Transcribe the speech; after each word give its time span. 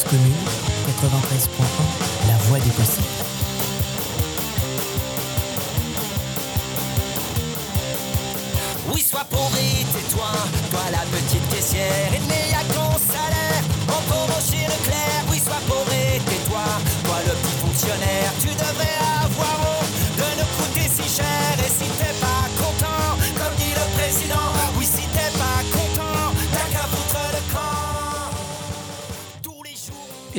Cause 0.00 0.10
commune, 0.10 0.32
93.1, 0.86 2.28
la 2.28 2.36
voix 2.44 2.58
des 2.58 2.70
possibles. 2.70 3.19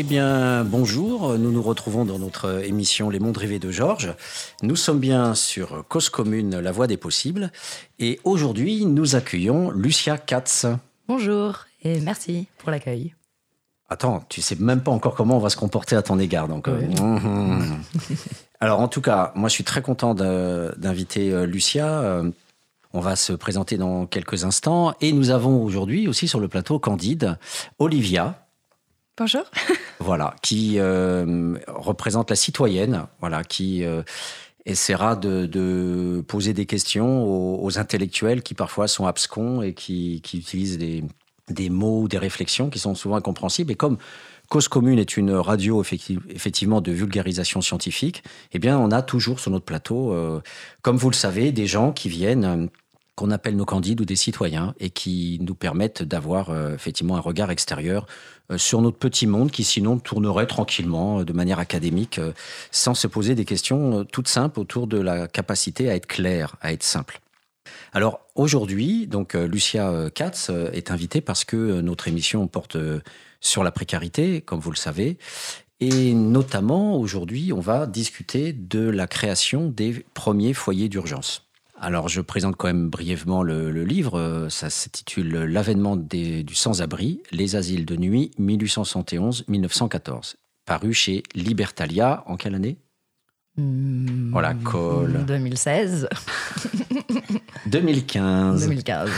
Eh 0.01 0.03
bien, 0.03 0.63
bonjour. 0.63 1.37
Nous 1.37 1.51
nous 1.51 1.61
retrouvons 1.61 2.05
dans 2.05 2.17
notre 2.17 2.65
émission 2.65 3.11
Les 3.11 3.19
Mondes 3.19 3.37
rêvés 3.37 3.59
de 3.59 3.69
Georges. 3.69 4.15
Nous 4.63 4.75
sommes 4.75 4.99
bien 4.99 5.35
sur 5.35 5.85
Cause 5.89 6.09
Commune, 6.09 6.59
la 6.59 6.71
voie 6.71 6.87
des 6.87 6.97
possibles. 6.97 7.51
Et 7.99 8.19
aujourd'hui, 8.23 8.87
nous 8.87 9.15
accueillons 9.15 9.69
Lucia 9.69 10.17
Katz. 10.17 10.65
Bonjour 11.07 11.67
et 11.83 11.99
merci 11.99 12.47
pour 12.57 12.71
l'accueil. 12.71 13.13
Attends, 13.89 14.25
tu 14.27 14.41
sais 14.41 14.55
même 14.55 14.81
pas 14.81 14.89
encore 14.89 15.13
comment 15.13 15.37
on 15.37 15.39
va 15.39 15.51
se 15.51 15.55
comporter 15.55 15.95
à 15.95 16.01
ton 16.01 16.17
égard. 16.17 16.47
Donc, 16.47 16.67
euh, 16.67 16.81
mhm. 16.81 17.83
Alors, 18.59 18.79
en 18.79 18.87
tout 18.87 19.01
cas, 19.01 19.31
moi, 19.35 19.49
je 19.49 19.53
suis 19.53 19.63
très 19.63 19.83
content 19.83 20.15
d'inviter 20.15 21.31
euh, 21.31 21.45
Lucia. 21.45 22.01
Euh, 22.01 22.31
On 22.93 23.01
va 23.01 23.15
se 23.15 23.33
présenter 23.33 23.77
dans 23.77 24.07
quelques 24.07 24.45
instants. 24.45 24.95
Et 24.99 25.13
nous 25.13 25.29
avons 25.29 25.63
aujourd'hui 25.63 26.07
aussi 26.07 26.27
sur 26.27 26.39
le 26.39 26.47
plateau 26.47 26.79
Candide, 26.79 27.37
Olivia. 27.77 28.47
Bonjour. 29.15 29.43
Voilà, 30.01 30.35
qui 30.41 30.75
euh, 30.77 31.55
représente 31.67 32.29
la 32.29 32.35
citoyenne, 32.35 33.05
voilà, 33.19 33.43
qui 33.43 33.83
euh, 33.83 34.01
essaiera 34.65 35.15
de, 35.15 36.23
poser 36.27 36.53
des 36.53 36.65
questions 36.65 37.63
aux, 37.63 37.77
intellectuels 37.77 38.41
qui 38.41 38.53
parfois 38.53 38.87
sont 38.87 39.05
abscons 39.05 39.61
et 39.61 39.73
qui, 39.73 40.21
utilisent 40.33 40.77
des, 40.77 41.69
mots, 41.69 42.07
des 42.07 42.17
réflexions 42.17 42.69
qui 42.69 42.79
sont 42.79 42.95
souvent 42.95 43.15
incompréhensibles. 43.15 43.71
Et 43.71 43.75
comme 43.75 43.97
Cause 44.49 44.67
Commune 44.67 44.99
est 44.99 45.15
une 45.15 45.31
radio 45.31 45.81
effecti- 45.81 46.19
effectivement 46.29 46.81
de 46.81 46.91
vulgarisation 46.91 47.61
scientifique, 47.61 48.23
eh 48.51 48.59
bien, 48.59 48.77
on 48.77 48.91
a 48.91 49.01
toujours 49.01 49.39
sur 49.39 49.51
notre 49.51 49.65
plateau, 49.65 50.13
euh, 50.13 50.41
comme 50.81 50.97
vous 50.97 51.09
le 51.09 51.15
savez, 51.15 51.51
des 51.51 51.67
gens 51.67 51.91
qui 51.91 52.09
viennent. 52.09 52.69
Qu'on 53.15 53.31
appelle 53.31 53.55
nos 53.55 53.65
candides 53.65 54.01
ou 54.01 54.05
des 54.05 54.15
citoyens 54.15 54.73
et 54.79 54.89
qui 54.89 55.37
nous 55.41 55.55
permettent 55.55 56.03
d'avoir 56.03 56.49
euh, 56.49 56.73
effectivement 56.73 57.17
un 57.17 57.19
regard 57.19 57.51
extérieur 57.51 58.07
euh, 58.51 58.57
sur 58.57 58.81
notre 58.81 58.97
petit 58.97 59.27
monde 59.27 59.51
qui 59.51 59.63
sinon 59.63 59.99
tournerait 59.99 60.47
tranquillement 60.47 61.19
euh, 61.19 61.25
de 61.25 61.33
manière 61.33 61.59
académique 61.59 62.19
sans 62.71 62.93
se 62.93 63.07
poser 63.07 63.35
des 63.35 63.45
questions 63.45 64.05
toutes 64.05 64.27
simples 64.27 64.59
autour 64.59 64.87
de 64.87 64.97
la 64.97 65.27
capacité 65.27 65.89
à 65.89 65.95
être 65.95 66.07
clair, 66.07 66.55
à 66.61 66.71
être 66.71 66.83
simple. 66.83 67.19
Alors 67.93 68.21
aujourd'hui, 68.35 69.07
donc 69.07 69.33
Lucia 69.33 70.09
Katz 70.13 70.49
est 70.73 70.91
invitée 70.91 71.21
parce 71.21 71.45
que 71.45 71.81
notre 71.81 72.07
émission 72.07 72.47
porte 72.47 72.77
sur 73.39 73.63
la 73.63 73.71
précarité, 73.71 74.41
comme 74.41 74.59
vous 74.59 74.71
le 74.71 74.77
savez, 74.77 75.17
et 75.79 76.13
notamment 76.13 76.95
aujourd'hui, 76.97 77.51
on 77.53 77.59
va 77.59 77.87
discuter 77.87 78.53
de 78.53 78.87
la 78.87 79.07
création 79.07 79.67
des 79.67 80.05
premiers 80.13 80.53
foyers 80.53 80.89
d'urgence. 80.89 81.50
Alors, 81.83 82.07
je 82.09 82.21
présente 82.21 82.55
quand 82.57 82.67
même 82.67 82.89
brièvement 82.89 83.41
le, 83.41 83.71
le 83.71 83.83
livre. 83.83 84.19
Euh, 84.19 84.49
Ça 84.49 84.69
s'intitule 84.69 85.29
L'avènement 85.45 85.97
du 85.97 86.53
sans-abri, 86.53 87.23
les 87.31 87.55
asiles 87.55 87.85
de 87.87 87.95
nuit 87.95 88.29
1871-1914. 88.39 90.35
Paru 90.65 90.93
chez 90.93 91.23
Libertalia 91.33 92.23
en 92.27 92.37
quelle 92.37 92.53
année? 92.53 92.77
Hmm, 93.57 94.29
Voilà, 94.31 94.53
colle. 94.53 95.25
2016, 95.25 96.07
2015. 97.65 98.61
2015. 98.61 99.09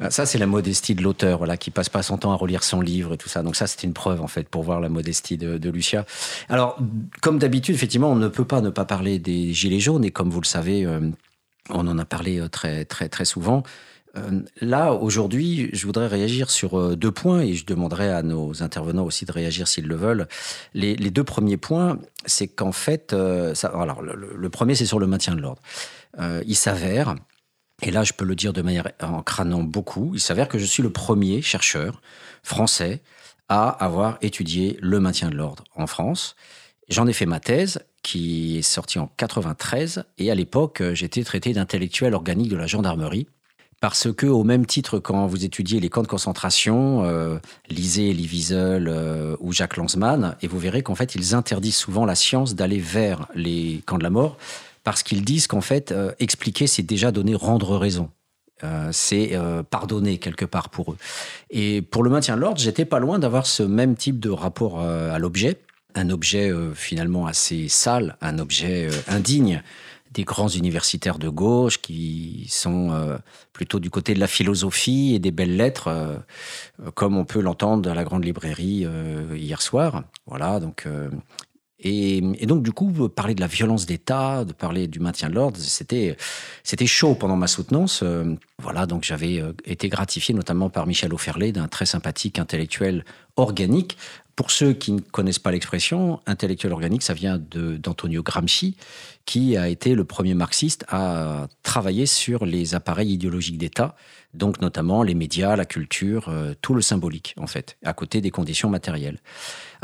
Ah, 0.00 0.10
Ça, 0.10 0.26
c'est 0.26 0.38
la 0.38 0.46
modestie 0.46 0.94
de 0.94 1.02
l'auteur, 1.02 1.38
voilà, 1.38 1.56
qui 1.56 1.70
passe 1.70 1.88
pas 1.88 2.02
son 2.02 2.18
temps 2.18 2.32
à 2.32 2.36
relire 2.36 2.64
son 2.64 2.80
livre 2.80 3.14
et 3.14 3.16
tout 3.16 3.28
ça. 3.28 3.42
Donc 3.42 3.56
ça, 3.56 3.66
c'était 3.66 3.86
une 3.86 3.92
preuve, 3.92 4.20
en 4.20 4.26
fait, 4.26 4.48
pour 4.48 4.62
voir 4.62 4.80
la 4.80 4.88
modestie 4.88 5.36
de, 5.36 5.70
Lucia. 5.70 6.04
Alors, 6.48 6.78
comme 7.20 7.38
d'habitude, 7.38 7.74
effectivement, 7.74 8.10
on 8.10 8.16
ne 8.16 8.28
peut 8.28 8.44
pas 8.44 8.60
ne 8.60 8.70
pas 8.70 8.84
parler 8.84 9.18
des 9.18 9.52
Gilets 9.52 9.80
jaunes. 9.80 10.04
Et 10.04 10.10
comme 10.10 10.30
vous 10.30 10.40
le 10.40 10.46
savez, 10.46 10.84
euh, 10.84 11.00
on 11.70 11.86
en 11.86 11.98
a 11.98 12.04
parlé 12.04 12.40
euh, 12.40 12.48
très, 12.48 12.84
très, 12.84 13.08
très 13.08 13.24
souvent. 13.24 13.62
Euh, 14.16 14.42
là, 14.60 14.92
aujourd'hui, 14.92 15.70
je 15.72 15.86
voudrais 15.86 16.06
réagir 16.06 16.50
sur 16.50 16.78
euh, 16.78 16.96
deux 16.96 17.10
points 17.10 17.40
et 17.40 17.54
je 17.54 17.66
demanderai 17.66 18.10
à 18.10 18.22
nos 18.22 18.62
intervenants 18.62 19.04
aussi 19.04 19.24
de 19.24 19.32
réagir 19.32 19.66
s'ils 19.66 19.86
le 19.86 19.96
veulent. 19.96 20.28
Les, 20.74 20.96
deux 20.96 21.24
premiers 21.24 21.56
points, 21.56 21.98
c'est 22.26 22.48
qu'en 22.48 22.72
fait, 22.72 23.12
euh, 23.12 23.54
alors, 23.62 24.02
le, 24.02 24.50
premier, 24.50 24.74
c'est 24.74 24.86
sur 24.86 24.98
le 24.98 25.06
maintien 25.06 25.34
de 25.34 25.40
l'ordre. 25.40 25.62
Euh, 26.20 26.42
il 26.46 26.56
s'avère, 26.56 27.16
et 27.82 27.90
là, 27.90 28.04
je 28.04 28.12
peux 28.12 28.24
le 28.24 28.36
dire 28.36 28.52
de 28.52 28.62
manière 28.62 28.88
en 29.02 29.22
crânant 29.22 29.62
beaucoup. 29.62 30.12
Il 30.14 30.20
s'avère 30.20 30.48
que 30.48 30.58
je 30.58 30.64
suis 30.64 30.82
le 30.82 30.90
premier 30.90 31.42
chercheur 31.42 32.00
français 32.42 33.02
à 33.48 33.68
avoir 33.68 34.18
étudié 34.22 34.78
le 34.80 35.00
maintien 35.00 35.28
de 35.28 35.34
l'ordre 35.34 35.64
en 35.74 35.86
France. 35.86 36.36
J'en 36.88 37.06
ai 37.06 37.12
fait 37.12 37.26
ma 37.26 37.40
thèse 37.40 37.80
qui 38.02 38.58
est 38.58 38.62
sortie 38.62 38.98
en 38.98 39.10
93 39.16 40.04
et 40.18 40.30
à 40.30 40.34
l'époque, 40.34 40.82
euh, 40.82 40.94
j'étais 40.94 41.24
traité 41.24 41.52
d'intellectuel 41.52 42.14
organique 42.14 42.50
de 42.50 42.56
la 42.56 42.66
gendarmerie 42.66 43.26
parce 43.80 44.12
que, 44.12 44.26
au 44.26 44.44
même 44.44 44.64
titre, 44.64 44.98
quand 44.98 45.26
vous 45.26 45.44
étudiez 45.44 45.78
les 45.78 45.90
camps 45.90 46.02
de 46.02 46.06
concentration, 46.06 47.04
euh, 47.04 47.38
lisez 47.68 48.10
Elie 48.10 48.26
Wiesel 48.26 48.88
euh, 48.88 49.36
ou 49.40 49.52
Jacques 49.52 49.76
Lanzmann, 49.76 50.36
et 50.40 50.46
vous 50.46 50.58
verrez 50.58 50.82
qu'en 50.82 50.94
fait, 50.94 51.14
ils 51.14 51.34
interdisent 51.34 51.76
souvent 51.76 52.06
la 52.06 52.14
science 52.14 52.54
d'aller 52.54 52.78
vers 52.78 53.28
les 53.34 53.82
camps 53.84 53.98
de 53.98 54.02
la 54.02 54.08
mort, 54.08 54.38
parce 54.84 55.02
qu'ils 55.02 55.24
disent 55.24 55.46
qu'en 55.46 55.62
fait, 55.62 55.90
euh, 55.90 56.12
expliquer, 56.20 56.66
c'est 56.66 56.82
déjà 56.82 57.10
donner 57.10 57.34
rendre 57.34 57.76
raison. 57.76 58.10
Euh, 58.62 58.90
c'est 58.92 59.30
euh, 59.32 59.62
pardonner 59.62 60.18
quelque 60.18 60.44
part 60.44 60.68
pour 60.68 60.92
eux. 60.92 60.96
Et 61.50 61.82
pour 61.82 62.04
le 62.04 62.10
maintien 62.10 62.36
de 62.36 62.40
l'ordre, 62.42 62.60
j'étais 62.60 62.84
pas 62.84 63.00
loin 63.00 63.18
d'avoir 63.18 63.46
ce 63.46 63.62
même 63.62 63.96
type 63.96 64.20
de 64.20 64.30
rapport 64.30 64.80
à 64.80 65.18
l'objet, 65.18 65.58
un 65.96 66.10
objet 66.10 66.52
finalement 66.74 67.26
assez 67.26 67.68
sale, 67.68 68.16
un 68.20 68.38
objet 68.38 68.88
indigne 69.08 69.62
des 70.12 70.24
grands 70.24 70.48
universitaires 70.48 71.18
de 71.18 71.28
gauche 71.28 71.80
qui 71.80 72.46
sont 72.48 73.18
plutôt 73.52 73.80
du 73.80 73.90
côté 73.90 74.14
de 74.14 74.20
la 74.20 74.26
philosophie 74.26 75.14
et 75.14 75.18
des 75.18 75.30
belles 75.30 75.56
lettres, 75.56 75.90
comme 76.94 77.16
on 77.16 77.24
peut 77.24 77.40
l'entendre 77.40 77.90
à 77.90 77.94
la 77.94 78.04
grande 78.04 78.24
librairie 78.24 78.86
hier 79.34 79.62
soir. 79.62 80.02
Voilà, 80.26 80.58
donc. 80.58 80.86
Et, 81.86 82.46
donc, 82.46 82.62
du 82.62 82.72
coup, 82.72 82.90
parler 83.10 83.34
de 83.34 83.42
la 83.42 83.46
violence 83.46 83.84
d'État, 83.84 84.46
de 84.46 84.54
parler 84.54 84.88
du 84.88 85.00
maintien 85.00 85.28
de 85.28 85.34
l'ordre, 85.34 85.58
c'était, 85.60 86.16
c'était 86.62 86.86
chaud 86.86 87.14
pendant 87.14 87.36
ma 87.36 87.46
soutenance. 87.46 88.00
Euh, 88.02 88.34
voilà, 88.58 88.86
donc 88.86 89.04
j'avais 89.04 89.38
euh, 89.38 89.52
été 89.66 89.90
gratifié 89.90 90.34
notamment 90.34 90.70
par 90.70 90.86
Michel 90.86 91.12
Auferlet, 91.12 91.52
d'un 91.52 91.68
très 91.68 91.84
sympathique 91.84 92.38
intellectuel 92.38 93.04
organique. 93.36 93.98
Pour 94.34 94.50
ceux 94.50 94.72
qui 94.72 94.92
ne 94.92 95.00
connaissent 95.00 95.38
pas 95.38 95.52
l'expression, 95.52 96.20
intellectuel 96.26 96.72
organique, 96.72 97.02
ça 97.02 97.14
vient 97.14 97.38
d'Antonio 97.38 98.22
Gramsci, 98.22 98.76
qui 99.26 99.56
a 99.56 99.68
été 99.68 99.94
le 99.94 100.04
premier 100.04 100.34
marxiste 100.34 100.84
à 100.88 101.46
travailler 101.62 102.06
sur 102.06 102.44
les 102.44 102.74
appareils 102.74 103.12
idéologiques 103.12 103.58
d'État, 103.58 103.94
donc 104.34 104.60
notamment 104.60 105.04
les 105.04 105.14
médias, 105.14 105.54
la 105.54 105.64
culture, 105.64 106.28
euh, 106.28 106.54
tout 106.60 106.74
le 106.74 106.82
symbolique, 106.82 107.34
en 107.38 107.46
fait, 107.46 107.76
à 107.84 107.92
côté 107.92 108.20
des 108.20 108.30
conditions 108.30 108.68
matérielles, 108.68 109.20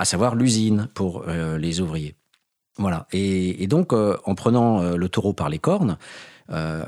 à 0.01 0.07
savoir 0.07 0.35
l'usine 0.35 0.89
pour 0.95 1.25
euh, 1.29 1.59
les 1.59 1.81
ouvriers. 1.81 2.15
Voilà. 2.79 3.07
Et, 3.13 3.67
donc, 3.67 3.93
euh, 3.93 4.17
en 4.25 4.35
prenant 4.35 4.81
euh, 4.81 4.97
le 4.97 5.09
taureau 5.11 5.35
par 5.35 5.49
les 5.49 5.59
cornes, 5.59 5.97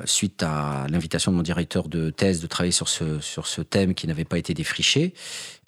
suite 0.07 0.43
à 0.43 0.89
l'invitation 0.91 1.31
de 1.31 1.37
mon 1.37 1.43
directeur 1.45 1.89
de 1.89 2.11
thèse 2.11 2.41
de 2.41 2.49
travailler 2.49 2.73
sur 2.73 2.89
ce, 2.89 3.21
sur 3.21 3.47
ce 3.47 3.61
thème 3.63 3.95
qui 3.95 4.09
n'avait 4.09 4.25
pas 4.25 4.37
été 4.37 4.55
défriché, 4.55 5.15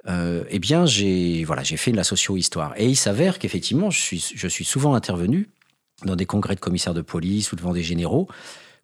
euh, 0.09 0.43
eh 0.51 0.59
bien, 0.59 0.85
j'ai 0.85 1.45
voilà, 1.45 1.63
j'ai 1.63 1.77
fait 1.77 1.93
de 1.93 1.97
la 1.97 2.03
socio-histoire. 2.03 2.75
Et 2.77 2.89
il 2.89 2.97
s'avère 2.97 3.39
qu'effectivement, 3.39 3.91
je 3.91 4.01
suis, 4.01 4.33
je 4.35 4.49
suis 4.49 4.65
souvent 4.65 4.95
intervenu 4.95 5.49
dans 6.05 6.17
des 6.17 6.27
congrès 6.27 6.57
de 6.57 6.61
commissaires 6.61 6.93
de 6.93 7.03
police 7.03 7.53
ou 7.53 7.57
devant 7.57 7.73
des 7.73 7.85
généraux 7.85 8.27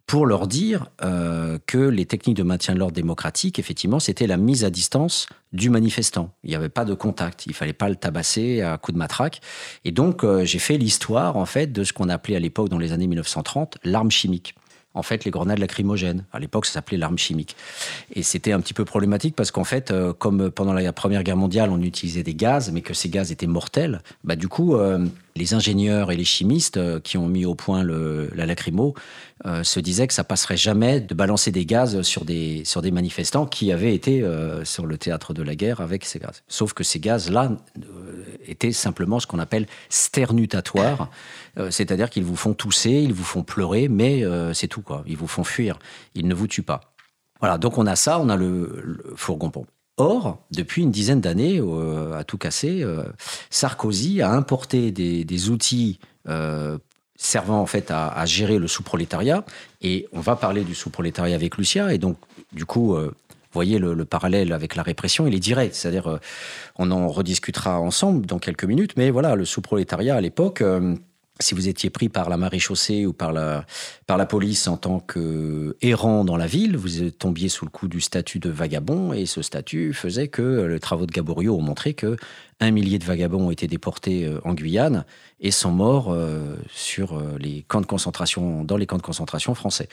pour 0.07 0.25
leur 0.25 0.47
dire 0.47 0.87
euh, 1.03 1.57
que 1.67 1.77
les 1.77 2.05
techniques 2.05 2.37
de 2.37 2.43
maintien 2.43 2.73
de 2.73 2.79
l'ordre 2.79 2.93
démocratique, 2.95 3.59
effectivement, 3.59 3.99
c'était 3.99 4.27
la 4.27 4.37
mise 4.37 4.65
à 4.65 4.69
distance 4.69 5.27
du 5.53 5.69
manifestant. 5.69 6.33
Il 6.43 6.49
n'y 6.49 6.55
avait 6.55 6.69
pas 6.69 6.85
de 6.85 6.93
contact, 6.93 7.45
il 7.45 7.53
fallait 7.53 7.73
pas 7.73 7.89
le 7.89 7.95
tabasser 7.95 8.61
à 8.61 8.77
coups 8.77 8.93
de 8.93 8.99
matraque. 8.99 9.41
Et 9.85 9.91
donc, 9.91 10.23
euh, 10.23 10.43
j'ai 10.45 10.59
fait 10.59 10.77
l'histoire, 10.77 11.37
en 11.37 11.45
fait, 11.45 11.71
de 11.71 11.83
ce 11.83 11.93
qu'on 11.93 12.09
appelait 12.09 12.35
à 12.35 12.39
l'époque, 12.39 12.69
dans 12.69 12.77
les 12.77 12.91
années 12.91 13.07
1930, 13.07 13.77
l'arme 13.83 14.11
chimique. 14.11 14.55
En 14.93 15.03
fait, 15.03 15.23
les 15.23 15.31
grenades 15.31 15.59
lacrymogènes. 15.59 16.25
À 16.33 16.39
l'époque, 16.39 16.65
ça 16.65 16.73
s'appelait 16.73 16.97
l'arme 16.97 17.17
chimique. 17.17 17.55
Et 18.13 18.23
c'était 18.23 18.51
un 18.51 18.59
petit 18.59 18.73
peu 18.73 18.83
problématique 18.83 19.35
parce 19.35 19.49
qu'en 19.51 19.63
fait, 19.63 19.89
euh, 19.91 20.11
comme 20.11 20.51
pendant 20.51 20.73
la 20.73 20.91
Première 20.91 21.23
Guerre 21.23 21.37
mondiale, 21.37 21.69
on 21.69 21.81
utilisait 21.81 22.23
des 22.23 22.33
gaz, 22.35 22.71
mais 22.71 22.81
que 22.81 22.93
ces 22.93 23.07
gaz 23.07 23.31
étaient 23.31 23.47
mortels, 23.47 24.01
bah, 24.25 24.35
du 24.35 24.49
coup, 24.49 24.75
euh, 24.75 25.05
les 25.37 25.53
ingénieurs 25.53 26.11
et 26.11 26.17
les 26.17 26.25
chimistes 26.25 26.75
euh, 26.75 26.99
qui 26.99 27.17
ont 27.17 27.27
mis 27.27 27.45
au 27.45 27.55
point 27.55 27.83
la 27.83 28.45
lacrymo 28.45 28.93
se 29.63 29.79
disaient 29.79 30.05
que 30.05 30.13
ça 30.13 30.23
passerait 30.23 30.57
jamais 30.57 31.01
de 31.01 31.15
balancer 31.15 31.51
des 31.51 31.65
gaz 31.65 32.03
sur 32.03 32.25
des, 32.25 32.63
sur 32.63 32.83
des 32.83 32.91
manifestants 32.91 33.47
qui 33.47 33.71
avaient 33.71 33.95
été 33.95 34.23
sur 34.63 34.85
le 34.85 34.97
théâtre 34.99 35.33
de 35.33 35.41
la 35.41 35.55
guerre 35.55 35.81
avec 35.81 36.05
ces 36.05 36.19
gaz. 36.19 36.43
Sauf 36.47 36.73
que 36.73 36.83
ces 36.83 36.99
gaz-là 36.99 37.51
étaient 38.45 38.71
simplement 38.71 39.19
ce 39.19 39.25
qu'on 39.25 39.39
appelle 39.39 39.65
sternutatoires, 39.89 41.09
c'est-à-dire 41.69 42.09
qu'ils 42.09 42.23
vous 42.23 42.35
font 42.35 42.53
tousser, 42.53 42.91
ils 42.91 43.13
vous 43.13 43.23
font 43.23 43.43
pleurer, 43.43 43.87
mais 43.87 44.23
c'est 44.53 44.67
tout 44.67 44.81
quoi. 44.81 45.03
Ils 45.05 45.17
vous 45.17 45.27
font 45.27 45.43
fuir, 45.43 45.79
ils 46.15 46.27
ne 46.27 46.33
vous 46.33 46.47
tuent 46.47 46.63
pas. 46.63 46.81
Voilà, 47.39 47.57
donc 47.57 47.77
on 47.77 47.87
a 47.87 47.95
ça, 47.95 48.19
on 48.19 48.29
a 48.29 48.35
le, 48.35 48.81
le 48.83 49.13
fourgon 49.15 49.49
pompe. 49.49 49.67
Or, 49.97 50.39
depuis 50.51 50.81
une 50.81 50.89
dizaine 50.91 51.21
d'années, 51.21 51.59
euh, 51.59 52.17
à 52.17 52.23
tout 52.23 52.37
casser, 52.39 52.81
euh, 52.81 53.03
Sarkozy 53.49 54.21
a 54.21 54.31
importé 54.31 54.91
des, 54.91 55.49
outils 55.49 55.99
euh, 56.27 56.77
servant 57.17 57.61
en 57.61 57.65
fait 57.65 57.91
à, 57.91 58.25
gérer 58.25 58.57
le 58.57 58.67
sous-prolétariat. 58.67 59.45
Et 59.81 60.07
on 60.11 60.19
va 60.19 60.35
parler 60.35 60.63
du 60.63 60.73
sous-prolétariat 60.73 61.35
avec 61.35 61.57
Lucia. 61.57 61.93
Et 61.93 61.97
donc, 61.97 62.17
du 62.51 62.65
coup, 62.65 62.95
vous 62.95 63.11
voyez 63.53 63.77
le, 63.77 64.05
parallèle 64.05 64.53
avec 64.53 64.75
la 64.75 64.81
répression, 64.81 65.27
il 65.27 65.35
est 65.35 65.39
direct. 65.39 65.75
C'est-à-dire, 65.75 66.19
on 66.77 66.89
en 66.89 67.07
rediscutera 67.07 67.79
ensemble 67.79 68.25
dans 68.25 68.39
quelques 68.39 68.63
minutes. 68.63 68.93
Mais 68.97 69.11
voilà, 69.11 69.35
le 69.35 69.45
sous-prolétariat 69.45 70.15
à 70.15 70.21
l'époque 70.21 70.63
si 71.41 71.55
vous 71.55 71.67
étiez 71.67 71.89
pris 71.89 72.09
par 72.09 72.29
la 72.29 72.37
maréchaussée 72.37 73.05
ou 73.05 73.13
par 73.13 73.31
la, 73.31 73.65
par 74.07 74.17
la 74.17 74.25
police 74.25 74.67
en 74.67 74.77
tant 74.77 74.99
que 74.99 75.75
errant 75.81 76.23
dans 76.23 76.37
la 76.37 76.47
ville, 76.47 76.77
vous 76.77 77.09
tombiez 77.11 77.49
sous 77.49 77.65
le 77.65 77.71
coup 77.71 77.87
du 77.87 78.01
statut 78.01 78.39
de 78.39 78.49
vagabond 78.49 79.13
et 79.13 79.25
ce 79.25 79.41
statut 79.41 79.93
faisait 79.93 80.27
que 80.27 80.65
les 80.65 80.79
travaux 80.79 81.05
de 81.05 81.11
Gaborio 81.11 81.55
ont 81.55 81.61
montré 81.61 81.93
que 81.93 82.17
un 82.61 82.69
millier 82.69 82.99
de 82.99 83.03
vagabonds 83.03 83.47
ont 83.47 83.51
été 83.51 83.67
déportés 83.67 84.25
euh, 84.25 84.39
en 84.45 84.53
Guyane 84.53 85.03
et 85.39 85.49
sont 85.49 85.71
morts 85.71 86.13
euh, 86.13 86.55
sur 86.71 87.17
euh, 87.17 87.35
les 87.39 87.65
camps 87.67 87.81
de 87.81 87.87
concentration, 87.87 88.63
dans 88.63 88.77
les 88.77 88.85
camps 88.85 88.97
de 88.97 89.01
concentration 89.01 89.55
français. 89.55 89.89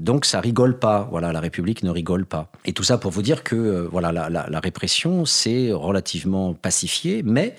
donc 0.00 0.24
ça 0.24 0.40
rigole 0.40 0.78
pas. 0.78 1.06
Voilà, 1.10 1.32
la 1.32 1.40
République 1.40 1.82
ne 1.82 1.90
rigole 1.90 2.26
pas. 2.26 2.50
Et 2.64 2.72
tout 2.72 2.82
ça 2.82 2.98
pour 2.98 3.12
vous 3.12 3.22
dire 3.22 3.44
que 3.44 3.88
voilà, 3.90 4.10
la, 4.10 4.28
la 4.28 4.60
répression 4.60 5.24
s'est 5.24 5.70
relativement 5.72 6.54
pacifiée, 6.54 7.22
mais 7.22 7.54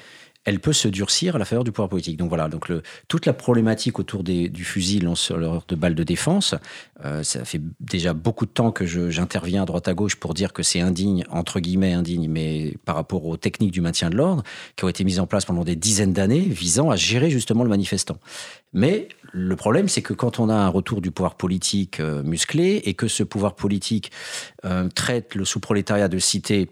elle 0.47 0.61
peut 0.61 0.73
se 0.73 0.87
durcir 0.87 1.35
à 1.35 1.39
la 1.39 1.43
faveur 1.43 1.65
du 1.65 1.73
pouvoir 1.73 1.89
politique. 1.89 2.15
Donc 2.15 2.29
voilà, 2.29 2.47
donc 2.47 2.71
toute 3.09 3.25
la 3.25 3.33
problématique 3.33 3.99
autour 3.99 4.23
du 4.23 4.63
fusil 4.63 5.01
lanceur 5.01 5.65
de 5.67 5.75
balles 5.75 5.93
de 5.93 6.03
défense, 6.03 6.55
euh, 7.03 7.21
ça 7.21 7.43
fait 7.43 7.59
déjà 7.81 8.13
beaucoup 8.13 8.45
de 8.45 8.51
temps 8.51 8.71
que 8.71 8.85
j'interviens 8.85 9.63
à 9.63 9.65
droite 9.65 9.89
à 9.89 9.93
gauche 9.93 10.15
pour 10.15 10.33
dire 10.33 10.53
que 10.53 10.63
c'est 10.63 10.79
indigne, 10.79 11.25
entre 11.29 11.59
guillemets 11.59 11.91
indigne, 11.91 12.29
mais 12.29 12.75
par 12.85 12.95
rapport 12.95 13.25
aux 13.25 13.35
techniques 13.35 13.71
du 13.71 13.81
maintien 13.81 14.09
de 14.09 14.15
l'ordre 14.15 14.43
qui 14.77 14.85
ont 14.85 14.87
été 14.87 15.03
mises 15.03 15.19
en 15.19 15.27
place 15.27 15.43
pendant 15.43 15.65
des 15.65 15.75
dizaines 15.75 16.13
d'années 16.13 16.39
visant 16.39 16.89
à 16.91 16.95
gérer 16.95 17.29
justement 17.29 17.65
le 17.65 17.69
manifestant. 17.69 18.17
Mais 18.71 19.09
le 19.33 19.57
problème, 19.57 19.89
c'est 19.89 20.01
que 20.01 20.13
quand 20.13 20.39
on 20.39 20.47
a 20.47 20.55
un 20.55 20.69
retour 20.69 21.01
du 21.01 21.11
pouvoir 21.11 21.35
politique 21.35 21.99
euh, 21.99 22.23
musclé 22.23 22.81
et 22.85 22.93
que 22.93 23.09
ce 23.09 23.23
pouvoir 23.23 23.55
politique 23.55 24.13
euh, 24.63 24.87
traite 24.87 25.35
le 25.35 25.43
sous-prolétariat 25.43 26.07
de 26.07 26.19
cité 26.19 26.69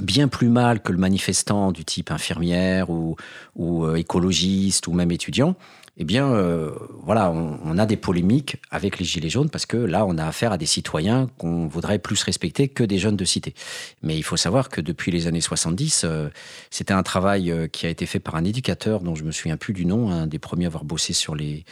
bien 0.00 0.28
plus 0.28 0.48
mal 0.48 0.80
que 0.80 0.92
le 0.92 0.98
manifestant 0.98 1.72
du 1.72 1.84
type 1.84 2.10
infirmière 2.10 2.90
ou, 2.90 3.16
euh, 3.58 3.96
écologiste 3.96 4.86
ou 4.86 4.92
même 4.92 5.10
étudiant, 5.10 5.56
eh 5.96 6.04
bien, 6.04 6.32
euh, 6.32 6.72
voilà, 7.04 7.30
on, 7.30 7.78
a 7.78 7.86
des 7.86 7.96
polémiques 7.96 8.56
avec 8.72 8.98
les 8.98 9.04
Gilets 9.04 9.28
jaunes 9.28 9.48
parce 9.48 9.64
que 9.64 9.76
là, 9.76 10.04
on 10.04 10.18
a 10.18 10.26
affaire 10.26 10.50
à 10.50 10.58
des 10.58 10.66
citoyens 10.66 11.30
qu'on 11.38 11.68
voudrait 11.68 12.00
plus 12.00 12.20
respecter 12.24 12.66
que 12.66 12.82
des 12.82 12.98
jeunes 12.98 13.16
de 13.16 13.24
cité. 13.24 13.54
Mais 14.02 14.16
il 14.16 14.24
faut 14.24 14.36
savoir 14.36 14.70
que 14.70 14.80
depuis 14.80 15.12
les 15.12 15.28
années 15.28 15.40
70, 15.40 16.02
euh, 16.04 16.30
c'était 16.70 16.94
un 16.94 17.04
travail 17.04 17.68
qui 17.70 17.86
a 17.86 17.90
été 17.90 18.06
fait 18.06 18.18
par 18.18 18.34
un 18.34 18.44
éducateur 18.44 19.02
dont 19.02 19.14
je 19.14 19.22
me 19.22 19.30
souviens 19.30 19.56
plus 19.56 19.72
du 19.72 19.86
nom, 19.86 20.10
un 20.10 20.26
des 20.26 20.40
premiers 20.40 20.64
à 20.64 20.68
avoir 20.68 20.84
bossé 20.84 21.12
sur 21.12 21.36
les 21.36 21.64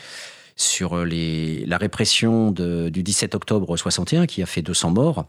sur 0.54 1.04
les, 1.04 1.64
la 1.64 1.78
répression 1.78 2.52
du 2.52 3.02
17 3.02 3.34
octobre 3.34 3.74
61 3.74 4.26
qui 4.26 4.42
a 4.42 4.46
fait 4.46 4.60
200 4.60 4.90
morts 4.90 5.26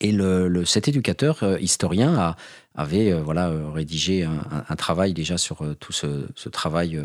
et 0.00 0.12
le, 0.12 0.64
cet 0.64 0.88
éducateur 0.88 1.42
euh, 1.42 1.58
historien 1.58 2.36
avait 2.74 3.10
euh, 3.10 3.22
voilà 3.22 3.48
euh, 3.48 3.70
rédigé 3.70 4.24
un, 4.24 4.76
travail 4.76 5.14
déjà 5.14 5.38
sur 5.38 5.64
tout 5.80 5.92
ce, 5.92 6.48
travail 6.50 7.00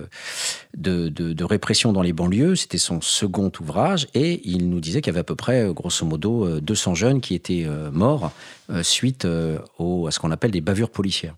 de, 0.76 1.44
répression 1.44 1.94
dans 1.94 2.02
les 2.02 2.12
banlieues. 2.12 2.56
C'était 2.56 2.78
son 2.78 3.00
second 3.00 3.52
ouvrage 3.62 4.08
et 4.14 4.42
il 4.44 4.70
nous 4.70 4.82
disait 4.82 5.02
qu'il 5.02 5.12
y 5.12 5.14
avait 5.14 5.22
à 5.22 5.26
peu 5.26 5.36
près, 5.36 5.72
grosso 5.74 6.06
modo, 6.06 6.60
200 6.60 6.96
jeunes 6.96 7.22
qui 7.22 7.34
étaient 7.34 7.66
morts 7.92 8.34
suite 8.82 9.24
à 9.24 9.62
ce 9.80 10.20
qu'on 10.20 10.32
appelle 10.32 10.52
des 10.52 10.62
bavures 10.62 10.90
policières. 10.90 11.36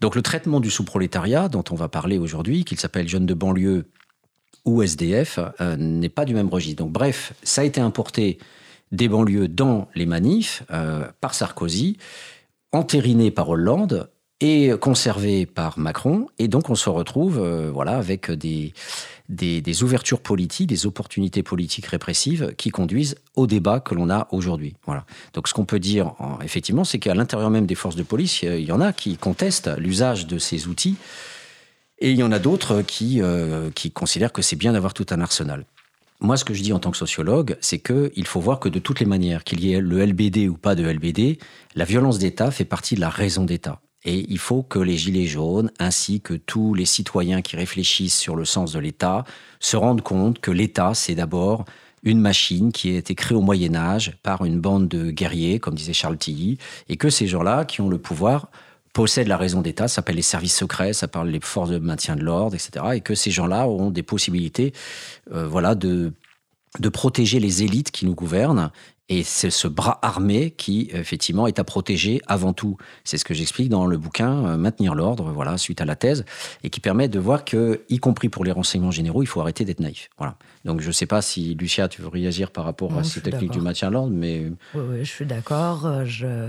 Donc 0.00 0.16
le 0.16 0.22
traitement 0.22 0.58
du 0.58 0.70
sous-prolétariat 0.70 1.48
dont 1.48 1.64
on 1.70 1.76
va 1.76 1.88
parler 1.88 2.18
aujourd'hui, 2.18 2.64
qu'il 2.64 2.80
s'appelle 2.80 3.08
jeunes 3.08 3.26
de 3.26 3.34
banlieue 3.34 3.86
ou 4.64 4.82
SDF, 4.82 5.38
n'est 5.78 6.08
pas 6.08 6.24
du 6.24 6.34
même 6.34 6.48
registre. 6.48 6.82
Donc 6.82 6.92
bref, 6.92 7.32
ça 7.44 7.60
a 7.60 7.64
été 7.64 7.80
importé 7.80 8.38
des 8.92 9.08
banlieues 9.08 9.48
dans 9.48 9.88
les 9.94 10.06
manifs 10.06 10.62
euh, 10.70 11.04
par 11.20 11.34
Sarkozy, 11.34 11.96
entériné 12.72 13.30
par 13.30 13.48
Hollande 13.48 14.10
et 14.40 14.72
conservé 14.80 15.46
par 15.46 15.78
Macron. 15.78 16.28
Et 16.38 16.48
donc 16.48 16.70
on 16.70 16.74
se 16.74 16.90
retrouve 16.90 17.38
euh, 17.38 17.70
voilà, 17.72 17.96
avec 17.96 18.30
des, 18.30 18.72
des, 19.28 19.82
ouvertures 19.82 20.20
politiques, 20.20 20.68
des 20.68 20.86
opportunités 20.86 21.42
politiques 21.42 21.86
répressives 21.86 22.54
qui 22.56 22.70
conduisent 22.70 23.16
au 23.36 23.46
débat 23.46 23.80
que 23.80 23.94
l'on 23.94 24.10
a 24.10 24.28
aujourd'hui. 24.30 24.74
Voilà. 24.86 25.06
Donc 25.32 25.48
ce 25.48 25.54
qu'on 25.54 25.64
peut 25.64 25.80
dire, 25.80 26.14
effectivement, 26.42 26.84
c'est 26.84 26.98
qu'à 26.98 27.14
l'intérieur 27.14 27.50
même 27.50 27.66
des 27.66 27.74
forces 27.74 27.96
de 27.96 28.02
police, 28.02 28.42
il 28.42 28.64
y 28.64 28.72
en 28.72 28.80
a 28.80 28.92
qui 28.92 29.16
contestent 29.16 29.70
l'usage 29.78 30.26
de 30.26 30.38
ces 30.38 30.68
outils. 30.68 30.96
Et 31.98 32.10
il 32.10 32.18
y 32.18 32.22
en 32.22 32.32
a 32.32 32.38
d'autres 32.38 32.82
qui, 32.82 33.22
euh, 33.22 33.70
qui 33.70 33.90
considèrent 33.90 34.32
que 34.32 34.42
c'est 34.42 34.56
bien 34.56 34.72
d'avoir 34.72 34.94
tout 34.94 35.06
un 35.10 35.20
arsenal. 35.20 35.64
Moi, 36.20 36.36
ce 36.36 36.44
que 36.44 36.54
je 36.54 36.62
dis 36.62 36.72
en 36.72 36.78
tant 36.78 36.90
que 36.90 36.96
sociologue, 36.96 37.56
c'est 37.60 37.80
qu'il 37.80 38.26
faut 38.26 38.40
voir 38.40 38.60
que 38.60 38.68
de 38.68 38.78
toutes 38.78 39.00
les 39.00 39.06
manières, 39.06 39.44
qu'il 39.44 39.64
y 39.64 39.72
ait 39.72 39.80
le 39.80 40.04
LBD 40.04 40.48
ou 40.48 40.56
pas 40.56 40.74
de 40.74 40.84
LBD, 40.84 41.38
la 41.74 41.84
violence 41.84 42.18
d'État 42.18 42.50
fait 42.50 42.64
partie 42.64 42.94
de 42.94 43.00
la 43.00 43.10
raison 43.10 43.44
d'État. 43.44 43.80
Et 44.04 44.26
il 44.28 44.38
faut 44.38 44.62
que 44.62 44.78
les 44.78 44.96
Gilets 44.96 45.26
jaunes, 45.26 45.70
ainsi 45.78 46.20
que 46.20 46.34
tous 46.34 46.74
les 46.74 46.84
citoyens 46.84 47.42
qui 47.42 47.56
réfléchissent 47.56 48.16
sur 48.16 48.36
le 48.36 48.44
sens 48.44 48.72
de 48.72 48.78
l'État, 48.78 49.24
se 49.60 49.76
rendent 49.76 50.02
compte 50.02 50.40
que 50.40 50.50
l'État, 50.50 50.92
c'est 50.94 51.14
d'abord 51.14 51.64
une 52.02 52.20
machine 52.20 52.70
qui 52.70 52.94
a 52.94 52.98
été 52.98 53.14
créée 53.14 53.36
au 53.36 53.40
Moyen 53.40 53.74
Âge 53.74 54.12
par 54.22 54.44
une 54.44 54.60
bande 54.60 54.88
de 54.88 55.10
guerriers, 55.10 55.58
comme 55.58 55.74
disait 55.74 55.94
Charles 55.94 56.18
Tilly, 56.18 56.58
et 56.90 56.96
que 56.96 57.08
ces 57.08 57.26
gens-là, 57.26 57.64
qui 57.64 57.80
ont 57.80 57.88
le 57.88 57.98
pouvoir, 57.98 58.50
possèdent 58.94 59.28
la 59.28 59.36
raison 59.36 59.60
d'État, 59.60 59.88
ça 59.88 59.96
s'appelle 59.96 60.16
les 60.16 60.22
services 60.22 60.56
secrets, 60.56 60.94
ça 60.94 61.08
parle 61.08 61.28
les 61.28 61.40
forces 61.40 61.68
de 61.68 61.78
maintien 61.78 62.16
de 62.16 62.22
l'ordre, 62.22 62.54
etc. 62.54 62.86
Et 62.94 63.00
que 63.00 63.14
ces 63.14 63.30
gens-là 63.30 63.68
ont 63.68 63.90
des 63.90 64.04
possibilités 64.04 64.72
euh, 65.32 65.46
voilà, 65.46 65.74
de, 65.74 66.14
de 66.78 66.88
protéger 66.88 67.40
les 67.40 67.64
élites 67.64 67.90
qui 67.90 68.06
nous 68.06 68.14
gouvernent. 68.14 68.70
Et 69.10 69.22
c'est 69.22 69.50
ce 69.50 69.68
bras 69.68 69.98
armé 70.00 70.52
qui, 70.52 70.88
effectivement, 70.94 71.46
est 71.46 71.58
à 71.58 71.64
protéger 71.64 72.22
avant 72.26 72.54
tout. 72.54 72.78
C'est 73.02 73.18
ce 73.18 73.24
que 73.26 73.34
j'explique 73.34 73.68
dans 73.68 73.84
le 73.84 73.98
bouquin 73.98 74.46
euh, 74.46 74.56
Maintenir 74.56 74.94
l'ordre, 74.94 75.30
voilà, 75.30 75.58
suite 75.58 75.82
à 75.82 75.84
la 75.84 75.94
thèse, 75.94 76.24
et 76.62 76.70
qui 76.70 76.80
permet 76.80 77.08
de 77.08 77.18
voir 77.18 77.44
que, 77.44 77.82
y 77.90 77.98
compris 77.98 78.30
pour 78.30 78.44
les 78.44 78.52
renseignements 78.52 78.92
généraux, 78.92 79.22
il 79.22 79.26
faut 79.26 79.42
arrêter 79.42 79.66
d'être 79.66 79.80
naïf. 79.80 80.08
Voilà. 80.16 80.36
Donc, 80.64 80.80
je 80.80 80.86
ne 80.86 80.92
sais 80.92 81.04
pas 81.04 81.20
si, 81.20 81.54
Lucia, 81.54 81.88
tu 81.88 82.00
veux 82.00 82.08
réagir 82.08 82.50
par 82.50 82.64
rapport 82.64 82.96
à 82.96 83.04
ces 83.04 83.20
techniques 83.20 83.50
du 83.50 83.60
maintien 83.60 83.88
de 83.88 83.94
l'ordre, 83.94 84.12
mais... 84.12 84.46
Oui, 84.74 84.82
oui, 84.88 84.98
je 85.00 85.10
suis 85.10 85.26
d'accord. 85.26 85.84
Euh, 85.84 86.04
je, 86.06 86.48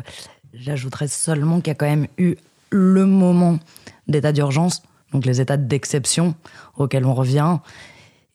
J'ajouterais 0.57 1.07
seulement 1.07 1.59
qu'il 1.59 1.67
y 1.67 1.71
a 1.71 1.75
quand 1.75 1.85
même 1.85 2.07
eu 2.17 2.35
le 2.69 3.05
moment 3.05 3.59
d'état 4.07 4.31
d'urgence, 4.31 4.83
donc 5.12 5.25
les 5.25 5.41
états 5.41 5.57
d'exception 5.57 6.35
auxquels 6.77 7.05
on 7.05 7.13
revient, 7.13 7.57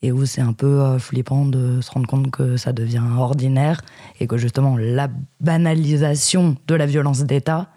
et 0.01 0.11
où 0.11 0.25
c'est 0.25 0.41
un 0.41 0.53
peu 0.53 0.81
euh, 0.81 0.99
flippant 0.99 1.45
de 1.45 1.79
se 1.81 1.91
rendre 1.91 2.07
compte 2.07 2.31
que 2.31 2.57
ça 2.57 2.73
devient 2.73 3.03
ordinaire 3.17 3.81
et 4.19 4.27
que 4.27 4.37
justement 4.37 4.77
la 4.77 5.09
banalisation 5.39 6.57
de 6.67 6.75
la 6.75 6.85
violence 6.85 7.23
d'État 7.23 7.69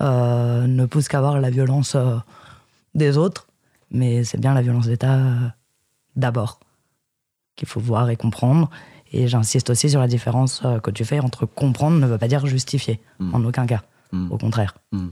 euh, 0.00 0.66
ne 0.66 0.86
pousse 0.86 1.08
qu'à 1.08 1.20
voir 1.20 1.40
la 1.40 1.50
violence 1.50 1.94
euh, 1.94 2.16
des 2.94 3.16
autres, 3.16 3.46
mais 3.90 4.24
c'est 4.24 4.38
bien 4.38 4.54
la 4.54 4.62
violence 4.62 4.86
d'État 4.86 5.20
d'abord 6.16 6.60
qu'il 7.56 7.68
faut 7.68 7.80
voir 7.80 8.10
et 8.10 8.16
comprendre. 8.16 8.70
Et 9.12 9.28
j'insiste 9.28 9.70
aussi 9.70 9.90
sur 9.90 10.00
la 10.00 10.08
différence 10.08 10.62
euh, 10.64 10.78
que 10.78 10.90
tu 10.90 11.04
fais 11.04 11.20
entre 11.20 11.46
comprendre 11.46 11.98
ne 11.98 12.06
veut 12.06 12.18
pas 12.18 12.28
dire 12.28 12.46
justifier, 12.46 13.00
hmm. 13.18 13.34
en 13.34 13.44
aucun 13.44 13.66
cas. 13.66 13.82
Hmm. 14.12 14.30
Au 14.30 14.38
contraire. 14.38 14.76
Hmm. 14.92 15.08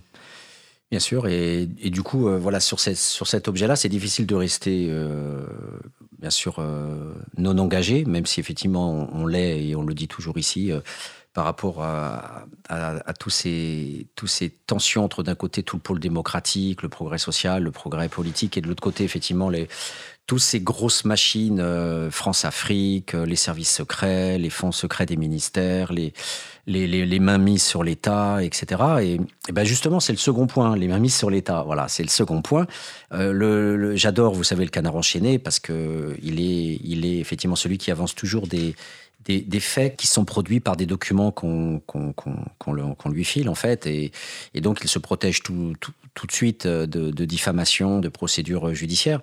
Bien 0.90 1.00
sûr, 1.00 1.26
et, 1.26 1.66
du 1.66 2.02
coup, 2.02 2.28
euh, 2.28 2.38
voilà, 2.38 2.60
sur, 2.60 2.80
sur 2.80 3.26
cet 3.26 3.46
objet-là, 3.46 3.76
c'est 3.76 3.90
difficile 3.90 4.26
de 4.26 4.34
rester, 4.34 4.86
euh, 4.88 5.44
bien 6.18 6.30
sûr, 6.30 6.64
non 7.36 7.58
engagé, 7.58 8.06
même 8.06 8.24
si 8.24 8.40
effectivement 8.40 9.08
on, 9.12 9.26
l'est 9.26 9.68
et 9.68 9.76
on 9.76 9.82
le 9.82 9.92
dit 9.92 10.08
toujours 10.08 10.38
ici, 10.38 10.72
par 11.34 11.44
rapport 11.44 11.82
à, 11.82 12.46
tous, 13.20 13.28
ces, 13.28 14.06
tous 14.16 14.28
ces 14.28 14.48
tensions 14.48 15.04
entre 15.04 15.22
d'un 15.22 15.34
côté 15.34 15.62
tout 15.62 15.76
le 15.76 15.82
pôle 15.82 16.00
démocratique, 16.00 16.80
le 16.80 16.88
progrès 16.88 17.18
social, 17.18 17.64
le 17.64 17.70
progrès 17.70 18.08
politique, 18.08 18.56
et 18.56 18.62
de 18.62 18.66
l'autre 18.66 18.82
côté, 18.82 19.04
effectivement, 19.04 19.50
les, 19.50 19.68
toutes 20.28 20.40
ces 20.40 20.60
grosses 20.60 21.06
machines, 21.06 21.58
euh, 21.58 22.10
France-Afrique, 22.10 23.14
euh, 23.14 23.24
les 23.24 23.34
services 23.34 23.74
secrets, 23.74 24.36
les 24.36 24.50
fonds 24.50 24.72
secrets 24.72 25.06
des 25.06 25.16
ministères, 25.16 25.90
les, 25.90 26.12
les, 26.66 26.86
les, 26.86 27.18
mains 27.18 27.38
mises 27.38 27.64
sur 27.64 27.82
l'État, 27.82 28.44
etc. 28.44 28.82
Et, 29.00 29.20
ben 29.50 29.64
justement, 29.64 30.00
c'est 30.00 30.12
le 30.12 30.18
second 30.18 30.46
point, 30.46 30.76
les 30.76 30.86
mains 30.86 30.98
mises 30.98 31.16
sur 31.16 31.30
l'État. 31.30 31.62
Voilà, 31.64 31.88
c'est 31.88 32.02
le 32.02 32.10
second 32.10 32.42
point. 32.42 32.66
Euh, 33.14 33.32
le, 33.32 33.96
J'adore, 33.96 34.34
vous 34.34 34.44
savez, 34.44 34.64
le 34.64 34.70
canard 34.70 34.96
enchaîné 34.96 35.38
parce 35.38 35.60
que 35.60 36.14
il 36.22 36.40
est, 36.40 36.78
il 36.84 37.06
est 37.06 37.18
effectivement 37.20 37.56
celui 37.56 37.78
qui 37.78 37.90
avance 37.90 38.14
toujours 38.14 38.46
des, 38.46 38.74
des, 39.24 39.60
faits 39.60 39.96
qui 39.96 40.06
sont 40.06 40.24
produits 40.24 40.60
par 40.60 40.76
des 40.76 40.86
documents 40.86 41.30
qu'on 41.30 41.80
lui 43.10 43.24
file, 43.24 43.48
en 43.48 43.54
fait. 43.54 43.86
Et, 43.86 44.12
donc, 44.60 44.80
il 44.82 44.88
se 44.88 44.98
protège 44.98 45.42
tout, 45.42 45.74
tout, 45.80 46.26
de 46.26 46.32
suite 46.32 46.66
de, 46.66 46.84
de, 46.84 47.24
diffamation, 47.24 48.00
de 48.00 48.08
procédures 48.08 48.74
judiciaires. 48.74 49.20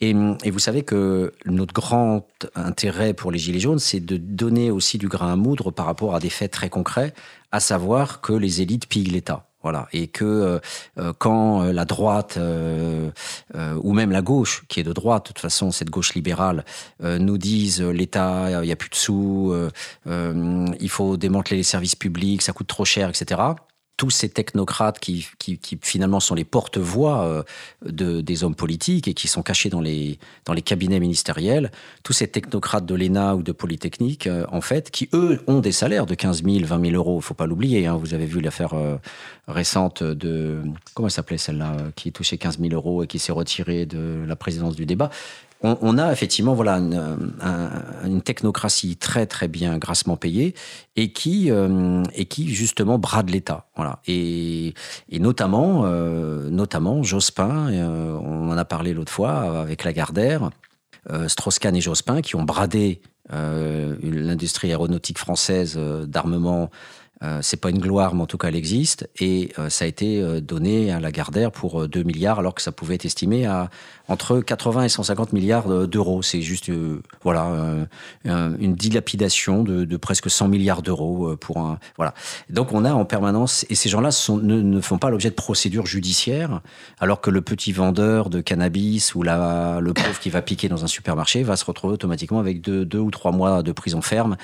Et, 0.00 0.12
vous 0.12 0.58
savez 0.58 0.84
que 0.84 1.34
notre 1.44 1.74
grand 1.74 2.26
intérêt 2.54 3.14
pour 3.14 3.32
les 3.32 3.38
Gilets 3.38 3.58
jaunes, 3.58 3.80
c'est 3.80 4.00
de 4.00 4.16
donner 4.16 4.70
aussi 4.70 4.96
du 4.96 5.08
grain 5.08 5.32
à 5.32 5.36
moudre 5.36 5.72
par 5.72 5.86
rapport 5.86 6.14
à 6.14 6.20
des 6.20 6.30
faits 6.30 6.52
très 6.52 6.68
concrets, 6.68 7.14
à 7.50 7.58
savoir 7.58 8.20
que 8.20 8.32
les 8.32 8.62
élites 8.62 8.86
pillent 8.86 9.10
l'État. 9.10 9.44
Voilà. 9.64 9.88
Et 9.92 10.06
que 10.06 10.24
euh, 10.24 10.58
euh, 10.98 11.12
quand 11.18 11.62
euh, 11.62 11.72
la 11.72 11.84
droite 11.84 12.38
ou 12.38 13.92
même 13.92 14.12
la 14.12 14.22
gauche, 14.22 14.62
qui 14.68 14.78
est 14.78 14.84
de 14.84 14.92
droite, 14.92 15.24
de 15.24 15.28
toute 15.28 15.40
façon, 15.40 15.72
cette 15.72 15.90
gauche 15.90 16.14
libérale, 16.14 16.64
nous 17.00 17.38
disent 17.38 17.82
l'État, 17.82 18.62
il 18.62 18.66
n'y 18.66 18.72
a 18.72 18.76
plus 18.76 18.90
de 18.90 18.94
sous, 18.94 19.52
il 20.06 20.88
faut 20.88 21.16
démanteler 21.16 21.56
les 21.56 21.62
services 21.64 21.96
publics, 21.96 22.42
ça 22.42 22.52
coûte 22.52 22.68
trop 22.68 22.84
cher, 22.84 23.08
etc 23.08 23.40
tous 23.98 24.10
ces 24.10 24.28
technocrates 24.28 25.00
qui, 25.00 25.26
finalement 25.82 26.20
sont 26.20 26.36
les 26.36 26.44
porte-voix 26.44 27.24
euh, 27.24 27.42
de, 27.84 28.20
des 28.20 28.44
hommes 28.44 28.54
politiques 28.54 29.08
et 29.08 29.12
qui 29.12 29.26
sont 29.26 29.42
cachés 29.42 29.70
dans 29.70 29.80
les, 29.80 30.18
cabinets 30.64 31.00
ministériels, 31.00 31.72
tous 32.04 32.12
ces 32.12 32.28
technocrates 32.28 32.86
de 32.86 32.94
l'ENA 32.94 33.34
ou 33.34 33.42
de 33.42 33.50
Polytechnique, 33.50 34.28
euh, 34.28 34.46
en 34.52 34.60
fait, 34.60 34.92
qui 34.92 35.08
eux 35.12 35.40
ont 35.48 35.58
des 35.58 35.72
salaires 35.72 36.06
de 36.06 36.14
15 36.14 36.44
000, 36.44 36.64
20 36.64 36.90
000 36.90 36.94
euros. 36.94 37.18
Il 37.18 37.24
faut 37.24 37.34
pas 37.34 37.46
l'oublier. 37.46 37.86
Hein. 37.86 37.96
Vous 37.96 38.14
avez 38.14 38.26
vu 38.26 38.40
l'affaire 38.40 38.74
euh, 38.74 38.96
récente 39.48 40.04
de. 40.04 40.62
Comment 40.94 41.08
s'appelait 41.08 41.36
celle-là 41.36 41.76
Qui 41.96 42.12
touchait 42.12 42.38
15 42.38 42.60
000 42.60 42.74
euros 42.74 43.02
et 43.02 43.08
qui 43.08 43.18
s'est 43.18 43.32
retirée 43.32 43.84
de 43.84 44.24
la 44.26 44.36
présidence 44.36 44.76
du 44.76 44.86
débat 44.86 45.10
on, 45.60 45.98
a 45.98 46.12
effectivement 46.12 46.54
voilà 46.54 46.76
une, 46.76 48.22
technocratie 48.22 48.96
très 48.96 49.26
très 49.26 49.48
bien 49.48 49.78
grassement 49.78 50.16
payée 50.16 50.54
et 50.94 51.12
qui 51.12 51.50
euh, 51.50 52.02
et 52.14 52.26
qui 52.26 52.48
justement 52.54 52.98
brade 52.98 53.30
l'État 53.30 53.66
voilà. 53.74 54.00
Et, 54.06 54.74
notamment 55.10 55.82
euh, 55.84 56.48
notamment 56.50 57.02
Jospin 57.02 57.72
euh, 57.72 58.16
on 58.22 58.50
en 58.50 58.56
a 58.56 58.64
parlé 58.64 58.94
l'autre 58.94 59.12
fois 59.12 59.60
avec 59.60 59.84
Lagardère 59.84 60.50
Strauss-Kahn 61.26 61.74
et 61.74 61.80
Jospin 61.80 62.20
qui 62.20 62.36
ont 62.36 62.42
bradé 62.42 63.00
l'industrie 63.30 64.68
aéronautique 64.68 65.18
française 65.18 65.78
d'armement 66.06 66.70
euh, 67.22 67.40
c'est 67.42 67.56
pas 67.56 67.70
une 67.70 67.80
gloire, 67.80 68.14
mais 68.14 68.22
en 68.22 68.26
tout 68.26 68.38
cas, 68.38 68.48
elle 68.48 68.56
existe. 68.56 69.08
Et 69.18 69.50
euh, 69.58 69.68
ça 69.70 69.84
a 69.84 69.88
été 69.88 70.20
euh, 70.20 70.40
donné 70.40 70.92
à 70.92 71.00
Lagardère 71.00 71.50
pour 71.50 71.88
2 71.88 72.02
milliards, 72.04 72.38
alors 72.38 72.54
que 72.54 72.62
ça 72.62 72.70
pouvait 72.70 72.94
être 72.94 73.04
estimé 73.04 73.46
à 73.46 73.70
entre 74.06 74.40
80 74.40 74.84
et 74.84 74.88
150 74.88 75.32
milliards 75.32 75.86
d'euros. 75.86 76.22
C'est 76.22 76.40
juste, 76.40 76.70
voilà, 77.22 77.86
une 78.24 78.74
dilapidation 78.74 79.62
de, 79.62 79.96
presque 79.98 80.30
100 80.30 80.48
milliards 80.48 80.80
d'euros 80.80 81.36
pour 81.36 81.58
un. 81.58 81.78
Voilà. 81.98 82.14
Donc, 82.48 82.72
on 82.72 82.86
a 82.86 82.92
en 82.94 83.04
permanence, 83.04 83.66
et 83.68 83.74
ces 83.74 83.90
gens-là 83.90 84.08
ne, 84.30 84.62
ne, 84.62 84.80
font 84.80 84.96
pas 84.96 85.10
l'objet 85.10 85.28
de 85.28 85.34
procédures 85.34 85.84
judiciaires, 85.84 86.62
alors 87.00 87.20
que 87.20 87.28
le 87.28 87.42
petit 87.42 87.72
vendeur 87.72 88.30
de 88.30 88.40
cannabis 88.40 89.14
ou 89.14 89.22
la, 89.22 89.80
le 89.82 89.92
pauvre 89.92 90.18
qui 90.18 90.30
va 90.30 90.40
piquer 90.40 90.70
dans 90.70 90.84
un 90.84 90.88
supermarché 90.88 91.42
va 91.42 91.56
se 91.56 91.66
retrouver 91.66 91.92
automatiquement 91.92 92.38
avec 92.38 92.62
deux, 92.62 92.86
deux 92.86 93.00
ou 93.00 93.10
trois 93.10 93.32
mois 93.32 93.62
de 93.62 93.72
prison 93.72 94.00
ferme. 94.00 94.38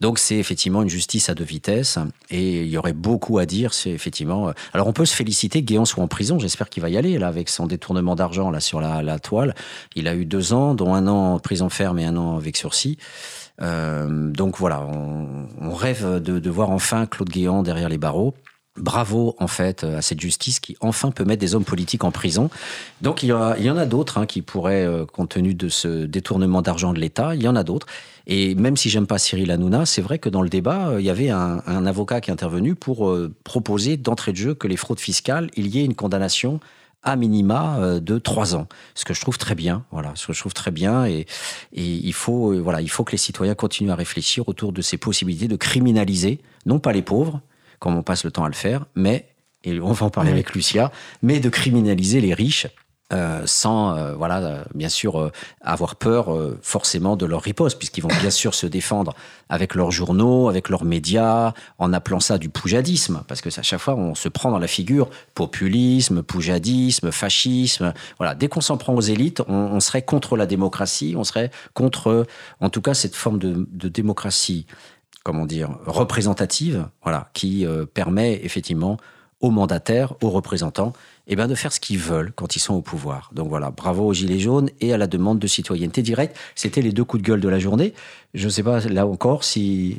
Donc, 0.00 0.18
c'est 0.18 0.36
effectivement 0.36 0.80
une 0.80 0.88
justice 0.88 1.28
à 1.28 1.34
deux 1.34 1.44
vitesses. 1.44 1.98
Et 2.30 2.62
il 2.62 2.68
y 2.68 2.78
aurait 2.78 2.92
beaucoup 2.92 3.38
à 3.38 3.46
dire, 3.46 3.74
c'est 3.74 3.90
effectivement. 3.90 4.48
Euh, 4.48 4.52
alors 4.72 4.86
on 4.86 4.92
peut 4.92 5.04
se 5.04 5.14
féliciter 5.14 5.60
que 5.60 5.66
Guéant 5.66 5.84
soit 5.84 6.02
en 6.02 6.08
prison. 6.08 6.38
J'espère 6.38 6.68
qu'il 6.68 6.82
va 6.82 6.88
y 6.88 6.96
aller 6.96 7.18
là 7.18 7.28
avec 7.28 7.48
son 7.48 7.66
détournement 7.66 8.14
d'argent 8.14 8.50
là 8.50 8.60
sur 8.60 8.80
la, 8.80 9.18
toile. 9.18 9.54
Il 9.96 10.06
a 10.06 10.14
eu 10.14 10.24
deux 10.24 10.52
ans, 10.52 10.74
dont 10.74 10.94
un 10.94 11.06
an 11.08 11.34
en 11.34 11.38
prison 11.40 11.68
ferme 11.68 11.98
et 11.98 12.04
un 12.04 12.16
an 12.16 12.36
avec 12.36 12.56
sursis. 12.56 12.98
Euh, 13.60 14.30
donc 14.30 14.58
voilà, 14.58 14.86
on, 15.60 15.74
rêve 15.74 16.22
de, 16.22 16.50
voir 16.50 16.70
enfin 16.70 17.06
Claude 17.06 17.28
Guéant 17.28 17.62
derrière 17.62 17.88
les 17.88 17.98
barreaux. 17.98 18.34
Bravo 18.76 19.34
en 19.40 19.48
fait 19.48 19.82
à 19.82 20.00
cette 20.00 20.20
justice 20.20 20.60
qui 20.60 20.76
enfin 20.80 21.10
peut 21.10 21.24
mettre 21.24 21.40
des 21.40 21.56
hommes 21.56 21.64
politiques 21.64 22.04
en 22.04 22.12
prison. 22.12 22.48
Donc 23.02 23.24
il 23.24 23.28
y, 23.28 23.32
en 23.32 23.76
a 23.76 23.86
d'autres 23.86 24.18
hein, 24.18 24.26
qui 24.26 24.42
pourraient, 24.42 24.86
euh, 24.86 25.04
compte 25.04 25.30
tenu 25.30 25.54
de 25.54 25.68
ce 25.68 26.06
détournement 26.06 26.62
d'argent 26.62 26.92
de 26.92 27.00
l'État, 27.00 27.34
il 27.34 27.42
y 27.42 27.48
en 27.48 27.56
a 27.56 27.64
d'autres. 27.64 27.88
Et 28.26 28.54
même 28.54 28.76
si 28.76 28.90
j'aime 28.90 29.06
pas 29.06 29.18
Cyril 29.18 29.50
Hanouna, 29.50 29.86
c'est 29.86 30.02
vrai 30.02 30.18
que 30.18 30.28
dans 30.28 30.42
le 30.42 30.48
débat, 30.48 30.88
euh, 30.88 31.00
il 31.00 31.06
y 31.06 31.10
avait 31.10 31.30
un, 31.30 31.86
avocat 31.86 32.20
qui 32.20 32.30
est 32.30 32.32
intervenu 32.32 32.74
pour 32.74 33.08
euh, 33.08 33.34
proposer 33.44 33.96
d'entrée 33.96 34.32
de 34.32 34.36
jeu 34.36 34.54
que 34.54 34.68
les 34.68 34.76
fraudes 34.76 35.00
fiscales, 35.00 35.50
il 35.56 35.68
y 35.68 35.80
ait 35.80 35.84
une 35.84 35.94
condamnation 35.94 36.60
à 37.02 37.16
minima 37.16 37.78
euh, 37.78 38.00
de 38.00 38.18
trois 38.18 38.54
ans, 38.54 38.68
ce 38.94 39.04
que 39.04 39.14
je 39.14 39.20
trouve 39.20 39.38
très 39.38 39.54
bien. 39.54 39.84
Voilà, 39.90 40.12
ce 40.14 40.26
que 40.26 40.32
je 40.32 40.40
trouve 40.40 40.54
très 40.54 40.70
bien, 40.70 41.06
et, 41.06 41.26
il 41.72 42.12
faut, 42.12 42.62
voilà, 42.62 42.80
il 42.80 42.90
faut 42.90 43.04
que 43.04 43.12
les 43.12 43.18
citoyens 43.18 43.54
continuent 43.54 43.90
à 43.90 43.96
réfléchir 43.96 44.48
autour 44.48 44.72
de 44.72 44.82
ces 44.82 44.98
possibilités 44.98 45.48
de 45.48 45.56
criminaliser, 45.56 46.40
non 46.66 46.78
pas 46.78 46.92
les 46.92 47.02
pauvres, 47.02 47.40
comme 47.78 47.96
on 47.96 48.02
passe 48.02 48.24
le 48.24 48.30
temps 48.30 48.44
à 48.44 48.48
le 48.48 48.54
faire, 48.54 48.84
mais 48.94 49.26
et 49.64 49.78
on 49.80 49.92
va 49.92 50.06
en 50.06 50.10
parler 50.10 50.30
avec 50.30 50.54
Lucia, 50.54 50.90
mais 51.22 51.38
de 51.40 51.48
criminaliser 51.48 52.20
les 52.20 52.32
riches 52.32 52.66
euh, 53.12 53.42
sans, 53.44 53.96
euh, 53.96 54.14
voilà, 54.14 54.38
euh, 54.38 54.64
bien 54.74 54.88
sûr, 54.88 55.30
avoir 55.60 55.96
peur 55.96 56.28
forcément 56.62 57.16
de 57.16 57.26
leur 57.26 57.42
riposte, 57.42 57.78
puisqu'ils 57.78 58.02
vont 58.02 58.08
bien 58.20 58.30
sûr 58.30 58.54
se 58.54 58.66
défendre 58.66 59.14
avec 59.48 59.74
leurs 59.74 59.90
journaux, 59.90 60.48
avec 60.48 60.68
leurs 60.68 60.84
médias, 60.84 61.52
en 61.78 61.92
appelant 61.92 62.20
ça 62.20 62.38
du 62.38 62.48
poujadisme, 62.48 63.22
parce 63.26 63.40
que 63.40 63.48
à 63.58 63.62
chaque 63.62 63.80
fois 63.80 63.94
on 63.94 64.14
se 64.14 64.28
prend 64.28 64.50
dans 64.50 64.58
la 64.58 64.68
figure 64.68 65.10
populisme, 65.34 66.22
poujadisme, 66.22 67.10
fascisme. 67.10 67.92
Voilà, 68.18 68.34
dès 68.34 68.48
qu'on 68.48 68.60
s'en 68.60 68.76
prend 68.76 68.94
aux 68.94 69.00
élites, 69.00 69.42
on, 69.48 69.80
serait 69.80 70.02
contre 70.02 70.36
la 70.36 70.46
démocratie, 70.46 71.14
on 71.16 71.24
serait 71.24 71.50
contre, 71.74 72.26
en 72.60 72.70
tout 72.70 72.82
cas, 72.82 72.94
cette 72.94 73.16
forme 73.16 73.38
de, 73.38 73.66
de 73.72 73.88
démocratie, 73.88 74.66
comment 75.24 75.46
dire, 75.46 75.70
représentative, 75.86 76.86
voilà, 77.02 77.28
qui 77.32 77.66
permet 77.92 78.40
effectivement 78.44 78.98
aux 79.40 79.50
mandataires, 79.50 80.14
aux 80.22 80.30
représentants, 80.30 80.92
eh 81.32 81.36
ben 81.36 81.46
de 81.46 81.54
faire 81.54 81.72
ce 81.72 81.78
qu'ils 81.78 81.98
veulent 81.98 82.32
quand 82.34 82.56
ils 82.56 82.60
sont 82.60 82.74
au 82.74 82.82
pouvoir. 82.82 83.30
Donc 83.32 83.48
voilà, 83.48 83.70
bravo 83.70 84.04
aux 84.08 84.12
Gilets 84.12 84.40
jaunes 84.40 84.68
et 84.80 84.92
à 84.92 84.98
la 84.98 85.06
demande 85.06 85.38
de 85.38 85.46
citoyenneté 85.46 86.02
directe. 86.02 86.36
C'était 86.56 86.82
les 86.82 86.90
deux 86.90 87.04
coups 87.04 87.22
de 87.22 87.28
gueule 87.28 87.40
de 87.40 87.48
la 87.48 87.60
journée. 87.60 87.94
Je 88.34 88.46
ne 88.46 88.50
sais 88.50 88.64
pas, 88.64 88.80
là 88.80 89.06
encore, 89.06 89.44
si 89.44 89.98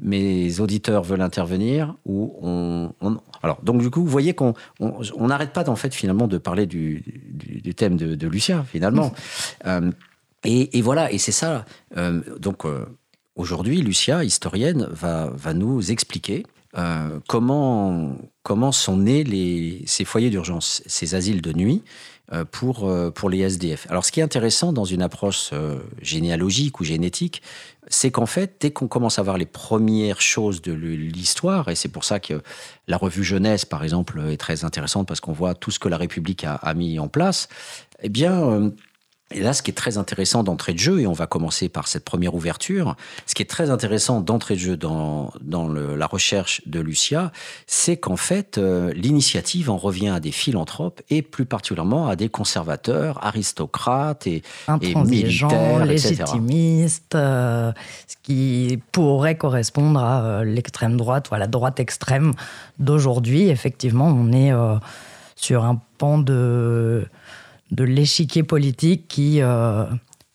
mes 0.00 0.60
auditeurs 0.60 1.02
veulent 1.02 1.22
intervenir 1.22 1.96
ou 2.04 2.36
on, 2.42 2.92
alors 3.42 3.60
donc 3.62 3.80
du 3.80 3.90
coup 3.90 4.00
vous 4.00 4.06
voyez 4.06 4.32
qu'on 4.32 4.54
on 4.78 5.26
n'arrête 5.26 5.52
pas 5.52 5.68
en 5.68 5.74
fait 5.74 5.92
finalement 5.92 6.28
de 6.28 6.38
parler 6.38 6.66
du, 6.66 7.02
du, 7.32 7.74
thème 7.74 7.96
de, 7.96 8.14
de, 8.14 8.28
Lucien 8.28 8.62
finalement 8.62 9.12
euh, 9.66 9.90
et, 10.44 10.78
et, 10.78 10.82
voilà 10.82 11.10
et 11.10 11.18
c'est 11.18 11.32
ça 11.32 11.64
euh, 11.96 12.20
donc 12.38 12.64
euh, 12.64 12.86
aujourd'hui 13.34 13.82
Lucia 13.82 14.22
historienne 14.22 14.86
va 14.92 15.30
va 15.34 15.52
nous 15.52 15.90
expliquer 15.90 16.46
euh, 16.76 17.18
comment, 17.26 18.16
comment 18.42 18.72
sont 18.72 18.98
nés 18.98 19.24
les, 19.24 19.82
ces 19.86 20.04
foyers 20.04 20.30
d'urgence, 20.30 20.82
ces 20.86 21.14
asiles 21.14 21.40
de 21.40 21.52
nuit 21.52 21.82
euh, 22.32 22.44
pour, 22.44 22.86
euh, 22.86 23.10
pour 23.10 23.30
les 23.30 23.38
SDF. 23.38 23.86
Alors 23.88 24.04
ce 24.04 24.12
qui 24.12 24.20
est 24.20 24.22
intéressant 24.22 24.74
dans 24.74 24.84
une 24.84 25.00
approche 25.00 25.50
généalogique 26.02 26.80
ou 26.80 26.84
génétique, 26.84 27.42
c'est 27.90 28.10
qu'en 28.10 28.26
fait, 28.26 28.56
dès 28.60 28.70
qu'on 28.70 28.86
commence 28.86 29.18
à 29.18 29.22
voir 29.22 29.38
les 29.38 29.46
premières 29.46 30.20
choses 30.20 30.60
de 30.60 30.72
l'histoire, 30.72 31.70
et 31.70 31.74
c'est 31.74 31.88
pour 31.88 32.04
ça 32.04 32.20
que 32.20 32.42
la 32.86 32.98
revue 32.98 33.24
Jeunesse, 33.24 33.64
par 33.64 33.82
exemple, 33.82 34.20
est 34.28 34.36
très 34.36 34.64
intéressante 34.64 35.08
parce 35.08 35.20
qu'on 35.20 35.32
voit 35.32 35.54
tout 35.54 35.70
ce 35.70 35.78
que 35.78 35.88
la 35.88 35.96
République 35.96 36.44
a, 36.44 36.56
a 36.56 36.74
mis 36.74 36.98
en 36.98 37.08
place, 37.08 37.48
eh 38.02 38.10
bien, 38.10 38.72
et 39.30 39.40
là, 39.40 39.52
ce 39.52 39.60
qui 39.60 39.70
est 39.70 39.74
très 39.74 39.98
intéressant 39.98 40.42
d'entrée 40.42 40.72
de 40.72 40.78
jeu, 40.78 41.00
et 41.00 41.06
on 41.06 41.12
va 41.12 41.26
commencer 41.26 41.68
par 41.68 41.86
cette 41.86 42.04
première 42.04 42.34
ouverture, 42.34 42.96
ce 43.26 43.34
qui 43.34 43.42
est 43.42 43.50
très 43.50 43.68
intéressant 43.68 44.22
d'entrée 44.22 44.54
de 44.54 44.60
jeu 44.60 44.76
dans, 44.78 45.30
dans 45.42 45.68
le, 45.68 45.96
la 45.96 46.06
recherche 46.06 46.62
de 46.66 46.80
Lucia, 46.80 47.30
c'est 47.66 47.98
qu'en 47.98 48.16
fait, 48.16 48.56
euh, 48.56 48.90
l'initiative 48.94 49.68
en 49.68 49.76
revient 49.76 50.08
à 50.08 50.20
des 50.20 50.32
philanthropes 50.32 51.02
et 51.10 51.20
plus 51.20 51.44
particulièrement 51.44 52.08
à 52.08 52.16
des 52.16 52.30
conservateurs, 52.30 53.22
aristocrates 53.22 54.26
et, 54.26 54.42
et 54.80 54.94
militaires, 54.94 55.84
légitimistes, 55.84 57.14
euh, 57.14 57.72
ce 58.06 58.16
qui 58.22 58.80
pourrait 58.92 59.36
correspondre 59.36 60.00
à 60.00 60.24
euh, 60.24 60.44
l'extrême 60.44 60.96
droite 60.96 61.30
ou 61.30 61.34
à 61.34 61.38
la 61.38 61.48
droite 61.48 61.80
extrême 61.80 62.32
d'aujourd'hui. 62.78 63.50
Effectivement, 63.50 64.06
on 64.06 64.32
est 64.32 64.52
sur 65.36 65.64
un 65.64 65.80
pan 65.98 66.16
de 66.18 67.06
de 67.70 67.84
l'échiquier 67.84 68.42
politique 68.42 69.08
qui, 69.08 69.42
euh, 69.42 69.84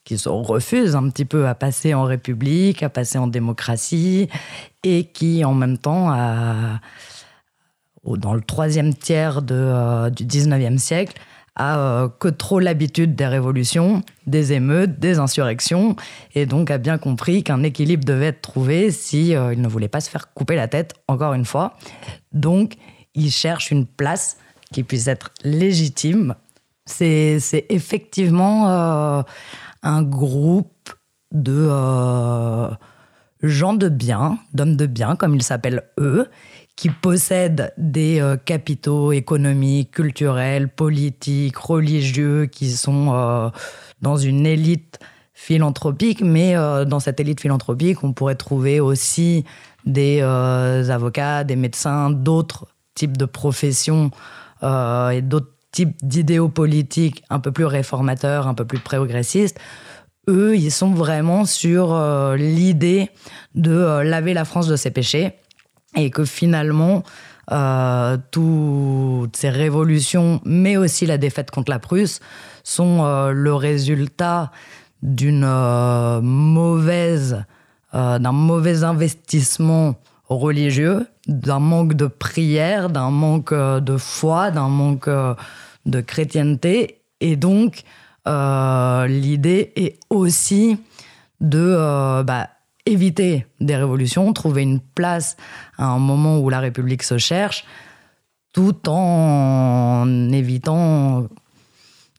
qui 0.04 0.18
se 0.18 0.30
refusent 0.30 0.96
un 0.96 1.10
petit 1.10 1.26
peu 1.26 1.48
à 1.48 1.56
passer 1.56 1.94
en 1.94 2.04
république, 2.04 2.84
à 2.84 2.90
passer 2.90 3.18
en 3.18 3.28
démocratie, 3.28 4.30
et 4.84 5.06
qui 5.06 5.44
en 5.46 5.54
même 5.54 5.78
temps, 5.78 6.10
dans 8.06 8.34
le 8.34 8.42
troisième 8.42 8.94
tiers 8.94 9.42
euh, 9.52 10.10
du 10.10 10.26
19e 10.26 10.78
siècle, 10.78 11.20
a 11.56 11.78
euh, 11.78 12.10
que 12.10 12.28
trop 12.30 12.60
l'habitude 12.60 13.16
des 13.16 13.28
révolutions, 13.28 14.02
des 14.26 14.54
émeutes, 14.54 15.00
des 15.00 15.20
insurrections, 15.20 15.96
et 16.34 16.48
donc 16.48 16.72
a 16.72 16.80
bien 16.80 16.98
compris 16.98 17.44
qu'un 17.44 17.62
équilibre 17.62 18.04
devait 18.04 18.28
être 18.28 18.42
trouvé 18.42 18.90
si 18.90 19.30
il 19.30 19.62
ne 19.62 19.68
voulait 19.68 19.88
pas 19.88 20.02
se 20.02 20.10
faire 20.10 20.34
couper 20.34 20.56
la 20.56 20.68
tête, 20.68 20.96
encore 21.08 21.34
une 21.34 21.46
fois. 21.46 21.78
Donc, 22.32 22.76
il 23.14 23.30
cherche 23.30 23.70
une 23.70 23.86
place 23.86 24.38
qui 24.74 24.84
puisse 24.84 25.08
être 25.08 25.32
légitime. 25.44 26.36
C'est 26.86 27.66
effectivement 27.70 28.70
euh, 28.70 29.24
un 29.84 30.04
groupe 30.04 30.90
de 31.32 31.70
gens 33.44 33.74
de 33.74 33.90
bien, 33.90 34.40
d'hommes 34.54 34.76
de 34.76 34.86
bien, 34.86 35.16
comme 35.16 35.36
ils 35.36 35.44
s'appellent 35.44 35.84
eux, 36.00 36.28
qui 36.76 36.90
possèdent 36.90 37.74
des 37.78 38.20
euh, 38.20 38.36
capitaux 38.38 39.12
économiques, 39.12 39.92
culturels, 39.92 40.70
politiques, 40.70 41.58
religieux, 41.58 42.46
qui 42.48 42.72
sont 42.72 43.14
euh, 43.14 43.50
dans 44.02 44.18
une 44.18 44.46
élite 44.46 45.00
philanthropique, 45.34 46.22
mais 46.22 46.56
euh, 46.56 46.86
dans 46.86 47.00
cette 47.00 47.20
élite 47.20 47.42
philanthropique, 47.42 48.04
on 48.04 48.14
pourrait 48.14 48.36
trouver 48.36 48.80
aussi 48.80 49.44
des 49.86 50.22
avocats, 50.22 51.44
des 51.44 51.58
médecins, 51.58 52.10
d'autres 52.10 52.68
types 52.96 53.18
de 53.18 53.26
professions 53.26 54.12
et 54.62 55.22
d'autres 55.22 55.52
types 55.74 55.98
d'idéaux 56.02 56.48
politiques 56.48 57.24
un 57.30 57.40
peu 57.40 57.52
plus 57.52 57.66
réformateurs, 57.66 58.48
un 58.48 58.54
peu 58.54 58.64
plus 58.64 58.80
progressistes. 58.80 59.60
Eux, 60.30 60.56
ils 60.56 60.72
sont 60.72 60.92
vraiment 60.92 61.44
sur 61.44 61.94
l'idée 62.38 63.10
de 63.56 64.02
laver 64.04 64.34
la 64.34 64.46
France 64.46 64.68
de 64.68 64.78
ses 64.78 64.92
péchés 64.92 65.34
et 65.98 66.12
que 66.12 66.24
finalement, 66.24 67.04
euh, 67.52 68.18
toutes 68.32 69.36
ces 69.36 69.50
révolutions, 69.50 70.40
mais 70.46 70.78
aussi 70.78 71.06
la 71.06 71.18
défaite 71.18 71.52
contre 71.52 71.72
la 71.72 71.80
Prusse, 71.80 72.22
sont 72.64 73.04
euh, 73.04 73.32
le 73.32 73.54
résultat 73.54 74.52
euh, 75.04 76.22
d'un 76.22 76.22
mauvais 78.32 78.84
investissement 78.84 79.96
religieux, 80.30 81.06
d'un 81.28 81.60
manque 81.60 81.94
de 81.94 82.08
prière, 82.08 82.90
d'un 82.90 83.10
manque 83.10 83.54
de 83.54 83.98
foi, 83.98 84.52
d'un 84.52 84.68
manque 84.68 85.10
de 85.86 86.02
chrétienté. 86.02 87.02
Et 87.22 87.36
donc, 87.36 87.84
l'idée 88.26 89.72
est 89.76 89.98
aussi 90.10 90.78
de 91.40 92.24
bah, 92.24 92.50
éviter 92.86 93.46
des 93.60 93.76
révolutions, 93.76 94.32
trouver 94.34 94.64
une 94.64 94.80
place 94.80 95.38
à 95.78 95.86
un 95.86 96.00
moment 96.00 96.40
où 96.40 96.50
la 96.50 96.60
République 96.60 97.04
se 97.04 97.18
cherche, 97.18 97.66
tout 98.52 98.90
en 98.90 100.32
évitant 100.32 101.28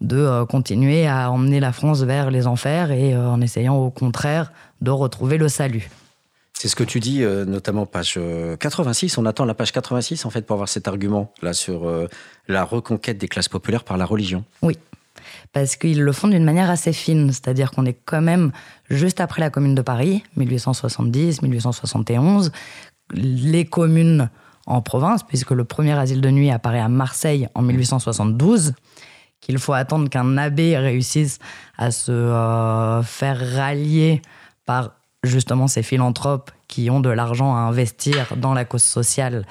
de 0.00 0.18
euh, 0.18 0.44
continuer 0.44 1.06
à 1.06 1.30
emmener 1.30 1.60
la 1.60 1.72
France 1.72 2.02
vers 2.02 2.30
les 2.30 2.46
enfers 2.46 2.90
et 2.90 3.14
euh, 3.14 3.28
en 3.28 3.40
essayant 3.40 3.76
au 3.76 3.90
contraire 3.90 4.52
de 4.80 4.90
retrouver 4.90 5.38
le 5.38 5.48
salut. 5.48 5.88
C'est 6.56 6.68
ce 6.68 6.76
que 6.76 6.84
tu 6.84 7.00
dis, 7.00 7.22
euh, 7.22 7.44
notamment 7.44 7.84
page 7.84 8.18
86. 8.58 9.18
On 9.18 9.26
attend 9.26 9.44
la 9.44 9.54
page 9.54 9.72
86 9.72 10.24
en 10.24 10.30
fait 10.30 10.42
pour 10.42 10.54
avoir 10.54 10.68
cet 10.68 10.88
argument 10.88 11.32
là 11.42 11.52
sur 11.52 11.90
la 12.48 12.64
reconquête 12.64 13.18
des 13.18 13.28
classes 13.28 13.48
populaires 13.48 13.84
par 13.84 13.96
la 13.96 14.06
religion. 14.06 14.44
Oui, 14.62 14.76
parce 15.52 15.76
qu'ils 15.76 16.02
le 16.02 16.12
font 16.12 16.28
d'une 16.28 16.44
manière 16.44 16.70
assez 16.70 16.92
fine, 16.92 17.32
c'est-à-dire 17.32 17.70
qu'on 17.70 17.86
est 17.86 17.96
quand 18.04 18.22
même 18.22 18.52
juste 18.90 19.20
après 19.20 19.40
la 19.40 19.50
Commune 19.50 19.74
de 19.74 19.82
Paris, 19.82 20.22
1870-1871, 20.38 22.52
les 23.12 23.64
communes 23.64 24.30
en 24.66 24.82
province, 24.82 25.22
puisque 25.22 25.50
le 25.50 25.64
premier 25.64 25.98
asile 25.98 26.20
de 26.20 26.30
nuit 26.30 26.50
apparaît 26.50 26.80
à 26.80 26.88
Marseille 26.88 27.48
en 27.54 27.62
1872, 27.62 28.74
qu'il 29.40 29.58
faut 29.58 29.74
attendre 29.74 30.08
qu'un 30.08 30.38
abbé 30.38 30.78
réussisse 30.78 31.38
à 31.76 31.90
se 31.90 32.12
euh, 32.12 33.02
faire 33.02 33.56
rallier 33.56 34.22
par 34.64 34.92
justement 35.24 35.68
ces 35.68 35.82
philanthropes 35.82 36.50
qui 36.68 36.90
ont 36.90 37.00
de 37.00 37.08
l'argent 37.08 37.54
à 37.54 37.60
investir 37.60 38.34
dans 38.36 38.54
la 38.54 38.64
cause 38.64 38.82
sociale 38.82 39.46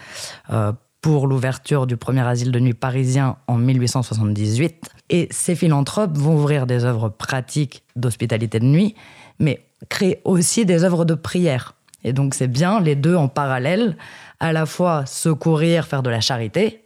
euh, 0.51 0.71
pour 1.01 1.27
l'ouverture 1.27 1.85
du 1.85 1.97
premier 1.97 2.21
asile 2.21 2.51
de 2.51 2.59
nuit 2.59 2.73
parisien 2.73 3.35
en 3.47 3.57
1878. 3.57 4.89
Et 5.09 5.27
ces 5.31 5.55
philanthropes 5.55 6.17
vont 6.17 6.35
ouvrir 6.35 6.65
des 6.65 6.85
œuvres 6.85 7.09
pratiques 7.09 7.83
d'hospitalité 7.95 8.59
de 8.59 8.65
nuit, 8.65 8.95
mais 9.39 9.65
créer 9.89 10.21
aussi 10.23 10.65
des 10.65 10.83
œuvres 10.83 11.03
de 11.05 11.13
prière. 11.13 11.75
Et 12.05 12.13
donc 12.13 12.33
c'est 12.33 12.47
bien 12.47 12.79
les 12.79 12.95
deux 12.95 13.15
en 13.15 13.27
parallèle, 13.27 13.97
à 14.39 14.53
la 14.53 14.65
fois 14.65 15.05
secourir, 15.05 15.85
faire 15.85 16.03
de 16.03 16.09
la 16.09 16.21
charité, 16.21 16.83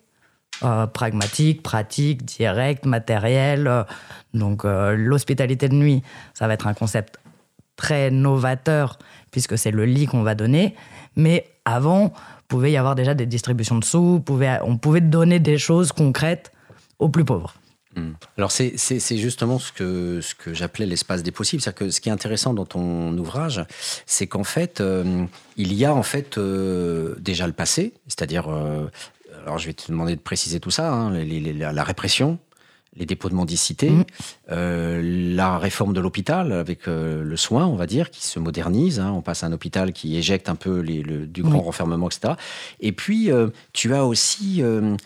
euh, 0.64 0.88
pragmatique, 0.88 1.62
pratique, 1.62 2.26
direct, 2.26 2.86
matériel. 2.86 3.68
Euh, 3.68 3.84
donc 4.34 4.64
l'hospitalité 4.64 5.70
de 5.70 5.76
nuit, 5.76 6.04
ça 6.34 6.48
va 6.48 6.54
être 6.54 6.68
un 6.68 6.74
concept 6.74 7.20
très 7.78 8.12
novateur 8.12 9.00
puisque 9.32 9.58
c'est 9.58 9.72
le 9.72 9.86
lit 9.86 10.06
qu'on 10.06 10.24
va 10.24 10.36
donner. 10.36 10.76
Mais 11.16 11.46
avant, 11.64 12.12
pouvait 12.48 12.72
y 12.72 12.78
avoir 12.78 12.96
déjà 12.96 13.14
des 13.14 13.26
distributions 13.26 13.78
de 13.78 13.84
sous, 13.84 14.24
on 14.64 14.78
pouvait 14.78 15.02
donner 15.02 15.40
des 15.40 15.58
choses 15.58 15.92
concrètes 15.92 16.52
aux 17.00 17.10
plus 17.10 17.26
pauvres. 17.26 17.54
Hmm. 17.96 18.12
Alors 18.38 18.52
c'est 18.52 19.18
justement 19.18 19.60
ce 19.60 19.72
que, 19.72 20.22
ce 20.22 20.36
que 20.36 20.54
j'appelais 20.54 20.86
l'espace 20.86 21.24
des 21.24 21.32
possibles. 21.32 21.62
C'est-à-dire 21.62 21.88
que 21.88 21.90
ce 21.90 22.02
qui 22.02 22.10
est 22.10 22.12
intéressant 22.12 22.54
dans 22.54 22.66
ton 22.66 23.18
ouvrage, 23.18 23.66
c'est 24.06 24.28
qu'en 24.28 24.44
fait, 24.44 24.82
euh, 24.82 25.26
il 25.56 25.74
y 25.74 25.86
a 25.86 25.94
en 25.94 26.04
fait 26.04 26.38
euh, 26.38 27.16
déjà 27.20 27.48
le 27.48 27.54
passé, 27.54 27.94
c'est-à-dire, 28.08 28.50
euh, 28.50 28.88
alors 29.44 29.58
je 29.58 29.68
vais 29.68 29.74
te 29.74 29.88
demander 29.92 30.16
de 30.16 30.22
préciser 30.22 30.60
tout 30.60 30.72
ça, 30.72 30.94
hein, 30.94 31.12
la 31.12 31.84
répression, 31.84 32.40
les 32.98 33.06
dépôts 33.06 33.30
de 33.30 33.36
mendicité, 33.36 33.90
mmh. 33.90 34.06
euh, 34.52 35.36
la 35.36 35.58
réforme 35.58 35.94
de 35.94 36.02
l'hôpital 36.02 36.52
avec 36.52 36.88
euh, 36.88 37.24
le 37.24 37.38
soin, 37.38 37.66
on 37.66 37.76
va 37.76 37.86
dire, 37.86 38.10
qui 38.10 38.26
se 38.26 38.40
modernise. 38.40 39.00
Hein. 39.00 39.12
on 39.16 39.22
passe 39.22 39.44
à 39.44 39.48
un 39.48 39.52
hôpital 39.54 39.94
qui 39.94 40.18
éjecte 40.18 40.50
un 40.50 40.56
peu 40.56 40.80
les, 40.80 41.04
le, 41.04 41.28
du 41.28 41.44
grand 41.44 41.62
renfermement, 41.62 42.10
etc. 42.10 42.34
Et 42.80 42.92
puis, 42.92 43.32
euh, 43.32 43.50
tu 43.74 43.94
as 43.94 44.06
aussi 44.06 44.64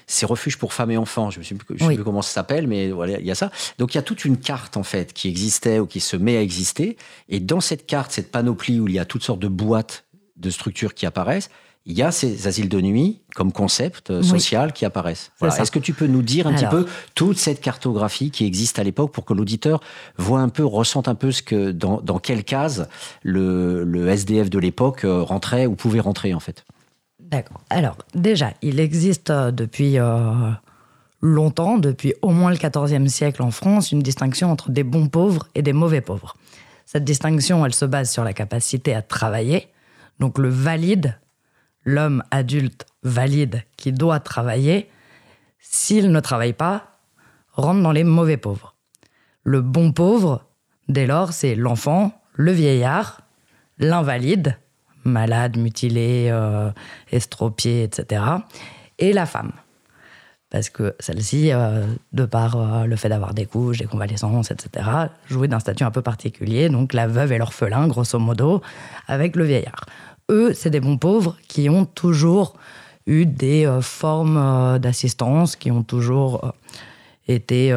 ces 0.07 0.25
refuges 0.25 0.57
pour 0.57 0.73
femmes 0.73 0.91
et 0.91 0.97
enfants. 0.97 1.29
Je 1.29 1.39
ne 1.39 1.43
sais, 1.43 1.55
plus, 1.55 1.77
sais 1.77 1.95
plus 1.95 2.03
comment 2.03 2.21
ça 2.21 2.31
s'appelle, 2.31 2.67
mais 2.67 2.91
voilà, 2.91 3.19
il 3.19 3.25
y 3.25 3.31
a 3.31 3.35
ça. 3.35 3.51
Donc, 3.77 3.93
il 3.93 3.97
y 3.97 3.99
a 3.99 4.03
toute 4.03 4.25
une 4.25 4.37
carte, 4.37 4.77
en 4.77 4.83
fait, 4.83 5.13
qui 5.13 5.27
existait 5.27 5.79
ou 5.79 5.85
qui 5.85 5.99
se 5.99 6.15
met 6.15 6.37
à 6.37 6.41
exister. 6.41 6.97
Et 7.29 7.39
dans 7.39 7.61
cette 7.61 7.85
carte, 7.85 8.11
cette 8.11 8.31
panoplie 8.31 8.79
où 8.79 8.87
il 8.87 8.93
y 8.93 8.99
a 8.99 9.05
toutes 9.05 9.23
sortes 9.23 9.39
de 9.39 9.47
boîtes 9.47 10.05
de 10.37 10.49
structures 10.49 10.93
qui 10.93 11.05
apparaissent, 11.05 11.49
il 11.85 11.97
y 11.97 12.03
a 12.03 12.11
ces 12.11 12.47
asiles 12.47 12.69
de 12.69 12.79
nuit 12.79 13.21
comme 13.35 13.51
concept 13.51 14.11
euh, 14.11 14.21
social 14.21 14.71
qui 14.71 14.85
apparaissent. 14.85 15.31
Est-ce 15.41 15.71
que 15.71 15.79
tu 15.79 15.93
peux 15.93 16.05
nous 16.05 16.21
dire 16.21 16.45
un 16.45 16.53
petit 16.53 16.67
peu 16.67 16.85
toute 17.15 17.37
cette 17.37 17.59
cartographie 17.59 18.29
qui 18.29 18.45
existe 18.45 18.77
à 18.77 18.83
l'époque 18.83 19.11
pour 19.11 19.25
que 19.25 19.33
l'auditeur 19.33 19.81
voit 20.17 20.41
un 20.41 20.49
peu, 20.49 20.63
ressente 20.63 21.07
un 21.07 21.15
peu 21.15 21.31
ce 21.31 21.41
que 21.41 21.71
dans, 21.71 21.99
dans 22.01 22.19
quelle 22.19 22.43
case 22.43 22.87
le, 23.23 23.83
le 23.83 24.07
SDF 24.09 24.49
de 24.49 24.59
l'époque 24.59 25.05
euh, 25.05 25.23
rentrait 25.23 25.65
ou 25.65 25.75
pouvait 25.75 25.99
rentrer 25.99 26.33
en 26.33 26.39
fait? 26.39 26.65
D'accord. 27.19 27.61
Alors 27.69 27.97
déjà, 28.13 28.53
il 28.61 28.79
existe 28.79 29.31
euh, 29.31 29.51
depuis 29.51 29.97
longtemps, 31.21 31.77
depuis 31.77 32.13
au 32.21 32.29
moins 32.29 32.51
le 32.51 32.57
XIVe 32.57 33.07
siècle 33.07 33.41
en 33.41 33.51
France, 33.51 33.91
une 33.91 34.01
distinction 34.01 34.51
entre 34.51 34.69
des 34.69 34.83
bons 34.83 35.07
pauvres 35.07 35.47
et 35.55 35.61
des 35.61 35.73
mauvais 35.73 36.01
pauvres. 36.01 36.35
Cette 36.85 37.05
distinction, 37.05 37.65
elle 37.65 37.73
se 37.73 37.85
base 37.85 38.11
sur 38.11 38.23
la 38.23 38.33
capacité 38.33 38.93
à 38.93 39.01
travailler. 39.01 39.69
Donc 40.19 40.37
le 40.37 40.49
valide 40.49 41.17
l'homme 41.85 42.23
adulte 42.31 42.85
valide 43.03 43.63
qui 43.77 43.91
doit 43.91 44.19
travailler, 44.19 44.89
s'il 45.59 46.11
ne 46.11 46.19
travaille 46.19 46.53
pas, 46.53 46.99
rentre 47.53 47.81
dans 47.81 47.91
les 47.91 48.03
mauvais 48.03 48.37
pauvres. 48.37 48.75
Le 49.43 49.61
bon 49.61 49.91
pauvre, 49.91 50.45
dès 50.87 51.07
lors, 51.07 51.33
c'est 51.33 51.55
l'enfant, 51.55 52.13
le 52.33 52.51
vieillard, 52.51 53.21
l'invalide, 53.79 54.57
malade, 55.03 55.57
mutilé, 55.57 56.27
euh, 56.31 56.71
estropié, 57.11 57.83
etc., 57.83 58.23
et 58.99 59.13
la 59.13 59.25
femme. 59.25 59.51
Parce 60.51 60.69
que 60.69 60.95
celle-ci, 60.99 61.53
euh, 61.53 61.85
de 62.11 62.25
par 62.25 62.57
euh, 62.57 62.85
le 62.85 62.95
fait 62.97 63.09
d'avoir 63.09 63.33
des 63.33 63.45
couches, 63.45 63.77
des 63.77 63.85
convalescences, 63.85 64.51
etc., 64.51 64.85
jouait 65.29 65.47
d'un 65.47 65.59
statut 65.59 65.83
un 65.83 65.91
peu 65.91 66.01
particulier, 66.01 66.69
donc 66.69 66.93
la 66.93 67.07
veuve 67.07 67.31
et 67.31 67.37
l'orphelin, 67.37 67.87
grosso 67.87 68.19
modo, 68.19 68.61
avec 69.07 69.35
le 69.35 69.45
vieillard 69.45 69.85
eux, 70.31 70.53
c'est 70.53 70.69
des 70.69 70.79
bons 70.79 70.97
pauvres 70.97 71.35
qui 71.47 71.69
ont 71.69 71.85
toujours 71.85 72.55
eu 73.05 73.25
des 73.25 73.65
euh, 73.65 73.81
formes 73.81 74.37
euh, 74.37 74.79
d'assistance, 74.79 75.55
qui 75.55 75.69
ont 75.69 75.83
toujours 75.83 76.45
euh, 76.45 76.51
été 77.27 77.73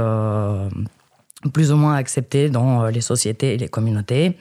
plus 1.53 1.71
ou 1.71 1.77
moins 1.77 1.95
acceptées 1.95 2.49
dans 2.49 2.87
les 2.87 3.03
sociétés 3.03 3.55
et 3.55 3.59
les 3.59 3.69
communautés, 3.69 4.37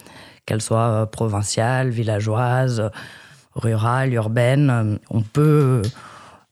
qu'elles 0.45 0.61
soient 0.61 1.05
provinciales, 1.11 1.89
villageoises, 1.89 2.89
rurales, 3.53 4.13
urbaines. 4.13 4.97
On 5.11 5.21
peut 5.21 5.81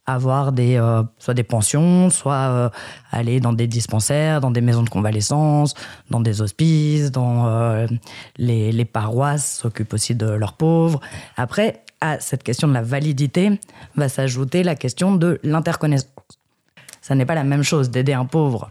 avoir 0.06 0.52
des, 0.52 0.76
euh, 0.76 1.02
soit 1.18 1.34
des 1.34 1.44
pensions, 1.44 2.10
soit 2.10 2.34
euh, 2.34 2.68
aller 3.12 3.40
dans 3.40 3.52
des 3.52 3.66
dispensaires, 3.66 4.40
dans 4.40 4.50
des 4.50 4.60
maisons 4.60 4.82
de 4.82 4.90
convalescence, 4.90 5.74
dans 6.10 6.20
des 6.20 6.42
hospices, 6.42 7.12
dans 7.12 7.46
euh, 7.46 7.86
les, 8.36 8.72
les, 8.72 8.84
paroisses 8.84 9.58
s'occupent 9.58 9.92
aussi 9.92 10.14
de 10.14 10.26
leurs 10.26 10.54
pauvres. 10.54 11.00
Après, 11.36 11.84
à 12.00 12.18
cette 12.18 12.42
question 12.42 12.66
de 12.66 12.74
la 12.74 12.82
validité 12.82 13.60
va 13.94 14.08
s'ajouter 14.08 14.64
la 14.64 14.74
question 14.74 15.14
de 15.14 15.38
l'interconnaissance. 15.44 16.10
Ça 17.00 17.14
n'est 17.14 17.26
pas 17.26 17.36
la 17.36 17.44
même 17.44 17.62
chose 17.62 17.90
d'aider 17.90 18.12
un 18.12 18.24
pauvre 18.24 18.70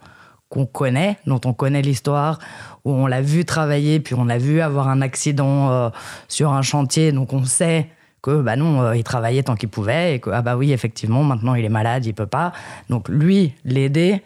qu'on 0.50 0.66
connaît, 0.66 1.18
dont 1.26 1.40
on 1.46 1.54
connaît 1.54 1.82
l'histoire, 1.82 2.40
où 2.84 2.92
on 2.92 3.08
l'a 3.08 3.22
vu 3.22 3.46
travailler, 3.46 4.02
puis 4.02 4.16
on 4.16 4.26
l'a 4.26 4.38
vu 4.38 4.60
avoir 4.60 4.90
un 4.90 5.02
accident 5.02 5.92
sur 6.28 6.52
un 6.52 6.62
chantier, 6.62 7.14
donc 7.14 7.32
on 7.32 7.46
sait 7.46 7.90
que 8.22 8.42
bah 8.42 8.56
non, 8.56 8.82
euh, 8.82 8.96
il 8.96 9.04
travaillait 9.04 9.44
tant 9.44 9.56
qu'il 9.56 9.70
pouvait 9.70 10.16
et 10.16 10.20
que 10.20 10.30
ah 10.30 10.42
bah 10.42 10.56
oui, 10.56 10.72
effectivement, 10.72 11.24
maintenant 11.24 11.56
il 11.56 11.66
est 11.66 11.70
malade, 11.70 12.06
il 12.06 12.14
peut 12.14 12.28
pas. 12.28 12.52
Donc 12.90 13.10
lui, 13.10 13.54
l'aider, 13.66 14.22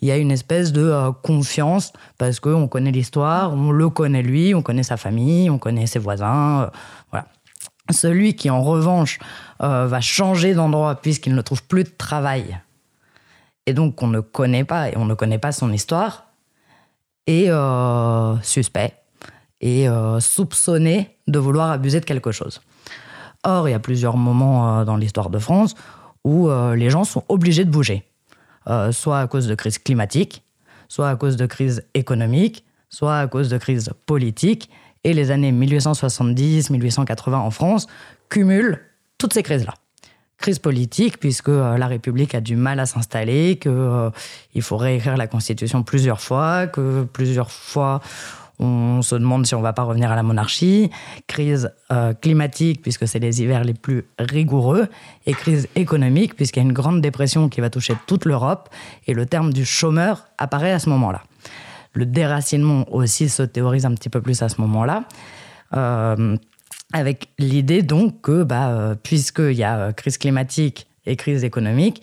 il 0.00 0.08
y 0.08 0.10
a 0.10 0.16
une 0.16 0.30
espèce 0.30 0.72
de 0.72 0.82
euh, 0.82 1.12
confiance 1.12 1.92
parce 2.18 2.40
qu'on 2.40 2.68
connaît 2.68 2.92
l'histoire, 2.92 3.52
on 3.52 3.70
le 3.70 3.88
connaît 3.90 4.22
lui, 4.22 4.54
on 4.54 4.62
connaît 4.62 4.82
sa 4.82 4.96
famille, 4.96 5.50
on 5.50 5.58
connaît 5.58 5.86
ses 5.86 5.98
voisins. 5.98 6.62
Euh, 6.62 6.66
voilà. 7.10 7.26
Celui 7.90 8.34
qui, 8.34 8.50
en 8.50 8.64
revanche, 8.64 9.20
va 9.60 10.00
changer 10.00 10.54
d'endroit 10.54 10.96
puisqu'il 10.96 11.36
ne 11.36 11.40
trouve 11.40 11.62
plus 11.62 11.84
de 11.84 11.90
travail 11.96 12.58
et 13.64 13.74
donc 13.74 13.94
qu'on 13.94 14.08
ne 14.08 14.18
connaît 14.18 14.64
pas 14.64 14.88
et 14.88 14.96
on 14.96 15.04
ne 15.04 15.14
connaît 15.14 15.38
pas 15.38 15.52
son 15.52 15.72
histoire, 15.72 16.26
est 17.28 17.48
suspect 18.42 18.92
et 19.60 19.86
soupçonné 20.18 21.16
de 21.28 21.38
vouloir 21.38 21.70
abuser 21.70 22.00
de 22.00 22.04
quelque 22.04 22.32
chose. 22.32 22.60
Or, 23.46 23.68
il 23.68 23.70
y 23.70 23.74
a 23.74 23.78
plusieurs 23.78 24.16
moments 24.16 24.80
euh, 24.80 24.84
dans 24.84 24.96
l'histoire 24.96 25.30
de 25.30 25.38
France 25.38 25.76
où 26.24 26.48
euh, 26.48 26.74
les 26.74 26.90
gens 26.90 27.04
sont 27.04 27.22
obligés 27.28 27.64
de 27.64 27.70
bouger, 27.70 28.02
euh, 28.66 28.90
soit 28.90 29.20
à 29.20 29.28
cause 29.28 29.46
de 29.46 29.54
crise 29.54 29.78
climatique, 29.78 30.42
soit 30.88 31.08
à 31.08 31.14
cause 31.14 31.36
de 31.36 31.46
crise 31.46 31.84
économique, 31.94 32.64
soit 32.88 33.16
à 33.20 33.28
cause 33.28 33.48
de 33.48 33.56
crise 33.56 33.90
politique. 34.04 34.68
Et 35.04 35.12
les 35.14 35.30
années 35.30 35.52
1870-1880 35.52 37.34
en 37.34 37.52
France 37.52 37.86
cumulent 38.28 38.80
toutes 39.16 39.32
ces 39.32 39.44
crises-là. 39.44 39.74
Crise 40.38 40.58
politique, 40.58 41.20
puisque 41.20 41.46
la 41.46 41.86
République 41.86 42.34
a 42.34 42.40
du 42.40 42.56
mal 42.56 42.80
à 42.80 42.86
s'installer, 42.86 43.60
qu'il 43.60 44.62
faut 44.62 44.76
réécrire 44.76 45.16
la 45.16 45.28
Constitution 45.28 45.84
plusieurs 45.84 46.20
fois, 46.20 46.66
que 46.66 47.04
plusieurs 47.04 47.52
fois 47.52 48.00
on 48.58 49.02
se 49.02 49.14
demande 49.14 49.46
si 49.46 49.54
on 49.54 49.60
va 49.60 49.72
pas 49.72 49.82
revenir 49.82 50.10
à 50.10 50.16
la 50.16 50.22
monarchie, 50.22 50.90
crise 51.26 51.72
euh, 51.92 52.14
climatique 52.14 52.82
puisque 52.82 53.06
c'est 53.06 53.18
les 53.18 53.42
hivers 53.42 53.64
les 53.64 53.74
plus 53.74 54.04
rigoureux, 54.18 54.88
et 55.26 55.32
crise 55.32 55.68
économique 55.74 56.34
puisqu'il 56.34 56.60
y 56.60 56.62
a 56.62 56.66
une 56.66 56.72
grande 56.72 57.00
dépression 57.00 57.48
qui 57.48 57.60
va 57.60 57.70
toucher 57.70 57.94
toute 58.06 58.24
l'Europe, 58.24 58.68
et 59.06 59.14
le 59.14 59.26
terme 59.26 59.52
du 59.52 59.64
chômeur 59.64 60.26
apparaît 60.38 60.72
à 60.72 60.78
ce 60.78 60.88
moment-là. 60.90 61.22
Le 61.92 62.06
déracinement 62.06 62.84
aussi 62.92 63.28
se 63.28 63.42
théorise 63.42 63.86
un 63.86 63.94
petit 63.94 64.10
peu 64.10 64.20
plus 64.20 64.42
à 64.42 64.48
ce 64.48 64.60
moment-là. 64.60 65.04
Euh, 65.74 66.36
avec 66.92 67.28
l'idée 67.38 67.82
donc 67.82 68.20
que, 68.20 68.42
bah, 68.42 68.68
euh, 68.68 68.94
puisqu'il 68.94 69.56
y 69.56 69.64
a 69.64 69.92
crise 69.92 70.18
climatique 70.18 70.86
et 71.04 71.16
crise 71.16 71.42
économique, 71.42 72.02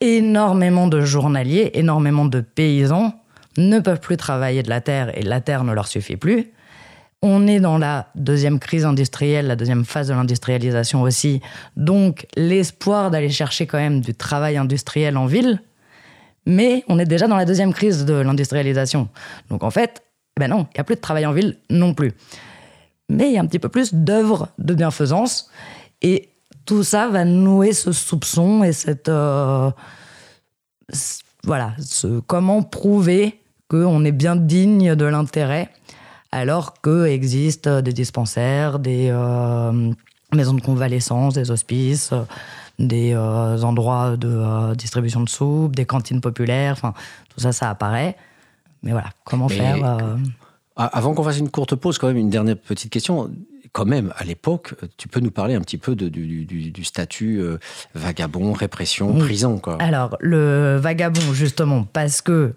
énormément 0.00 0.86
de 0.86 1.00
journaliers, 1.00 1.70
énormément 1.74 2.26
de 2.26 2.40
paysans 2.40 3.14
ne 3.56 3.80
peuvent 3.80 4.00
plus 4.00 4.16
travailler 4.16 4.62
de 4.62 4.70
la 4.70 4.80
terre 4.80 5.16
et 5.16 5.22
la 5.22 5.40
terre 5.40 5.64
ne 5.64 5.72
leur 5.72 5.86
suffit 5.86 6.16
plus. 6.16 6.52
On 7.24 7.46
est 7.46 7.60
dans 7.60 7.78
la 7.78 8.08
deuxième 8.16 8.58
crise 8.58 8.84
industrielle, 8.84 9.46
la 9.46 9.54
deuxième 9.54 9.84
phase 9.84 10.08
de 10.08 10.14
l'industrialisation 10.14 11.02
aussi. 11.02 11.40
Donc 11.76 12.26
l'espoir 12.36 13.10
d'aller 13.12 13.30
chercher 13.30 13.66
quand 13.66 13.78
même 13.78 14.00
du 14.00 14.14
travail 14.14 14.56
industriel 14.56 15.16
en 15.16 15.26
ville. 15.26 15.62
Mais 16.46 16.84
on 16.88 16.98
est 16.98 17.04
déjà 17.04 17.28
dans 17.28 17.36
la 17.36 17.44
deuxième 17.44 17.72
crise 17.72 18.04
de 18.04 18.14
l'industrialisation. 18.14 19.08
Donc 19.50 19.62
en 19.62 19.70
fait, 19.70 20.02
eh 20.36 20.40
ben 20.40 20.48
non, 20.48 20.66
il 20.70 20.78
n'y 20.78 20.80
a 20.80 20.84
plus 20.84 20.96
de 20.96 21.00
travail 21.00 21.24
en 21.24 21.32
ville 21.32 21.58
non 21.70 21.94
plus. 21.94 22.12
Mais 23.08 23.28
il 23.28 23.34
y 23.34 23.38
a 23.38 23.40
un 23.40 23.46
petit 23.46 23.60
peu 23.60 23.68
plus 23.68 23.94
d'œuvres 23.94 24.48
de 24.58 24.74
bienfaisance. 24.74 25.48
Et 26.00 26.30
tout 26.64 26.82
ça 26.82 27.08
va 27.08 27.24
nouer 27.24 27.72
ce 27.72 27.92
soupçon 27.92 28.64
et 28.64 28.72
cette... 28.72 29.08
Euh, 29.08 29.70
voilà, 31.44 31.74
ce, 31.78 32.20
comment 32.20 32.62
prouver 32.62 33.41
qu'on 33.72 34.04
est 34.04 34.12
bien 34.12 34.36
digne 34.36 34.94
de 34.94 35.04
l'intérêt, 35.06 35.70
alors 36.30 36.74
qu'existent 36.82 37.80
des 37.80 37.94
dispensaires, 37.94 38.78
des 38.78 39.08
euh, 39.10 39.90
maisons 40.34 40.52
de 40.52 40.60
convalescence, 40.60 41.32
des 41.32 41.50
hospices, 41.50 42.12
des 42.78 43.14
euh, 43.14 43.62
endroits 43.62 44.18
de 44.18 44.28
euh, 44.28 44.74
distribution 44.74 45.22
de 45.22 45.28
soupe, 45.30 45.74
des 45.74 45.86
cantines 45.86 46.20
populaires, 46.20 46.74
enfin, 46.74 46.92
tout 47.30 47.40
ça, 47.40 47.52
ça 47.52 47.70
apparaît. 47.70 48.14
Mais 48.82 48.90
voilà, 48.90 49.08
comment 49.24 49.48
faire 49.48 50.06
Avant 50.76 51.14
qu'on 51.14 51.22
fasse 51.22 51.38
une 51.38 51.48
courte 51.48 51.74
pause, 51.74 51.96
quand 51.96 52.08
même, 52.08 52.18
une 52.18 52.30
dernière 52.30 52.58
petite 52.58 52.92
question 52.92 53.30
quand 53.72 53.86
même, 53.86 54.12
à 54.16 54.24
l'époque, 54.24 54.74
tu 54.96 55.08
peux 55.08 55.20
nous 55.20 55.30
parler 55.30 55.54
un 55.54 55.60
petit 55.60 55.78
peu 55.78 55.96
du, 55.96 56.84
statut 56.84 57.42
vagabond, 57.94 58.52
répression, 58.52 59.16
prison 59.18 59.58
quoi. 59.58 59.78
Alors, 59.80 60.16
le 60.20 60.76
vagabond, 60.76 61.32
justement, 61.32 61.84
parce 61.84 62.20
que 62.20 62.54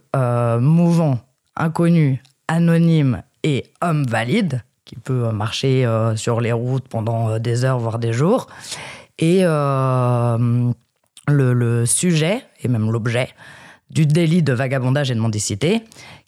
mouvant, 0.59 1.19
inconnu, 1.55 2.21
anonyme 2.47 3.23
et 3.43 3.65
homme 3.81 4.05
valide, 4.05 4.63
qui 4.83 4.97
peut 4.97 5.31
marcher 5.31 5.89
sur 6.15 6.41
les 6.41 6.51
routes 6.51 6.87
pendant 6.89 7.39
des 7.39 7.63
heures, 7.63 7.79
voire 7.79 7.99
des 7.99 8.11
jours, 8.11 8.47
et 9.17 9.43
le, 9.43 10.73
le, 11.27 11.85
sujet, 11.85 12.43
et 12.61 12.67
même 12.67 12.91
l'objet, 12.91 13.29
du 13.89 14.05
délit 14.05 14.43
de 14.43 14.53
vagabondage 14.53 15.11
et 15.11 15.15
de 15.15 15.19
mendicité, 15.19 15.83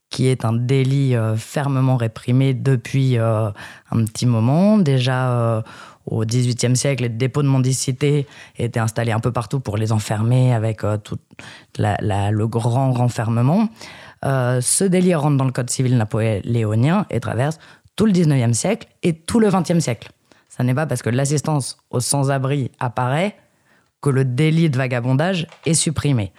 qui 0.09 0.27
est 0.27 0.45
un 0.45 0.53
délit 0.53 1.15
euh, 1.15 1.35
fermement 1.35 1.97
réprimé 1.97 2.53
depuis 2.53 3.17
euh, 3.17 3.49
un 3.91 4.05
petit 4.05 4.25
moment. 4.25 4.77
Déjà 4.77 5.31
euh, 5.31 5.61
au 6.05 6.23
XVIIIe 6.23 6.75
siècle, 6.75 7.03
les 7.03 7.09
dépôts 7.09 7.43
de 7.43 7.47
mendicité 7.47 8.27
étaient 8.57 8.79
installés 8.79 9.11
un 9.11 9.19
peu 9.19 9.31
partout 9.31 9.59
pour 9.59 9.77
les 9.77 9.91
enfermer 9.91 10.53
avec 10.53 10.81
tout 11.03 11.19
le 11.77 12.45
grand 12.45 12.93
renfermement. 12.93 13.67
ce 14.23 14.83
délit 14.85 15.15
rentre 15.15 15.35
dans 15.35 15.43
le 15.43 15.51
Code 15.51 15.69
civil 15.69 15.97
napoléonien 15.97 17.05
et 17.09 17.19
traverse 17.19 17.59
tout 17.97 18.05
le 18.05 18.13
XIXe 18.13 18.57
siècle 18.57 18.87
et 19.03 19.15
tout 19.15 19.41
le 19.41 19.49
XXe 19.49 19.79
siècle. 19.79 20.09
Ça 20.47 20.63
n'est 20.63 20.73
pas 20.73 20.85
parce 20.85 21.01
que 21.01 21.09
l'assistance 21.09 21.77
aux 21.89 21.99
sans-abri 21.99 22.71
apparaît 22.79 23.35
que 24.01 24.09
le 24.09 24.23
délit 24.23 24.69
de 24.69 24.77
vagabondage 24.77 25.47
est 25.65 25.73
supprimé. 25.73 26.31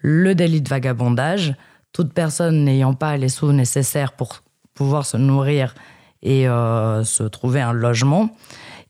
Le 0.00 0.34
délit 0.34 0.60
de 0.60 0.68
vagabondage, 0.68 1.54
toute 1.94 2.12
personne 2.12 2.64
n'ayant 2.64 2.92
pas 2.92 3.16
les 3.16 3.30
sous 3.30 3.52
nécessaires 3.52 4.12
pour 4.12 4.42
pouvoir 4.74 5.06
se 5.06 5.16
nourrir 5.16 5.74
et 6.22 6.48
euh, 6.48 7.04
se 7.04 7.22
trouver 7.22 7.60
un 7.60 7.72
logement, 7.72 8.36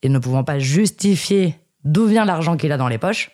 et 0.03 0.09
ne 0.09 0.19
pouvant 0.19 0.43
pas 0.43 0.59
justifier 0.59 1.59
d'où 1.85 2.07
vient 2.07 2.25
l'argent 2.25 2.57
qu'il 2.57 2.73
a 2.73 2.77
dans 2.77 2.89
les 2.89 2.99
poches, 2.99 3.31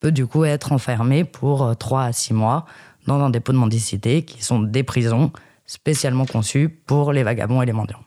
peut 0.00 0.12
du 0.12 0.26
coup 0.26 0.44
être 0.44 0.72
enfermé 0.72 1.24
pour 1.24 1.76
3 1.76 2.00
euh, 2.00 2.04
à 2.06 2.12
6 2.12 2.32
mois 2.32 2.64
dans 3.06 3.20
un 3.20 3.30
dépôt 3.30 3.52
de 3.52 3.58
mendicité 3.58 4.24
qui 4.24 4.42
sont 4.42 4.60
des 4.60 4.82
prisons 4.82 5.32
spécialement 5.66 6.26
conçues 6.26 6.68
pour 6.68 7.12
les 7.12 7.24
vagabonds 7.24 7.60
et 7.60 7.66
les 7.66 7.72
mendiants. 7.72 8.02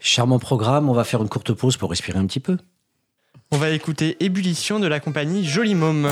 Charmant 0.00 0.40
programme, 0.40 0.88
on 0.88 0.94
va 0.94 1.04
faire 1.04 1.22
une 1.22 1.28
courte 1.28 1.52
pause 1.52 1.76
pour 1.76 1.90
respirer 1.90 2.18
un 2.18 2.26
petit 2.26 2.40
peu. 2.40 2.58
On 3.52 3.58
va 3.58 3.70
écouter 3.70 4.16
Ébullition 4.24 4.80
de 4.80 4.88
la 4.88 4.98
compagnie 4.98 5.44
Joli 5.44 5.74
Môme. 5.74 6.08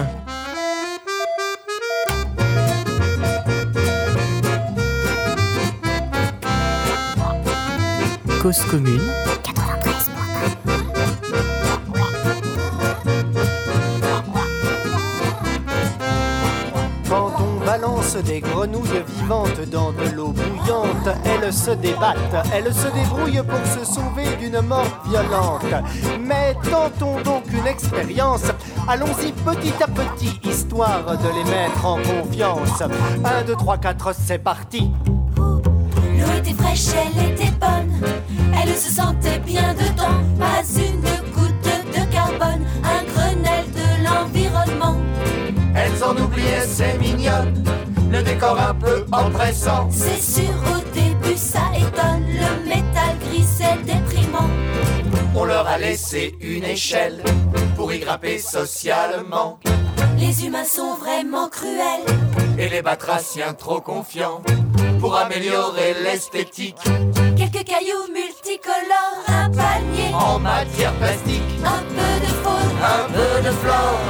Cause 8.40 8.64
commune. 8.70 8.98
Quand 17.06 17.32
on 17.38 17.64
balance 17.66 18.16
des 18.24 18.40
grenouilles 18.40 19.04
vivantes 19.06 19.60
dans 19.70 19.92
de 19.92 20.16
l'eau 20.16 20.28
bouillante, 20.28 20.86
elles 21.26 21.52
se 21.52 21.72
débattent, 21.72 22.16
elles 22.54 22.72
se 22.72 22.88
débrouillent 22.88 23.42
pour 23.46 23.60
se 23.66 23.84
sauver 23.84 24.34
d'une 24.40 24.62
mort 24.62 24.86
violente. 25.06 25.66
Mais 26.18 26.56
tentons 26.70 27.20
donc 27.20 27.44
une 27.52 27.66
expérience, 27.66 28.44
allons-y 28.88 29.32
petit 29.32 29.74
à 29.82 29.86
petit, 29.86 30.40
histoire 30.48 31.04
de 31.04 31.28
les 31.36 31.44
mettre 31.50 31.84
en 31.84 31.98
confiance. 31.98 32.82
1, 33.22 33.44
2, 33.44 33.54
3, 33.54 33.76
4, 33.76 34.14
c'est 34.14 34.38
parti. 34.38 34.90
L'eau 35.36 36.38
était 36.38 36.54
fraîche, 36.54 36.88
elle 36.94 37.32
était 37.32 37.49
Elle 38.70 38.78
se 38.78 38.92
sentait 38.92 39.40
bien 39.40 39.74
dedans. 39.74 40.22
Pas 40.38 40.62
une 40.76 41.00
goutte 41.32 41.64
de 41.64 42.12
carbone. 42.12 42.64
Un 42.84 43.02
grenelle 43.12 43.66
de 43.72 44.04
l'environnement. 44.04 44.96
Elles 45.74 46.04
en 46.04 46.16
oubliaient, 46.16 46.66
c'est 46.68 46.96
mignonne. 46.98 47.64
Le 48.12 48.22
décor 48.22 48.58
un 48.60 48.74
peu 48.74 49.04
oppressant. 49.10 49.88
C'est 49.90 50.20
sûr, 50.20 50.54
au 50.72 50.94
début, 50.94 51.36
ça 51.36 51.62
étonne. 51.76 52.24
Le 52.28 52.68
métal 52.68 53.18
gris, 53.18 53.44
c'est 53.44 53.82
déprimant. 53.84 54.48
On 55.34 55.44
leur 55.44 55.66
a 55.66 55.78
laissé 55.78 56.36
une 56.40 56.64
échelle 56.64 57.24
pour 57.74 57.92
y 57.92 57.98
grimper 57.98 58.38
socialement. 58.38 59.58
Les 60.16 60.46
humains 60.46 60.64
sont 60.64 60.94
vraiment 60.94 61.48
cruels. 61.48 62.06
Et 62.56 62.68
les 62.68 62.82
batraciens 62.82 63.54
trop 63.54 63.80
confiants 63.80 64.42
pour 65.00 65.16
améliorer 65.16 65.94
l'esthétique 66.04 66.76
Quelques 67.36 67.64
cailloux 67.64 68.12
multicolores, 68.60 69.24
un 69.28 69.50
palmier, 69.50 70.14
en 70.14 70.38
matière 70.38 70.92
plastique. 70.94 71.42
un 71.64 71.82
peu 71.94 72.20
de 72.20 72.32
faune. 72.42 72.52
Un 72.82 73.12
peu 73.12 73.48
de 73.48 73.52
flore. 73.54 74.00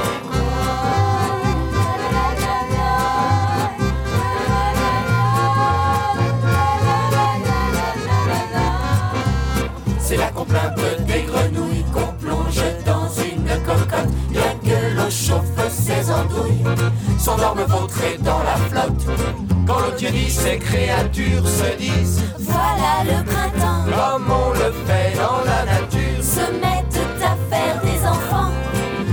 C'est 9.99 10.17
la 10.17 10.27
complainte 10.27 10.75
des 11.05 11.21
grenouilles 11.23 11.85
qu'on 11.93 12.13
plonge 12.19 12.61
dans 12.85 13.07
une 13.23 13.47
cocotte. 13.65 14.11
Bien 14.29 14.55
que 14.63 14.95
l'eau 14.95 15.09
chauffe 15.09 15.69
ses 15.69 16.11
andouilles, 16.11 16.63
s'endorment 17.17 17.65
vautrées 17.65 18.17
dans 18.19 18.43
la 18.43 18.57
flotte. 18.57 19.60
Quand 19.71 19.79
l'eau 19.79 19.91
tiédit, 19.91 20.29
ces 20.29 20.57
créatures 20.57 21.47
se 21.47 21.77
disent 21.77 22.21
Voilà 22.39 23.03
le 23.05 23.23
printemps. 23.23 23.85
Comme 23.85 24.29
on 24.29 24.49
le 24.51 24.71
fait 24.85 25.15
dans 25.15 25.45
la 25.45 25.65
nature. 25.65 26.21
Se 26.21 26.51
mettent 26.59 26.99
à 27.23 27.37
faire 27.49 27.81
des 27.81 28.05
enfants. 28.05 28.51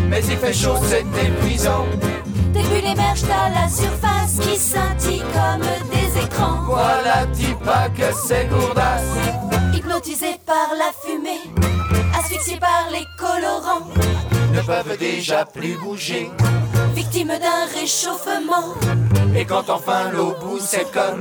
Mais 0.08 0.20
il 0.24 0.36
fait 0.36 0.52
chaud, 0.52 0.76
c'est 0.82 1.06
épuisant. 1.22 1.86
Des 2.52 2.62
bulles 2.62 2.90
émergent 2.90 3.30
à 3.30 3.50
la 3.50 3.68
surface 3.68 4.38
qui 4.40 4.56
scintillent 4.56 5.22
comme 5.32 5.62
des 5.92 6.24
écrans. 6.24 6.62
Voilà, 6.66 7.26
dis 7.26 7.54
pas 7.64 7.88
que 7.90 8.12
c'est 8.26 8.48
gourdasse. 8.48 9.04
Hypnotisés 9.72 10.40
par 10.44 10.70
la 10.76 10.90
fumée, 11.04 11.42
asphyxiés 12.18 12.58
par 12.58 12.88
les 12.90 13.04
colorants, 13.16 13.86
Ne 14.52 14.60
peuvent 14.62 14.98
déjà 14.98 15.44
plus 15.44 15.76
bouger. 15.76 16.30
Victimes 17.08 17.38
d'un 17.38 17.80
réchauffement. 17.80 18.74
Et 19.34 19.44
quand 19.44 19.68
enfin 19.70 20.10
l'eau 20.12 20.34
bout, 20.40 20.60
comme 20.92 21.20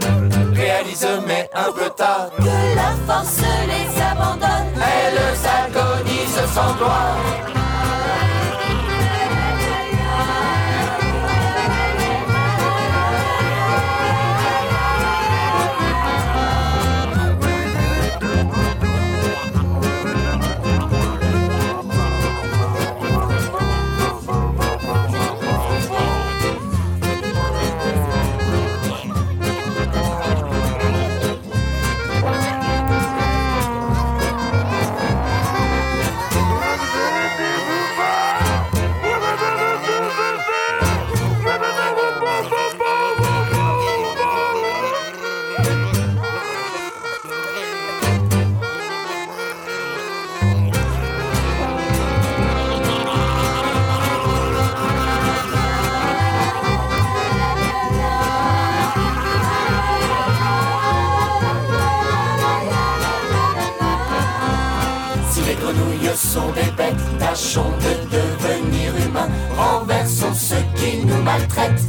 réalise, 0.53 1.07
mais 1.25 1.49
un 1.53 1.71
peu 1.71 1.89
tard. 1.89 2.29
Que 2.37 2.75
la 2.75 2.93
force 3.07 3.41
les 3.67 4.01
abandonne. 4.01 4.73
Elles 4.75 5.47
agonisent 5.47 6.53
sans 6.53 6.73
gloire. 6.75 7.56
Tâchons 67.57 67.71
de 67.79 68.17
devenir 68.17 68.93
humains. 69.05 69.29
Renversons 69.55 70.33
ceux 70.33 70.63
qui 70.75 71.05
nous 71.05 71.21
maltraitent, 71.23 71.83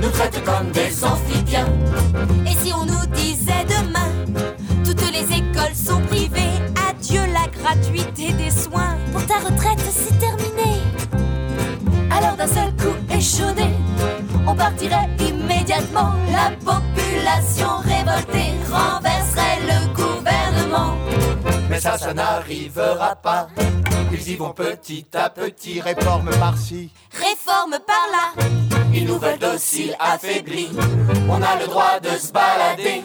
nous 0.00 0.10
traitent 0.10 0.42
comme 0.44 0.70
des 0.70 1.04
amphibiens. 1.04 1.68
Et 2.46 2.54
si 2.64 2.72
on 2.72 2.84
nous 2.84 3.06
disait 3.14 3.64
demain, 3.68 4.10
toutes 4.84 5.10
les 5.12 5.24
écoles 5.24 5.74
sont 5.74 6.00
privées, 6.02 6.54
adieu 6.88 7.20
la 7.32 7.48
gratuité 7.60 8.32
des 8.32 8.50
soins. 8.50 8.96
Pour 9.12 9.24
ta 9.26 9.38
retraite, 9.38 9.80
c'est 9.90 10.18
terminé. 10.18 10.80
Alors 12.10 12.36
d'un 12.36 12.46
seul 12.46 12.70
coup 12.76 12.96
échaudé, 13.10 13.68
on 14.46 14.54
partirait 14.54 15.08
immédiatement. 15.20 16.14
La 16.32 16.50
population 16.50 17.78
révoltée 17.78 18.52
renverserait 18.70 19.60
le 19.62 19.94
gouvernement. 19.94 20.94
Mais 21.68 21.80
ça, 21.80 21.98
ça 21.98 22.12
n'arrivera 22.14 23.16
pas. 23.16 23.48
Ils 24.16 24.30
y 24.30 24.36
vont 24.36 24.52
petit 24.52 25.06
à 25.12 25.28
petit, 25.28 25.80
Réforme 25.80 26.30
par-ci. 26.38 26.90
Réforme 27.12 27.78
par 27.84 28.06
là, 28.12 28.46
Ils 28.92 29.06
nous 29.06 29.18
veulent 29.18 29.38
dociles, 29.38 29.96
affaiblis. 29.98 30.70
On 31.28 31.42
a 31.42 31.58
le 31.58 31.66
droit 31.66 31.98
de 32.00 32.10
se 32.10 32.30
balader 32.30 33.02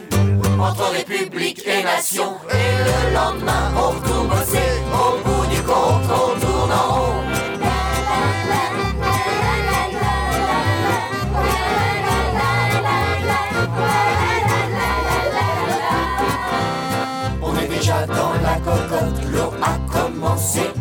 entre 0.60 0.92
république 0.92 1.66
et 1.66 1.82
nation. 1.82 2.36
Et 2.52 3.10
le 3.10 3.16
lendemain, 3.16 3.72
on 3.76 3.90
retourne 4.00 4.28
bosser. 4.28 4.84
Au 4.94 5.18
bout 5.28 5.46
du 5.48 5.62
compte, 5.64 6.06
on 6.12 6.49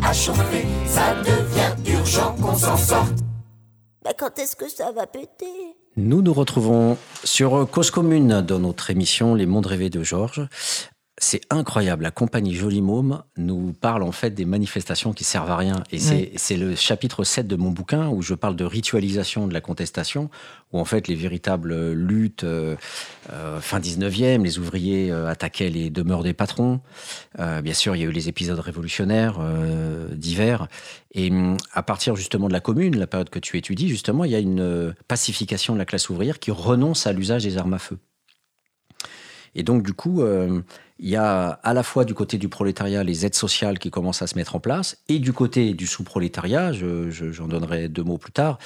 à 0.09 0.13
chauffer. 0.13 0.65
Ça 0.87 1.13
devient 1.21 1.91
urgent 1.91 2.35
qu'on 2.41 2.55
s'en 2.55 2.75
sorte. 2.75 3.13
Bah 4.03 4.11
quand 4.17 4.39
est-ce 4.39 4.55
que 4.55 4.67
ça 4.67 4.91
va 4.91 5.05
péter? 5.05 5.45
Nous 5.97 6.23
nous 6.23 6.33
retrouvons 6.33 6.97
sur 7.23 7.69
Cause 7.69 7.91
Commune 7.91 8.41
dans 8.41 8.57
notre 8.57 8.89
émission 8.89 9.35
Les 9.35 9.45
Mondes 9.45 9.67
Rêvés 9.67 9.91
de 9.91 10.01
Georges. 10.01 10.47
C'est 11.21 11.41
incroyable, 11.49 12.03
la 12.03 12.11
compagnie 12.11 12.55
Joli 12.55 12.81
Môme 12.81 13.23
nous 13.35 13.73
parle 13.73 14.03
en 14.03 14.13
fait 14.13 14.29
des 14.31 14.45
manifestations 14.45 15.11
qui 15.11 15.25
servent 15.25 15.51
à 15.51 15.57
rien. 15.57 15.83
Et 15.91 15.99
c'est 15.99 16.31
c'est 16.37 16.55
le 16.55 16.75
chapitre 16.75 17.25
7 17.25 17.45
de 17.45 17.57
mon 17.57 17.71
bouquin 17.71 18.07
où 18.07 18.21
je 18.21 18.33
parle 18.33 18.55
de 18.55 18.63
ritualisation 18.63 19.45
de 19.45 19.53
la 19.53 19.59
contestation, 19.59 20.29
où 20.71 20.79
en 20.79 20.85
fait 20.85 21.09
les 21.09 21.15
véritables 21.15 21.91
luttes, 21.91 22.45
euh, 22.45 22.77
euh, 23.33 23.59
fin 23.59 23.81
19e, 23.81 24.43
les 24.43 24.59
ouvriers 24.59 25.11
euh, 25.11 25.27
attaquaient 25.27 25.69
les 25.69 25.89
demeures 25.89 26.23
des 26.23 26.33
patrons. 26.33 26.79
Euh, 27.37 27.61
bien 27.61 27.73
sûr, 27.73 27.97
il 27.97 28.01
y 28.01 28.05
a 28.05 28.07
eu 28.07 28.13
les 28.13 28.29
épisodes 28.29 28.59
révolutionnaires 28.59 29.39
euh, 29.41 30.07
divers. 30.15 30.69
Et 31.11 31.31
hum, 31.31 31.57
à 31.73 31.83
partir 31.83 32.15
justement 32.15 32.47
de 32.47 32.53
la 32.53 32.61
commune, 32.61 32.97
la 32.97 33.07
période 33.07 33.29
que 33.29 33.39
tu 33.39 33.57
étudies, 33.57 33.89
justement, 33.89 34.23
il 34.23 34.31
y 34.31 34.35
a 34.35 34.39
une 34.39 34.95
pacification 35.09 35.73
de 35.73 35.79
la 35.79 35.85
classe 35.85 36.09
ouvrière 36.09 36.39
qui 36.39 36.51
renonce 36.51 37.07
à 37.07 37.11
l'usage 37.11 37.43
des 37.43 37.57
armes 37.57 37.73
à 37.73 37.79
feu. 37.79 37.97
Et 39.55 39.63
donc, 39.63 39.83
du 39.83 39.93
coup, 39.93 40.21
euh, 40.21 40.61
il 40.99 41.09
y 41.09 41.15
a 41.15 41.59
à 41.63 41.73
la 41.73 41.83
fois 41.83 42.05
du 42.05 42.13
côté 42.13 42.37
du 42.37 42.49
prolétariat 42.49 43.03
les 43.03 43.25
aides 43.25 43.35
sociales 43.35 43.79
qui 43.79 43.89
commencent 43.89 44.21
à 44.21 44.27
se 44.27 44.35
mettre 44.35 44.55
en 44.55 44.59
place, 44.59 44.97
et 45.07 45.19
du 45.19 45.33
côté 45.33 45.73
du 45.73 45.87
sous-prolétariat, 45.87 46.73
je- 46.73 47.09
je- 47.09 47.31
j'en 47.31 47.47
donnerai 47.47 47.87
deux 47.89 48.03
mots 48.03 48.17
plus 48.17 48.31
tard, 48.31 48.57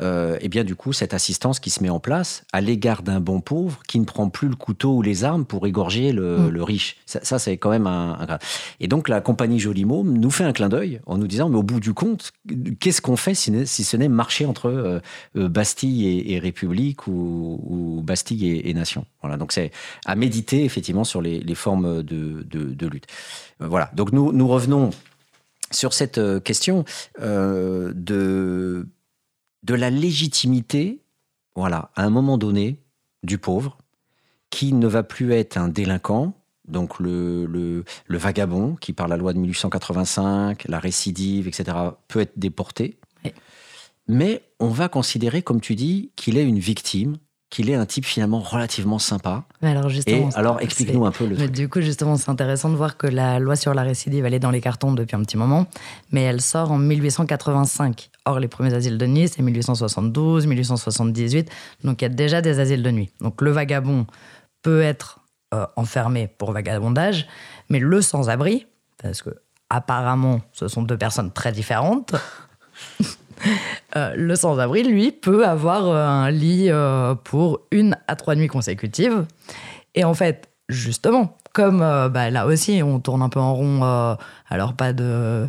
euh, 0.00 0.36
et 0.40 0.48
bien 0.48 0.64
du 0.64 0.74
coup, 0.74 0.92
cette 0.92 1.14
assistance 1.14 1.60
qui 1.60 1.70
se 1.70 1.82
met 1.82 1.90
en 1.90 2.00
place 2.00 2.44
à 2.52 2.60
l'égard 2.60 3.02
d'un 3.02 3.20
bon 3.20 3.40
pauvre 3.40 3.80
qui 3.86 4.00
ne 4.00 4.04
prend 4.04 4.28
plus 4.30 4.48
le 4.48 4.56
couteau 4.56 4.94
ou 4.96 5.02
les 5.02 5.24
armes 5.24 5.44
pour 5.44 5.66
égorger 5.66 6.12
le, 6.12 6.38
Mm. 6.38 6.48
le 6.48 6.62
riche. 6.62 6.96
Ça, 7.06 7.20
ça, 7.22 7.38
c'est 7.38 7.56
quand 7.58 7.70
même 7.70 7.86
un, 7.86 8.12
un- 8.20 8.38
Et 8.80 8.88
donc, 8.88 9.08
la 9.08 9.20
compagnie 9.20 9.58
Joli 9.60 9.84
Môme 9.84 10.16
nous 10.16 10.30
fait 10.30 10.44
un 10.44 10.52
clin 10.52 10.68
d'œil 10.68 11.00
en 11.06 11.18
nous 11.18 11.26
disant, 11.26 11.48
mais 11.48 11.58
au 11.58 11.62
bout 11.62 11.80
du 11.80 11.92
compte, 11.94 12.32
qu'est-ce 12.80 13.02
qu'on 13.02 13.16
fait 13.16 13.34
si, 13.34 13.52
si 13.66 13.84
ce 13.84 13.96
n'est 13.96 14.08
marcher 14.08 14.46
entre 14.46 14.66
euh, 14.66 15.00
euh, 15.36 15.48
Bastille 15.48 16.06
et, 16.08 16.32
et 16.32 16.38
République 16.38 17.06
ou, 17.06 17.60
ou 17.68 18.02
Bastille 18.02 18.48
et, 18.48 18.70
et 18.70 18.74
Nation? 18.74 19.04
Voilà, 19.20 19.36
donc 19.36 19.52
c'est 19.52 19.70
à 20.06 20.14
méditer 20.16 20.64
effectivement 20.64 21.04
sur 21.04 21.20
les, 21.20 21.40
les 21.40 21.54
formes 21.54 21.81
de, 21.82 22.42
de- 22.42 22.72
de 22.74 22.86
lutte. 22.86 23.06
Euh, 23.60 23.68
Voilà, 23.68 23.90
donc 23.94 24.12
nous, 24.12 24.32
nous 24.32 24.48
revenons 24.48 24.90
sur 25.70 25.92
cette 25.92 26.18
euh, 26.18 26.40
question 26.40 26.84
euh, 27.20 27.92
de, 27.94 28.86
de 29.62 29.74
la 29.74 29.90
légitimité, 29.90 31.00
voilà, 31.54 31.90
à 31.96 32.04
un 32.04 32.10
moment 32.10 32.38
donné, 32.38 32.78
du 33.22 33.38
pauvre, 33.38 33.78
qui 34.50 34.72
ne 34.72 34.86
va 34.86 35.02
plus 35.02 35.32
être 35.32 35.56
un 35.56 35.68
délinquant, 35.68 36.34
donc 36.68 37.00
le, 37.00 37.46
le, 37.46 37.84
le 38.06 38.18
vagabond, 38.18 38.76
qui 38.76 38.92
par 38.92 39.08
la 39.08 39.16
loi 39.16 39.32
de 39.32 39.38
1885, 39.38 40.64
la 40.68 40.78
récidive, 40.78 41.48
etc., 41.48 41.76
peut 42.08 42.20
être 42.20 42.38
déporté. 42.38 42.98
Oui. 43.24 43.32
Mais 44.08 44.42
on 44.60 44.68
va 44.68 44.88
considérer, 44.88 45.42
comme 45.42 45.60
tu 45.60 45.74
dis, 45.74 46.10
qu'il 46.16 46.36
est 46.36 46.44
une 46.44 46.58
victime 46.58 47.16
qu'il 47.52 47.68
est 47.68 47.74
un 47.74 47.84
type 47.84 48.06
finalement 48.06 48.40
relativement 48.40 48.98
sympa. 48.98 49.44
Alors 49.60 49.90
Et 50.06 50.24
alors, 50.34 50.62
explique-nous 50.62 51.04
un 51.04 51.10
peu 51.10 51.26
le 51.26 51.36
truc. 51.36 51.52
du 51.52 51.68
coup, 51.68 51.82
justement, 51.82 52.16
c'est 52.16 52.30
intéressant 52.30 52.70
de 52.70 52.76
voir 52.76 52.96
que 52.96 53.06
la 53.06 53.38
loi 53.38 53.56
sur 53.56 53.74
la 53.74 53.82
récidive, 53.82 54.24
elle 54.24 54.32
est 54.32 54.38
dans 54.38 54.50
les 54.50 54.62
cartons 54.62 54.92
depuis 54.92 55.16
un 55.16 55.20
petit 55.20 55.36
moment, 55.36 55.66
mais 56.12 56.22
elle 56.22 56.40
sort 56.40 56.72
en 56.72 56.78
1885. 56.78 58.08
Or, 58.24 58.40
les 58.40 58.48
premiers 58.48 58.72
asiles 58.72 58.96
de 58.96 59.06
nuit, 59.06 59.28
c'est 59.28 59.42
1872, 59.42 60.46
1878, 60.46 61.50
donc 61.84 62.00
il 62.00 62.04
y 62.04 62.06
a 62.06 62.08
déjà 62.08 62.40
des 62.40 62.58
asiles 62.58 62.82
de 62.82 62.90
nuit. 62.90 63.10
Donc 63.20 63.42
le 63.42 63.50
vagabond 63.50 64.06
peut 64.62 64.80
être 64.80 65.20
euh, 65.52 65.66
enfermé 65.76 66.28
pour 66.28 66.52
vagabondage, 66.52 67.28
mais 67.68 67.80
le 67.80 68.00
sans-abri, 68.00 68.66
parce 69.02 69.20
que 69.20 69.28
apparemment, 69.68 70.40
ce 70.54 70.68
sont 70.68 70.82
deux 70.82 70.96
personnes 70.96 71.30
très 71.30 71.52
différentes. 71.52 72.14
Euh, 73.94 74.14
le 74.16 74.36
sans-abri, 74.36 74.84
lui, 74.84 75.12
peut 75.12 75.46
avoir 75.46 75.86
euh, 75.86 76.06
un 76.06 76.30
lit 76.30 76.70
euh, 76.70 77.14
pour 77.14 77.60
une 77.70 77.96
à 78.08 78.16
trois 78.16 78.34
nuits 78.34 78.48
consécutives. 78.48 79.26
Et 79.94 80.04
en 80.04 80.14
fait, 80.14 80.48
justement, 80.70 81.36
comme 81.52 81.80
bah, 81.80 82.30
là 82.30 82.46
aussi, 82.46 82.82
on 82.82 83.00
tourne 83.00 83.20
un 83.20 83.28
peu 83.28 83.38
en 83.38 83.54
rond, 83.54 84.16
alors 84.48 84.72
pas 84.72 84.94
de 84.94 85.46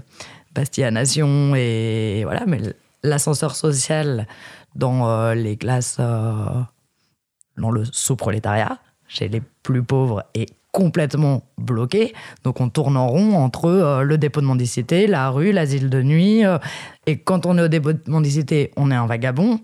bastianation 0.53 1.55
et 1.55 2.23
voilà, 2.25 2.43
mais 2.45 2.59
l'ascenseur 3.03 3.55
social 3.55 4.27
dans 4.75 5.31
les 5.31 5.55
classes, 5.55 5.99
dans 5.99 7.71
le 7.71 7.85
sous-prolétariat, 7.85 8.79
chez 9.07 9.29
les 9.29 9.41
plus 9.61 9.83
pauvres, 9.83 10.25
est 10.33 10.49
complètement 10.73 11.43
bloqué. 11.57 12.13
Donc 12.43 12.59
on 12.59 12.67
tourne 12.67 12.97
en 12.97 13.07
rond 13.07 13.35
entre 13.35 13.65
euh, 13.65 14.01
le 14.01 14.17
dépôt 14.17 14.41
de 14.41 14.45
mendicité, 14.45 15.07
la 15.07 15.29
rue, 15.29 15.53
l'asile 15.53 15.89
de 15.89 16.01
nuit. 16.01 16.45
euh, 16.45 16.57
et 17.05 17.17
quand 17.17 17.45
on 17.45 17.57
est 17.57 17.61
au 17.61 17.67
dépôt 17.69 17.93
de 17.93 18.01
mendicité, 18.07 18.71
on 18.75 18.91
est 18.91 18.95
un 18.95 19.05
vagabond. 19.05 19.61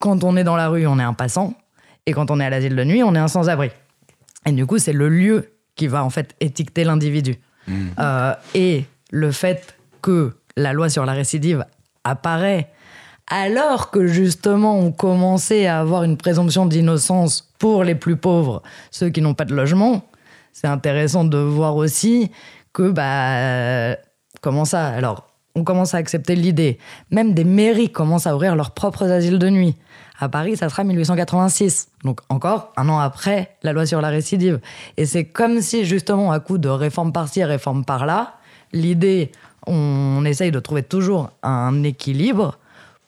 Quand 0.00 0.24
on 0.24 0.36
est 0.36 0.44
dans 0.44 0.56
la 0.56 0.68
rue, 0.68 0.86
on 0.86 0.98
est 0.98 1.04
un 1.04 1.14
passant. 1.14 1.54
Et 2.06 2.12
quand 2.12 2.30
on 2.30 2.40
est 2.40 2.44
à 2.44 2.50
l'asile 2.50 2.74
de 2.74 2.82
nuit, 2.82 3.02
on 3.04 3.14
est 3.14 3.18
un 3.18 3.28
sans-abri. 3.28 3.70
Et 4.46 4.52
du 4.52 4.66
coup, 4.66 4.78
c'est 4.78 4.92
le 4.92 5.08
lieu 5.08 5.52
qui 5.76 5.86
va 5.86 6.02
en 6.02 6.10
fait 6.10 6.34
étiqueter 6.40 6.82
l'individu. 6.84 7.36
Euh, 7.98 8.32
et 8.54 8.86
le 9.10 9.30
fait 9.30 9.76
que 10.00 10.32
la 10.56 10.72
loi 10.72 10.88
sur 10.88 11.04
la 11.04 11.12
récidive 11.12 11.66
apparaît 12.02 12.70
alors 13.26 13.90
que 13.90 14.06
justement 14.06 14.78
on 14.78 14.90
commençait 14.90 15.66
à 15.66 15.80
avoir 15.80 16.02
une 16.02 16.16
présomption 16.16 16.64
d'innocence 16.64 17.52
pour 17.58 17.84
les 17.84 17.94
plus 17.94 18.16
pauvres, 18.16 18.62
ceux 18.90 19.10
qui 19.10 19.20
n'ont 19.20 19.34
pas 19.34 19.44
de 19.44 19.54
logement, 19.54 20.02
c'est 20.52 20.66
intéressant 20.66 21.24
de 21.24 21.38
voir 21.38 21.76
aussi 21.76 22.30
que 22.72 22.90
bah 22.90 23.96
comment 24.40 24.64
ça 24.64 24.86
alors 24.88 25.26
on 25.54 25.64
commence 25.64 25.94
à 25.94 25.96
accepter 25.96 26.36
l'idée. 26.36 26.78
Même 27.10 27.34
des 27.34 27.42
mairies 27.42 27.90
commencent 27.90 28.28
à 28.28 28.36
ouvrir 28.36 28.54
leurs 28.54 28.70
propres 28.70 29.10
asiles 29.10 29.40
de 29.40 29.48
nuit. 29.50 29.74
À 30.20 30.28
Paris 30.28 30.56
ça 30.56 30.68
sera 30.68 30.84
1886 30.84 31.88
donc 32.04 32.20
encore 32.28 32.72
un 32.76 32.88
an 32.88 32.98
après 32.98 33.56
la 33.62 33.72
loi 33.72 33.86
sur 33.86 34.00
la 34.00 34.08
récidive. 34.08 34.60
Et 34.96 35.06
c'est 35.06 35.24
comme 35.24 35.60
si 35.60 35.84
justement 35.84 36.32
à 36.32 36.40
coup 36.40 36.58
de 36.58 36.68
réforme 36.68 37.12
par-ci 37.12 37.42
réforme 37.44 37.84
par-là 37.84 38.34
l'idée 38.72 39.32
on 39.66 40.24
essaye 40.24 40.50
de 40.50 40.60
trouver 40.60 40.82
toujours 40.82 41.30
un 41.42 41.82
équilibre 41.82 42.58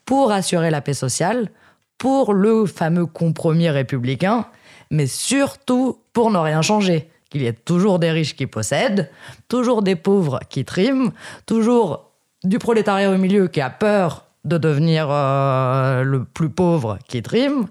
pour 0.05 0.31
assurer 0.31 0.71
la 0.71 0.81
paix 0.81 0.93
sociale, 0.93 1.49
pour 1.97 2.33
le 2.33 2.65
fameux 2.65 3.05
compromis 3.05 3.69
républicain, 3.69 4.45
mais 4.89 5.07
surtout 5.07 5.99
pour 6.13 6.31
ne 6.31 6.37
rien 6.37 6.61
changer. 6.61 7.10
Qu'il 7.31 7.41
y 7.41 7.47
ait 7.47 7.53
toujours 7.53 7.97
des 7.97 8.11
riches 8.11 8.35
qui 8.35 8.45
possèdent, 8.45 9.09
toujours 9.47 9.81
des 9.81 9.95
pauvres 9.95 10.39
qui 10.49 10.63
triment, 10.65 11.11
toujours 11.47 12.11
du 12.43 12.59
prolétariat 12.59 13.09
au 13.09 13.17
milieu 13.17 13.47
qui 13.47 13.61
a 13.61 13.71
peur 13.71 14.25
de 14.45 14.59
devenir 14.59 15.07
euh, 15.09 16.03
le 16.03 16.23
plus 16.25 16.49
pauvre 16.49 16.99
qui 17.07 17.23
trime, 17.23 17.65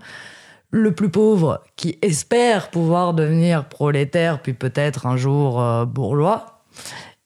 le 0.71 0.93
plus 0.93 1.11
pauvre 1.11 1.63
qui 1.77 1.99
espère 2.03 2.71
pouvoir 2.71 3.15
devenir 3.15 3.67
prolétaire, 3.67 4.41
puis 4.41 4.55
peut-être 4.55 5.07
un 5.07 5.17
jour 5.17 5.61
euh, 5.61 5.85
bourgeois. 5.85 6.61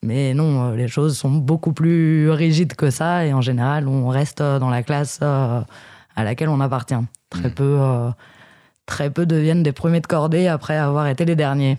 Mais 0.05 0.35
non, 0.35 0.73
euh, 0.73 0.77
les 0.77 0.87
choses 0.87 1.17
sont 1.17 1.31
beaucoup 1.31 1.73
plus 1.73 2.29
rigides 2.31 2.75
que 2.75 2.91
ça 2.91 3.25
et 3.25 3.33
en 3.33 3.41
général, 3.41 3.89
on 3.89 4.09
reste 4.09 4.43
dans 4.43 4.69
la 4.69 4.83
classe 4.83 5.19
euh, 5.23 5.63
à 6.15 6.25
laquelle 6.25 6.51
on 6.51 6.61
appartient. 6.61 6.95
Très 7.31 7.49
peu, 7.49 7.79
euh, 7.81 8.11
très 8.85 9.09
peu 9.09 9.25
deviennent 9.25 9.63
des 9.63 9.73
premiers 9.73 10.01
de 10.01 10.07
cordée 10.07 10.47
après 10.47 10.77
avoir 10.77 11.07
été 11.07 11.25
les 11.25 11.37
derniers. 11.37 11.79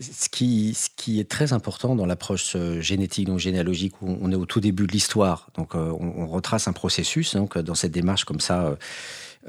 Ce 0.00 0.30
qui, 0.30 1.20
est 1.20 1.28
très 1.28 1.52
important 1.52 1.94
dans 1.94 2.06
l'approche 2.06 2.54
euh, 2.56 2.80
génétique, 2.80 3.26
donc 3.26 3.38
généalogique, 3.38 4.00
où 4.00 4.16
on 4.22 4.32
est 4.32 4.36
au 4.36 4.46
tout 4.46 4.60
début 4.60 4.86
de 4.86 4.92
l'histoire. 4.92 5.48
Donc, 5.56 5.74
euh, 5.74 5.92
on, 6.00 6.26
retrace 6.26 6.68
un 6.68 6.72
processus. 6.72 7.34
Donc, 7.34 7.56
euh, 7.56 7.62
dans 7.62 7.74
cette 7.74 7.92
démarche 7.92 8.24
comme 8.24 8.40
ça, 8.40 8.78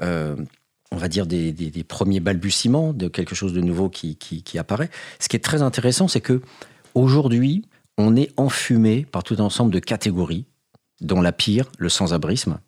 euh, 0.02 0.36
on 0.90 0.96
va 0.96 1.08
dire 1.08 1.26
des, 1.26 1.84
premiers 1.88 2.20
balbutiements 2.20 2.92
de 2.92 3.08
quelque 3.08 3.34
chose 3.34 3.54
de 3.54 3.62
nouveau 3.62 3.88
qui, 3.88 4.18
apparaît. 4.58 4.90
Ce 5.20 5.28
qui 5.28 5.36
est 5.36 5.44
très 5.44 5.62
intéressant, 5.62 6.06
c'est 6.06 6.20
que 6.20 6.42
aujourd'hui, 6.94 7.64
on 7.96 8.14
est 8.14 8.30
enfumé 8.36 9.06
par 9.10 9.22
tout 9.22 9.36
un 9.38 9.44
ensemble 9.44 9.72
de 9.72 9.78
catégories, 9.78 10.44
dont 11.00 11.22
la 11.22 11.32
pire, 11.32 11.72
le 11.78 11.88
sans-abrisme. 11.88 12.58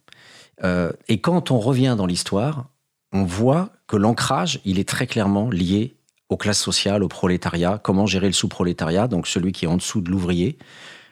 Et 1.08 1.20
quand 1.20 1.50
on 1.50 1.58
revient 1.58 1.94
dans 1.98 2.06
l'histoire, 2.06 2.68
on 3.12 3.24
voit 3.24 3.70
que 3.86 3.96
l'ancrage, 3.96 4.60
il 4.64 4.78
est 4.78 4.88
très 4.88 5.06
clairement 5.06 5.50
lié 5.50 5.96
aux 6.34 6.36
classes 6.36 6.60
sociales, 6.60 7.04
au 7.04 7.08
prolétariat, 7.08 7.78
comment 7.80 8.06
gérer 8.06 8.26
le 8.26 8.32
sous-prolétariat, 8.32 9.06
donc 9.06 9.28
celui 9.28 9.52
qui 9.52 9.66
est 9.66 9.68
en 9.68 9.76
dessous 9.76 10.00
de 10.00 10.10
l'ouvrier, 10.10 10.58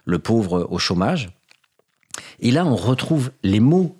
le 0.04 0.18
pauvre 0.18 0.66
au 0.68 0.78
chômage. 0.78 1.30
Et 2.40 2.50
là, 2.50 2.66
on 2.66 2.74
retrouve 2.74 3.30
les 3.44 3.60
mots, 3.60 3.96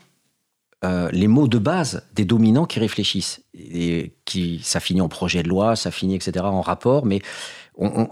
euh, 0.85 1.09
les 1.13 1.29
mots 1.29 1.47
de 1.47 1.59
base 1.59 2.03
des 2.13 2.25
dominants 2.25 2.67
qui 2.67 2.81
réfléchissent. 2.81 3.41
Et 3.55 4.15
qui, 4.25 4.61
ça 4.65 4.81
finit 4.81 5.01
en 5.01 5.09
projet 5.09 5.45
de 5.45 5.49
loi, 5.49 5.77
ça 5.77 5.93
finit, 5.93 6.17
etc., 6.17 6.45
en 6.45 6.61
rapport, 6.61 7.07
mais 7.07 7.23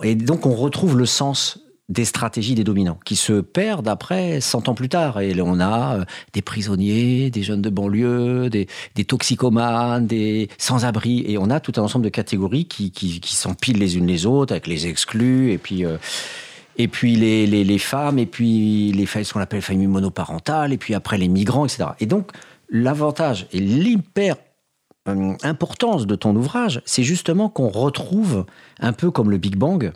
et 0.03 0.15
donc 0.15 0.47
on 0.47 0.55
retrouve 0.55 0.97
le 0.97 1.05
sens 1.05 1.59
des 1.91 2.05
stratégies 2.05 2.55
des 2.55 2.65
dominants, 2.65 2.99
qui 3.05 3.17
se 3.17 3.41
perdent 3.41 3.89
après 3.89 4.41
100 4.41 4.69
ans 4.69 4.75
plus 4.75 4.89
tard. 4.89 5.21
Et 5.21 5.39
on 5.43 5.59
a 5.59 5.97
euh, 5.97 6.05
des 6.33 6.41
prisonniers, 6.41 7.31
des 7.31 7.43
jeunes 7.43 7.61
de 7.61 7.69
banlieue, 7.69 8.49
des, 8.49 8.67
toxicomanes, 9.05 10.07
des 10.07 10.49
sans-abri, 10.57 11.25
et 11.27 11.37
on 11.37 11.51
a 11.51 11.59
tout 11.59 11.73
un 11.77 11.83
ensemble 11.83 12.05
de 12.05 12.11
catégories 12.11 12.67
qui, 12.67 13.21
s'empilent 13.25 13.79
les 13.79 13.99
unes 13.99 14.07
les 14.07 14.25
autres, 14.25 14.53
avec 14.53 14.67
les 14.67 14.87
exclus, 14.87 15.53
et 15.53 15.59
puis... 15.59 15.85
euh, 15.85 15.99
et 16.77 16.89
puis 16.89 17.15
les, 17.15 17.47
les, 17.47 17.79
femmes, 17.79 18.19
et 18.19 18.25
puis 18.25 18.93
les 18.93 19.05
ce 19.05 19.35
qu'on 19.35 19.41
appelle 19.41 19.59
les 19.59 19.63
familles 19.63 19.87
monoparentales, 19.87 20.73
et 20.73 20.79
puis 20.79 20.95
après 20.95 21.19
les 21.19 21.29
migrants, 21.29 21.67
etc. 21.67 21.91
Et 21.99 22.07
donc, 22.07 22.31
l'avantage 22.71 23.49
et 23.53 23.61
l'hyper 23.61 24.37
euh, 25.07 25.35
importance 25.43 26.07
de 26.07 26.15
ton 26.15 26.35
ouvrage, 26.35 26.81
c'est 26.87 27.03
justement 27.03 27.51
qu'on 27.51 27.69
retrouve, 27.69 28.47
un 28.79 28.95
peu 28.95 29.11
comme 29.11 29.31
le 29.31 29.37
Big 29.37 29.57
Bang, 29.57 29.93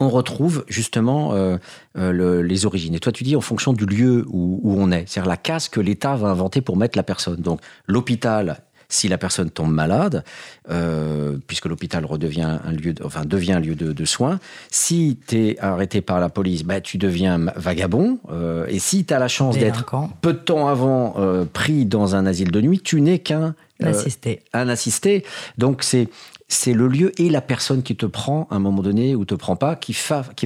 on 0.00 0.08
retrouve 0.10 0.64
justement 0.68 1.32
euh, 1.34 1.56
euh, 1.96 2.12
le- 2.12 2.42
les 2.42 2.66
origines. 2.66 2.94
Et 2.94 3.00
toi, 3.00 3.10
tu 3.12 3.24
dis 3.24 3.34
en 3.36 3.40
fonction 3.40 3.72
du 3.72 3.84
lieu 3.84 4.24
où, 4.28 4.60
où 4.62 4.74
on 4.80 4.92
est, 4.92 5.04
c'est-à-dire 5.08 5.28
la 5.28 5.36
case 5.36 5.68
que 5.68 5.80
l'État 5.80 6.14
va 6.14 6.28
inventer 6.28 6.60
pour 6.60 6.76
mettre 6.76 6.96
la 6.96 7.02
personne. 7.02 7.36
Donc, 7.40 7.60
l'hôpital, 7.88 8.60
si 8.88 9.08
la 9.08 9.18
personne 9.18 9.50
tombe 9.50 9.72
malade, 9.72 10.24
euh, 10.70 11.36
puisque 11.46 11.66
l'hôpital 11.66 12.04
redevient 12.06 12.58
un 12.64 12.72
lieu, 12.72 12.92
de, 12.94 13.02
enfin 13.04 13.24
devient 13.24 13.52
un 13.54 13.60
lieu 13.60 13.74
de, 13.74 13.92
de 13.92 14.04
soins. 14.04 14.38
Si 14.70 15.18
tu 15.26 15.36
es 15.48 15.58
arrêté 15.58 16.00
par 16.00 16.20
la 16.20 16.28
police, 16.28 16.62
bah, 16.62 16.80
tu 16.80 16.96
deviens 16.96 17.38
vagabond. 17.56 18.18
euh, 18.30 18.66
et 18.68 18.78
si 18.78 19.04
tu 19.04 19.12
as 19.12 19.18
la 19.18 19.28
chance 19.28 19.56
d'être 19.64 19.84
peu 20.22 20.32
de 20.32 20.38
temps 20.38 20.68
avant 20.68 21.14
euh, 21.18 21.44
pris 21.44 21.84
dans 21.86 22.14
un 22.14 22.24
asile 22.24 22.50
de 22.52 22.60
nuit, 22.60 22.80
tu 22.80 23.00
n'es 23.00 23.18
qu'un 23.18 23.54
L'assister. 23.80 24.42
un 24.54 24.68
assisté. 24.68 25.24
Donc 25.58 25.82
c'est 25.82 26.08
c'est 26.48 26.72
le 26.72 26.88
lieu 26.88 27.12
et 27.20 27.28
la 27.28 27.42
personne 27.42 27.82
qui 27.82 27.94
te 27.94 28.06
prend 28.06 28.48
à 28.50 28.56
un 28.56 28.58
moment 28.58 28.82
donné 28.82 29.14
ou 29.14 29.26
te 29.26 29.34
prend 29.34 29.54
pas 29.54 29.76
qui, 29.76 29.94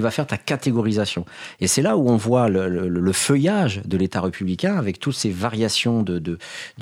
va 0.01 0.11
faire 0.11 0.27
ta 0.27 0.37
catégorisation. 0.37 1.25
Et 1.61 1.67
c'est 1.67 1.81
là 1.81 1.97
où 1.97 2.09
on 2.09 2.17
voit 2.17 2.49
le, 2.49 3.11
feuillage 3.13 3.81
de 3.85 3.97
l'État 3.97 4.19
républicain 4.19 4.75
avec 4.75 4.99
toutes 4.99 5.15
ces 5.15 5.29
variations 5.29 6.03
de, 6.03 6.37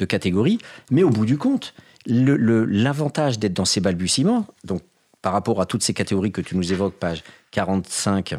catégories. 0.06 0.58
Mais 0.90 1.04
au 1.04 1.12
bout 1.12 1.28
du 1.28 1.38
compte, 1.38 1.76
l'avantage 2.08 3.38
d'être 3.38 3.54
dans 3.54 3.66
ces 3.66 3.80
balbutiements, 3.80 4.48
donc 4.64 4.82
par 5.22 5.34
rapport 5.34 5.62
à 5.62 5.68
toutes 5.68 5.84
ces 5.84 5.94
catégories 5.94 6.32
que 6.32 6.42
tu 6.42 6.58
nous 6.58 6.74
évoques, 6.74 6.96
page 6.96 7.24
45 7.52 8.38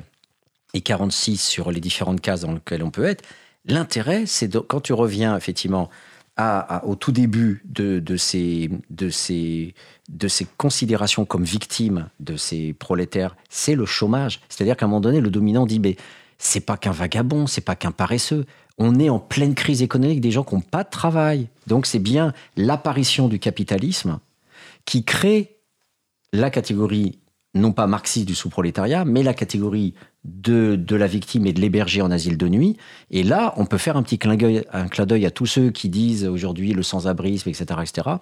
et 0.74 0.80
46 0.80 1.40
sur 1.40 1.70
les 1.70 1.80
différentes 1.80 2.20
cases 2.20 2.40
dans 2.40 2.54
lesquelles 2.54 2.82
on 2.82 2.90
peut 2.90 3.04
être, 3.04 3.22
l'intérêt, 3.66 4.24
c'est 4.26 4.56
quand 4.66 4.80
tu 4.80 4.92
reviens 4.92 5.36
effectivement 5.36 5.90
à- 6.36 6.84
au 6.86 6.94
tout 6.94 7.12
début 7.12 7.62
de, 7.64 8.00
de 8.00 8.16
ces, 8.16 8.70
de, 8.90 9.10
ces, 9.10 9.74
de 10.08 10.28
ces 10.28 10.46
considérations 10.56 11.24
comme 11.24 11.44
victimes 11.44 12.08
de 12.20 12.36
ces 12.36 12.72
prolétaires, 12.72 13.36
c'est 13.50 13.74
le 13.74 13.84
chômage. 13.86 14.40
C'est-à-dire 14.48 14.76
qu'à 14.76 14.86
un 14.86 14.88
moment 14.88 15.00
donné, 15.00 15.20
le 15.20 15.30
dominant 15.30 15.66
dit, 15.66 15.78
mais 15.78 15.96
c'est 16.38 16.60
pas 16.60 16.76
qu'un 16.76 16.90
vagabond, 16.92 17.46
c'est 17.46 17.60
pas 17.60 17.76
qu'un 17.76 17.92
paresseux. 17.92 18.46
On 18.78 18.98
est 18.98 19.10
en 19.10 19.18
pleine 19.18 19.54
crise 19.54 19.82
économique, 19.82 20.20
des 20.20 20.30
gens 20.30 20.42
qui 20.44 20.54
n'ont 20.54 20.60
pas 20.62 20.82
de 20.84 20.90
travail. 20.90 21.48
Donc 21.66 21.86
c'est 21.86 21.98
bien 21.98 22.32
l'apparition 22.56 23.28
du 23.28 23.38
capitalisme 23.38 24.18
qui 24.84 25.04
crée 25.04 25.56
la 26.32 26.50
catégorie 26.50 27.18
non 27.54 27.72
pas 27.72 27.86
marxiste 27.86 28.26
du 28.26 28.34
sous-prolétariat, 28.34 29.04
mais 29.04 29.22
la 29.22 29.34
catégorie 29.34 29.94
de, 30.24 30.76
de 30.76 30.96
la 30.96 31.06
victime 31.06 31.46
et 31.46 31.52
de 31.52 31.60
l'hébergé 31.60 32.00
en 32.00 32.10
asile 32.10 32.38
de 32.38 32.48
nuit. 32.48 32.76
Et 33.10 33.22
là, 33.22 33.52
on 33.56 33.66
peut 33.66 33.78
faire 33.78 33.96
un 33.96 34.02
petit 34.02 34.18
clin 34.18 34.36
d'œil, 34.36 34.64
un 34.72 34.88
clin 34.88 35.06
d'œil 35.06 35.26
à 35.26 35.30
tous 35.30 35.46
ceux 35.46 35.70
qui 35.70 35.88
disent 35.88 36.26
aujourd'hui 36.26 36.72
le 36.72 36.82
sans-abrisme, 36.82 37.48
etc., 37.48 37.80
etc. 37.82 38.16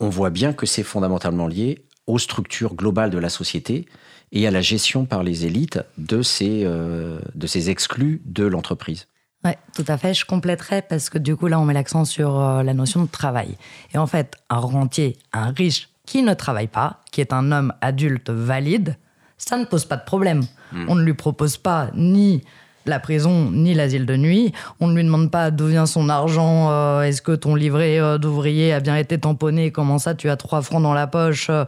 on 0.00 0.08
voit 0.08 0.30
bien 0.30 0.52
que 0.52 0.66
c'est 0.66 0.82
fondamentalement 0.82 1.46
lié 1.46 1.84
aux 2.06 2.18
structures 2.18 2.74
globales 2.74 3.10
de 3.10 3.18
la 3.18 3.30
société 3.30 3.86
et 4.32 4.46
à 4.46 4.50
la 4.50 4.60
gestion 4.60 5.06
par 5.06 5.22
les 5.22 5.46
élites 5.46 5.80
de 5.96 6.20
ces, 6.20 6.62
euh, 6.64 7.20
de 7.34 7.46
ces 7.46 7.70
exclus 7.70 8.20
de 8.26 8.44
l'entreprise. 8.44 9.06
Oui, 9.44 9.52
tout 9.74 9.84
à 9.88 9.98
fait. 9.98 10.14
Je 10.14 10.24
compléterai 10.24 10.82
parce 10.82 11.10
que 11.10 11.18
du 11.18 11.36
coup, 11.36 11.46
là, 11.46 11.60
on 11.60 11.64
met 11.64 11.74
l'accent 11.74 12.04
sur 12.04 12.40
euh, 12.40 12.62
la 12.62 12.74
notion 12.74 13.02
de 13.02 13.08
travail. 13.08 13.56
Et 13.92 13.98
en 13.98 14.06
fait, 14.06 14.36
un 14.48 14.58
rentier, 14.58 15.18
un 15.32 15.50
riche 15.50 15.88
qui 16.06 16.22
ne 16.22 16.34
travaille 16.34 16.68
pas, 16.68 17.00
qui 17.10 17.20
est 17.20 17.32
un 17.32 17.52
homme 17.52 17.72
adulte 17.80 18.30
valide, 18.30 18.96
ça 19.38 19.56
ne 19.56 19.64
pose 19.64 19.84
pas 19.84 19.96
de 19.96 20.04
problème. 20.04 20.42
Hmm. 20.72 20.86
On 20.88 20.94
ne 20.94 21.02
lui 21.02 21.14
propose 21.14 21.56
pas 21.56 21.88
ni 21.94 22.42
la 22.86 23.00
prison 23.00 23.50
ni 23.50 23.74
l'asile 23.74 24.06
de 24.06 24.16
nuit. 24.16 24.52
On 24.80 24.88
ne 24.88 24.94
lui 24.94 25.04
demande 25.04 25.30
pas 25.30 25.50
d'où 25.50 25.66
vient 25.66 25.86
son 25.86 26.08
argent, 26.08 26.70
euh, 26.70 27.02
est-ce 27.02 27.22
que 27.22 27.32
ton 27.32 27.54
livret 27.54 27.98
euh, 27.98 28.18
d'ouvrier 28.18 28.72
a 28.72 28.80
bien 28.80 28.96
été 28.96 29.18
tamponné, 29.18 29.70
comment 29.70 29.98
ça 29.98 30.14
tu 30.14 30.28
as 30.28 30.36
trois 30.36 30.62
francs 30.62 30.82
dans 30.82 30.94
la 30.94 31.06
poche, 31.06 31.48
euh, 31.50 31.64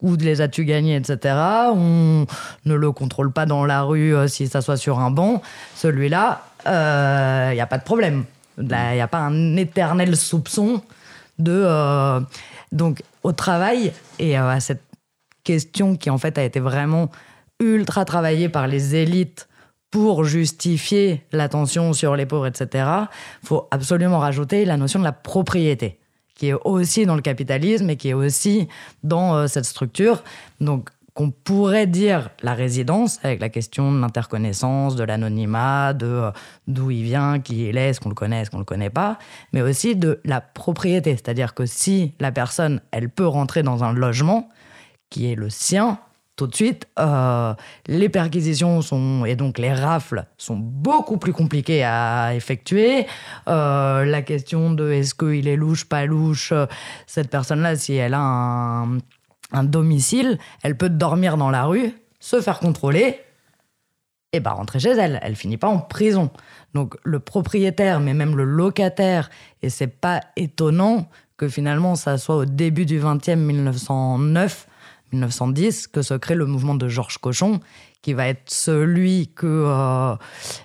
où 0.00 0.14
les 0.16 0.40
as-tu 0.40 0.64
gagnés, 0.64 0.96
etc. 0.96 1.34
On 1.74 2.26
ne 2.64 2.74
le 2.74 2.92
contrôle 2.92 3.32
pas 3.32 3.46
dans 3.46 3.64
la 3.64 3.82
rue 3.82 4.14
si 4.28 4.48
ça 4.48 4.60
soit 4.60 4.76
sur 4.76 5.00
un 5.00 5.10
banc. 5.10 5.42
Celui-là, 5.76 6.42
il 6.66 7.54
n'y 7.54 7.60
a 7.60 7.66
pas 7.66 7.78
de 7.78 7.84
problème. 7.84 8.24
Il 8.58 8.66
n'y 8.66 9.00
a 9.00 9.08
pas 9.08 9.20
un 9.20 9.56
éternel 9.56 10.16
soupçon 10.16 10.82
de... 11.38 12.20
donc 12.72 13.02
au 13.22 13.32
travail 13.32 13.92
et 14.18 14.36
à 14.36 14.60
cette 14.60 14.82
question 15.44 15.96
qui 15.96 16.10
en 16.10 16.18
fait 16.18 16.38
a 16.38 16.44
été 16.44 16.60
vraiment 16.60 17.10
ultra 17.58 18.04
travaillée 18.04 18.48
par 18.48 18.66
les 18.66 18.94
élites 18.94 19.48
pour 19.90 20.24
justifier 20.24 21.24
l'attention 21.32 21.92
sur 21.92 22.14
les 22.14 22.26
pauvres, 22.26 22.46
etc., 22.46 22.88
faut 23.42 23.66
absolument 23.70 24.18
rajouter 24.18 24.64
la 24.64 24.76
notion 24.76 25.00
de 25.00 25.04
la 25.04 25.12
propriété, 25.12 25.98
qui 26.36 26.48
est 26.48 26.54
aussi 26.64 27.06
dans 27.06 27.16
le 27.16 27.22
capitalisme 27.22 27.90
et 27.90 27.96
qui 27.96 28.10
est 28.10 28.14
aussi 28.14 28.68
dans 29.02 29.34
euh, 29.34 29.46
cette 29.48 29.64
structure. 29.64 30.22
Donc, 30.60 30.90
qu'on 31.20 31.30
pourrait 31.30 31.86
dire 31.86 32.30
la 32.42 32.54
résidence, 32.54 33.20
avec 33.22 33.42
la 33.42 33.50
question 33.50 33.92
de 33.92 34.00
l'interconnaissance, 34.00 34.96
de 34.96 35.04
l'anonymat, 35.04 35.92
de 35.92 36.06
euh, 36.06 36.30
d'où 36.66 36.90
il 36.90 37.02
vient, 37.02 37.40
qui 37.40 37.68
il 37.68 37.76
est, 37.76 37.90
est-ce 37.90 38.00
qu'on 38.00 38.08
le 38.08 38.14
connaît, 38.14 38.40
est-ce 38.40 38.50
qu'on 38.50 38.58
le 38.58 38.64
connaît 38.64 38.88
pas, 38.88 39.18
mais 39.52 39.60
aussi 39.60 39.96
de 39.96 40.18
la 40.24 40.40
propriété. 40.40 41.10
C'est-à-dire 41.10 41.52
que 41.52 41.66
si 41.66 42.14
la 42.20 42.32
personne, 42.32 42.80
elle 42.90 43.10
peut 43.10 43.26
rentrer 43.26 43.62
dans 43.62 43.84
un 43.84 43.92
logement 43.92 44.48
qui 45.10 45.30
est 45.30 45.34
le 45.34 45.50
sien, 45.50 45.98
tout 46.36 46.46
de 46.46 46.54
suite, 46.54 46.86
euh, 46.98 47.52
les 47.86 48.08
perquisitions 48.08 48.80
sont, 48.80 49.26
et 49.26 49.36
donc 49.36 49.58
les 49.58 49.74
rafles 49.74 50.24
sont 50.38 50.56
beaucoup 50.56 51.18
plus 51.18 51.34
compliquées 51.34 51.84
à 51.84 52.34
effectuer. 52.34 53.06
Euh, 53.46 54.06
la 54.06 54.22
question 54.22 54.72
de 54.72 54.90
est-ce 54.90 55.14
qu'il 55.14 55.48
est 55.48 55.56
louche, 55.56 55.84
pas 55.84 56.06
louche, 56.06 56.54
cette 57.06 57.28
personne-là, 57.28 57.76
si 57.76 57.92
elle 57.92 58.14
a 58.14 58.20
un, 58.20 58.96
un, 59.52 59.64
domicile, 59.64 60.38
elle 60.62 60.76
peut 60.76 60.88
dormir 60.88 61.36
dans 61.36 61.50
la 61.50 61.64
rue, 61.64 61.92
se 62.18 62.40
faire 62.40 62.58
contrôler, 62.58 63.20
et 64.32 64.40
bah 64.40 64.52
rentrer 64.52 64.78
chez 64.78 64.90
elle. 64.90 65.18
Elle 65.22 65.34
finit 65.34 65.56
pas 65.56 65.68
en 65.68 65.78
prison. 65.78 66.30
Donc 66.74 66.96
le 67.02 67.18
propriétaire, 67.18 68.00
mais 68.00 68.14
même 68.14 68.36
le 68.36 68.44
locataire, 68.44 69.30
et 69.62 69.70
c'est 69.70 69.88
pas 69.88 70.20
étonnant 70.36 71.08
que 71.36 71.48
finalement 71.48 71.96
ça 71.96 72.18
soit 72.18 72.36
au 72.36 72.44
début 72.44 72.86
du 72.86 73.00
20e 73.00 73.36
1909 73.36 74.68
1910 75.12 75.88
que 75.88 76.02
se 76.02 76.14
crée 76.14 76.34
le 76.34 76.46
mouvement 76.46 76.74
de 76.74 76.88
Georges 76.88 77.18
Cochon, 77.18 77.60
qui 78.02 78.12
va 78.12 78.28
être 78.28 78.48
celui 78.50 79.28
que 79.34 79.46
euh, 79.46 80.14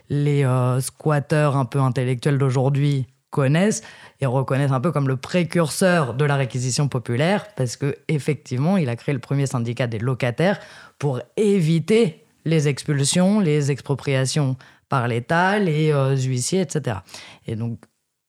les 0.10 0.46
euh, 0.46 0.80
squatteurs 0.82 1.58
un 1.58 1.66
peu 1.66 1.80
intellectuels 1.80 2.38
d'aujourd'hui 2.38 3.08
connaissent 3.36 3.82
et 4.22 4.26
reconnaissent 4.26 4.72
un 4.72 4.80
peu 4.80 4.94
comme 4.94 5.10
le 5.10 5.18
précurseur 5.18 6.14
de 6.14 6.24
la 6.24 6.38
réquisition 6.38 6.88
populaire, 6.88 7.48
parce 7.58 7.76
que 7.76 7.98
effectivement, 8.08 8.78
il 8.78 8.88
a 8.88 8.96
créé 8.96 9.14
le 9.14 9.20
premier 9.20 9.46
syndicat 9.46 9.88
des 9.88 10.00
locataires 10.00 10.58
pour 11.00 11.20
éviter 11.36 12.24
les 12.46 12.70
expulsions, 12.70 13.42
les 13.42 13.72
expropriations 13.72 14.56
par 14.88 15.10
l'État, 15.10 15.60
les 15.60 15.92
euh, 15.92 16.16
huissiers, 16.16 16.62
etc. 16.62 17.00
Et 17.46 17.58
donc, 17.58 17.80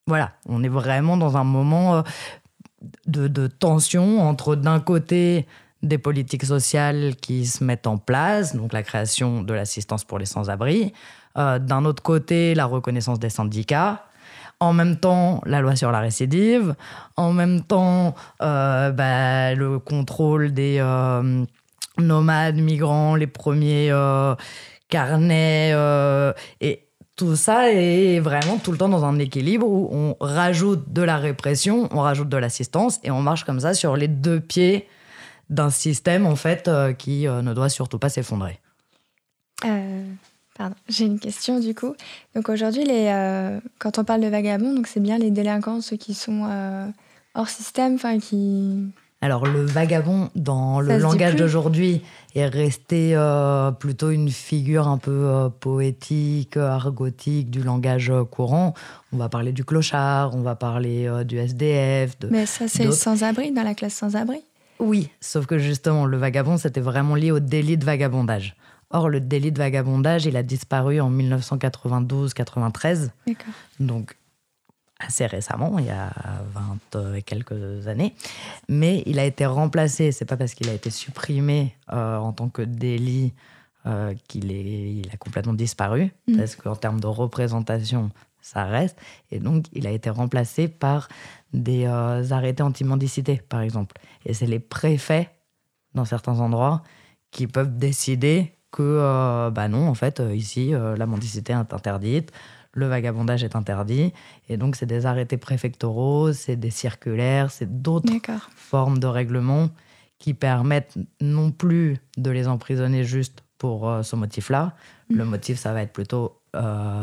voilà, 0.08 0.32
on 0.48 0.64
est 0.64 0.74
vraiment 0.82 1.16
dans 1.16 1.36
un 1.36 1.44
moment 1.44 2.02
de, 3.06 3.28
de 3.28 3.46
tension 3.46 4.20
entre 4.22 4.56
d'un 4.56 4.80
côté 4.80 5.46
des 5.82 5.98
politiques 5.98 6.44
sociales 6.44 7.14
qui 7.16 7.46
se 7.46 7.62
mettent 7.62 7.86
en 7.86 7.98
place, 7.98 8.56
donc 8.56 8.72
la 8.72 8.82
création 8.82 9.42
de 9.42 9.54
l'assistance 9.54 10.04
pour 10.04 10.18
les 10.18 10.26
sans-abri. 10.26 10.92
Euh, 11.38 11.58
d'un 11.58 11.84
autre 11.84 12.02
côté, 12.02 12.54
la 12.54 12.66
reconnaissance 12.66 13.18
des 13.18 13.30
syndicats. 13.30 14.04
En 14.58 14.72
même 14.72 14.96
temps, 14.96 15.42
la 15.44 15.60
loi 15.60 15.76
sur 15.76 15.92
la 15.92 16.00
récidive. 16.00 16.74
En 17.16 17.32
même 17.32 17.62
temps, 17.62 18.14
euh, 18.42 18.90
bah, 18.90 19.54
le 19.54 19.78
contrôle 19.78 20.52
des 20.52 20.78
euh, 20.80 21.44
nomades, 21.98 22.56
migrants, 22.56 23.16
les 23.16 23.26
premiers 23.26 23.92
carnets. 24.88 25.72
et 26.60 26.86
tout 27.16 27.34
ça 27.34 27.72
est 27.72 28.20
vraiment 28.20 28.58
tout 28.58 28.72
le 28.72 28.78
temps 28.78 28.90
dans 28.90 29.04
un 29.04 29.18
équilibre 29.18 29.66
où 29.66 29.88
on 29.90 30.16
rajoute 30.20 30.92
de 30.92 31.00
la 31.00 31.16
répression, 31.16 31.88
on 31.90 32.02
rajoute 32.02 32.28
de 32.28 32.36
l'assistance 32.36 33.00
et 33.02 33.10
on 33.10 33.22
marche 33.22 33.44
comme 33.44 33.58
ça 33.58 33.72
sur 33.72 33.96
les 33.96 34.06
deux 34.06 34.38
pieds 34.38 34.86
d'un 35.48 35.70
système 35.70 36.26
en 36.26 36.36
fait 36.36 36.68
euh, 36.68 36.92
qui 36.92 37.26
euh, 37.26 37.40
ne 37.40 37.54
doit 37.54 37.70
surtout 37.70 37.98
pas 37.98 38.10
s'effondrer. 38.10 38.60
Euh, 39.64 40.04
pardon, 40.56 40.74
j'ai 40.88 41.04
une 41.04 41.18
question 41.18 41.60
du 41.60 41.74
coup. 41.74 41.94
Donc 42.34 42.48
aujourd'hui, 42.48 42.84
les, 42.84 43.58
quand 43.78 43.98
on 43.98 44.04
parle 44.04 44.20
de 44.20 44.28
vagabonds, 44.28 44.74
donc 44.74 44.86
c'est 44.86 45.00
bien 45.00 45.18
les 45.18 45.30
délinquants, 45.30 45.80
ceux 45.80 45.96
qui 45.96 46.14
sont 46.14 46.48
hors 47.34 47.48
système, 47.48 47.94
enfin 47.94 48.18
qui. 48.18 48.84
Alors 49.22 49.46
le 49.46 49.64
vagabond 49.64 50.28
dans 50.34 50.80
le 50.80 50.98
langage 50.98 51.36
d'aujourd'hui 51.36 52.02
est 52.34 52.46
resté 52.46 53.16
plutôt 53.80 54.10
une 54.10 54.30
figure 54.30 54.88
un 54.88 54.98
peu 54.98 55.48
poétique, 55.60 56.56
argotique 56.56 57.50
du 57.50 57.62
langage 57.62 58.12
courant. 58.30 58.74
On 59.12 59.16
va 59.16 59.28
parler 59.28 59.52
du 59.52 59.64
clochard, 59.64 60.34
on 60.34 60.42
va 60.42 60.54
parler 60.54 61.10
du 61.24 61.38
SDF. 61.38 62.16
Mais 62.30 62.46
ça 62.46 62.68
c'est 62.68 62.92
sans-abri, 62.92 63.52
dans 63.52 63.62
la 63.62 63.74
classe 63.74 63.94
sans-abri 63.94 64.42
oui, 64.78 65.08
sauf 65.20 65.46
que 65.46 65.58
justement, 65.58 66.04
le 66.06 66.16
vagabond, 66.16 66.58
c'était 66.58 66.80
vraiment 66.80 67.14
lié 67.14 67.30
au 67.30 67.40
délit 67.40 67.78
de 67.78 67.84
vagabondage. 67.84 68.56
Or, 68.90 69.08
le 69.08 69.20
délit 69.20 69.52
de 69.52 69.58
vagabondage, 69.58 70.26
il 70.26 70.36
a 70.36 70.42
disparu 70.42 71.00
en 71.00 71.10
1992-93. 71.10 73.10
Donc, 73.80 74.16
assez 74.98 75.26
récemment, 75.26 75.78
il 75.78 75.86
y 75.86 75.90
a 75.90 76.10
20 76.92 77.16
et 77.16 77.22
quelques 77.22 77.88
années. 77.88 78.14
Mais 78.68 79.02
il 79.06 79.18
a 79.18 79.24
été 79.24 79.46
remplacé, 79.46 80.12
c'est 80.12 80.24
pas 80.24 80.36
parce 80.36 80.54
qu'il 80.54 80.68
a 80.68 80.72
été 80.72 80.90
supprimé 80.90 81.74
euh, 81.92 82.16
en 82.16 82.32
tant 82.32 82.48
que 82.48 82.62
délit 82.62 83.34
euh, 83.86 84.14
qu'il 84.26 84.50
il 84.50 85.08
a 85.12 85.16
complètement 85.16 85.52
disparu, 85.52 86.12
mm. 86.26 86.38
parce 86.38 86.56
qu'en 86.56 86.76
termes 86.76 87.00
de 87.00 87.06
représentation, 87.06 88.10
ça 88.40 88.64
reste. 88.64 88.98
Et 89.30 89.38
donc, 89.38 89.66
il 89.72 89.86
a 89.86 89.90
été 89.90 90.10
remplacé 90.10 90.68
par 90.68 91.08
des 91.52 91.86
euh, 91.86 92.30
arrêtés 92.30 92.62
anti-mendicité, 92.62 93.42
par 93.48 93.60
exemple. 93.60 93.96
Et 94.24 94.34
c'est 94.34 94.46
les 94.46 94.58
préfets, 94.58 95.30
dans 95.94 96.04
certains 96.04 96.40
endroits, 96.40 96.82
qui 97.30 97.46
peuvent 97.46 97.76
décider 97.76 98.55
que, 98.76 98.82
euh, 98.82 99.50
bah 99.50 99.68
non, 99.68 99.88
en 99.88 99.94
fait, 99.94 100.20
euh, 100.20 100.34
ici, 100.34 100.72
la 100.72 101.06
mendicité 101.06 101.52
est 101.54 101.72
interdite, 101.72 102.30
le 102.72 102.86
vagabondage 102.86 103.42
est 103.42 103.56
interdit. 103.56 104.12
Et 104.50 104.58
donc, 104.58 104.76
c'est 104.76 104.86
des 104.86 105.06
arrêtés 105.06 105.38
préfectoraux, 105.38 106.32
c'est 106.32 106.56
des 106.56 106.70
circulaires, 106.70 107.50
c'est 107.50 107.80
d'autres 107.82 108.12
formes 108.54 108.98
de 108.98 109.06
règlement 109.06 109.70
qui 110.18 110.34
permettent 110.34 110.96
non 111.20 111.50
plus 111.50 111.96
de 112.18 112.30
les 112.30 112.48
emprisonner 112.48 113.04
juste 113.04 113.42
pour 113.58 113.90
ce 114.02 114.16
motif-là. 114.16 114.74
Le 115.08 115.24
mmh. 115.24 115.28
motif, 115.28 115.58
ça 115.58 115.72
va 115.72 115.82
être 115.82 115.92
plutôt 115.92 116.40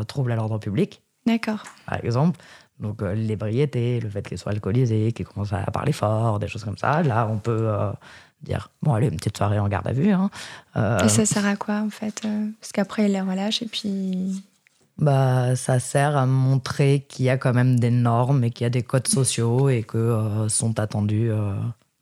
trouble 0.06 0.30
à 0.30 0.36
l'ordre 0.36 0.58
public. 0.58 1.02
D'accord. 1.26 1.64
Par 1.86 2.04
exemple, 2.04 2.38
donc 2.80 3.02
euh, 3.02 3.14
l'ébriété, 3.14 4.00
le 4.00 4.08
fait 4.08 4.26
qu'ils 4.26 4.38
soient 4.38 4.52
alcoolisés, 4.52 5.12
qu'ils 5.12 5.26
commencent 5.26 5.52
à 5.52 5.70
parler 5.70 5.92
fort, 5.92 6.38
des 6.38 6.48
choses 6.48 6.64
comme 6.64 6.78
ça. 6.78 7.02
Là, 7.02 7.28
on 7.30 7.38
peut 7.38 7.68
euh, 7.68 7.90
dire, 8.42 8.70
bon, 8.82 8.94
allez, 8.94 9.08
une 9.08 9.16
petite 9.16 9.36
soirée 9.36 9.58
en 9.58 9.68
garde 9.68 9.86
à 9.86 9.92
vue. 9.92 10.10
Hein. 10.10 10.30
Euh, 10.76 10.98
et 10.98 11.08
ça 11.08 11.24
sert 11.24 11.46
à 11.46 11.56
quoi, 11.56 11.76
en 11.76 11.90
fait 11.90 12.22
Parce 12.60 12.72
qu'après, 12.72 13.06
ils 13.06 13.12
les 13.12 13.20
relâchent 13.20 13.62
et 13.62 13.68
puis... 13.68 14.42
Bah, 14.96 15.56
ça 15.56 15.80
sert 15.80 16.16
à 16.16 16.24
montrer 16.24 17.04
qu'il 17.08 17.24
y 17.24 17.28
a 17.28 17.36
quand 17.36 17.52
même 17.52 17.80
des 17.80 17.90
normes 17.90 18.44
et 18.44 18.50
qu'il 18.50 18.64
y 18.64 18.66
a 18.66 18.70
des 18.70 18.82
codes 18.82 19.08
sociaux 19.08 19.68
et 19.68 19.82
que 19.82 20.46
sont 20.48 20.78
attendus 20.78 21.32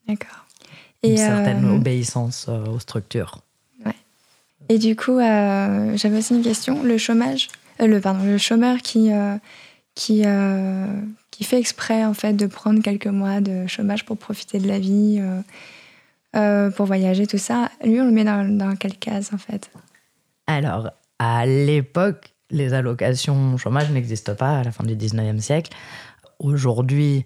D'accord. 0.06 0.44
une 1.02 1.16
certaine 1.16 1.64
obéissance 1.70 2.50
aux 2.50 2.78
structures. 2.78 3.38
Ouais. 3.86 3.96
Et 4.68 4.76
du 4.76 4.94
coup, 4.94 5.20
j'avais 5.20 6.18
aussi 6.18 6.34
une 6.34 6.42
question. 6.42 6.82
Le 6.82 6.98
chômage, 6.98 7.48
le, 7.80 7.98
pardon, 7.98 8.24
le 8.24 8.36
chômeur 8.36 8.76
qui 8.82 9.10
qui, 9.94 10.22
euh, 10.24 10.86
qui 11.30 11.44
fait 11.44 11.58
exprès 11.58 12.04
en 12.04 12.14
fait 12.14 12.34
de 12.34 12.46
prendre 12.46 12.82
quelques 12.82 13.06
mois 13.06 13.40
de 13.40 13.66
chômage 13.66 14.04
pour 14.04 14.16
profiter 14.16 14.58
de 14.58 14.68
la 14.68 14.78
vie, 14.78 15.18
euh, 15.20 15.40
euh, 16.36 16.70
pour 16.70 16.86
voyager, 16.86 17.26
tout 17.26 17.38
ça. 17.38 17.70
Lui, 17.84 18.00
on 18.00 18.06
le 18.06 18.12
met 18.12 18.24
dans, 18.24 18.44
dans 18.56 18.76
quelle 18.76 18.96
case 18.96 19.30
en 19.34 19.38
fait? 19.38 19.70
Alors, 20.46 20.90
à 21.18 21.46
l'époque, 21.46 22.32
les 22.50 22.74
allocations 22.74 23.56
chômage 23.56 23.90
n'existent 23.90 24.34
pas 24.34 24.58
à 24.58 24.64
la 24.64 24.72
fin 24.72 24.84
du 24.84 24.96
19e 24.96 25.40
siècle. 25.40 25.72
Aujourd'hui, 26.38 27.24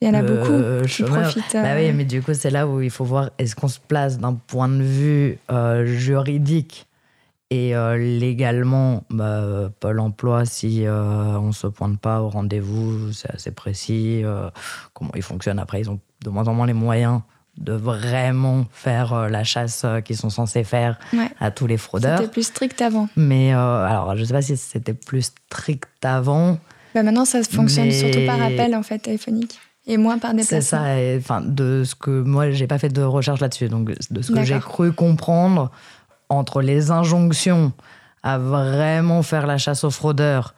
Il 0.00 0.08
y 0.08 0.10
en 0.10 0.14
a 0.14 0.22
beaucoup 0.22 0.86
qui 0.86 1.02
profitent. 1.02 1.54
Bah 1.54 1.74
oui, 1.76 1.92
mais 1.92 2.04
du 2.04 2.22
coup, 2.22 2.34
c'est 2.34 2.50
là 2.50 2.68
où 2.68 2.80
il 2.80 2.90
faut 2.90 3.04
voir 3.04 3.30
est-ce 3.38 3.56
qu'on 3.56 3.68
se 3.68 3.80
place 3.80 4.18
d'un 4.18 4.34
point 4.34 4.68
de 4.68 4.82
vue 4.82 5.38
juridique 5.84 6.86
et 7.54 7.74
euh, 7.74 7.96
légalement, 7.96 9.04
bah, 9.10 9.70
Pôle 9.80 10.00
emploi, 10.00 10.44
si 10.44 10.86
euh, 10.86 11.38
on 11.38 11.48
ne 11.48 11.52
se 11.52 11.66
pointe 11.66 11.98
pas 12.00 12.20
au 12.22 12.28
rendez-vous, 12.28 13.12
c'est 13.12 13.30
assez 13.32 13.50
précis. 13.50 14.22
euh, 14.24 14.48
comment 14.92 15.10
ils 15.14 15.22
fonctionnent 15.22 15.58
après, 15.58 15.80
ils 15.80 15.90
ont 15.90 16.00
de 16.24 16.30
moins 16.30 16.48
en 16.48 16.54
moins 16.54 16.66
les 16.66 16.72
moyens 16.72 17.20
de 17.56 17.72
vraiment 17.72 18.66
faire 18.72 19.28
la 19.28 19.44
chasse 19.44 19.86
qu'ils 20.04 20.16
sont 20.16 20.30
censés 20.30 20.64
faire 20.64 20.98
Ouais. 21.12 21.28
à 21.38 21.52
tous 21.52 21.68
les 21.68 21.76
fraudeurs. 21.76 22.18
C'était 22.18 22.30
plus 22.30 22.42
strict 22.42 22.82
avant. 22.82 23.08
Mais 23.16 23.52
alors, 23.52 24.16
je 24.16 24.20
ne 24.22 24.24
sais 24.26 24.32
pas 24.34 24.42
si 24.42 24.56
c'était 24.56 24.94
plus 24.94 25.22
strict 25.22 25.86
avant. 26.04 26.58
Bah 26.96 27.02
maintenant, 27.04 27.24
ça 27.24 27.42
fonctionne 27.44 27.86
Mais- 27.86 27.92
surtout 27.92 28.26
par 28.26 28.42
appel 28.42 28.74
en 28.74 28.82
fait 28.82 28.98
téléphonique 28.98 29.58
et 29.86 29.96
moins 29.98 30.18
par 30.18 30.30
C'est 30.32 30.38
déplacement. 30.38 30.78
ça, 30.80 30.98
et, 31.00 31.16
enfin, 31.18 31.42
de 31.42 31.84
ce 31.84 31.94
que 31.94 32.10
moi, 32.22 32.50
j'ai 32.50 32.66
pas 32.66 32.78
fait 32.78 32.88
de 32.88 33.02
recherche 33.02 33.40
là-dessus, 33.40 33.68
donc 33.68 33.92
de 34.10 34.22
ce 34.22 34.32
que 34.32 34.42
j'ai 34.42 34.58
cru 34.58 34.92
comprendre 34.92 35.70
entre 36.28 36.62
les 36.62 36.90
injonctions 36.90 37.72
à 38.22 38.38
vraiment 38.38 39.22
faire 39.22 39.46
la 39.46 39.58
chasse 39.58 39.84
aux 39.84 39.90
fraudeurs 39.90 40.54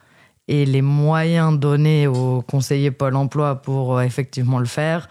et 0.47 0.65
les 0.65 0.81
moyens 0.81 1.59
donnés 1.59 2.07
aux 2.07 2.41
conseillers 2.41 2.91
Pôle 2.91 3.15
emploi 3.15 3.61
pour 3.61 3.97
euh, 3.97 4.01
effectivement 4.01 4.59
le 4.59 4.65
faire. 4.65 5.09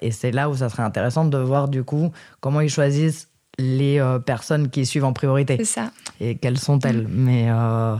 Et 0.00 0.10
c'est 0.10 0.32
là 0.32 0.50
où 0.50 0.56
ça 0.56 0.68
serait 0.68 0.82
intéressant 0.82 1.24
de 1.24 1.38
voir 1.38 1.68
du 1.68 1.84
coup 1.84 2.10
comment 2.40 2.60
ils 2.60 2.68
choisissent 2.68 3.28
les 3.58 4.00
euh, 4.00 4.18
personnes 4.18 4.68
qui 4.70 4.86
suivent 4.86 5.04
en 5.04 5.12
priorité 5.12 5.56
C'est 5.58 5.64
ça. 5.64 5.90
et 6.20 6.36
quelles 6.36 6.58
sont-elles. 6.58 7.06
Mais, 7.08 7.46
euh, 7.48 7.96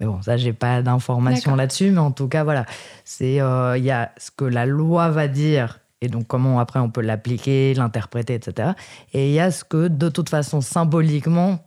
mais 0.00 0.06
bon, 0.06 0.20
ça, 0.22 0.36
j'ai 0.36 0.52
pas 0.52 0.82
d'informations 0.82 1.54
là-dessus. 1.54 1.90
Mais 1.90 1.98
en 1.98 2.10
tout 2.10 2.28
cas, 2.28 2.44
voilà, 2.44 2.66
c'est 3.04 3.40
euh, 3.40 3.78
il 3.78 3.84
y 3.84 3.90
a 3.90 4.12
ce 4.16 4.30
que 4.30 4.44
la 4.44 4.66
loi 4.66 5.10
va 5.10 5.28
dire 5.28 5.78
et 6.02 6.08
donc 6.08 6.26
comment 6.26 6.58
après 6.60 6.80
on 6.80 6.90
peut 6.90 7.00
l'appliquer, 7.00 7.74
l'interpréter, 7.74 8.34
etc. 8.34 8.70
Et 9.12 9.28
il 9.28 9.32
y 9.34 9.40
a 9.40 9.50
ce 9.50 9.64
que 9.64 9.88
de 9.88 10.08
toute 10.08 10.28
façon 10.28 10.60
symboliquement 10.60 11.58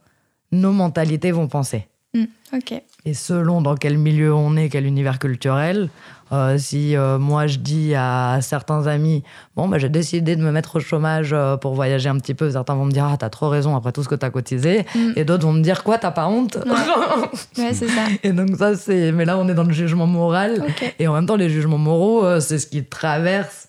nos 0.52 0.72
mentalités 0.72 1.32
vont 1.32 1.48
penser. 1.48 1.88
Hmm, 2.16 2.26
ok. 2.54 2.82
Et 3.06 3.14
selon 3.14 3.62
dans 3.62 3.76
quel 3.76 3.98
milieu 3.98 4.34
on 4.34 4.56
est, 4.58 4.70
quel 4.70 4.86
univers 4.86 5.20
culturel, 5.20 5.90
euh, 6.32 6.58
si 6.58 6.96
euh, 6.96 7.18
moi 7.20 7.46
je 7.48 7.58
dis 7.60 7.94
à 7.96 8.40
certains 8.42 8.88
amis, 8.88 9.24
bon, 9.56 9.68
bah, 9.68 9.78
j'ai 9.78 9.90
décidé 9.90 10.36
de 10.36 10.42
me 10.42 10.52
mettre 10.52 10.78
au 10.78 10.80
chômage 10.80 11.32
euh, 11.34 11.56
pour 11.56 11.76
voyager 11.76 12.10
un 12.10 12.18
petit 12.18 12.34
peu, 12.34 12.50
certains 12.52 12.74
vont 12.76 12.86
me 12.86 12.92
dire, 12.92 13.06
ah, 13.06 13.16
t'as 13.18 13.30
trop 13.30 13.48
raison 13.50 13.76
après 13.76 13.92
tout 13.92 14.02
ce 14.04 14.10
que 14.10 14.16
t'as 14.16 14.32
cotisé, 14.32 14.86
Mm. 14.96 15.12
et 15.16 15.24
d'autres 15.24 15.46
vont 15.46 15.54
me 15.54 15.62
dire, 15.62 15.84
quoi, 15.84 15.98
t'as 16.00 16.12
pas 16.12 16.28
honte 16.28 16.58
Ouais, 17.58 17.74
c'est 17.74 17.88
ça. 17.88 18.06
Et 18.24 18.32
donc, 18.32 18.56
ça, 18.58 18.76
c'est. 18.76 19.12
Mais 19.12 19.26
là, 19.26 19.38
on 19.38 19.48
est 19.48 19.54
dans 19.54 19.64
le 19.64 19.74
jugement 19.74 20.08
moral. 20.08 20.66
Et 20.98 21.08
en 21.08 21.14
même 21.14 21.26
temps, 21.26 21.36
les 21.36 21.50
jugements 21.50 21.78
moraux, 21.78 22.40
c'est 22.42 22.58
ce 22.60 22.68
qui 22.68 22.84
traverse 22.84 23.69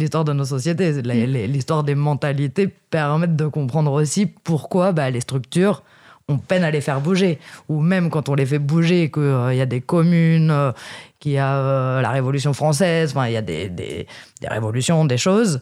l'histoire 0.00 0.24
de 0.24 0.32
nos 0.32 0.44
sociétés. 0.44 0.92
Mm. 0.92 1.52
L'histoire 1.52 1.84
des 1.84 1.94
mentalités 1.94 2.66
permettent 2.68 3.36
de 3.36 3.46
comprendre 3.46 3.92
aussi 3.92 4.26
pourquoi 4.26 4.92
bah, 4.92 5.10
les 5.10 5.20
structures, 5.20 5.82
on 6.28 6.38
peine 6.38 6.64
à 6.64 6.70
les 6.70 6.80
faire 6.80 7.00
bouger. 7.00 7.38
Ou 7.68 7.80
même 7.80 8.10
quand 8.10 8.28
on 8.28 8.34
les 8.34 8.46
fait 8.46 8.58
bouger, 8.58 9.10
qu'il 9.10 9.52
y 9.54 9.60
a 9.60 9.66
des 9.66 9.80
communes, 9.80 10.50
euh, 10.50 10.72
qu'il 11.18 11.32
y 11.32 11.38
a 11.38 11.56
euh, 11.56 12.00
la 12.00 12.10
Révolution 12.10 12.52
française, 12.52 13.14
il 13.26 13.32
y 13.32 13.36
a 13.36 13.42
des, 13.42 13.68
des- 13.68 14.06
des 14.40 14.48
révolutions, 14.48 15.04
des 15.04 15.18
choses, 15.18 15.60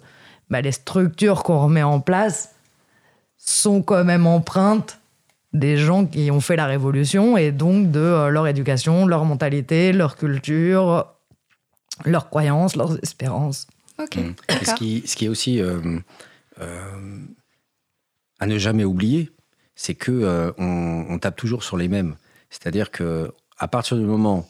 bah, 0.50 0.60
les 0.60 0.72
structures 0.72 1.42
qu'on 1.42 1.60
remet 1.64 1.82
en 1.82 2.00
place 2.00 2.54
sont 3.36 3.82
quand 3.82 4.04
même 4.04 4.26
empreintes 4.26 4.98
des 5.54 5.78
gens 5.78 6.04
qui 6.04 6.30
ont 6.30 6.40
fait 6.40 6.56
la 6.56 6.66
révolution 6.66 7.36
et 7.38 7.52
donc 7.52 7.90
de 7.90 8.00
euh, 8.00 8.28
leur 8.28 8.46
éducation, 8.46 9.06
leur 9.06 9.24
mentalité, 9.24 9.92
leur 9.92 10.16
culture, 10.16 11.06
leurs 12.04 12.28
croyances, 12.28 12.76
leurs 12.76 13.02
espérances. 13.02 13.66
Ok. 14.02 14.16
Mm. 14.16 14.34
Ce 14.64 14.74
qui, 14.74 15.02
ce 15.06 15.16
qui 15.16 15.24
est 15.26 15.28
aussi 15.28 15.60
euh, 15.60 15.98
euh, 16.60 17.18
à 18.40 18.46
ne 18.46 18.58
jamais 18.58 18.84
oublier, 18.84 19.30
c'est 19.74 19.94
que 19.94 20.12
euh, 20.12 20.52
on, 20.58 21.06
on 21.08 21.18
tape 21.18 21.36
toujours 21.36 21.64
sur 21.64 21.76
les 21.76 21.88
mêmes. 21.88 22.16
C'est-à-dire 22.50 22.90
que 22.90 23.32
à 23.58 23.68
partir 23.68 23.96
du 23.96 24.04
moment 24.04 24.48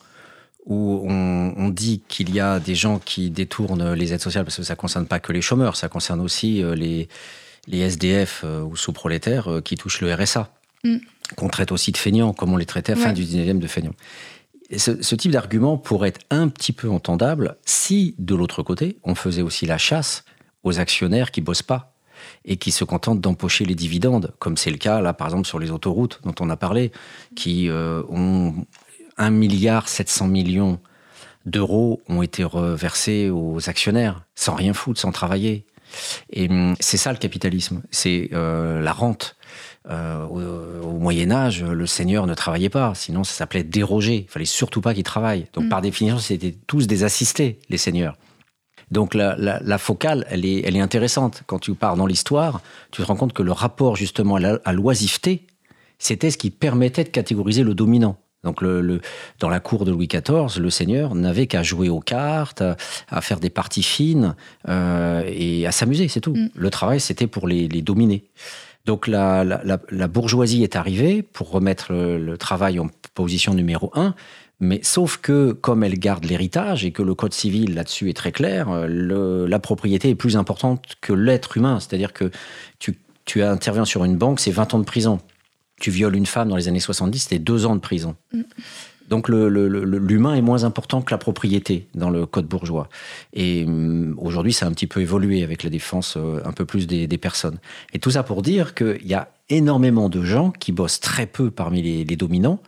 où 0.66 1.00
on, 1.08 1.54
on 1.56 1.68
dit 1.70 2.02
qu'il 2.08 2.34
y 2.34 2.40
a 2.40 2.60
des 2.60 2.74
gens 2.74 2.98
qui 2.98 3.30
détournent 3.30 3.94
les 3.94 4.12
aides 4.12 4.20
sociales, 4.20 4.44
parce 4.44 4.56
que 4.56 4.62
ça 4.62 4.74
ne 4.74 4.78
concerne 4.78 5.06
pas 5.06 5.18
que 5.18 5.32
les 5.32 5.40
chômeurs, 5.40 5.76
ça 5.76 5.88
concerne 5.88 6.20
aussi 6.20 6.62
les, 6.76 7.08
les 7.66 7.78
SDF 7.80 8.44
ou 8.44 8.76
sous-prolétaires 8.76 9.48
qui 9.64 9.76
touchent 9.76 10.02
le 10.02 10.12
RSA, 10.14 10.50
Mm. 10.84 10.98
qu'on 11.36 11.48
traite 11.48 11.72
aussi 11.72 11.90
de 11.90 11.96
feignants, 11.96 12.32
comme 12.32 12.52
on 12.52 12.56
les 12.56 12.64
traitait 12.64 12.92
à 12.92 12.94
la 12.94 13.00
fin 13.00 13.08
Ouais. 13.08 13.14
du 13.14 13.24
19e 13.24 13.58
de 13.58 13.66
feignants. 13.66 13.94
Ce 14.76 15.14
type 15.14 15.32
d'argument 15.32 15.78
pourrait 15.78 16.10
être 16.10 16.20
un 16.30 16.48
petit 16.48 16.72
peu 16.72 16.90
entendable 16.90 17.56
si, 17.64 18.14
de 18.18 18.34
l'autre 18.34 18.62
côté, 18.62 18.98
on 19.02 19.14
faisait 19.14 19.42
aussi 19.42 19.64
la 19.64 19.78
chasse 19.78 20.24
aux 20.62 20.78
actionnaires 20.78 21.30
qui 21.30 21.40
bossent 21.40 21.62
pas 21.62 21.94
et 22.44 22.56
qui 22.56 22.70
se 22.70 22.84
contentent 22.84 23.20
d'empocher 23.20 23.64
les 23.64 23.74
dividendes, 23.74 24.34
comme 24.38 24.56
c'est 24.56 24.70
le 24.70 24.76
cas 24.76 25.00
là, 25.00 25.14
par 25.14 25.28
exemple, 25.28 25.46
sur 25.46 25.58
les 25.58 25.70
autoroutes 25.70 26.20
dont 26.24 26.34
on 26.40 26.50
a 26.50 26.56
parlé, 26.56 26.92
qui 27.34 27.70
euh, 27.70 28.02
ont 28.10 28.66
1 29.16 29.30
milliard 29.30 29.88
700 29.88 30.28
millions 30.28 30.80
d'euros 31.46 32.02
ont 32.08 32.22
été 32.22 32.44
reversés 32.44 33.30
aux 33.30 33.68
actionnaires 33.68 34.22
sans 34.34 34.54
rien 34.54 34.74
foutre, 34.74 35.00
sans 35.00 35.12
travailler. 35.12 35.64
Et 36.30 36.48
hum, 36.48 36.74
c'est 36.80 36.98
ça 36.98 37.12
le 37.12 37.18
capitalisme, 37.18 37.82
c'est 37.90 38.30
euh, 38.32 38.80
la 38.80 38.92
rente. 38.92 39.36
Euh, 39.90 40.24
au, 40.26 40.86
au 40.86 40.98
Moyen 40.98 41.30
Âge, 41.30 41.64
le 41.64 41.86
seigneur 41.86 42.26
ne 42.26 42.34
travaillait 42.34 42.68
pas, 42.68 42.92
sinon 42.94 43.24
ça 43.24 43.32
s'appelait 43.32 43.64
déroger. 43.64 44.26
Il 44.28 44.30
fallait 44.30 44.44
surtout 44.44 44.80
pas 44.82 44.92
qu'il 44.92 45.02
travaille. 45.04 45.46
Donc 45.54 45.64
Mm. 45.64 45.68
par 45.70 45.80
définition, 45.80 46.18
c'était 46.18 46.54
tous 46.66 46.86
des 46.86 47.04
assistés, 47.04 47.58
les 47.70 47.78
seigneurs. 47.78 48.16
Donc 48.90 49.14
la, 49.14 49.34
la- 49.38 49.60
la 49.62 49.78
focale, 49.78 50.26
elle 50.30 50.44
est, 50.44 50.62
elle 50.66 50.76
est 50.76 50.80
intéressante. 50.80 51.42
Quand 51.46 51.58
tu 51.58 51.74
pars 51.74 51.96
dans 51.96 52.06
l'histoire, 52.06 52.60
tu 52.90 53.00
te 53.02 53.06
rends 53.06 53.16
compte 53.16 53.32
que 53.32 53.42
le 53.42 53.52
rapport 53.52 53.96
justement 53.96 54.36
à 54.36 54.72
l'oisiveté, 54.72 55.46
c'était 55.98 56.30
ce 56.30 56.36
qui 56.38 56.50
permettait 56.50 57.04
de 57.04 57.08
catégoriser 57.08 57.62
le 57.62 57.74
dominant. 57.74 58.16
Donc 58.44 58.62
le, 58.62 58.80
le- 58.82 59.00
dans 59.40 59.48
la 59.48 59.58
cour 59.60 59.84
de 59.84 59.90
Louis 59.90 60.06
XIV, 60.06 60.60
le 60.60 60.70
seigneur 60.70 61.14
n'avait 61.14 61.46
qu'à 61.46 61.62
jouer 61.62 61.88
aux 61.88 62.00
cartes, 62.00 62.60
à, 62.62 62.76
à 63.08 63.20
faire 63.20 63.40
des 63.40 63.50
parties 63.50 63.82
fines 63.82 64.36
euh, 64.68 65.22
et 65.26 65.66
à 65.66 65.72
s'amuser, 65.72 66.08
c'est 66.08 66.20
tout. 66.20 66.34
Mm. 66.34 66.48
Le 66.54 66.70
travail, 66.70 67.00
c'était 67.00 67.26
pour 67.26 67.48
les, 67.48 67.68
les 67.68 67.82
dominer. 67.82 68.24
Donc 68.88 69.06
la, 69.06 70.08
bourgeoisie 70.08 70.62
est 70.62 70.74
arrivée 70.74 71.20
pour 71.20 71.50
remettre 71.50 71.92
le, 71.92 72.38
travail 72.38 72.80
en 72.80 72.88
position 73.12 73.52
numéro 73.52 73.92
un, 73.94 74.14
mais 74.60 74.80
sauf 74.82 75.18
que 75.18 75.52
comme 75.52 75.84
elle 75.84 75.98
garde 75.98 76.24
l'héritage 76.24 76.86
et 76.86 76.90
que 76.90 77.02
le 77.02 77.14
code 77.14 77.34
civil 77.34 77.74
là-dessus 77.74 78.08
est 78.08 78.14
très 78.14 78.32
clair, 78.32 78.70
euh, 78.70 79.46
la 79.46 79.58
propriété 79.58 80.08
est 80.08 80.14
plus 80.14 80.38
importante 80.38 80.86
que 81.02 81.12
l'être 81.12 81.58
humain. 81.58 81.80
C'est-à-dire 81.80 82.14
que 82.14 82.30
tu, 82.78 82.98
tu 83.26 83.42
interviens 83.42 83.84
sur 83.84 84.06
une 84.06 84.16
banque, 84.16 84.40
c'est 84.40 84.52
20 84.52 84.72
ans 84.72 84.78
de 84.78 84.84
prison. 84.84 85.18
Tu 85.78 85.90
violes 85.90 86.16
une 86.16 86.24
femme 86.24 86.48
dans 86.48 86.56
les 86.56 86.68
années 86.68 86.80
70, 86.80 87.18
c'était 87.18 87.38
2 87.38 87.66
ans 87.66 87.76
de 87.76 87.82
prison. 87.82 88.16
Donc 89.08 89.28
l'humain 89.28 90.34
est 90.34 90.42
moins 90.42 90.64
important 90.64 91.00
que 91.00 91.10
la 91.10 91.18
propriété 91.18 91.88
dans 91.94 92.10
le 92.10 92.26
code 92.26 92.46
bourgeois. 92.46 92.88
Et 93.32 93.64
hum, 93.64 94.14
aujourd'hui, 94.18 94.52
ça 94.52 94.66
a 94.66 94.68
un 94.68 94.72
petit 94.72 94.86
peu 94.86 95.00
évolué 95.00 95.42
avec 95.42 95.62
la 95.62 95.70
défense 95.70 96.16
euh, 96.16 96.40
un 96.44 96.52
peu 96.52 96.64
plus 96.64 96.86
des, 96.86 97.06
des 97.06 97.18
personnes. 97.18 97.58
Et 97.92 97.98
tout 97.98 98.10
ça 98.10 98.22
pour 98.22 98.42
dire 98.42 98.74
qu'il 98.74 99.06
y 99.06 99.14
a 99.14 99.30
énormément 99.48 100.08
de 100.08 100.22
gens 100.22 100.50
qui 100.50 100.72
bossent 100.72 101.00
très 101.00 101.26
peu 101.26 101.50
parmi 101.50 101.82
les, 101.82 102.04
les 102.04 102.16
dominants, 102.16 102.60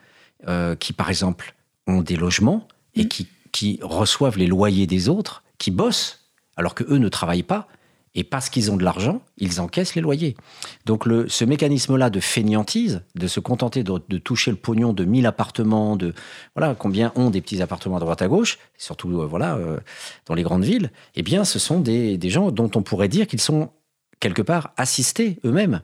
euh, 0.49 0.75
qui 0.75 0.93
par 0.93 1.11
exemple 1.11 1.55
ont 1.87 2.01
des 2.01 2.17
logements 2.17 2.67
et 2.95 3.07
qui, 3.07 3.29
qui 3.53 3.79
reçoivent 3.83 4.39
les 4.39 4.47
loyers 4.47 4.87
des 4.87 5.09
autres, 5.09 5.43
qui 5.59 5.71
bossent 5.71 6.25
alors 6.57 6.75
que 6.75 6.85
eux 6.85 6.99
ne 6.99 7.09
travaillent 7.09 7.43
pas. 7.43 7.69
Et 8.17 8.25
parce 8.25 8.51
qu'ils 8.51 8.73
ont 8.73 8.77
de 8.77 8.83
l'argent, 8.83 9.23
ils 9.39 9.61
encaissent 9.61 9.95
les 9.95 10.01
loyers. 10.01 10.37
Donc 10.85 11.05
ce 11.29 11.45
mécanisme-là 11.45 12.11
de 12.11 12.19
fainéantise, 12.19 13.03
de 13.15 13.29
se 13.29 13.39
contenter 13.39 13.85
de, 13.85 14.19
toucher 14.19 14.51
le 14.51 14.57
pognon 14.57 14.93
de 14.93 15.05
1000 15.05 15.27
appartements, 15.27 15.95
de 15.95 16.13
voilà 16.57 16.75
combien 16.75 17.13
ont 17.15 17.31
des 17.31 17.41
petits 17.41 17.63
appartements 17.63 17.99
à 17.99 18.01
droite 18.01 18.23
à 18.23 18.27
gauche, 18.27 18.59
surtout 18.77 19.21
euh, 19.21 19.27
voilà 19.27 19.55
euh, 19.57 19.79
dans 20.27 20.35
les 20.35 20.43
grandes 20.43 20.65
villes, 20.65 20.91
eh 21.15 21.23
bien 21.23 21.45
ce 21.45 21.61
sont 21.61 21.79
des, 21.79 22.19
gens 22.25 22.51
dont 22.51 22.71
on 22.75 22.83
pourrait 22.83 23.09
dire 23.09 23.29
qu'ils 23.29 23.41
sont 23.41 23.71
quelque 24.19 24.43
part 24.43 24.73
assistés 24.77 25.39
eux-mêmes 25.45 25.81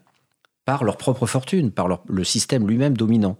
par 0.65 0.83
leur 0.83 0.97
propre 0.97 1.27
fortune, 1.27 1.71
par 1.71 2.03
le 2.09 2.25
système 2.25 2.67
lui-même 2.67 2.97
dominant. 2.97 3.39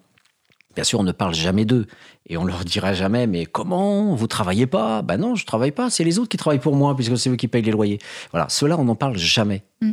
Bien 0.77 0.85
sûr, 0.85 1.01
on 1.01 1.03
ne 1.03 1.11
parle 1.13 1.35
jamais 1.35 1.65
d'eux 1.65 1.87
et 2.29 2.37
on 2.37 2.45
leur 2.45 2.65
dira 2.65 2.93
jamais 2.93 3.27
mais 3.27 3.47
comment 3.47 4.15
vous 4.15 4.27
travaillez 4.29 4.67
pas? 4.67 5.03
Ben 5.03 5.17
non, 5.17 5.35
je 5.35 5.47
travaille 5.47 5.73
pas, 5.73 5.91
c'est 5.91 6.05
les 6.05 6.19
autres 6.21 6.29
qui 6.29 6.37
travaillent 6.37 6.61
pour 6.61 6.77
moi 6.77 6.95
puisque 6.95 7.17
c'est 7.19 7.31
eux 7.31 7.37
qui 7.37 7.49
payent 7.49 7.63
les 7.63 7.73
loyers. 7.73 7.99
Voilà, 8.31 8.47
cela 8.51 8.79
on 8.79 8.85
n'en 8.85 8.95
parle 8.95 9.17
jamais. 9.17 9.65
Mm. 9.81 9.93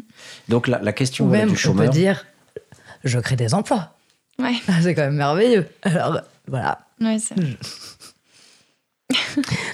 Donc 0.50 0.68
la, 0.68 0.80
la 0.80 0.92
question 0.94 1.26
Ou 1.26 1.30
voilà, 1.30 1.46
même, 1.46 1.50
du 1.50 1.54
on 1.54 1.56
peut 1.56 1.62
chômeur, 1.78 1.90
dire 1.90 2.26
je 3.04 3.18
crée 3.20 3.36
des 3.36 3.54
emplois. 3.54 3.94
Ouais, 4.40 4.54
C'est 4.82 4.94
quand 4.94 5.02
même 5.04 5.16
merveilleux. 5.16 5.68
Alors, 5.84 6.20
voilà. 6.48 6.80
ouais, 7.02 7.18
c'est 7.20 7.36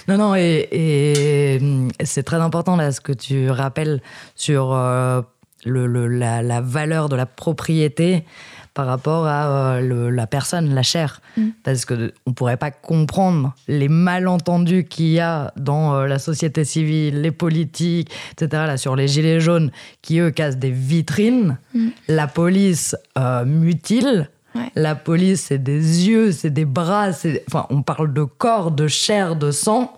Non, 0.07 0.18
non, 0.18 0.36
et, 0.36 0.68
et, 0.72 1.60
c'est 2.03 2.24
très 2.24 2.38
important 2.38 2.76
là 2.76 2.91
ce 2.91 3.01
que 3.01 3.12
tu 3.14 3.49
rappelles 3.49 4.01
sur 4.36 4.74
euh, 4.74 5.22
le, 5.66 5.88
le- 5.88 6.07
la, 6.07 6.41
la 6.41 6.62
valeur 6.62 7.10
de 7.10 7.16
la 7.16 7.26
propriété 7.26 8.26
par 8.74 8.86
rapport 8.88 9.26
à 9.28 9.47
euh, 9.76 9.82
le- 9.82 10.09
la 10.09 10.28
personne, 10.28 10.74
la 10.74 10.84
chair. 10.84 11.22
Mm. 11.38 11.47
parce 11.63 11.86
que 11.86 12.13
on 12.26 12.34
pourrait 12.34 12.57
pas 12.57 12.72
comprendre 12.72 13.53
les 13.67 13.88
malentendus 13.88 14.86
qu'il 14.86 15.07
y 15.09 15.20
a 15.20 15.53
dans 15.57 15.93
euh, 15.95 16.07
la 16.07 16.17
société 16.20 16.63
civile, 16.65 17.22
les 17.22 17.32
politiques, 17.32 18.11
etc. 18.34 18.63
Là, 18.67 18.78
sur 18.78 18.95
les 18.95 19.07
gilets 19.07 19.39
jaunes, 19.39 19.72
qui 20.01 20.20
eux 20.20 20.32
cassent 20.32 20.57
des 20.57 20.72
vitrines. 20.72 21.57
Mm. 21.74 21.88
La 22.07 22.28
police 22.28 22.95
euh, 23.17 23.45
mutile. 23.45 24.30
Ouais. 24.55 24.72
La 24.76 24.95
police, 24.95 25.41
c'est 25.49 25.61
des 25.63 26.07
yeux, 26.07 26.32
c'est 26.32 26.49
des 26.49 26.65
bras, 26.65 27.13
c'est 27.13 27.43
enfin, 27.47 27.67
on 27.70 27.84
parle 27.84 28.11
de 28.13 28.24
corps, 28.24 28.72
de 28.72 28.88
chair, 28.88 29.36
de 29.36 29.51
sang, 29.51 29.93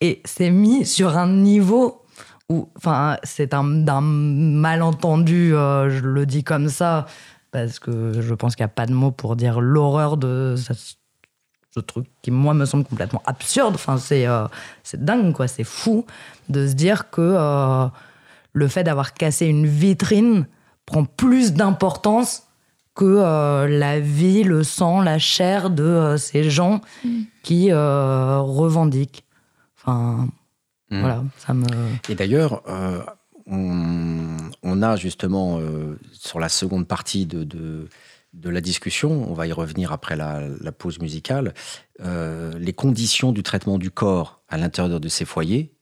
et 0.00 0.20
c'est 0.24 0.50
mis 0.50 0.84
sur 0.84 1.16
un 1.16 1.28
niveau 1.28 2.02
où, 2.48 2.68
enfin, 2.76 3.16
c'est 3.22 3.54
un 3.54 3.62
d'un 3.64 4.00
malentendu. 4.00 5.54
euh, 5.54 5.88
je 5.90 6.00
le 6.04 6.26
dis 6.26 6.42
comme 6.44 6.68
ça 6.68 7.06
parce 7.64 7.78
que 7.78 8.20
je 8.20 8.34
pense 8.34 8.54
qu'il 8.54 8.64
n'y 8.64 8.70
a 8.70 8.74
pas 8.74 8.84
de 8.84 8.92
mots 8.92 9.10
pour 9.10 9.34
dire 9.34 9.60
l'horreur 9.62 10.18
de 10.18 10.56
ce, 10.58 10.74
ce 11.70 11.80
truc 11.80 12.06
qui, 12.20 12.30
moi, 12.30 12.52
me 12.52 12.66
semble 12.66 12.84
complètement 12.84 13.22
absurde. 13.24 13.74
Enfin, 13.76 13.96
c'est 13.96 14.26
euh, 14.26 14.46
c'est 14.82 15.02
dingue, 15.02 15.32
quoi. 15.32 15.48
C'est 15.48 15.64
fou 15.64 16.04
de 16.50 16.66
se 16.66 16.74
dire 16.74 17.08
que 17.10 17.22
euh, 17.22 17.86
le 18.52 18.68
fait 18.68 18.84
d'avoir 18.84 19.14
cassé 19.14 19.46
une 19.46 19.66
vitrine 19.66 20.46
prend 20.84 21.04
plus 21.04 21.54
d'importance 21.54 22.42
que 22.94 23.04
euh, 23.06 23.66
la 23.68 24.00
vie, 24.00 24.42
le 24.42 24.62
sang, 24.62 25.00
la 25.00 25.18
chair 25.18 25.70
de 25.70 25.82
euh, 25.82 26.16
ces 26.18 26.50
gens 26.50 26.82
qui 27.42 27.70
euh, 27.72 28.38
revendiquent. 28.40 29.24
Enfin, 29.78 30.28
Mm. 30.88 31.00
voilà, 31.00 31.24
ça 31.38 31.52
me. 31.52 31.66
Et 32.08 32.14
d'ailleurs, 32.14 32.62
euh, 32.68 33.02
on, 33.46 34.36
on 34.62 34.82
a 34.82 34.96
justement, 34.96 35.58
euh, 35.60 35.98
sur 36.12 36.40
la 36.40 36.48
seconde 36.48 36.86
partie 36.86 37.26
de, 37.26 37.44
de, 37.44 37.88
de 38.32 38.50
la 38.50 38.60
discussion, 38.60 39.30
on 39.30 39.34
va 39.34 39.46
y 39.46 39.52
revenir 39.52 39.92
après 39.92 40.16
la, 40.16 40.42
la 40.60 40.72
pause 40.72 40.98
musicale, 41.00 41.54
euh, 42.04 42.52
les 42.58 42.72
conditions 42.72 43.32
du 43.32 43.42
traitement 43.42 43.78
du 43.78 43.90
corps 43.90 44.42
à 44.48 44.56
l'intérieur 44.58 45.00
de 45.00 45.08
ces 45.08 45.24
foyers 45.24 45.72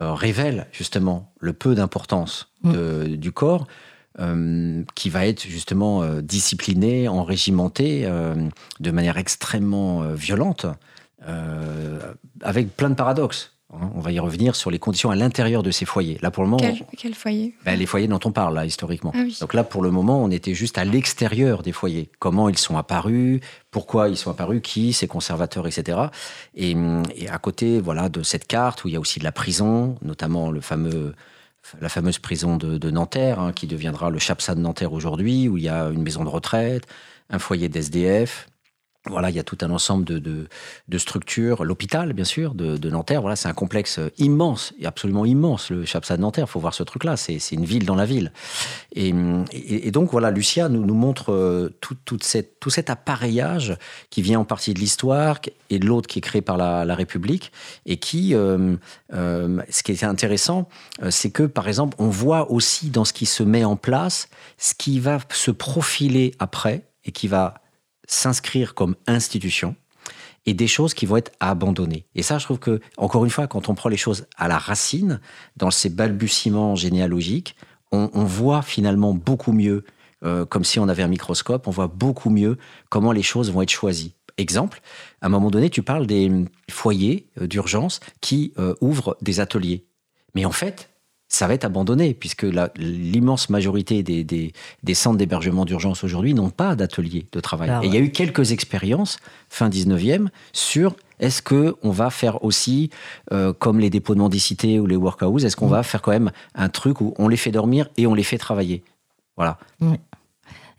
euh, 0.00 0.12
révèlent 0.14 0.66
justement 0.72 1.32
le 1.40 1.52
peu 1.52 1.74
d'importance 1.74 2.52
de- 2.64 3.16
du 3.16 3.32
corps. 3.32 3.66
qui 4.96 5.10
va 5.10 5.26
être 5.26 5.46
justement 5.46 6.04
discipliné, 6.20 7.06
enrégimenté 7.06 8.02
de 8.80 8.90
manière 8.90 9.16
extrêmement 9.16 10.12
violente, 10.14 10.66
avec 12.42 12.76
plein 12.76 12.90
de 12.90 12.96
paradoxes. 12.96 13.57
Hein. 13.72 13.90
On 13.94 14.00
va 14.00 14.12
y 14.12 14.18
revenir 14.18 14.54
sur 14.56 14.70
les 14.70 14.78
conditions 14.78 15.10
à 15.10 15.16
l'intérieur 15.16 15.62
de 15.62 15.70
ces 15.70 15.84
foyers. 15.84 16.18
Là, 16.22 16.30
pour 16.30 16.42
le 16.42 16.50
moment, 16.50 16.62
Quel, 16.62 16.84
quel 16.96 17.14
foyer? 17.14 17.54
Ben, 17.64 17.78
les 17.78 17.86
foyers 17.86 18.08
dont 18.08 18.20
on 18.24 18.32
parle, 18.32 18.54
là, 18.54 18.64
historiquement. 18.64 19.12
Ah 19.14 19.20
oui. 19.22 19.36
Donc 19.40 19.54
là, 19.54 19.64
pour 19.64 19.82
le 19.82 19.90
moment, 19.90 20.22
on 20.22 20.30
était 20.30 20.54
juste 20.54 20.78
à 20.78 20.84
l'extérieur 20.84 21.62
des 21.62 21.72
foyers. 21.72 22.10
Comment 22.18 22.48
ils 22.48 22.58
sont 22.58 22.76
apparus, 22.76 23.40
pourquoi 23.70 24.08
ils 24.08 24.16
sont 24.16 24.30
apparus, 24.30 24.60
qui, 24.62 24.92
ces 24.92 25.06
conservateurs, 25.06 25.66
etc. 25.66 25.98
Et, 26.54 26.76
et 27.14 27.28
à 27.28 27.38
côté, 27.38 27.80
voilà, 27.80 28.08
de 28.08 28.22
cette 28.22 28.46
carte 28.46 28.84
où 28.84 28.88
il 28.88 28.94
y 28.94 28.96
a 28.96 29.00
aussi 29.00 29.18
de 29.18 29.24
la 29.24 29.32
prison, 29.32 29.96
notamment 30.02 30.50
le 30.50 30.60
fameux, 30.60 31.14
la 31.80 31.88
fameuse 31.88 32.18
prison 32.18 32.56
de, 32.56 32.78
de 32.78 32.90
Nanterre, 32.90 33.40
hein, 33.40 33.52
qui 33.52 33.66
deviendra 33.66 34.10
le 34.10 34.18
Chapsa 34.18 34.54
de 34.54 34.60
Nanterre 34.60 34.92
aujourd'hui, 34.92 35.48
où 35.48 35.56
il 35.56 35.64
y 35.64 35.68
a 35.68 35.88
une 35.88 36.02
maison 36.02 36.24
de 36.24 36.30
retraite, 36.30 36.86
un 37.30 37.38
foyer 37.38 37.68
d'SDF. 37.68 38.48
Voilà, 39.10 39.30
il 39.30 39.36
y 39.36 39.38
a 39.38 39.44
tout 39.44 39.58
un 39.62 39.70
ensemble 39.70 40.04
de, 40.04 40.18
de, 40.18 40.48
de 40.88 40.98
structures. 40.98 41.64
L'hôpital, 41.64 42.12
bien 42.12 42.24
sûr, 42.24 42.54
de, 42.54 42.88
Nanterre. 42.88 43.20
Voilà, 43.20 43.36
c'est 43.36 43.48
un 43.48 43.54
complexe 43.54 44.00
immense, 44.18 44.72
et 44.80 44.86
absolument 44.86 45.24
immense, 45.24 45.70
le 45.70 45.84
Chapsa 45.84 46.16
de 46.16 46.22
Nanterre. 46.22 46.46
Il 46.48 46.50
faut 46.50 46.60
voir 46.60 46.74
ce 46.74 46.82
truc-là. 46.82 47.16
C'est 47.16 47.38
une 47.52 47.64
ville 47.64 47.86
dans 47.86 47.94
la 47.94 48.06
ville. 48.06 48.32
Et, 48.94 49.14
et- 49.52 49.90
donc, 49.90 50.10
voilà, 50.10 50.30
Lucia 50.30 50.68
nous, 50.68 50.84
nous 50.84 50.94
montre 50.94 51.32
euh, 51.32 51.70
tout, 51.80 51.96
toute 52.04 52.24
cette, 52.24 52.60
tout 52.60 52.70
cet 52.70 52.90
appareillage 52.90 53.76
qui 54.10 54.22
vient 54.22 54.40
en 54.40 54.44
partie 54.44 54.74
de 54.74 54.78
l'histoire 54.78 55.40
et 55.70 55.78
de 55.78 55.86
l'autre 55.86 56.08
qui 56.08 56.18
est 56.18 56.22
créé 56.22 56.42
par 56.42 56.56
la, 56.56 56.94
République. 56.94 57.52
Et 57.86 57.98
qui, 57.98 58.34
euh, 58.34 58.76
euh, 59.12 59.62
ce 59.70 59.82
qui 59.82 59.92
est 59.92 60.04
intéressant, 60.04 60.68
euh, 61.02 61.10
c'est 61.10 61.30
que, 61.30 61.44
par 61.44 61.68
exemple, 61.68 61.96
on 61.98 62.08
voit 62.08 62.50
aussi 62.50 62.90
dans 62.90 63.04
ce 63.04 63.12
qui 63.12 63.26
se 63.26 63.42
met 63.42 63.64
en 63.64 63.76
place, 63.76 64.28
ce 64.56 64.74
qui 64.74 65.00
va 65.00 65.18
se 65.30 65.50
profiler 65.50 66.34
après 66.38 66.84
et 67.04 67.12
qui 67.12 67.28
va 67.28 67.54
s'inscrire 68.08 68.74
comme 68.74 68.96
institution 69.06 69.76
et 70.46 70.54
des 70.54 70.66
choses 70.66 70.94
qui 70.94 71.06
vont 71.06 71.18
être 71.18 71.32
abandonnées. 71.40 72.06
Et 72.14 72.22
ça, 72.22 72.38
je 72.38 72.44
trouve 72.44 72.58
que, 72.58 72.80
encore 72.96 73.24
une 73.24 73.30
fois, 73.30 73.46
quand 73.46 73.68
on 73.68 73.74
prend 73.74 73.88
les 73.88 73.96
choses 73.96 74.26
à 74.36 74.48
la 74.48 74.58
racine, 74.58 75.20
dans 75.56 75.70
ces 75.70 75.90
balbutiements 75.90 76.74
généalogiques, 76.74 77.54
on, 77.92 78.24
voit 78.24 78.62
finalement 78.62 79.14
beaucoup 79.14 79.52
mieux, 79.52 79.84
euh, 80.22 80.44
comme 80.44 80.64
si 80.64 80.78
on 80.78 80.88
avait 80.88 81.02
un 81.02 81.08
microscope, 81.08 81.66
on 81.68 81.70
voit 81.70 81.86
beaucoup 81.86 82.28
mieux 82.28 82.58
comment 82.90 83.12
les 83.12 83.22
choses 83.22 83.50
vont 83.50 83.62
être 83.62 83.70
choisies. 83.70 84.14
Exemple, 84.36 84.80
à 85.20 85.26
un 85.26 85.28
moment 85.28 85.50
donné, 85.50 85.70
tu 85.70 85.82
parles 85.82 86.06
des 86.06 86.30
foyers 86.70 87.28
euh, 87.40 87.46
d'urgence 87.46 88.00
qui 88.20 88.52
euh, 88.58 88.74
ouvrent 88.80 89.16
des 89.20 89.40
ateliers. 89.40 89.84
Mais 90.34 90.44
en 90.44 90.52
fait, 90.52 90.90
ça 91.28 91.46
va 91.46 91.54
être 91.54 91.64
abandonné, 91.66 92.14
puisque 92.14 92.46
l'immense 92.76 93.50
majorité 93.50 94.02
des, 94.02 94.24
des- 94.24 94.52
des 94.82 94.94
centres 94.94 95.18
d'hébergement 95.18 95.64
d'urgence 95.66 96.02
aujourd'hui 96.04 96.32
n'ont 96.34 96.50
pas 96.50 96.74
d'atelier 96.74 97.26
de 97.32 97.40
travail. 97.40 97.68
Ah 97.70 97.80
Et 97.82 97.86
il 97.88 97.94
y 97.94 97.96
a 97.96 98.00
eu 98.00 98.10
quelques 98.10 98.52
expériences, 98.52 99.18
fin 99.50 99.68
19e, 99.68 100.28
sur 100.52 100.96
est-ce 101.20 101.42
que 101.42 101.76
on 101.82 101.90
va 101.90 102.10
faire 102.10 102.42
aussi, 102.44 102.90
euh, 103.32 103.52
comme 103.52 103.78
les 103.80 103.90
dépôts 103.90 104.14
de 104.14 104.20
mendicité 104.20 104.80
ou 104.80 104.86
les 104.86 104.96
workhouses, 104.96 105.44
est-ce 105.44 105.56
qu'on 105.56 105.66
va 105.66 105.82
faire 105.82 106.00
quand 106.00 106.12
même 106.12 106.30
un 106.54 106.68
truc 106.68 107.00
où 107.00 107.12
on 107.18 107.28
les 107.28 107.36
fait 107.36 107.50
dormir 107.50 107.88
et 107.96 108.06
on 108.06 108.14
les 108.14 108.22
fait 108.22 108.38
travailler? 108.38 108.82
Voilà. 109.36 109.58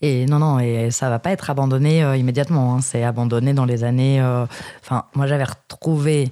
Et 0.01 0.25
non, 0.27 0.39
non, 0.39 0.59
et 0.59 0.91
ça 0.91 1.09
va 1.09 1.19
pas 1.19 1.31
être 1.31 1.49
abandonné 1.49 2.03
euh, 2.03 2.15
immédiatement. 2.15 2.75
hein. 2.75 2.81
C'est 2.81 3.03
abandonné 3.03 3.53
dans 3.53 3.65
les 3.65 3.83
années. 3.83 4.21
euh, 4.21 4.45
Enfin, 4.81 5.03
moi, 5.13 5.27
j'avais 5.27 5.43
retrouvé 5.43 6.31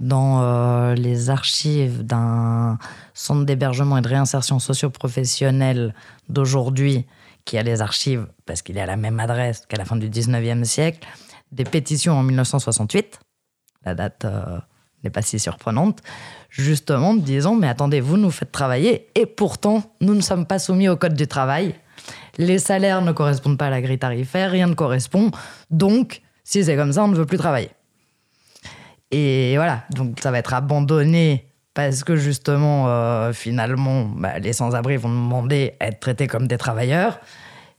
dans 0.00 0.42
euh, 0.42 0.94
les 0.94 1.30
archives 1.30 2.04
d'un 2.04 2.78
centre 3.14 3.44
d'hébergement 3.44 3.98
et 3.98 4.00
de 4.02 4.08
réinsertion 4.08 4.58
socio-professionnelle 4.58 5.94
d'aujourd'hui, 6.28 7.06
qui 7.44 7.58
a 7.58 7.62
les 7.62 7.82
archives, 7.82 8.26
parce 8.46 8.62
qu'il 8.62 8.76
est 8.78 8.80
à 8.80 8.86
la 8.86 8.96
même 8.96 9.20
adresse 9.20 9.66
qu'à 9.66 9.76
la 9.76 9.84
fin 9.84 9.96
du 9.96 10.08
19e 10.08 10.64
siècle, 10.64 11.06
des 11.52 11.64
pétitions 11.64 12.14
en 12.14 12.22
1968. 12.22 13.20
La 13.84 13.94
date 13.94 14.24
euh, 14.24 14.58
n'est 15.04 15.10
pas 15.10 15.22
si 15.22 15.38
surprenante. 15.38 16.00
Justement, 16.48 17.14
disant, 17.14 17.54
mais 17.54 17.68
attendez, 17.68 18.00
vous 18.00 18.16
nous 18.16 18.30
faites 18.30 18.50
travailler, 18.50 19.08
et 19.14 19.26
pourtant, 19.26 19.82
nous 20.00 20.14
ne 20.14 20.20
sommes 20.20 20.46
pas 20.46 20.58
soumis 20.58 20.88
au 20.88 20.96
Code 20.96 21.14
du 21.14 21.26
travail. 21.26 21.74
Les 22.38 22.58
salaires 22.58 23.02
ne 23.02 23.12
correspondent 23.12 23.58
pas 23.58 23.66
à 23.66 23.70
la 23.70 23.80
grille 23.80 23.98
tarifaire, 23.98 24.50
rien 24.50 24.66
ne 24.66 24.74
correspond. 24.74 25.30
Donc, 25.70 26.22
si 26.42 26.64
c'est 26.64 26.76
comme 26.76 26.92
ça, 26.92 27.04
on 27.04 27.08
ne 27.08 27.16
veut 27.16 27.26
plus 27.26 27.38
travailler. 27.38 27.70
Et 29.10 29.54
voilà, 29.56 29.84
donc 29.90 30.18
ça 30.20 30.30
va 30.30 30.38
être 30.38 30.54
abandonné 30.54 31.46
parce 31.74 32.04
que 32.04 32.14
justement, 32.16 32.88
euh, 32.88 33.32
finalement, 33.32 34.04
bah, 34.04 34.38
les 34.38 34.52
sans-abri 34.52 34.96
vont 34.96 35.08
demander 35.08 35.74
à 35.80 35.88
être 35.88 36.00
traités 36.00 36.28
comme 36.28 36.46
des 36.46 36.56
travailleurs 36.56 37.18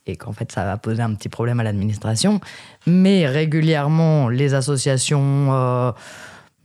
et 0.06 0.18
qu'en 0.18 0.34
fait, 0.34 0.52
ça 0.52 0.66
va 0.66 0.78
poser 0.78 1.02
un 1.02 1.14
petit 1.16 1.30
problème 1.30 1.60
à 1.62 1.64
l'administration. 1.64 2.42
Mais 2.86 3.26
régulièrement, 3.26 4.28
les 4.28 4.54
associations, 4.54 5.48
euh, 5.52 5.92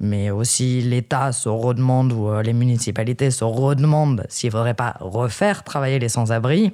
mais 0.00 0.30
aussi 0.30 0.82
l'État 0.82 1.30
se 1.30 1.48
redemande 1.48 2.12
ou 2.12 2.28
euh, 2.28 2.42
les 2.42 2.52
municipalités 2.52 3.30
se 3.30 3.44
redemandent 3.44 4.26
s'il 4.28 4.48
ne 4.48 4.52
faudrait 4.52 4.74
pas 4.74 4.96
refaire 4.98 5.62
travailler 5.62 6.00
les 6.00 6.08
sans-abri. 6.08 6.72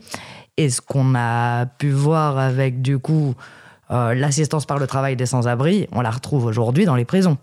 Et 0.56 0.70
ce 0.70 0.80
qu'on 0.80 1.14
a 1.14 1.66
pu 1.66 1.90
voir 1.90 2.38
avec, 2.38 2.80
du 2.80 2.98
coup, 2.98 3.34
l'assistance 3.90 4.64
par 4.64 4.78
le 4.78 4.86
travail 4.86 5.14
des 5.14 5.26
sans-abri, 5.26 5.86
on 5.92 6.00
la 6.00 6.10
retrouve 6.10 6.46
aujourd'hui 6.46 6.86
dans 6.86 6.96
les 6.96 7.04
prisons. 7.04 7.36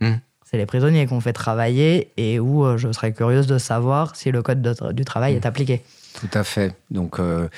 Mmh. 0.00 0.12
C'est 0.50 0.56
les 0.56 0.66
prisonniers 0.66 1.06
qu'on 1.06 1.20
fait 1.20 1.32
travailler 1.34 2.10
et 2.16 2.40
où 2.40 2.64
euh, 2.64 2.78
je 2.78 2.90
serais 2.92 3.12
curieuse 3.12 3.46
de 3.46 3.58
savoir 3.58 4.16
si 4.16 4.30
le 4.30 4.42
code 4.42 4.62
de- 4.62 4.92
du 4.92 5.04
travail 5.04 5.34
est 5.34 5.44
appliqué. 5.44 5.82
Tout 6.18 6.30
à 6.32 6.42
fait. 6.42 6.74
Donc, 6.90 7.18
euh, 7.20 7.48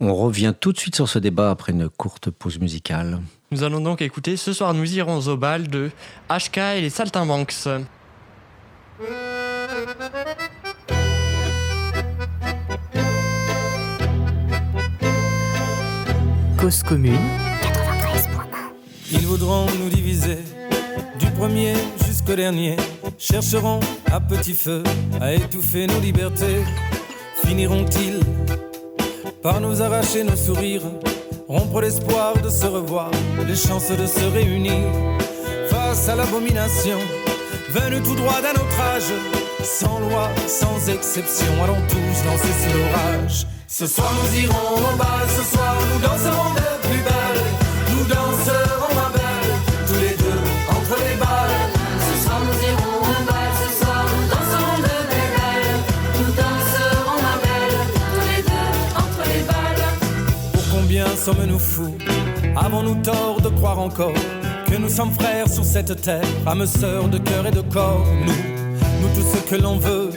on 0.00 0.14
revient 0.14 0.52
tout 0.58 0.72
de 0.72 0.78
suite 0.78 0.94
sur 0.94 1.08
ce 1.08 1.18
débat 1.18 1.50
après 1.50 1.72
une 1.72 1.88
courte 1.88 2.30
pause 2.30 2.58
musicale. 2.58 3.20
Nous 3.52 3.62
allons 3.62 3.80
donc 3.80 4.02
écouter 4.02 4.36
Ce 4.36 4.52
soir 4.52 4.74
nous 4.74 4.96
irons 4.98 5.20
au 5.28 5.36
bal 5.38 5.68
de 5.68 5.90
HK 6.28 6.58
et 6.76 6.80
les 6.82 6.90
Saltimbanques. 6.90 7.54
Cause 16.58 16.82
commune, 16.82 17.14
Ils 19.12 19.26
voudront 19.26 19.66
nous 19.78 19.88
diviser 19.88 20.38
du 21.18 21.30
premier 21.32 21.74
jusqu'au 22.06 22.34
dernier. 22.34 22.76
Chercheront 23.18 23.80
à 24.12 24.20
petit 24.20 24.54
feu 24.54 24.82
à 25.20 25.32
étouffer 25.32 25.86
nos 25.86 26.00
libertés. 26.00 26.64
Finiront-ils 27.44 28.20
par 29.42 29.60
nous 29.60 29.82
arracher 29.82 30.24
nos 30.24 30.36
sourires, 30.36 30.82
rompre 31.48 31.80
l'espoir 31.80 32.34
de 32.42 32.50
se 32.50 32.66
revoir, 32.66 33.10
les 33.46 33.54
chances 33.54 33.90
de 33.90 34.06
se 34.06 34.24
réunir? 34.24 34.82
Face 35.68 36.08
à 36.08 36.16
l'abomination 36.16 36.98
venue 37.70 38.02
tout 38.02 38.14
droit 38.14 38.40
d'un 38.40 38.52
autre 38.52 38.80
âge, 38.80 39.12
sans 39.62 40.00
loi, 40.00 40.30
sans 40.46 40.88
exception. 40.88 41.52
Allons 41.62 41.82
tous 41.88 42.24
danser 42.24 42.54
sous 42.62 42.78
l'orage. 42.78 43.46
Ce 43.68 43.86
soir 43.86 44.12
nous 44.22 44.40
irons 44.40 44.76
au 44.76 44.96
bal, 44.96 45.26
ce 45.28 45.56
soir 45.56 45.76
nous 45.92 46.00
danserons 46.00 46.54
de 46.54 46.75
sommes-nous 61.26 61.58
fous 61.58 61.98
Avons-nous 62.54 63.02
tort 63.02 63.40
de 63.40 63.48
croire 63.48 63.80
encore 63.80 64.14
que 64.70 64.76
nous 64.76 64.88
sommes 64.88 65.10
frères 65.10 65.48
sur 65.48 65.64
cette 65.64 66.00
terre, 66.00 66.22
âmes 66.46 66.66
sœurs 66.66 67.08
de 67.08 67.18
cœur 67.18 67.44
et 67.48 67.50
de 67.50 67.62
corps? 67.62 68.06
Nous, 68.24 68.32
nous 69.02 69.08
tout 69.12 69.26
ce 69.34 69.38
que 69.50 69.60
l'on 69.60 69.76
veut, 69.76 70.10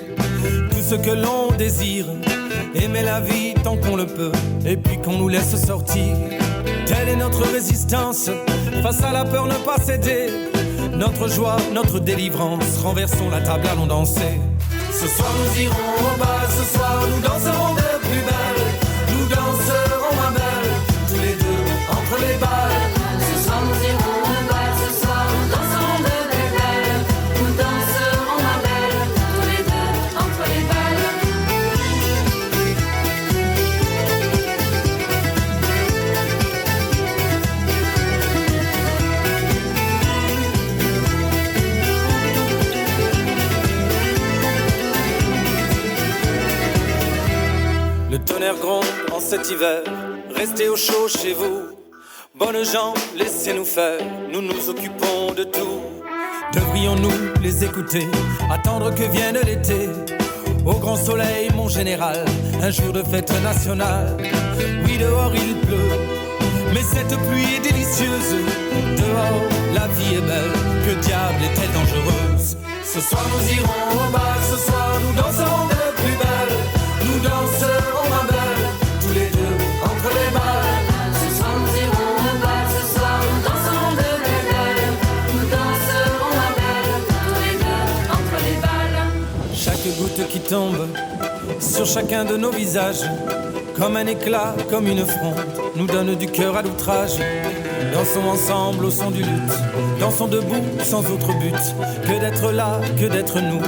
tout 0.70 0.84
ce 0.88 0.94
que 0.94 1.10
l'on 1.10 1.50
désire, 1.58 2.06
aimer 2.76 3.02
la 3.02 3.22
vie 3.22 3.56
tant 3.64 3.76
qu'on 3.78 3.96
le 3.96 4.06
peut, 4.06 4.32
et 4.64 4.78
puis 4.78 5.02
qu'on 5.02 5.18
nous 5.18 5.30
laisse 5.30 5.56
sortir. 5.66 6.16
Telle 6.86 7.10
est 7.10 7.16
notre 7.16 7.42
résistance, 7.52 8.30
face 8.84 9.02
à 9.02 9.12
la 9.12 9.26
peur 9.26 9.48
ne 9.48 9.56
pas 9.66 9.78
céder. 9.82 10.28
Notre 10.94 11.28
joie, 11.28 11.58
notre 11.74 12.00
délivrance, 12.00 12.78
renversons 12.84 13.32
la 13.32 13.42
table, 13.42 13.66
allons 13.72 13.88
danser. 13.88 14.40
Ce 14.92 15.08
soir 15.08 15.32
nous 15.40 15.64
irons 15.64 15.74
au 15.74 16.20
bal, 16.20 16.48
ce 16.56 16.78
soir 16.78 17.02
nous 17.10 17.22
danserons 17.28 17.59
en 48.42 49.20
cet 49.20 49.50
hiver, 49.50 49.82
restez 50.34 50.70
au 50.70 50.78
chaud 50.78 51.10
chez 51.10 51.34
vous. 51.34 51.76
Bonnes 52.36 52.64
gens, 52.64 52.94
laissez-nous 53.18 53.66
faire, 53.66 54.00
nous 54.32 54.42
nous 54.42 54.70
occupons 54.70 55.34
de 55.36 55.44
tout. 55.44 55.82
Devrions-nous 56.54 57.42
les 57.42 57.66
écouter, 57.66 58.08
attendre 58.50 58.96
que 58.96 59.04
vienne 59.04 59.40
l'été? 59.46 59.90
Au 60.66 60.76
grand 60.76 60.96
soleil, 60.96 61.50
mon 61.54 61.68
général, 61.68 62.24
un 62.62 62.72
jour 62.72 62.94
de 62.94 63.04
fête 63.04 63.34
nationale. 63.44 64.16
Oui, 64.86 64.98
dehors 64.98 65.34
il 65.36 65.60
pleut, 65.68 66.00
mais 66.74 66.82
cette 66.82 67.18
pluie 67.28 67.56
est 67.58 67.72
délicieuse. 67.72 68.36
Dehors, 68.98 69.50
la 69.74 69.88
vie 69.88 70.16
est 70.16 70.22
belle, 70.22 70.54
que 70.86 70.94
diable 71.02 71.44
est-elle 71.44 71.74
dangereuse? 71.74 72.58
Ce 72.86 73.02
soir 73.02 73.26
nous 73.34 73.54
irons 73.54 74.08
au 74.08 74.12
bal, 74.14 74.40
ce 74.50 74.58
soir 74.58 74.98
nous 75.02 75.22
danserons 75.22 75.68
de 75.68 76.02
plus 76.02 76.18
belle. 76.18 76.58
Nous 77.06 77.20
danserons 77.20 77.79
qui 90.16 90.40
tombe 90.40 90.88
sur 91.60 91.86
chacun 91.86 92.26
de 92.26 92.36
nos 92.36 92.52
visages, 92.52 93.02
comme 93.78 93.96
un 93.96 94.08
éclat, 94.08 94.56
comme 94.70 94.88
une 94.88 95.06
fronde, 95.06 95.36
nous 95.76 95.88
donne 95.88 96.16
du 96.16 96.28
cœur 96.28 96.56
à 96.58 96.62
l'outrage. 96.62 97.18
Dansons 97.94 98.28
ensemble 98.28 98.86
au 98.86 98.92
son 98.92 99.12
du 99.12 99.22
luth, 99.24 99.54
dansons 100.00 100.28
debout 100.28 100.64
sans 100.84 101.00
autre 101.00 101.34
but 101.40 101.56
que 102.04 102.20
d'être 102.20 102.52
là, 102.52 102.80
que 103.00 103.06
d'être 103.06 103.40
nous, 103.40 103.62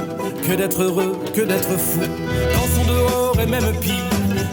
que 0.46 0.54
d'être 0.54 0.82
heureux, 0.82 1.18
que 1.34 1.42
d'être 1.42 1.78
fou. 1.78 2.00
Dansons 2.00 2.92
dehors 2.92 3.40
et 3.40 3.46
même 3.46 3.72
pire, 3.80 3.94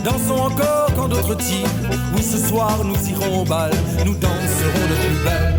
dansons 0.04 0.42
encore 0.42 0.88
quand 0.96 1.08
d'autres 1.08 1.36
tirent. 1.36 1.68
Oui, 2.16 2.24
ce 2.24 2.38
soir 2.38 2.80
nous 2.84 3.10
irons 3.10 3.42
au 3.42 3.46
bal, 3.46 3.72
nous 4.06 4.16
danserons 4.16 4.88
de 4.90 4.96
plus 4.96 5.24
belle. 5.24 5.56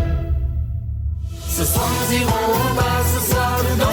Ce 1.49 1.63
soir 1.63 1.87
nous 1.87 2.17
irons 2.17 2.31
au 2.31 2.75
bal, 2.75 3.03
ce 3.15 3.31
soir 3.31 3.59
nous 3.69 3.77
danserons 3.77 3.90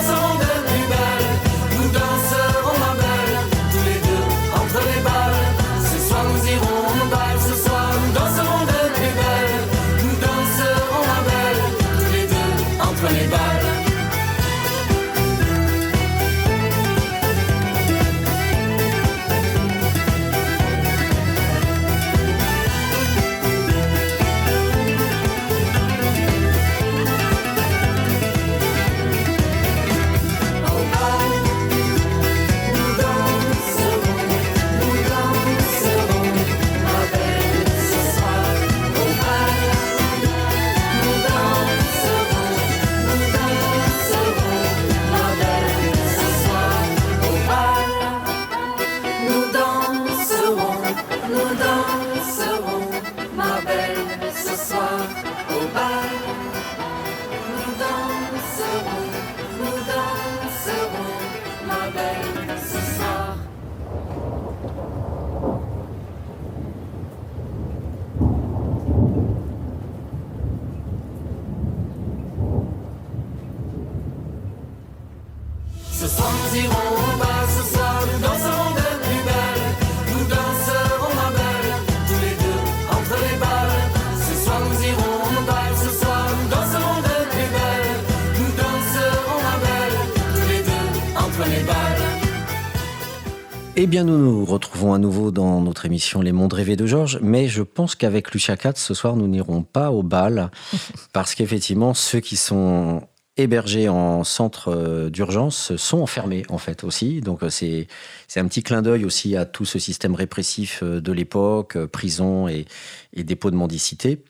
bien, 93.88 94.04
nous 94.04 94.18
nous 94.18 94.44
retrouvons 94.44 94.92
à 94.92 94.98
nouveau 94.98 95.30
dans 95.30 95.60
notre 95.60 95.86
émission 95.86 96.20
Les 96.20 96.32
Mondes 96.32 96.52
rêvés 96.52 96.76
de 96.76 96.86
Georges, 96.86 97.18
mais 97.22 97.48
je 97.48 97.62
pense 97.62 97.94
qu'avec 97.94 98.32
Lucia 98.32 98.56
Katz, 98.56 98.82
ce 98.82 98.92
soir, 98.94 99.16
nous 99.16 99.28
n'irons 99.28 99.62
pas 99.62 99.90
au 99.90 100.02
bal, 100.02 100.50
parce 101.12 101.34
qu'effectivement, 101.34 101.94
ceux 101.94 102.20
qui 102.20 102.36
sont 102.36 103.02
hébergés 103.38 103.88
en 103.88 104.24
centre 104.24 104.68
euh, 104.74 105.10
d'urgence 105.10 105.74
sont 105.76 106.00
enfermés, 106.00 106.42
en 106.48 106.58
fait, 106.58 106.82
aussi. 106.84 107.20
Donc, 107.20 107.42
euh, 107.42 107.50
c'est 107.50 107.86
c'est 108.26 108.40
un 108.40 108.48
petit 108.48 108.62
clin 108.62 108.82
d'œil 108.82 109.04
aussi 109.04 109.36
à 109.36 109.44
tout 109.46 109.64
ce 109.64 109.78
système 109.78 110.14
répressif 110.14 110.80
euh, 110.82 111.00
de 111.00 111.12
l'époque, 111.12 111.78
prison 111.86 112.48
et, 112.48 112.66
et 113.14 113.22
dépôt 113.24 113.50
de 113.50 113.56
mendicité. 113.56 114.24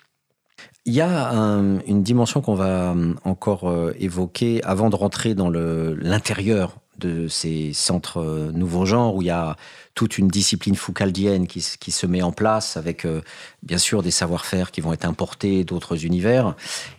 Il 0.85 0.93
y 0.93 1.01
a 1.01 1.31
un- 1.31 1.81
une 1.81 2.03
dimension 2.03 2.41
qu'on 2.43 2.55
va 2.55 2.95
encore 3.25 3.73
évoquer 3.99 4.63
avant 4.65 4.91
de 4.91 4.97
rentrer 4.97 5.35
dans 5.35 5.51
l'intérieur 5.51 6.78
de 6.99 7.29
ces 7.29 7.73
centres 7.73 8.21
euh, 8.21 8.53
nouveaux 8.53 8.87
genres 8.87 9.15
où 9.15 9.23
il 9.23 9.27
y 9.27 9.31
a 9.31 9.57
toute 9.95 10.19
une 10.19 10.29
discipline 10.29 10.77
foucaldienne 10.77 11.47
qui, 11.47 11.61
se 11.61 12.07
met 12.07 12.23
en 12.23 12.33
place 12.33 12.77
avec 12.77 13.05
euh, 13.05 13.23
bien 13.63 13.79
sûr 13.79 14.03
des 14.03 14.11
savoir-faire 14.11 14.71
qui 14.71 14.81
vont 14.81 14.93
être 14.93 15.05
importés 15.05 15.65
d'autres 15.65 16.05
univers 16.05 16.55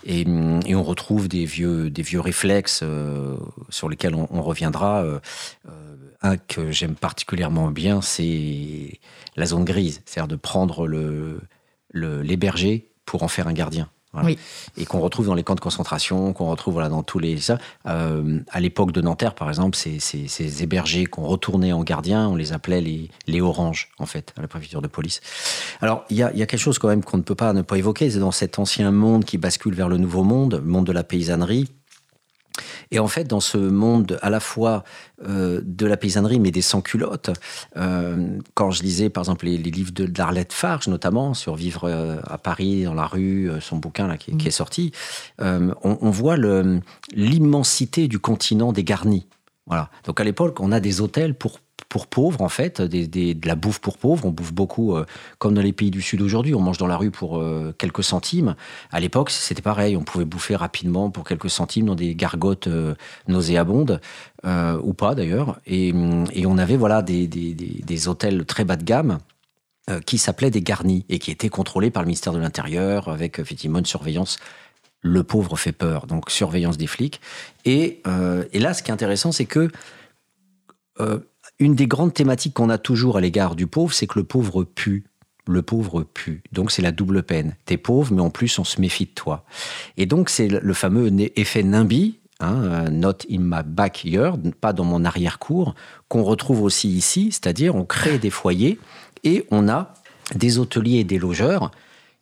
et, 0.06 0.26
hum, 0.26 0.60
on 0.68 0.84
retrouve 0.84 1.28
des 1.28 1.46
vieux, 1.46 1.90
des 1.90 2.02
vieux 2.02 2.20
réflexes 2.20 2.82
euh, 2.84 3.38
sur 3.70 3.90
lesquels 3.90 4.16
on, 4.16 4.42
reviendra. 4.42 5.06
un 6.22 6.38
que 6.38 6.72
j'aime 6.72 6.96
particulièrement 6.96 7.72
bien, 7.72 8.02
c'est 8.02 9.00
la 9.36 9.46
zone 9.46 9.66
grise, 9.66 10.02
c'est-à-dire 10.06 10.28
de 10.28 10.36
prendre 10.36 10.88
le, 10.88 11.42
le- 11.92 12.24
pour 13.06 13.24
en 13.24 13.28
faire 13.28 13.48
un 13.48 13.54
gardien. 13.54 13.90
Voilà. 14.12 14.28
Oui. 14.28 14.40
Et 14.76 14.86
qu'on 14.86 15.00
retrouve 15.00 15.28
dans 15.28 15.36
les 15.36 15.44
camps 15.44 15.56
de 15.56 15.60
concentration, 15.60 16.34
qu'on 16.34 16.50
retrouve 16.50 16.74
voilà, 16.74 16.90
dans 16.90 17.04
tous 17.04 17.20
les. 17.20 17.38
Ça. 17.38 17.60
Euh, 17.86 18.40
à 18.50 18.60
l'époque 18.60 18.92
de 18.92 19.02
Nanterre, 19.02 19.36
par 19.36 19.50
exemple, 19.50 19.78
ces, 19.78 20.00
ces, 20.00 20.28
ces 20.28 20.64
hébergés 20.64 21.06
qu'on 21.06 21.28
retournait 21.28 21.74
en 21.74 21.84
gardiens, 21.84 22.28
on 22.28 22.36
les 22.36 22.52
appelait 22.52 22.82
les, 22.82 23.12
les 23.28 23.42
oranges, 23.42 23.90
en 24.00 24.06
fait, 24.06 24.34
à 24.38 24.42
la 24.42 24.48
préfecture 24.48 24.82
de 24.82 24.88
police. 24.88 25.22
Alors, 25.82 26.06
il 26.10 26.18
y 26.18 26.24
a, 26.24 26.32
il 26.34 26.40
y 26.40 26.42
a 26.42 26.48
quelque 26.48 26.60
chose 26.60 26.80
quand 26.80 26.88
même 26.88 27.04
qu'on 27.04 27.18
ne 27.18 27.24
peut 27.24 27.36
pas 27.36 27.54
ne 27.54 27.62
pas 27.62 27.78
évoquer, 27.78 28.10
c'est 28.10 28.20
dans 28.20 28.32
cet 28.32 28.58
ancien 28.58 28.90
monde 28.92 29.26
qui 29.26 29.38
bascule 29.38 29.76
vers 29.76 29.90
le 29.90 29.98
nouveau 29.98 30.24
monde, 30.24 30.56
le 30.56 30.72
monde 30.72 30.86
de 30.86 30.92
la 30.92 31.04
paysannerie. 31.04 31.68
Et 32.92 33.00
en 33.00 33.08
fait, 33.08 33.26
dans 33.26 33.40
ce 33.40 33.58
monde 33.58 34.18
à 34.22 34.30
la 34.30 34.40
fois 34.40 34.84
euh, 35.24 35.62
de 35.64 35.86
la 35.86 35.98
paysannerie, 35.98 36.40
mais 36.40 36.52
des 36.52 36.62
sans-culottes, 36.62 37.32
euh, 37.78 38.40
quand 38.56 38.72
je 38.72 38.82
lisais 38.82 39.10
par 39.10 39.22
exemple 39.24 39.46
les, 39.46 39.58
livres 39.58 39.92
de 39.92 40.06
d'Arlette 40.06 40.54
Farge, 40.54 40.88
notamment, 40.88 41.34
sur 41.34 41.56
Vivre 41.56 41.84
euh, 41.86 42.20
à 42.26 42.38
Paris, 42.38 42.84
dans 42.84 42.94
la 42.94 43.06
rue, 43.06 43.52
son 43.62 43.78
bouquin 43.78 44.08
là, 44.08 44.18
qui, 44.18 44.36
qui 44.38 44.48
est 44.48 44.52
sorti, 44.52 44.92
on, 45.40 45.74
on, 45.84 46.10
voit 46.10 46.38
l'immensité 47.14 48.08
du 48.08 48.20
continent 48.20 48.74
des 48.74 48.84
garnis. 48.84 49.28
Voilà. 49.68 49.90
Donc 50.06 50.20
à 50.20 50.24
l'époque, 50.24 50.60
on 50.60 50.72
a 50.72 50.80
des 50.80 51.02
hôtels 51.02 51.36
pour 51.36 51.60
pour 51.90 52.06
pauvres, 52.06 52.42
en 52.42 52.50
fait, 52.50 52.82
de 52.82 53.48
la 53.48 53.56
bouffe 53.56 53.80
pour 53.80 53.98
pauvres. 53.98 54.26
On 54.26 54.32
bouffe 54.32 54.54
beaucoup, 54.54 54.96
euh, 54.96 55.06
comme 55.40 55.56
dans 55.56 55.62
les 55.62 55.74
pays 55.74 55.90
du 55.90 56.04
Sud 56.04 56.22
aujourd'hui, 56.22 56.54
on 56.54 56.62
mange 56.62 56.78
dans 56.78 56.88
la 56.88 56.96
rue 56.96 57.10
pour 57.10 57.40
euh, 57.40 57.74
quelques 57.78 58.04
centimes. 58.04 58.56
À 58.92 59.00
l'époque, 59.00 59.32
c'était 59.32 59.64
pareil, 59.64 59.98
on 59.98 60.04
pouvait 60.04 60.26
bouffer 60.26 60.56
rapidement 60.56 61.10
pour 61.10 61.24
quelques 61.24 61.50
centimes 61.50 61.88
dans 61.88 61.96
des 61.96 62.14
gargotes 62.14 62.68
euh, 62.68 62.94
nauséabondes, 63.28 64.00
ou 64.46 64.94
pas 64.94 65.16
d'ailleurs. 65.16 65.60
Et, 65.66 65.92
on 65.94 66.58
avait 66.58 66.78
voilà 66.78 67.02
des, 67.02 68.08
hôtels 68.08 68.46
très 68.46 68.64
bas 68.64 68.78
de 68.78 68.84
gamme 68.84 69.18
qui 70.06 70.18
s'appelaient 70.18 70.52
des 70.52 70.62
garnis 70.62 71.04
et 71.10 71.20
qui 71.20 71.32
étaient 71.32 71.50
contrôlés 71.50 71.90
par 71.90 72.04
le 72.04 72.08
ministère 72.08 72.32
de 72.32 72.40
l'Intérieur 72.40 73.10
avec 73.10 73.40
effectivement 73.40 73.80
une 73.80 73.86
surveillance 73.86 74.38
le 75.02 75.24
pauvre 75.24 75.58
fait 75.58 75.72
peur, 75.72 76.06
donc 76.08 76.30
surveillance 76.30 76.78
des 76.78 76.88
flics. 76.88 77.20
Et 77.66 78.02
là, 78.06 78.74
ce 78.74 78.82
qui 78.82 78.92
est 78.92 78.94
intéressant, 78.94 79.32
c'est 79.32 79.46
que 79.46 79.70
une 81.60 81.76
des 81.76 81.88
grandes 81.88 82.14
thématiques 82.14 82.54
qu'on 82.54 82.70
a 82.70 82.78
toujours 82.78 83.18
à 83.18 83.22
l'égard 83.22 83.56
du 83.56 83.68
pauvre, 83.68 83.94
c'est 83.94 84.08
que 84.08 84.18
le 84.18 84.24
pauvre 84.24 84.64
pue. 84.64 85.06
Le 85.48 85.62
pauvre 85.62 86.04
pue. 86.04 86.44
Donc 86.52 86.72
c'est 86.72 86.82
la 86.82 86.92
double 86.92 87.24
peine. 87.24 87.56
T'es 87.66 87.78
pauvre, 87.78 88.14
mais 88.14 88.22
en 88.22 88.30
plus 88.30 88.60
on 88.60 88.64
se 88.64 88.80
méfie 88.80 89.06
de 89.06 89.12
toi. 89.12 89.46
Et 89.98 90.06
donc 90.06 90.30
c'est 90.30 90.48
le 90.48 90.74
fameux 90.74 91.12
effet 91.36 91.64
NIMBY, 91.64 92.20
hein, 92.40 92.62
euh, 92.64 92.90
not 92.90 93.18
in 93.30 93.40
my 93.40 93.64
backyard, 93.66 94.38
pas 94.62 94.74
dans 94.74 94.84
mon 94.84 95.04
arrière-cour, 95.04 95.76
qu'on 96.08 96.24
retrouve 96.24 96.62
aussi 96.62 96.90
ici, 96.90 97.30
c'est-à-dire 97.32 97.76
on 97.76 97.84
crée 97.84 98.20
des 98.20 98.30
foyers 98.30 98.80
et 99.24 99.46
on 99.50 99.68
a 99.68 99.94
des 100.36 100.60
hôteliers 100.60 101.00
et 101.00 101.04
des 101.04 101.18
logeurs 101.18 101.72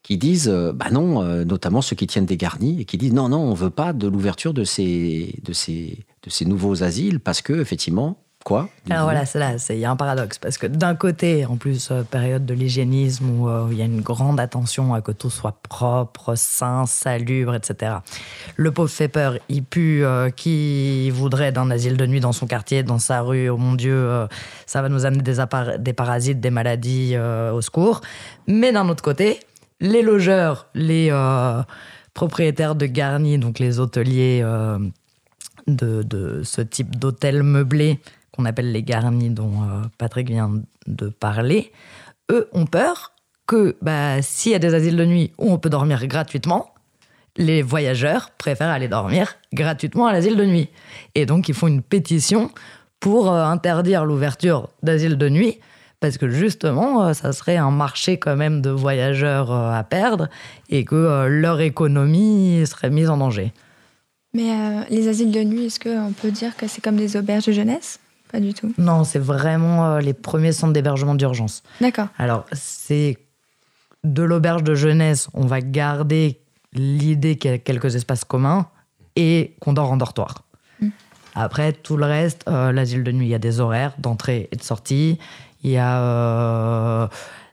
qui 0.03 0.17
disent, 0.17 0.47
euh, 0.47 0.71
bah 0.71 0.89
non, 0.89 1.21
euh, 1.21 1.43
notamment 1.43 1.81
ceux 1.81 1.97
qui 1.97 2.07
tiennent 2.07 2.25
des 2.25 2.37
garnis, 2.37 2.79
et 2.79 2.85
qui 2.85 2.97
disent 2.97 3.11
non, 3.11 3.27
non, 3.27 3.39
on 3.39 3.53
veut 3.53 3.69
pas 3.69 3.91
de 3.91 4.07
l'ouverture 4.07 4.53
de 4.53 4.63
ces, 4.63 5.35
de, 5.43 5.51
ces, 5.51 6.05
de 6.23 6.29
ces 6.29 6.45
nouveaux 6.45 6.81
asiles 6.81 7.19
parce 7.19 7.41
que, 7.41 7.59
effectivement, 7.59 8.17
alors 8.89 9.03
voilà, 9.03 9.25
c'est 9.25 9.39
là, 9.39 9.55
il 9.69 9.77
y 9.77 9.85
a 9.85 9.91
un 9.91 9.95
paradoxe. 9.95 10.37
Parce 10.37 10.57
que 10.57 10.67
d'un 10.67 10.95
côté, 10.95 11.45
en 11.45 11.57
plus, 11.57 11.89
euh, 11.91 12.03
période 12.03 12.45
de 12.45 12.53
l'hygiénisme 12.53 13.29
où 13.29 13.49
euh, 13.49 13.67
il 13.71 13.77
y 13.77 13.81
a 13.81 13.85
une 13.85 14.01
grande 14.01 14.39
attention 14.39 14.93
à 14.93 15.01
que 15.01 15.11
tout 15.11 15.29
soit 15.29 15.57
propre, 15.67 16.35
sain, 16.35 16.85
salubre, 16.85 17.55
etc. 17.55 17.97
Le 18.55 18.71
pauvre 18.71 18.89
fait 18.89 19.07
peur, 19.07 19.37
il 19.49 19.63
pue, 19.63 20.03
euh, 20.05 20.29
qui 20.29 21.09
voudrait 21.11 21.51
d'un 21.51 21.69
asile 21.71 21.97
de 21.97 22.05
nuit 22.05 22.19
dans 22.19 22.31
son 22.31 22.47
quartier, 22.47 22.83
dans 22.83 22.99
sa 22.99 23.21
rue, 23.21 23.49
oh 23.49 23.57
mon 23.57 23.73
Dieu, 23.73 24.27
ça 24.65 24.81
va 24.81 24.89
nous 24.89 25.05
amener 25.05 25.21
des, 25.21 25.37
des 25.79 25.93
parasites, 25.93 26.39
des 26.39 26.49
maladies, 26.49 27.17
au 27.17 27.61
secours. 27.61 28.01
Mais 28.47 28.71
d'un 28.71 28.87
autre 28.89 29.03
côté, 29.03 29.39
les 29.79 30.01
logeurs, 30.01 30.67
les 30.73 31.11
propriétaires 32.13 32.75
de 32.75 32.85
garnis, 32.85 33.37
donc 33.37 33.59
les 33.59 33.79
hôteliers 33.79 34.41
de, 35.67 36.03
de, 36.03 36.41
ce 36.43 36.61
type 36.61 36.97
d'hôtel 36.97 37.43
meublé, 37.43 37.99
qu'on 38.37 38.45
appelle 38.45 38.71
les 38.71 38.83
garnis 38.83 39.31
dont 39.31 39.63
euh, 39.63 39.81
Patrick 39.97 40.29
vient 40.29 40.61
de 40.85 41.09
parler, 41.09 41.71
eux 42.31 42.47
ont 42.53 42.65
peur 42.65 43.11
que 43.47 43.75
bah, 43.81 44.21
s'il 44.21 44.51
y 44.51 44.55
a 44.55 44.59
des 44.59 44.73
asiles 44.73 44.95
de 44.95 45.05
nuit 45.05 45.31
où 45.37 45.51
on 45.51 45.57
peut 45.57 45.69
dormir 45.69 46.05
gratuitement, 46.07 46.73
les 47.35 47.61
voyageurs 47.61 48.29
préfèrent 48.37 48.69
aller 48.69 48.87
dormir 48.87 49.35
gratuitement 49.53 50.05
à 50.05 50.13
l'asile 50.13 50.35
de 50.35 50.45
nuit. 50.45 50.69
Et 51.15 51.25
donc 51.25 51.49
ils 51.49 51.55
font 51.55 51.67
une 51.67 51.81
pétition 51.81 52.51
pour 52.99 53.31
euh, 53.31 53.43
interdire 53.43 54.05
l'ouverture 54.05 54.69
d'asiles 54.83 55.17
de 55.17 55.29
nuit, 55.29 55.59
parce 55.99 56.17
que 56.17 56.29
justement, 56.29 57.05
euh, 57.05 57.13
ça 57.13 57.33
serait 57.33 57.57
un 57.57 57.71
marché 57.71 58.17
quand 58.17 58.35
même 58.35 58.61
de 58.61 58.69
voyageurs 58.69 59.51
à 59.51 59.83
perdre 59.83 60.29
et 60.69 60.85
que 60.85 61.27
leur 61.27 61.59
économie 61.61 62.63
serait 62.67 62.91
mise 62.91 63.09
en 63.09 63.17
danger. 63.17 63.51
Mais 64.33 64.85
les 64.89 65.07
asiles 65.07 65.31
de 65.31 65.43
nuit, 65.43 65.65
est-ce 65.65 65.79
qu'on 65.79 66.11
peut 66.11 66.29
dire 66.29 66.55
que 66.55 66.67
c'est 66.67 66.81
comme 66.81 66.97
des 66.97 67.15
auberges 67.17 67.45
de 67.45 67.53
jeunesse? 67.53 67.99
Pas 68.31 68.39
du 68.39 68.53
tout. 68.53 68.73
Non, 68.77 69.03
c'est 69.03 69.19
vraiment 69.19 69.85
euh, 69.85 69.99
les 69.99 70.13
premiers 70.13 70.51
centres 70.51 70.73
d'hébergement 70.73 71.15
d'urgence. 71.15 71.63
D'accord. 71.81 72.07
Alors, 72.17 72.45
c'est 72.51 73.17
de 74.03 74.23
l'auberge 74.23 74.63
de 74.63 74.75
jeunesse, 74.75 75.27
on 75.33 75.45
va 75.45 75.61
garder 75.61 76.41
l'idée 76.73 77.37
qu'il 77.37 77.51
y 77.51 77.53
a 77.53 77.57
quelques 77.57 77.95
espaces 77.95 78.25
communs 78.25 78.67
et 79.15 79.55
qu'on 79.59 79.73
dort 79.73 79.91
en 79.91 79.97
dortoir. 79.97 80.43
Hmm. 80.79 80.89
Après, 81.35 81.73
tout 81.73 81.97
le 81.97 82.05
reste, 82.05 82.43
euh, 82.47 82.71
l'asile 82.71 83.03
de 83.03 83.11
nuit, 83.11 83.27
il 83.27 83.29
y 83.29 83.35
a 83.35 83.39
des 83.39 83.59
horaires 83.59 83.93
d'entrée 83.97 84.49
et 84.51 84.55
de 84.55 84.63
sortie. 84.63 85.17
Il 85.63 85.71
y 85.71 85.77
a 85.77 86.01
euh, 86.01 87.07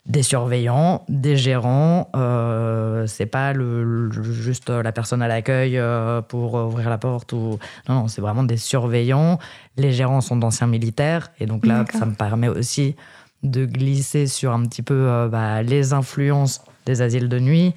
des 0.07 0.23
surveillants, 0.23 1.05
des 1.09 1.37
gérants. 1.37 2.11
Euh, 2.15 3.07
c'est 3.07 3.27
pas 3.27 3.53
le, 3.53 4.11
juste 4.11 4.69
la 4.69 4.93
personne 4.93 5.23
à 5.23 5.29
l'accueil 5.29 5.79
euh, 5.79 6.21
pour 6.21 6.55
ouvrir 6.55 6.91
la 6.91 6.99
porte 6.99 7.33
ou 7.33 7.59
non, 7.89 7.95
non 7.95 8.09
c'est 8.09 8.21
vraiment 8.21 8.43
des 8.43 8.59
surveillants. 8.59 9.39
Les 9.77 9.93
gérants 9.93 10.21
sont 10.21 10.37
d'anciens 10.37 10.67
militaires 10.67 11.31
et 11.41 11.47
donc 11.47 11.65
là, 11.65 11.85
ça 11.93 12.05
me 12.05 12.15
permet 12.15 12.49
aussi 12.49 12.97
de 13.43 13.65
glisser 13.65 14.27
sur 14.27 14.53
un 14.53 14.63
petit 14.65 14.83
peu 14.83 15.09
euh, 15.09 15.29
bah, 15.29 15.63
les 15.63 15.93
influences 15.93 16.63
des 16.87 17.01
asiles 17.01 17.29
de 17.29 17.39
nuit. 17.39 17.75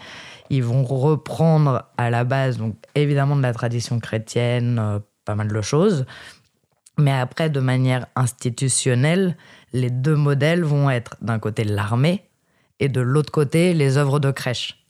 Ils 0.50 0.64
vont 0.64 0.84
reprendre 0.84 1.84
à 1.98 2.10
la 2.10 2.24
base, 2.24 2.58
donc 2.58 2.76
évidemment 2.96 3.36
de 3.36 3.42
la 3.42 3.54
tradition 3.54 4.00
chrétienne, 4.00 4.82
pas 5.26 5.36
mal 5.36 5.50
de 5.50 5.62
choses, 5.62 6.06
mais 6.98 7.12
après 7.12 7.50
de 7.50 7.60
manière 7.60 8.08
institutionnelle 8.16 9.36
les 9.74 9.89
deux 9.89 10.15
modèles 10.15 10.63
vont 10.63 10.89
être 10.89 11.15
d'un 11.22 11.39
côté 11.39 11.63
l'armée 11.63 12.24
et 12.80 12.89
de 12.89 13.01
l'autre 13.01 13.32
côté 13.32 13.74
les 13.74 13.97
œuvres 13.97 14.20
de 14.20 14.32
crèche. 14.32 14.84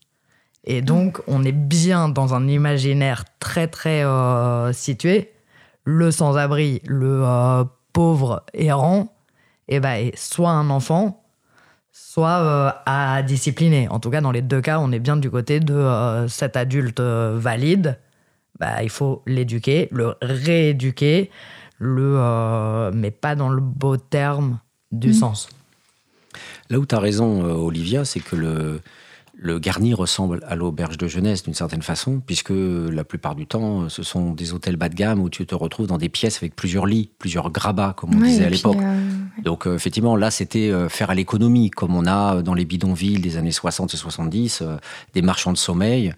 Et 0.69 0.81
donc, 0.81 1.21
on 1.27 1.43
est 1.43 1.53
bien 1.53 2.09
dans 2.09 2.33
un 2.33 2.47
imaginaire 2.47 3.23
très, 3.39 3.67
très 3.67 4.03
euh, 4.03 4.73
situé. 4.73 5.31
Le 5.85 6.11
sans-abri, 6.11 6.81
le 6.85 7.21
euh, 7.23 7.63
pauvre 7.93 8.43
errant, 8.53 9.15
eh 9.69 9.79
ben, 9.79 9.93
est 9.93 10.17
soit 10.17 10.49
un 10.49 10.69
enfant, 10.69 11.23
soit 11.93 12.41
euh, 12.41 12.71
à 12.85 13.23
discipliner. 13.23 13.87
En 13.87 14.01
tout 14.01 14.09
cas, 14.09 14.19
dans 14.19 14.31
les 14.31 14.41
deux 14.41 14.59
cas, 14.59 14.79
on 14.79 14.91
est 14.91 14.99
bien 14.99 15.15
du 15.15 15.31
côté 15.31 15.61
de 15.61 16.25
cet 16.27 16.57
adulte 16.57 16.99
valide. 16.99 17.97
Bah, 18.59 18.83
il 18.83 18.89
faut 18.89 19.23
l'éduquer, 19.25 19.87
le 19.91 20.15
rééduquer, 20.21 21.31
le, 21.77 22.91
mais 22.93 23.11
pas 23.11 23.35
dans 23.35 23.49
le 23.49 23.61
beau 23.61 23.95
terme 23.95 24.59
du 24.91 25.09
mm. 25.09 25.13
sens. 25.13 25.49
Là 26.69 26.79
où 26.79 26.85
tu 26.85 26.95
as 26.95 26.99
raison, 26.99 27.45
euh, 27.45 27.53
Olivia, 27.53 28.05
c'est 28.05 28.19
que 28.19 28.35
le, 28.35 28.81
le 29.39 29.59
garni 29.59 29.93
ressemble 29.93 30.43
à 30.47 30.55
l'auberge 30.55 30.97
de 30.97 31.07
jeunesse 31.07 31.43
d'une 31.43 31.53
certaine 31.53 31.81
façon, 31.81 32.21
puisque 32.25 32.51
la 32.51 33.03
plupart 33.03 33.35
du 33.35 33.45
temps, 33.45 33.87
ce 33.87 34.03
sont 34.03 34.33
des 34.33 34.53
hôtels 34.53 34.75
bas 34.75 34.89
de 34.89 34.95
gamme 34.95 35.19
où 35.21 35.29
tu 35.29 35.45
te 35.45 35.55
retrouves 35.55 35.87
dans 35.87 35.97
des 35.97 36.09
pièces 36.09 36.37
avec 36.37 36.55
plusieurs 36.55 36.85
lits, 36.85 37.09
plusieurs 37.19 37.51
grabats, 37.51 37.93
comme 37.95 38.15
on 38.15 38.21
disait 38.21 38.45
à 38.45 38.49
l'époque. 38.49 38.77
Euh, 38.81 39.01
Donc, 39.43 39.67
euh, 39.67 39.75
effectivement, 39.75 40.15
là, 40.15 40.31
c'était 40.31 40.71
faire 40.89 41.11
à 41.11 41.15
l'économie, 41.15 41.69
comme 41.69 41.95
on 41.95 42.07
a 42.07 42.41
dans 42.41 42.55
les 42.55 42.65
bidonvilles 42.65 43.19
des 43.19 43.37
années 43.37 43.51
60 43.51 43.93
et 43.93 43.97
70, 43.97 44.63
des 45.13 45.21
marchands 45.21 45.53
de 45.53 45.57
sommeil 45.57 46.09
euh, 46.09 46.13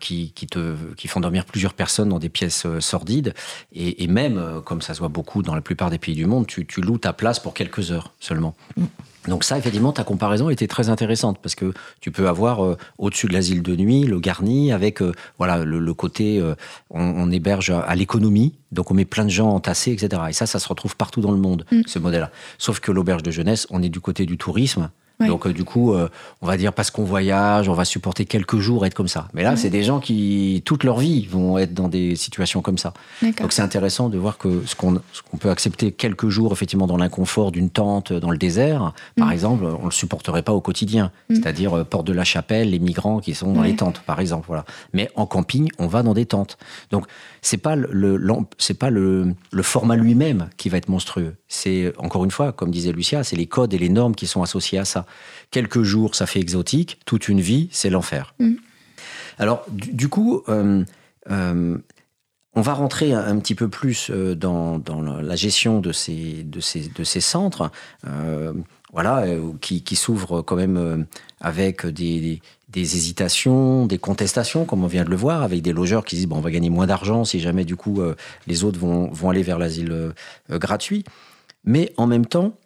qui, 0.00 0.32
qui, 0.34 0.46
te, 0.46 0.74
qui 0.96 1.08
font 1.08 1.20
dormir 1.20 1.44
plusieurs 1.44 1.74
personnes 1.74 2.10
dans 2.10 2.18
des 2.18 2.28
pièces 2.28 2.66
euh, 2.66 2.80
sordides. 2.80 3.34
Et, 3.72 4.04
et 4.04 4.06
même, 4.06 4.38
euh, 4.38 4.60
comme 4.60 4.80
ça 4.80 4.94
se 4.94 5.00
voit 5.00 5.08
beaucoup 5.08 5.42
dans 5.42 5.54
la 5.54 5.60
plupart 5.60 5.90
des 5.90 5.98
pays 5.98 6.14
du 6.14 6.26
monde, 6.26 6.46
tu, 6.46 6.66
tu 6.66 6.80
loues 6.80 6.98
ta 6.98 7.12
place 7.12 7.40
pour 7.40 7.52
quelques 7.52 7.90
heures 7.90 8.12
seulement. 8.20 8.54
Mm. 8.76 8.84
Donc 9.28 9.44
ça, 9.44 9.56
effectivement, 9.56 9.92
ta 9.92 10.02
comparaison 10.02 10.50
était 10.50 10.66
très 10.66 10.88
intéressante 10.88 11.38
parce 11.40 11.54
que 11.54 11.72
tu 12.00 12.10
peux 12.10 12.28
avoir 12.28 12.76
au-dessus 12.98 13.28
de 13.28 13.32
l'asile 13.32 13.62
de 13.62 13.76
nuit 13.76 14.02
le 14.02 14.18
garni 14.18 14.72
avec 14.72 15.00
voilà 15.38 15.64
le, 15.64 15.94
côté 15.94 16.42
on, 16.90 17.30
héberge 17.30 17.70
à, 17.70 17.94
l'économie, 17.94 18.52
donc 18.72 18.90
on 18.90 18.94
met 18.94 19.04
plein 19.04 19.24
de 19.24 19.30
gens 19.30 19.50
entassés, 19.50 19.92
etc. 19.92 20.22
Et 20.30 20.32
ça, 20.32 20.46
ça 20.46 20.58
se 20.58 20.66
retrouve 20.66 20.96
partout 20.96 21.20
dans 21.20 21.30
le 21.30 21.38
monde, 21.38 21.64
mm. 21.70 21.82
ce 21.86 22.00
modèle-là. 22.00 22.32
Sauf 22.58 22.80
que 22.80 22.90
l'auberge 22.90 23.22
de 23.22 23.30
jeunesse, 23.30 23.68
on 23.70 23.80
est 23.80 23.90
du 23.90 24.00
côté 24.00 24.26
du 24.26 24.38
tourisme 24.38 24.90
donc, 25.26 25.46
euh, 25.46 25.52
du 25.52 25.64
coup, 25.64 25.92
euh, 25.92 26.08
on 26.40 26.46
va 26.46 26.56
dire 26.56 26.72
parce 26.72 26.90
qu'on 26.90 27.04
voyage, 27.04 27.68
on 27.68 27.74
va 27.74 27.84
supporter 27.84 28.24
quelques 28.24 28.58
jours 28.58 28.86
être 28.86 28.94
comme 28.94 29.08
ça. 29.08 29.28
Mais 29.34 29.42
là, 29.42 29.56
c'est 29.56 29.70
des 29.70 29.82
gens 29.82 30.00
qui, 30.00 30.62
toute 30.64 30.84
leur 30.84 30.98
vie, 30.98 31.26
vont 31.26 31.58
être 31.58 31.74
dans 31.74 31.88
des 31.88 32.16
situations 32.16 32.62
comme 32.62 32.78
ça. 32.78 32.92
Donc, 33.22 33.52
c'est 33.52 33.62
intéressant 33.62 34.08
de 34.08 34.18
voir 34.18 34.38
que 34.38 34.62
ce 34.66 34.74
qu'on 34.74 35.00
peut 35.38 35.50
accepter 35.50 35.92
quelques 35.92 36.28
jours, 36.28 36.52
effectivement, 36.52 36.86
dans 36.86 36.96
l'inconfort 36.96 37.52
d'une 37.52 37.70
tente 37.70 38.12
dans 38.12 38.30
le 38.30 38.38
désert, 38.38 38.92
par 39.16 39.28
mm. 39.28 39.32
exemple, 39.32 39.64
on 39.64 39.80
ne 39.80 39.84
le 39.84 39.90
supporterait 39.90 40.42
pas 40.42 40.52
au 40.52 40.60
quotidien. 40.60 41.10
Mm. 41.28 41.34
C'est-à-dire, 41.34 41.78
euh, 41.78 41.84
Porte 41.84 42.06
de 42.06 42.12
la 42.12 42.24
Chapelle, 42.24 42.70
les 42.70 42.78
migrants 42.78 43.20
qui 43.20 43.34
sont 43.34 43.52
dans 43.52 43.62
les 43.62 43.76
tentes, 43.76 44.00
par 44.00 44.20
exemple. 44.20 44.46
Voilà. 44.48 44.64
Mais 44.92 45.10
en 45.16 45.26
camping, 45.26 45.70
on 45.78 45.86
va 45.86 46.02
dans 46.02 46.14
des 46.14 46.26
tentes. 46.26 46.58
Donc, 46.90 47.06
c'est 47.42 47.58
pas 47.58 47.76
le, 47.76 48.18
c'est 48.58 48.78
pas 48.78 48.88
le, 48.88 49.34
le 49.50 49.62
format 49.62 49.96
lui-même 49.96 50.48
qui 50.56 50.68
va 50.68 50.78
être 50.78 50.88
monstrueux. 50.88 51.34
C'est 51.48 51.92
encore 51.98 52.24
une 52.24 52.30
fois, 52.30 52.52
comme 52.52 52.70
disait 52.70 52.92
Lucia, 52.92 53.24
c'est 53.24 53.36
les 53.36 53.46
codes 53.46 53.74
et 53.74 53.78
les 53.78 53.88
normes 53.88 54.14
qui 54.14 54.28
sont 54.28 54.42
associés 54.42 54.78
à 54.78 54.84
ça. 54.84 55.06
Quelques 55.50 55.82
jours, 55.82 56.14
ça 56.14 56.26
fait 56.26 56.40
exotique. 56.40 57.00
Toute 57.04 57.28
une 57.28 57.40
vie, 57.40 57.68
c'est 57.72 57.90
l'enfer. 57.90 58.34
Mm. 58.38 58.54
Alors, 59.38 59.64
du, 59.68 60.08
coup, 60.08 60.42
euh, 60.48 60.84
euh, 61.30 61.78
On 62.54 62.60
va 62.60 62.74
rentrer 62.74 63.12
un, 63.12 63.38
petit 63.38 63.54
peu 63.54 63.68
plus 63.68 64.10
euh, 64.10 64.34
dans, 64.34 64.80
la 65.20 65.36
gestion 65.36 65.80
de 65.80 65.90
ces, 65.90 66.44
de 66.44 66.60
ces, 66.60 66.88
de 66.88 67.02
ces 67.02 67.20
centres, 67.20 67.70
euh, 68.06 68.52
voilà, 68.92 69.24
qui, 69.60 69.82
qui 69.82 69.96
s'ouvrent 69.96 70.42
quand 70.42 70.56
même 70.56 71.06
avec 71.40 71.86
des, 71.86 72.42
des, 72.72 72.96
hésitations, 72.96 73.86
des 73.86 73.98
contestations, 73.98 74.64
comme 74.64 74.84
on 74.84 74.88
vient 74.88 75.04
de 75.04 75.10
le 75.10 75.16
voir, 75.16 75.42
avec 75.42 75.62
des 75.62 75.72
logeurs 75.72 76.04
qui 76.04 76.16
disent 76.16 76.26
bon, 76.26 76.36
on 76.36 76.40
va 76.40 76.50
gagner 76.50 76.70
moins 76.70 76.86
d'argent 76.86 77.24
si 77.24 77.40
jamais 77.40 77.64
du 77.64 77.76
coup 77.76 78.00
les 78.46 78.64
autres 78.64 78.78
vont, 78.78 79.08
vont 79.10 79.30
aller 79.30 79.42
vers 79.42 79.58
l'asile 79.58 80.12
gratuit. 80.50 81.04
Mais 81.64 81.92
en 81.96 82.06
même 82.06 82.26
temps, 82.26 82.56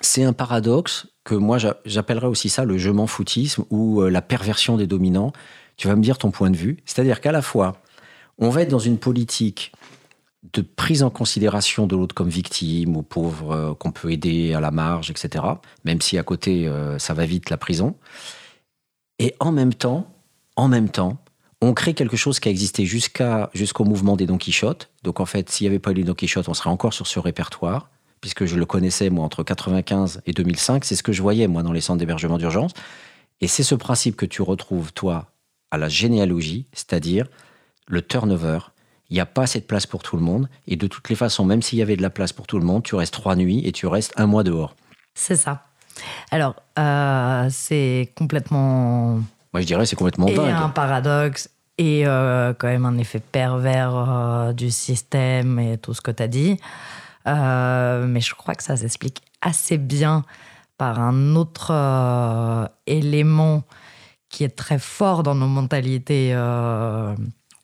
c'est 0.00 0.24
un 0.24 0.32
paradoxe 0.32 1.06
que 1.24 1.34
moi 1.34 1.58
j'appellerais 1.84 2.26
aussi 2.26 2.48
ça 2.48 2.64
le 2.64 2.78
je 2.78 2.90
m'en 2.90 3.06
foutisme 3.06 3.64
ou 3.70 4.02
la 4.02 4.22
perversion 4.22 4.76
des 4.76 4.86
dominants. 4.86 5.32
Tu 5.76 5.88
vas 5.88 5.96
me 5.96 6.02
dire 6.02 6.18
ton 6.18 6.30
point 6.30 6.50
de 6.50 6.56
vue, 6.56 6.78
c'est-à-dire 6.84 7.20
qu'à 7.20 7.32
la 7.32 7.42
fois 7.42 7.80
on 8.38 8.50
va 8.50 8.62
être 8.62 8.70
dans 8.70 8.78
une 8.78 8.98
politique 8.98 9.72
de 10.52 10.62
prise 10.62 11.02
en 11.02 11.10
considération 11.10 11.86
de 11.86 11.96
l'autre 11.96 12.14
comme 12.14 12.28
victime 12.28 12.96
ou 12.96 13.02
pauvre 13.02 13.52
euh, 13.52 13.74
qu'on 13.74 13.90
peut 13.90 14.12
aider 14.12 14.54
à 14.54 14.60
la 14.60 14.70
marge, 14.70 15.10
etc. 15.10 15.44
Même 15.84 16.00
si 16.00 16.16
à 16.16 16.22
côté, 16.22 16.68
euh, 16.68 16.98
ça 16.98 17.12
va 17.12 17.26
vite 17.26 17.50
la 17.50 17.56
prison. 17.56 17.96
Et 19.18 19.34
en 19.40 19.52
même 19.52 19.74
temps, 19.74 20.12
en 20.56 20.68
même 20.68 20.88
temps, 20.88 21.18
on 21.60 21.74
crée 21.74 21.94
quelque 21.94 22.16
chose 22.16 22.38
qui 22.38 22.48
a 22.48 22.50
existé 22.50 22.86
jusqu'à, 22.86 23.50
jusqu'au 23.52 23.84
mouvement 23.84 24.16
des 24.16 24.26
Don 24.26 24.38
Quichotte. 24.38 24.90
Donc 25.02 25.20
en 25.20 25.26
fait, 25.26 25.50
s'il 25.50 25.64
n'y 25.64 25.68
avait 25.68 25.80
pas 25.80 25.90
eu 25.90 25.94
les 25.94 26.04
Don 26.04 26.14
Quichotte, 26.14 26.48
on 26.48 26.54
serait 26.54 26.70
encore 26.70 26.94
sur 26.94 27.06
ce 27.06 27.18
répertoire, 27.18 27.90
puisque 28.20 28.44
je 28.44 28.56
le 28.56 28.64
connaissais, 28.64 29.10
moi, 29.10 29.24
entre 29.24 29.42
95 29.42 30.22
et 30.26 30.32
2005. 30.32 30.84
C'est 30.84 30.94
ce 30.94 31.02
que 31.02 31.12
je 31.12 31.22
voyais, 31.22 31.48
moi, 31.48 31.62
dans 31.62 31.72
les 31.72 31.80
centres 31.80 31.98
d'hébergement 31.98 32.38
d'urgence. 32.38 32.72
Et 33.40 33.48
c'est 33.48 33.62
ce 33.62 33.74
principe 33.74 34.16
que 34.16 34.26
tu 34.26 34.42
retrouves, 34.42 34.92
toi, 34.92 35.32
à 35.70 35.78
la 35.78 35.88
généalogie, 35.88 36.66
c'est-à-dire 36.72 37.26
le 37.86 38.02
turnover. 38.02 38.58
Il 39.10 39.14
n'y 39.14 39.20
a 39.20 39.26
pas 39.26 39.42
assez 39.42 39.60
de 39.60 39.64
place 39.64 39.86
pour 39.86 40.02
tout 40.02 40.16
le 40.16 40.22
monde. 40.22 40.48
Et 40.66 40.76
de 40.76 40.86
toutes 40.86 41.08
les 41.08 41.16
façons, 41.16 41.44
même 41.44 41.62
s'il 41.62 41.78
y 41.78 41.82
avait 41.82 41.96
de 41.96 42.02
la 42.02 42.10
place 42.10 42.32
pour 42.32 42.46
tout 42.46 42.58
le 42.58 42.64
monde, 42.64 42.82
tu 42.82 42.94
restes 42.94 43.14
trois 43.14 43.36
nuits 43.36 43.62
et 43.64 43.72
tu 43.72 43.86
restes 43.86 44.12
un 44.16 44.26
mois 44.26 44.44
dehors. 44.44 44.76
C'est 45.14 45.36
ça. 45.36 45.67
Alors, 46.30 46.56
euh, 46.78 47.48
c'est 47.50 48.12
complètement. 48.16 49.20
Moi, 49.52 49.60
je 49.60 49.66
dirais 49.66 49.86
c'est 49.86 49.96
complètement 49.96 50.26
et 50.26 50.34
dingue. 50.34 50.54
un 50.54 50.68
paradoxe 50.68 51.50
et 51.78 52.06
euh, 52.06 52.52
quand 52.54 52.68
même 52.68 52.84
un 52.84 52.98
effet 52.98 53.20
pervers 53.20 53.94
euh, 53.94 54.52
du 54.52 54.70
système 54.70 55.58
et 55.58 55.78
tout 55.78 55.94
ce 55.94 56.00
que 56.00 56.10
tu 56.10 56.22
as 56.22 56.28
dit. 56.28 56.58
mais 57.26 58.20
je 58.20 58.34
crois 58.34 58.54
que 58.54 58.62
ça 58.62 58.76
s'explique 58.76 59.22
assez 59.40 59.78
bien 59.78 60.24
par 60.76 61.00
un 61.00 61.34
autre 61.34 62.70
élément 62.86 63.64
qui 64.28 64.44
est 64.44 64.56
très 64.56 64.78
fort 64.78 65.22
dans 65.22 65.34
nos 65.34 65.46
mentalités 65.48 66.34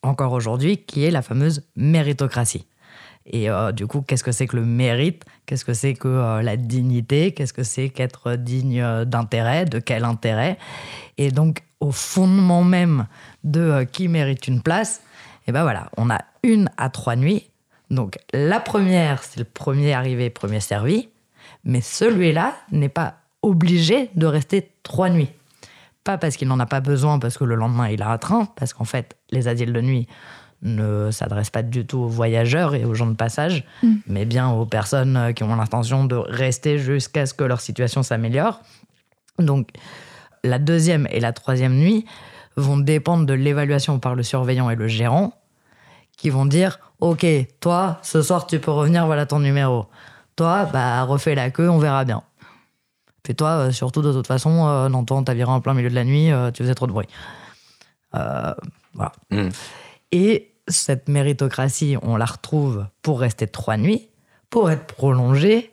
encore 0.02 0.32
aujourd'hui, 0.32 0.78
qui 0.78 1.04
est 1.04 1.10
la 1.10 1.22
fameuse 1.22 1.62
méritocratie. 1.76 2.66
Et 3.26 3.48
du 3.72 3.86
coup, 3.86 4.02
qu'est-ce 4.02 4.24
que 4.24 4.32
c'est 4.32 4.46
que 4.46 4.56
le 4.56 4.64
mérite? 4.64 5.24
Qu'est-ce 5.46 5.64
que 5.64 5.74
c'est 5.74 5.94
que 5.94 6.08
euh, 6.08 6.42
la 6.42 6.56
dignité? 6.56 7.32
Qu'est-ce 7.32 7.52
que 7.52 7.62
c'est 7.62 7.90
qu'être 7.90 8.34
digne 8.36 9.04
d'intérêt? 9.04 9.64
De 9.64 9.78
quel 9.78 10.04
intérêt? 10.04 10.58
Et 11.18 11.30
donc, 11.30 11.62
au 11.80 11.92
fondement 11.92 12.64
même 12.64 13.06
de 13.44 13.60
euh, 13.60 13.84
qui 13.84 14.08
mérite 14.08 14.48
une 14.48 14.62
place, 14.62 15.02
et 15.46 15.50
eh 15.50 15.52
ben 15.52 15.62
voilà, 15.62 15.90
on 15.98 16.08
a 16.08 16.20
une 16.42 16.70
à 16.78 16.88
trois 16.88 17.16
nuits. 17.16 17.50
Donc, 17.90 18.18
la 18.32 18.60
première, 18.60 19.22
c'est 19.22 19.38
le 19.38 19.44
premier 19.44 19.92
arrivé, 19.92 20.30
premier 20.30 20.60
servi. 20.60 21.08
Mais 21.64 21.82
celui-là 21.82 22.54
n'est 22.72 22.88
pas 22.88 23.16
obligé 23.42 24.10
de 24.14 24.26
rester 24.26 24.70
trois 24.82 25.10
nuits. 25.10 25.30
Pas 26.02 26.18
parce 26.18 26.36
qu'il 26.36 26.48
n'en 26.48 26.60
a 26.60 26.66
pas 26.66 26.80
besoin, 26.80 27.18
parce 27.18 27.36
que 27.36 27.44
le 27.44 27.54
lendemain 27.54 27.88
il 27.88 28.02
a 28.02 28.10
un 28.10 28.18
train, 28.18 28.46
parce 28.56 28.72
qu'en 28.72 28.84
fait, 28.84 29.16
les 29.30 29.48
asiles 29.48 29.72
de 29.72 29.80
nuit 29.80 30.06
ne 30.64 31.10
s'adressent 31.10 31.50
pas 31.50 31.62
du 31.62 31.86
tout 31.86 31.98
aux 31.98 32.08
voyageurs 32.08 32.74
et 32.74 32.84
aux 32.84 32.94
gens 32.94 33.06
de 33.06 33.14
passage, 33.14 33.64
mm. 33.82 33.94
mais 34.06 34.24
bien 34.24 34.50
aux 34.50 34.66
personnes 34.66 35.32
qui 35.34 35.44
ont 35.44 35.54
l'intention 35.54 36.04
de 36.04 36.16
rester 36.16 36.78
jusqu'à 36.78 37.26
ce 37.26 37.34
que 37.34 37.44
leur 37.44 37.60
situation 37.60 38.02
s'améliore. 38.02 38.60
Donc, 39.38 39.68
la 40.42 40.58
deuxième 40.58 41.06
et 41.10 41.20
la 41.20 41.32
troisième 41.32 41.74
nuit 41.74 42.04
vont 42.56 42.76
dépendre 42.76 43.26
de 43.26 43.32
l'évaluation 43.32 43.98
par 43.98 44.14
le 44.14 44.22
surveillant 44.22 44.70
et 44.70 44.76
le 44.76 44.88
gérant, 44.88 45.34
qui 46.16 46.30
vont 46.30 46.46
dire 46.46 46.78
Ok, 47.00 47.26
toi, 47.60 47.98
ce 48.02 48.22
soir, 48.22 48.46
tu 48.46 48.58
peux 48.58 48.70
revenir, 48.70 49.06
voilà 49.06 49.26
ton 49.26 49.40
numéro. 49.40 49.86
Toi, 50.36 50.68
bah, 50.72 51.02
refais 51.02 51.34
la 51.34 51.50
queue, 51.50 51.68
on 51.68 51.78
verra 51.78 52.04
bien. 52.04 52.22
Fais-toi, 53.26 53.48
euh, 53.48 53.72
surtout 53.72 54.02
de 54.02 54.12
toute 54.12 54.26
façon, 54.26 54.66
euh, 54.68 54.88
non, 54.88 55.04
toi, 55.04 55.16
on 55.16 55.24
t'a 55.24 55.34
viré 55.34 55.50
en 55.50 55.60
plein 55.60 55.74
milieu 55.74 55.90
de 55.90 55.94
la 55.94 56.04
nuit, 56.04 56.30
euh, 56.30 56.50
tu 56.50 56.62
faisais 56.62 56.74
trop 56.74 56.86
de 56.86 56.92
bruit. 56.92 57.08
voilà. 58.12 59.12
Mm. 59.30 59.48
Et 60.12 60.53
cette 60.68 61.08
méritocratie, 61.08 61.96
on 62.02 62.16
la 62.16 62.24
retrouve 62.24 62.86
pour 63.02 63.20
rester 63.20 63.46
trois 63.46 63.76
nuits, 63.76 64.08
pour 64.50 64.70
être 64.70 64.86
prolongée. 64.86 65.70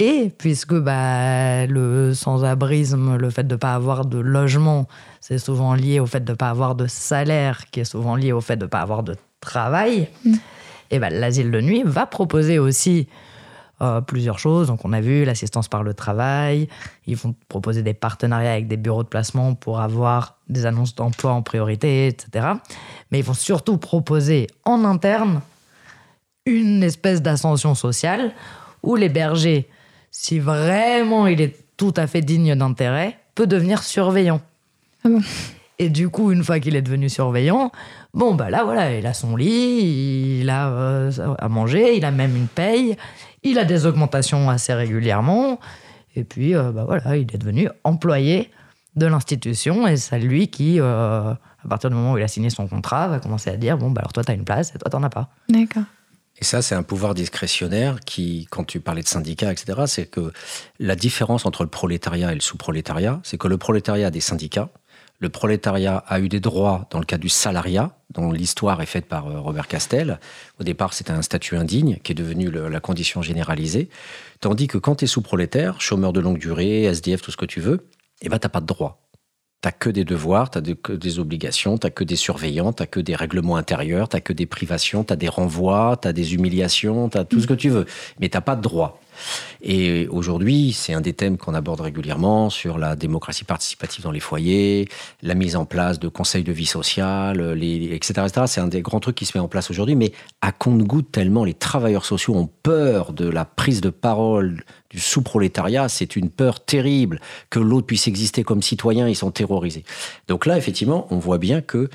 Et 0.00 0.30
puisque 0.38 0.74
bah, 0.74 1.66
le 1.66 2.14
sans-abrisme, 2.14 3.16
le 3.16 3.30
fait 3.30 3.42
de 3.42 3.54
ne 3.54 3.58
pas 3.58 3.74
avoir 3.74 4.04
de 4.04 4.18
logement, 4.18 4.86
c'est 5.20 5.38
souvent 5.38 5.74
lié 5.74 5.98
au 5.98 6.06
fait 6.06 6.24
de 6.24 6.32
ne 6.32 6.36
pas 6.36 6.50
avoir 6.50 6.76
de 6.76 6.86
salaire, 6.86 7.68
qui 7.70 7.80
est 7.80 7.84
souvent 7.84 8.14
lié 8.14 8.30
au 8.30 8.40
fait 8.40 8.56
de 8.56 8.64
ne 8.64 8.68
pas 8.68 8.80
avoir 8.80 9.02
de 9.02 9.16
travail, 9.40 10.08
mm. 10.24 10.34
et 10.92 10.98
bah, 11.00 11.10
l'asile 11.10 11.50
de 11.50 11.60
nuit 11.60 11.82
va 11.84 12.06
proposer 12.06 12.60
aussi 12.60 13.08
euh, 13.80 14.00
plusieurs 14.00 14.38
choses. 14.38 14.68
Donc, 14.68 14.84
on 14.84 14.92
a 14.92 15.00
vu 15.00 15.24
l'assistance 15.24 15.68
par 15.68 15.82
le 15.82 15.94
travail. 15.94 16.68
Ils 17.06 17.16
vont 17.16 17.34
proposer 17.48 17.82
des 17.82 17.94
partenariats 17.94 18.52
avec 18.52 18.68
des 18.68 18.76
bureaux 18.76 19.02
de 19.02 19.08
placement 19.08 19.54
pour 19.54 19.80
avoir 19.80 20.38
des 20.48 20.66
annonces 20.66 20.94
d'emploi 20.94 21.32
en 21.32 21.42
priorité, 21.42 22.08
etc. 22.08 22.48
Mais 23.10 23.20
ils 23.20 23.24
vont 23.24 23.34
surtout 23.34 23.78
proposer 23.78 24.48
en 24.64 24.84
interne 24.84 25.40
une 26.46 26.82
espèce 26.82 27.22
d'ascension 27.22 27.74
sociale 27.74 28.32
où 28.82 28.96
l'hébergé, 28.96 29.68
si 30.10 30.38
vraiment 30.38 31.26
il 31.26 31.40
est 31.40 31.56
tout 31.76 31.94
à 31.96 32.06
fait 32.06 32.22
digne 32.22 32.54
d'intérêt, 32.54 33.18
peut 33.34 33.46
devenir 33.46 33.82
surveillant. 33.82 34.40
Ah 35.04 35.10
bon? 35.10 35.20
Et 35.80 35.90
du 35.90 36.08
coup, 36.08 36.32
une 36.32 36.42
fois 36.42 36.58
qu'il 36.58 36.74
est 36.74 36.82
devenu 36.82 37.08
surveillant, 37.08 37.70
bon, 38.12 38.34
bah 38.34 38.50
là, 38.50 38.64
voilà, 38.64 38.96
il 38.96 39.06
a 39.06 39.14
son 39.14 39.36
lit, 39.36 40.40
il 40.40 40.50
a 40.50 40.68
euh, 40.70 41.12
à 41.38 41.48
manger, 41.48 41.96
il 41.96 42.04
a 42.04 42.10
même 42.10 42.34
une 42.34 42.48
paye, 42.48 42.96
il 43.42 43.58
a 43.58 43.64
des 43.64 43.86
augmentations 43.86 44.50
assez 44.50 44.72
régulièrement. 44.74 45.60
Et 46.16 46.24
puis, 46.24 46.54
euh, 46.54 46.72
bah 46.72 46.84
voilà, 46.84 47.16
il 47.16 47.32
est 47.32 47.38
devenu 47.38 47.68
employé 47.84 48.50
de 48.96 49.06
l'institution 49.06 49.86
et 49.86 49.96
c'est 49.96 50.18
lui 50.18 50.48
qui, 50.48 50.80
euh, 50.80 51.32
à 51.32 51.68
partir 51.68 51.90
du 51.90 51.96
moment 51.96 52.14
où 52.14 52.18
il 52.18 52.24
a 52.24 52.28
signé 52.28 52.50
son 52.50 52.66
contrat, 52.66 53.08
va 53.08 53.20
commencer 53.20 53.50
à 53.50 53.56
dire 53.56 53.78
bon, 53.78 53.90
bah 53.90 54.00
alors 54.00 54.12
toi, 54.12 54.24
tu 54.24 54.32
as 54.32 54.34
une 54.34 54.44
place 54.44 54.74
et 54.74 54.78
toi, 54.78 54.90
tu 54.90 54.96
n'en 54.96 55.02
as 55.04 55.10
pas. 55.10 55.28
D'accord. 55.48 55.84
Et 56.40 56.44
ça, 56.44 56.62
c'est 56.62 56.74
un 56.74 56.84
pouvoir 56.84 57.14
discrétionnaire 57.14 57.98
qui, 58.00 58.46
quand 58.50 58.64
tu 58.64 58.78
parlais 58.80 59.02
de 59.02 59.08
syndicats, 59.08 59.50
etc., 59.50 59.82
c'est 59.86 60.06
que 60.06 60.32
la 60.78 60.94
différence 60.94 61.46
entre 61.46 61.64
le 61.64 61.68
prolétariat 61.68 62.30
et 62.30 62.34
le 62.34 62.40
sous-prolétariat, 62.40 63.20
c'est 63.24 63.38
que 63.38 63.48
le 63.48 63.58
prolétariat 63.58 64.06
a 64.06 64.10
des 64.10 64.20
syndicats, 64.20 64.70
le 65.18 65.28
prolétariat 65.28 66.04
a 66.06 66.20
eu 66.20 66.28
des 66.28 66.40
droits 66.40 66.86
dans 66.90 67.00
le 67.00 67.04
cas 67.04 67.18
du 67.18 67.28
salariat, 67.28 67.96
dont 68.14 68.30
l'histoire 68.30 68.80
est 68.80 68.86
faite 68.86 69.06
par 69.06 69.26
euh, 69.26 69.40
Robert 69.40 69.66
Castel. 69.66 70.20
Au 70.60 70.64
départ, 70.64 70.94
c'était 70.94 71.10
un 71.10 71.22
statut 71.22 71.56
indigne 71.56 71.98
qui 72.02 72.12
est 72.12 72.14
devenu 72.14 72.50
la 72.50 72.80
condition 72.80 73.20
généralisée. 73.20 73.88
Tandis 74.40 74.68
que 74.68 74.78
quand 74.78 74.96
tu 74.96 75.04
es 75.04 75.08
sous-prolétaire, 75.08 75.80
chômeur 75.80 76.12
de 76.12 76.20
longue 76.20 76.38
durée, 76.38 76.84
SDF, 76.84 77.20
tout 77.20 77.30
ce 77.32 77.36
que 77.36 77.46
tu 77.46 77.60
veux, 77.60 77.88
eh 78.22 78.28
ben, 78.28 78.38
tu 78.38 78.46
n'as 78.46 78.50
pas 78.50 78.60
de 78.60 78.66
droits. 78.66 79.08
T'as 79.60 79.72
que 79.72 79.90
des 79.90 80.04
devoirs, 80.04 80.50
t'as 80.50 80.60
que 80.60 80.92
des 80.92 81.18
obligations, 81.18 81.78
t'as 81.78 81.90
que 81.90 82.04
des 82.04 82.14
surveillants, 82.14 82.72
t'as 82.72 82.86
que 82.86 83.00
des 83.00 83.16
règlements 83.16 83.56
intérieurs, 83.56 84.08
t'as 84.08 84.20
que 84.20 84.32
des 84.32 84.46
privations, 84.46 85.02
t'as 85.02 85.16
des 85.16 85.28
renvois, 85.28 85.98
t'as 86.00 86.12
des 86.12 86.34
humiliations, 86.34 87.08
t'as 87.08 87.24
tout 87.24 87.40
ce 87.40 87.48
que 87.48 87.54
tu 87.54 87.68
veux. 87.68 87.84
Mais 88.20 88.28
t'as 88.28 88.40
pas 88.40 88.54
de 88.54 88.62
droits. 88.62 89.00
Et 89.62 90.06
aujourd'hui, 90.08 90.72
c'est 90.72 90.92
un 90.92 91.00
des 91.00 91.12
thèmes 91.12 91.36
qu'on 91.36 91.54
aborde 91.54 91.80
régulièrement 91.80 92.50
sur 92.50 92.78
la 92.78 92.96
démocratie 92.96 93.44
participative 93.44 94.04
dans 94.04 94.10
les 94.10 94.20
foyers, 94.20 94.88
la 95.22 95.34
mise 95.34 95.56
en 95.56 95.64
place 95.64 95.98
de 95.98 96.08
conseils 96.08 96.44
de 96.44 96.52
vie 96.52 96.66
sociale, 96.66 97.58
etc. 97.62 98.28
C'est 98.46 98.60
un 98.60 98.68
des 98.68 98.82
grands 98.82 99.00
trucs 99.00 99.16
qui 99.16 99.26
se 99.26 99.36
met 99.36 99.42
en 99.42 99.48
place 99.48 99.70
aujourd'hui, 99.70 99.96
mais 99.96 100.12
à 100.40 100.52
compte-goutte 100.52 101.10
tellement 101.10 101.44
les 101.44 101.54
travailleurs 101.54 102.04
sociaux 102.04 102.34
ont 102.34 102.48
peur 102.62 103.12
de 103.12 103.28
la 103.28 103.44
prise 103.44 103.80
de 103.80 103.90
parole 103.90 104.64
du 104.90 105.00
sous-prolétariat, 105.00 105.88
c'est 105.88 106.16
une 106.16 106.30
peur 106.30 106.64
terrible 106.64 107.20
que 107.50 107.58
l'autre 107.58 107.86
puisse 107.86 108.08
exister 108.08 108.42
comme 108.42 108.62
citoyen, 108.62 109.08
ils 109.08 109.16
sont 109.16 109.30
terrorisés. 109.30 109.84
Donc 110.28 110.46
là, 110.46 110.56
effectivement, 110.56 111.06
on 111.10 111.18
voit 111.18 111.38
bien 111.38 111.60
que 111.60 111.90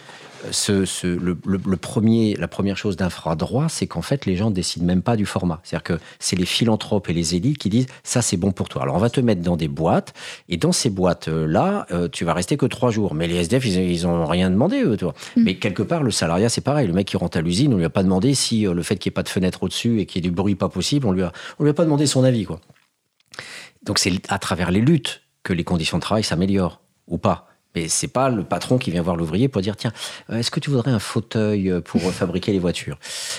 ce, 0.51 1.07
le, 1.07 1.77
premier, 1.77 2.35
la 2.35 2.47
première 2.47 2.77
chose 2.77 2.97
d'infradroit, 2.97 3.69
c'est 3.69 3.87
qu'en 3.87 4.01
fait, 4.01 4.25
les 4.25 4.35
gens 4.35 4.49
ne 4.49 4.55
décident 4.55 4.85
même 4.85 5.01
pas 5.01 5.15
du 5.15 5.25
format. 5.25 5.59
C'est-à-dire 5.63 5.83
que 5.83 5.99
c'est 6.19 6.35
les 6.35 6.45
philanthropes 6.45 7.09
et 7.09 7.13
les 7.13 7.35
élites 7.35 7.57
qui 7.57 7.69
disent 7.69 7.87
ça, 8.03 8.21
c'est 8.21 8.37
bon 8.37 8.51
pour 8.51 8.69
toi. 8.69 8.83
Alors, 8.83 8.95
on 8.95 8.99
va 8.99 9.09
te 9.09 9.21
mettre 9.21 9.41
dans 9.41 9.57
des 9.57 9.67
boîtes, 9.67 10.13
et 10.49 10.57
dans 10.57 10.71
ces 10.71 10.89
boîtes-là, 10.89 11.85
euh, 11.91 12.07
tu 12.09 12.25
vas 12.25 12.33
rester 12.33 12.57
que 12.57 12.65
trois 12.65 12.91
jours. 12.91 13.13
Mais 13.13 13.27
les 13.27 13.35
SDF, 13.35 13.65
ils 13.65 14.03
n'ont 14.03 14.25
rien 14.25 14.49
demandé, 14.49 14.83
eux, 14.83 14.97
toi. 14.97 15.13
Mm. 15.35 15.43
Mais 15.43 15.55
quelque 15.55 15.83
part, 15.83 16.03
le 16.03 16.11
salariat, 16.11 16.49
c'est 16.49 16.61
pareil. 16.61 16.87
Le 16.87 16.93
mec 16.93 17.07
qui 17.07 17.17
rentre 17.17 17.37
à 17.37 17.41
l'usine, 17.41 17.73
on 17.73 17.77
lui 17.77 17.85
a 17.85 17.89
pas 17.89 18.03
demandé 18.03 18.33
si 18.33 18.67
euh, 18.67 18.73
le 18.73 18.83
fait 18.83 18.97
qu'il 18.97 19.09
n'y 19.09 19.13
ait 19.13 19.15
pas 19.15 19.23
de 19.23 19.29
fenêtre 19.29 19.63
au-dessus 19.63 19.99
et 19.99 20.05
qu'il 20.05 20.23
y 20.23 20.27
ait 20.27 20.29
du 20.29 20.35
bruit 20.35 20.55
pas 20.55 20.69
possible, 20.69 21.07
on 21.07 21.11
lui 21.11 21.23
a, 21.23 21.31
on 21.59 21.63
lui 21.63 21.69
a 21.69 21.73
pas 21.73 21.85
demandé 21.85 22.05
son 22.05 22.23
avis, 22.23 22.45
quoi. 22.45 22.59
Donc, 23.83 23.99
c'est 23.99 24.13
à 24.29 24.39
travers 24.39 24.71
les 24.71 24.79
luttes 24.79 25.21
que 25.43 25.53
les 25.53 25.63
conditions 25.63 25.97
de 25.97 26.01
travail 26.01 26.23
s'améliorent, 26.23 26.81
ou 27.07 27.17
pas. 27.17 27.47
Mais 27.75 27.87
c'est 27.87 28.07
pas 28.07 28.29
le 28.29 28.43
patron 28.43 28.77
qui 28.77 28.91
vient 28.91 29.01
voir 29.01 29.15
l'ouvrier 29.15 29.47
pour 29.47 29.61
dire 29.61 29.75
tiens, 29.75 29.91
euh, 30.29 30.37
est-ce 30.37 30.51
que 30.51 30.59
tu 30.59 30.69
voudrais 30.69 30.91
un 30.91 30.99
fauteuil 30.99 31.71
euh, 31.71 31.81
pour 31.81 32.01
fabriquer 32.11 32.51
les 32.51 32.59
voitures? 32.59 32.97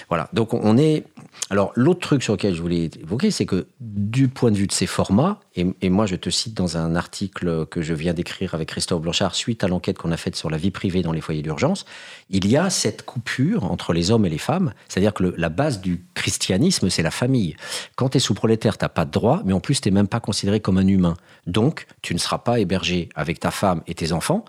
Voilà. 0.09 0.29
Donc 0.33 0.55
on 0.55 0.77
est. 0.77 1.05
Alors 1.51 1.73
l'autre 1.75 2.01
truc 2.01 2.23
sur 2.23 2.35
lequel 2.35 2.55
je 2.55 2.63
voulais 2.63 2.91
évoquer, 3.01 3.31
c'est 3.31 3.47
que 3.47 3.67
du 3.81 4.29
point 4.29 4.51
de 4.51 4.57
vue 4.57 4.67
de 4.67 4.73
ces 4.73 4.87
formats, 4.87 5.41
et, 5.57 5.89
moi 5.89 6.07
je 6.07 6.17
te 6.17 6.31
cite 6.31 6.55
dans 6.55 6.77
un 6.77 6.97
article 6.97 7.67
que 7.67 7.81
je 7.81 7.95
viens 7.95 8.13
d'écrire 8.13 8.55
avec 8.55 8.69
Christophe 8.69 9.03
Blanchard 9.03 9.35
suite 9.35 9.63
à 9.63 9.69
l'enquête 9.69 9.99
qu'on 9.99 10.11
a 10.11 10.17
faite 10.17 10.35
sur 10.35 10.51
la 10.51 10.57
vie 10.57 10.73
privée 10.73 11.03
dans 11.03 11.13
les 11.13 11.21
foyers 11.21 11.43
d'urgence, 11.43 11.85
il 12.31 12.49
y 12.49 12.57
a 12.57 12.71
cette 12.71 13.05
coupure 13.05 13.65
entre 13.65 13.93
les 13.93 14.11
hommes 14.11 14.27
et 14.27 14.31
les 14.31 14.39
femmes. 14.39 14.73
C'est-à-dire 14.89 15.15
que 15.15 15.35
la 15.37 15.49
base 15.49 15.81
du 15.81 16.05
christianisme, 16.15 16.91
c'est 16.91 17.03
la 17.03 17.13
famille. 17.13 17.55
Quand 17.95 18.11
tu 18.11 18.17
es 18.17 18.21
sous 18.21 18.35
prolétaire, 18.35 18.79
tu 18.79 18.85
n'as 18.85 18.89
pas 18.89 19.05
de 19.05 19.11
droit, 19.11 19.43
mais 19.45 19.53
en 19.53 19.61
plus 19.61 19.81
tu 19.81 19.89
n'es 19.89 19.95
même 19.95 20.09
pas 20.09 20.21
considéré 20.21 20.59
comme 20.61 20.79
un 20.79 20.87
humain. 20.87 21.17
Donc 21.47 21.87
tu 22.03 22.15
ne 22.15 22.19
seras 22.19 22.39
pas 22.39 22.59
hébergé 22.59 23.09
avec 23.15 23.39
ta 23.39 23.51
femme 23.51 23.83
et 23.87 23.95
tes 23.95 24.13
enfants 24.13 24.45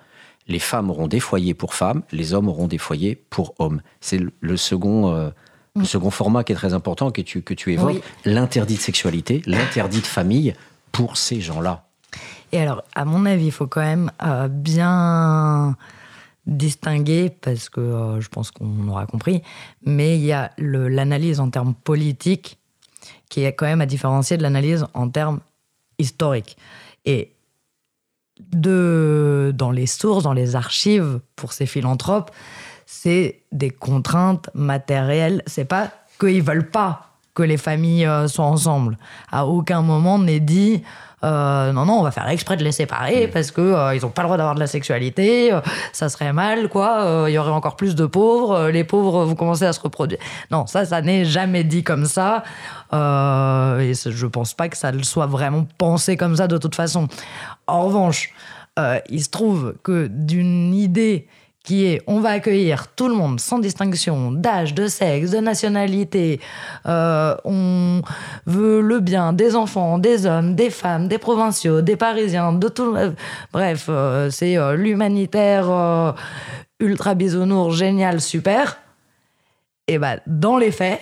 les 0.48 0.60
femmes 0.60 0.90
auront 0.90 1.08
des 1.08 1.20
foyers 1.20 1.54
pour 1.54 1.74
femmes, 1.74 2.04
les 2.12 2.34
hommes 2.34 2.48
auront 2.48 2.68
des 2.68 2.78
foyers 2.78 3.16
pour 3.16 3.56
hommes. 3.60 3.82
C'est 4.00 4.20
le 4.40 4.58
second, 4.58 5.12
euh, 5.12 5.30
le 5.76 5.82
mm. 5.82 5.86
second 5.86 6.12
format 6.12 6.44
qui 6.44 6.54
est 6.54 6.56
très 6.56 6.74
important, 6.74 7.12
que 7.12 7.22
tu, 7.22 7.42
que 7.42 7.54
tu 7.54 7.74
évoques, 7.74 8.02
l'interdit 8.26 8.76
de 8.76 8.82
sexualité, 8.82 9.42
l'interdit 9.46 10.02
de 10.02 10.08
famille 10.08 10.54
pour 10.96 11.18
ces 11.18 11.42
gens-là. 11.42 11.84
Et 12.54 12.60
alors, 12.60 12.84
à 12.96 13.04
mon 13.04 13.26
avis, 13.26 13.48
il 13.48 13.52
faut 13.52 13.68
quand 13.68 13.82
même 13.82 14.12
euh, 14.24 14.48
bien 14.48 15.76
distinguer, 16.48 17.30
parce 17.30 17.70
que 17.70 17.82
euh, 17.82 18.22
je 18.22 18.30
pense 18.30 18.52
qu'on 18.52 18.88
aura 18.88 19.06
compris, 19.06 19.42
mais 19.84 20.18
il 20.18 20.24
y 20.24 20.32
a 20.32 20.52
l'analyse 20.58 21.42
en 21.42 21.50
termes 21.50 21.74
politiques 21.74 22.58
qui 23.28 23.44
est 23.44 23.54
quand 23.54 23.66
même 23.66 23.82
à 23.82 23.86
différencier 23.86 24.38
de 24.38 24.44
l'analyse 24.44 24.86
en 24.94 25.10
termes 25.10 25.42
historiques. 26.00 26.56
Et 27.04 27.34
de, 28.40 29.52
dans 29.54 29.72
les 29.72 29.88
sources, 29.88 30.24
dans 30.24 30.34
les 30.34 30.56
archives 30.56 31.20
pour 31.36 31.52
ces 31.52 31.66
philanthropes, 31.66 32.32
c'est 32.86 33.42
des 33.52 33.70
contraintes 33.70 34.50
matérielles. 34.54 35.42
C'est 35.46 35.66
pas 35.66 35.92
qu'ils 36.20 36.44
veulent 36.44 36.70
pas 36.70 37.15
que 37.36 37.44
les 37.44 37.58
familles 37.58 38.06
euh, 38.06 38.28
soient 38.28 38.46
ensemble. 38.46 38.98
À 39.32 39.46
aucun 39.46 39.82
moment 39.82 40.18
n'est 40.18 40.40
dit 40.40 40.82
euh, 41.24 41.72
non, 41.72 41.86
non, 41.86 42.00
on 42.00 42.04
va 42.04 42.12
faire 42.12 42.30
exprès 42.30 42.56
de 42.56 42.64
les 42.64 42.72
séparer 42.72 43.28
mmh. 43.28 43.32
parce 43.32 43.52
qu'ils 43.52 43.64
euh, 43.64 43.96
ils 43.96 44.02
n'ont 44.02 44.10
pas 44.10 44.22
le 44.22 44.28
droit 44.28 44.38
d'avoir 44.38 44.56
de 44.56 44.60
la 44.60 44.68
sexualité, 44.68 45.52
ça 45.92 46.08
serait 46.08 46.34
mal, 46.34 46.70
quoi. 46.70 47.26
Il 47.28 47.34
y 47.34 47.38
aurait 47.38 47.52
encore 47.52 47.76
plus 47.76 47.96
de 47.96 48.06
pauvres, 48.06 48.70
les 48.70 48.84
pauvres 48.84 49.26
vont 49.26 49.36
commencer 49.36 49.66
à 49.66 49.74
se 49.74 49.80
reproduire. 49.80 50.20
Non, 50.52 50.68
ça, 50.68 50.86
ça 50.86 51.02
n'est 51.02 51.26
jamais 51.26 51.64
dit 51.64 51.84
comme 51.84 52.06
ça. 52.06 52.44
et 52.94 53.94
je 53.94 54.26
pense 54.28 54.54
pas 54.54 54.70
que 54.70 54.78
ça 54.78 54.92
soit 55.04 55.26
vraiment 55.26 55.66
pensé 55.78 56.16
comme 56.16 56.36
ça 56.36 56.48
de 56.48 56.58
toute 56.58 56.76
façon. 56.76 57.08
En 57.68 57.82
revanche, 57.82 58.32
il 59.10 59.24
se 59.24 59.30
trouve 59.30 59.76
que 59.84 60.08
d'une 60.08 60.74
idée 60.76 61.28
qui 61.66 61.86
est 61.86 62.02
on 62.08 62.22
va 62.22 62.30
accueillir 62.30 62.88
tout 62.96 63.10
le 63.10 63.16
monde 63.16 63.40
sans 63.40 63.60
distinction 63.60 64.32
d'âge, 64.32 64.74
de 64.74 64.88
sexe, 64.88 65.32
de 65.32 65.40
nationalité. 65.40 66.40
Euh, 66.86 67.36
on 67.44 68.02
veut 68.46 68.82
le 68.82 69.00
bien 69.00 69.34
des 69.34 69.56
enfants, 69.56 69.98
des 69.98 70.26
hommes, 70.26 70.56
des 70.56 70.70
femmes, 70.70 71.08
des 71.08 71.18
provinciaux, 71.18 71.82
des 71.82 71.96
Parisiens, 71.96 72.54
de 72.54 72.70
tout. 72.70 72.96
bref, 73.52 73.88
euh, 73.90 74.30
c'est 74.30 74.58
euh, 74.58 74.76
l'humanitaire 74.76 76.16
ultra 76.80 77.16
bisounours, 77.16 77.76
génial, 77.76 78.22
super. 78.22 78.78
Et 79.88 79.98
bah, 79.98 80.18
dans 80.28 80.58
les 80.58 80.72
faits, 80.72 81.02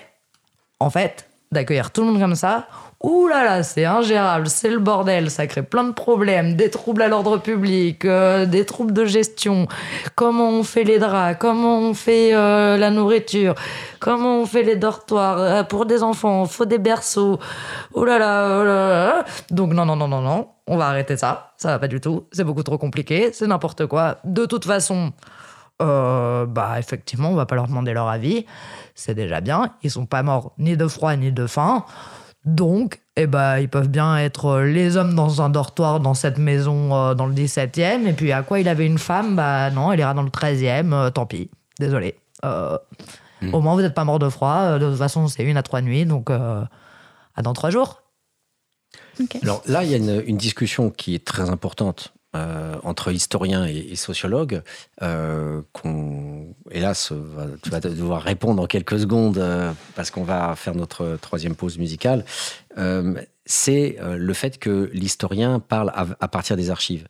en 0.80 0.90
fait, 0.90 1.30
d'accueillir 1.52 1.92
tout 1.92 2.02
le 2.02 2.08
monde 2.08 2.20
comme 2.20 2.36
ça, 2.36 2.68
Ouh 3.04 3.28
là 3.28 3.44
là, 3.44 3.64
c'est 3.64 3.84
ingérable, 3.84 4.48
c'est 4.48 4.70
le 4.70 4.80
bordel, 4.80 5.30
ça 5.30 5.46
crée 5.46 5.62
plein 5.62 5.84
de 5.84 5.92
problèmes, 5.92 6.56
des 6.56 6.70
troubles 6.70 7.02
à 7.02 7.10
l'ordre 7.10 7.38
public, 7.38 8.06
euh, 8.06 8.46
des 8.46 8.66
troubles 8.66 8.94
de 8.94 9.04
gestion, 9.04 9.68
comment 10.16 10.48
on 10.52 10.64
fait 10.64 10.86
les 10.86 11.00
draps, 11.00 11.38
comment 11.38 11.80
on 11.80 11.94
fait 11.94 12.34
euh, 12.34 12.78
la 12.78 12.92
nourriture, 12.92 13.56
comment 14.00 14.40
on 14.40 14.46
fait 14.46 14.64
les 14.64 14.78
dortoirs 14.78 15.38
euh, 15.38 15.64
pour 15.64 15.86
des 15.86 16.02
enfants, 16.02 16.46
faut 16.46 16.64
des 16.64 16.78
berceaux. 16.78 17.40
Ouh 17.94 18.06
là 18.06 18.18
là, 18.18 18.64
là 18.64 18.90
là. 18.90 19.26
Donc 19.52 19.74
non, 19.74 19.86
non, 19.86 19.98
non, 19.98 20.08
non, 20.08 20.22
non, 20.22 20.48
on 20.68 20.78
va 20.78 20.88
arrêter 20.88 21.18
ça, 21.18 21.52
ça 21.58 21.72
va 21.72 21.80
pas 21.80 21.90
du 21.90 22.00
tout, 22.00 22.28
c'est 22.32 22.46
beaucoup 22.46 22.64
trop 22.64 22.78
compliqué, 22.78 23.32
c'est 23.34 23.48
n'importe 23.48 23.86
quoi. 23.86 24.20
De 24.24 24.46
toute 24.46 24.64
façon, 24.64 25.12
bah 25.78 26.76
effectivement, 26.80 27.32
on 27.32 27.36
va 27.36 27.46
pas 27.46 27.56
leur 27.56 27.68
demander 27.68 27.92
leur 27.92 28.08
avis, 28.08 28.46
c'est 28.96 29.14
déjà 29.14 29.42
bien, 29.42 29.74
ils 29.84 29.92
sont 29.92 30.06
pas 30.06 30.24
morts 30.24 30.54
ni 30.58 30.78
de 30.78 30.88
froid 30.88 31.14
ni 31.18 31.34
de 31.34 31.48
faim. 31.48 31.84
Donc, 32.46 33.00
eh 33.16 33.26
ben, 33.26 33.60
ils 33.60 33.70
peuvent 33.70 33.88
bien 33.88 34.18
être 34.18 34.46
euh, 34.48 34.66
les 34.66 34.98
hommes 34.98 35.16
dans 35.16 35.42
un 35.42 35.50
dortoir 35.50 36.00
dans 36.00 36.14
cette 36.14 36.38
maison 36.38 36.94
euh, 36.94 37.14
dans 37.14 37.26
le 37.26 37.34
17e. 37.34 38.06
Et 38.06 38.14
puis, 38.14 38.32
à 38.32 38.44
quoi 38.44 38.60
il 38.60 38.68
avait 38.68 38.86
une 38.86 38.98
femme? 38.98 39.36
Bah 39.36 39.72
non, 39.72 39.92
elle 39.92 40.00
ira 40.00 40.14
dans 40.14 40.24
le 40.24 40.30
13e. 40.30 40.94
Euh, 40.94 41.10
tant 41.10 41.26
pis. 41.26 41.50
Désolé. 41.80 42.16
Hmm. 42.44 43.54
Au 43.54 43.62
moins, 43.62 43.76
vous 43.76 43.82
n'êtes 43.82 43.94
pas 43.94 44.04
mort 44.04 44.20
de 44.20 44.30
froid. 44.30 44.78
De 44.78 44.90
toute 44.90 44.98
façon, 44.98 45.28
c'est 45.28 45.44
une 45.44 45.58
à 45.58 45.64
trois 45.64 45.82
nuits. 45.82 46.06
Donc, 46.06 46.30
à 46.30 46.68
dans 47.42 47.54
trois 47.54 47.70
jours. 47.70 48.02
Alors 49.42 49.62
là, 49.66 49.84
il 49.84 49.92
y 49.92 49.94
a 49.94 49.98
une, 49.98 50.38
discussion 50.38 50.90
qui 50.90 51.16
est 51.16 51.26
très 51.26 51.50
importante 51.50 52.14
entre 52.34 53.12
historiens 53.12 53.66
et, 53.66 53.96
sociologues, 53.96 54.62
qu'on, 55.00 56.56
hélas, 56.72 57.14
tu 57.62 57.70
vas 57.70 57.80
devoir 57.80 58.22
répondre 58.24 58.62
en 58.62 58.66
quelques 58.66 59.00
secondes 59.00 59.44
parce 59.96 60.12
qu'on 60.12 60.24
va 60.24 60.56
faire 60.56 60.76
notre 60.76 61.18
troisième 61.22 61.56
pause 61.56 61.78
musicale. 61.78 62.26
Euh, 62.78 63.14
c'est 63.46 63.98
euh, 64.00 64.16
le 64.16 64.34
fait 64.34 64.58
que 64.58 64.90
l'historien 64.94 65.60
parle 65.60 65.92
à, 65.94 66.28
partir 66.30 66.56
des 66.56 66.70
archives. 66.70 67.06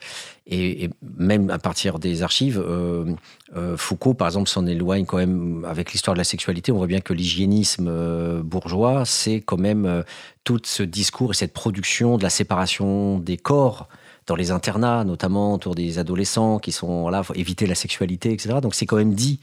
Et, 0.47 0.89
même 1.17 1.51
à 1.51 1.59
partir 1.59 1.99
des 1.99 2.23
archives, 2.23 2.59
euh, 2.59 3.15
Foucault, 3.77 4.15
par 4.15 4.27
exemple, 4.27 4.49
s'en 4.49 4.65
éloigne 4.65 5.05
quand 5.05 5.17
même 5.17 5.63
avec 5.69 5.91
l'histoire 5.93 6.15
de 6.15 6.17
la 6.17 6.23
sexualité. 6.23 6.71
On 6.71 6.77
voit 6.77 6.87
bien 6.87 7.01
que 7.01 7.13
l'hygiénisme 7.13 8.41
bourgeois, 8.41 9.05
c'est 9.05 9.41
quand 9.41 9.59
même 9.59 10.03
tout 10.43 10.59
ce 10.65 10.81
discours 10.81 11.31
et 11.31 11.35
cette 11.35 11.53
production 11.53 12.17
de 12.17 12.23
la 12.23 12.31
séparation 12.31 13.19
des 13.19 13.37
corps 13.37 13.87
dans 14.25 14.35
les 14.35 14.51
internats, 14.51 15.03
notamment 15.03 15.53
autour 15.53 15.75
des 15.75 15.99
adolescents 15.99 16.59
qui 16.59 16.71
sont 16.71 17.09
là, 17.09 17.23
faut 17.23 17.33
éviter 17.33 17.67
la 17.67 17.75
sexualité, 17.75 18.31
etc. 18.31 18.55
Donc 18.61 18.75
c'est 18.75 18.85
quand 18.85 18.97
même 18.97 19.13
dit. 19.13 19.39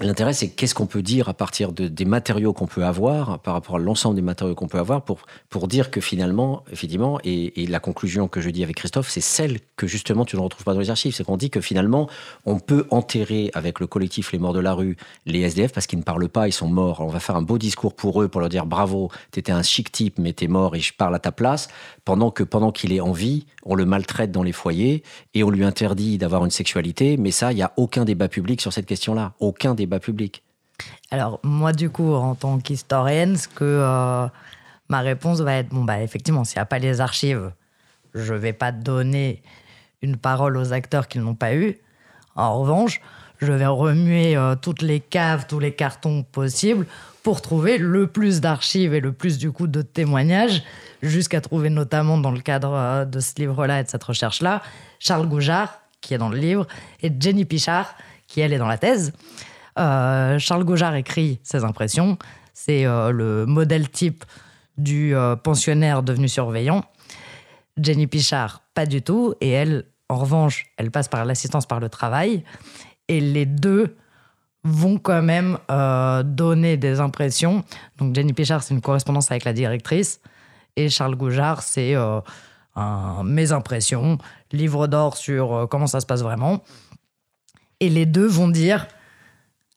L'intérêt, 0.00 0.32
c'est 0.32 0.48
qu'est-ce 0.48 0.74
qu'on 0.74 0.86
peut 0.86 1.02
dire 1.02 1.28
à 1.28 1.34
partir 1.34 1.70
de, 1.70 1.86
des 1.86 2.04
matériaux 2.04 2.52
qu'on 2.52 2.66
peut 2.66 2.84
avoir, 2.84 3.38
par 3.38 3.54
rapport 3.54 3.76
à 3.76 3.78
l'ensemble 3.78 4.16
des 4.16 4.22
matériaux 4.22 4.56
qu'on 4.56 4.66
peut 4.66 4.80
avoir, 4.80 5.02
pour, 5.02 5.20
pour 5.50 5.68
dire 5.68 5.92
que 5.92 6.00
finalement, 6.00 6.64
effectivement, 6.72 7.20
et, 7.22 7.62
et, 7.62 7.68
la 7.68 7.78
conclusion 7.78 8.26
que 8.26 8.40
je 8.40 8.50
dis 8.50 8.64
avec 8.64 8.74
Christophe, 8.74 9.08
c'est 9.08 9.20
celle 9.20 9.60
que 9.76 9.86
justement 9.86 10.24
tu 10.24 10.34
ne 10.34 10.40
retrouves 10.40 10.64
pas 10.64 10.74
dans 10.74 10.80
les 10.80 10.90
archives. 10.90 11.14
C'est 11.14 11.22
qu'on 11.22 11.36
dit 11.36 11.48
que 11.48 11.60
finalement, 11.60 12.08
on 12.44 12.58
peut 12.58 12.88
enterrer 12.90 13.52
avec 13.54 13.78
le 13.78 13.86
collectif 13.86 14.32
Les 14.32 14.40
Morts 14.40 14.52
de 14.52 14.58
la 14.58 14.72
rue 14.72 14.96
les 15.26 15.42
SDF 15.42 15.72
parce 15.72 15.86
qu'ils 15.86 16.00
ne 16.00 16.04
parlent 16.04 16.28
pas, 16.28 16.48
ils 16.48 16.52
sont 16.52 16.66
morts. 16.66 17.00
on 17.00 17.06
va 17.06 17.20
faire 17.20 17.36
un 17.36 17.42
beau 17.42 17.56
discours 17.56 17.94
pour 17.94 18.20
eux, 18.20 18.26
pour 18.26 18.40
leur 18.40 18.50
dire 18.50 18.66
bravo, 18.66 19.12
t'étais 19.30 19.52
un 19.52 19.62
chic 19.62 19.92
type, 19.92 20.18
mais 20.18 20.32
t'es 20.32 20.48
mort 20.48 20.74
et 20.74 20.80
je 20.80 20.92
parle 20.92 21.14
à 21.14 21.20
ta 21.20 21.30
place, 21.30 21.68
pendant 22.04 22.32
que 22.32 22.42
pendant 22.42 22.72
qu'il 22.72 22.92
est 22.92 23.00
en 23.00 23.12
vie, 23.12 23.46
on 23.64 23.76
le 23.76 23.84
maltraite 23.84 24.32
dans 24.32 24.42
les 24.42 24.52
foyers 24.52 25.04
et 25.34 25.44
on 25.44 25.50
lui 25.50 25.64
interdit 25.64 26.18
d'avoir 26.18 26.44
une 26.44 26.50
sexualité. 26.50 27.16
Mais 27.16 27.30
ça, 27.30 27.52
il 27.52 27.56
n'y 27.56 27.62
a 27.62 27.72
aucun 27.76 28.04
débat 28.04 28.28
public 28.28 28.60
sur 28.60 28.72
cette 28.72 28.86
question-là. 28.86 29.34
Aucun 29.38 29.74
débat 29.74 29.83
public. 29.86 30.42
Alors, 31.10 31.40
moi, 31.42 31.72
du 31.72 31.90
coup, 31.90 32.12
en 32.12 32.34
tant 32.34 32.58
qu'historienne, 32.58 33.36
ce 33.36 33.48
que 33.48 33.64
euh, 33.64 34.26
ma 34.88 35.00
réponse 35.00 35.40
va 35.40 35.54
être 35.54 35.68
bon, 35.68 35.84
bah, 35.84 36.02
effectivement, 36.02 36.44
s'il 36.44 36.58
n'y 36.58 36.62
a 36.62 36.66
pas 36.66 36.78
les 36.78 37.00
archives, 37.00 37.52
je 38.14 38.34
vais 38.34 38.52
pas 38.52 38.72
donner 38.72 39.42
une 40.02 40.16
parole 40.16 40.56
aux 40.56 40.72
acteurs 40.72 41.08
qu'ils 41.08 41.22
n'ont 41.22 41.34
pas 41.34 41.54
eu. 41.54 41.78
En 42.36 42.60
revanche, 42.60 43.00
je 43.38 43.52
vais 43.52 43.66
remuer 43.66 44.36
euh, 44.36 44.54
toutes 44.54 44.82
les 44.82 45.00
caves, 45.00 45.46
tous 45.46 45.58
les 45.58 45.72
cartons 45.72 46.22
possibles 46.22 46.86
pour 47.22 47.40
trouver 47.40 47.78
le 47.78 48.06
plus 48.06 48.40
d'archives 48.40 48.92
et 48.92 49.00
le 49.00 49.12
plus 49.12 49.38
du 49.38 49.50
coup 49.50 49.66
de 49.66 49.82
témoignages 49.82 50.62
jusqu'à 51.02 51.40
trouver 51.40 51.70
notamment 51.70 52.18
dans 52.18 52.30
le 52.30 52.40
cadre 52.40 52.72
euh, 52.74 53.04
de 53.04 53.20
ce 53.20 53.34
livre-là 53.36 53.80
et 53.80 53.84
de 53.84 53.88
cette 53.88 54.04
recherche-là, 54.04 54.62
Charles 54.98 55.26
Goujard, 55.26 55.80
qui 56.00 56.14
est 56.14 56.18
dans 56.18 56.28
le 56.28 56.38
livre, 56.38 56.66
et 57.02 57.10
Jenny 57.18 57.44
Pichard, 57.44 57.94
qui 58.26 58.40
elle 58.40 58.52
est 58.52 58.58
dans 58.58 58.68
la 58.68 58.78
thèse. 58.78 59.12
Euh, 59.78 60.38
Charles 60.38 60.64
Goujard 60.64 60.94
écrit 60.94 61.40
ses 61.42 61.64
impressions. 61.64 62.18
C'est 62.52 62.86
euh, 62.86 63.10
le 63.10 63.46
modèle 63.46 63.88
type 63.90 64.24
du 64.76 65.14
pensionnaire 65.44 66.02
devenu 66.02 66.28
surveillant. 66.28 66.84
Jenny 67.76 68.08
Pichard, 68.08 68.62
pas 68.74 68.86
du 68.86 69.02
tout. 69.02 69.34
Et 69.40 69.50
elle, 69.50 69.84
en 70.08 70.16
revanche, 70.16 70.66
elle 70.76 70.90
passe 70.90 71.06
par 71.06 71.24
l'assistance 71.24 71.66
par 71.66 71.78
le 71.78 71.88
travail. 71.88 72.42
Et 73.06 73.20
les 73.20 73.46
deux 73.46 73.96
vont 74.64 74.98
quand 74.98 75.22
même 75.22 75.58
donner 76.24 76.76
des 76.76 76.98
impressions. 76.98 77.62
Donc 77.98 78.16
Jenny 78.16 78.32
Pichard, 78.32 78.64
c'est 78.64 78.74
une 78.74 78.80
correspondance 78.80 79.30
avec 79.30 79.44
la 79.44 79.52
directrice. 79.52 80.20
Et 80.74 80.88
Charles 80.88 81.14
Goujard, 81.14 81.62
c'est 81.62 81.94
euh, 82.76 83.22
mes 83.22 83.52
impressions, 83.52 84.18
livre 84.50 84.88
d'or 84.88 85.16
sur 85.16 85.54
euh, 85.54 85.66
comment 85.66 85.86
ça 85.86 86.00
se 86.00 86.06
passe 86.06 86.22
vraiment. 86.22 86.64
Et 87.78 87.88
les 87.88 88.04
deux 88.04 88.26
vont 88.26 88.48
dire 88.48 88.88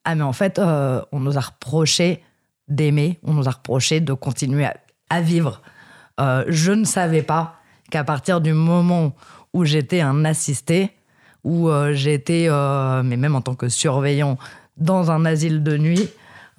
Ah, 0.09 0.15
mais 0.15 0.23
en 0.23 0.33
fait, 0.33 0.57
euh, 0.57 1.01
on 1.11 1.19
nous 1.19 1.37
a 1.37 1.41
reproché 1.41 2.23
d'aimer, 2.69 3.19
on 3.23 3.33
nous 3.33 3.47
a 3.47 3.51
reproché 3.51 3.99
de 3.99 4.13
continuer 4.13 4.65
à, 5.09 5.21
vivre. 5.21 5.61
je 6.17 6.71
ne 6.71 6.85
savais 6.85 7.23
pas 7.23 7.55
qu'à 7.91 8.03
partir 8.03 8.41
du 8.41 8.53
moment 8.53 9.13
où 9.53 9.65
j'étais 9.65 10.01
un 10.01 10.25
assisté, 10.25 10.91
où 11.43 11.69
euh, 11.69 11.93
j'étais, 11.93 12.47
euh, 12.49 13.03
mais 13.03 13.17
même 13.17 13.35
en 13.35 13.41
tant 13.41 13.55
que 13.55 13.69
surveillant, 13.69 14.37
dans 14.77 15.11
un 15.11 15.25
asile 15.25 15.63
de 15.63 15.77
nuit, 15.77 16.09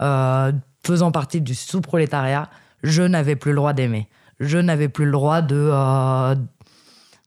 euh, 0.00 0.52
faisant 0.84 1.10
partie 1.10 1.40
du 1.40 1.54
sous-prolétariat, 1.54 2.50
je 2.82 3.02
n'avais 3.02 3.36
plus 3.36 3.52
le 3.52 3.56
droit 3.56 3.72
d'aimer. 3.72 4.08
Je 4.40 4.58
n'avais 4.58 4.88
plus 4.88 5.04
le 5.04 5.12
droit 5.12 5.42
de, 5.42 5.68
euh, 5.72 6.34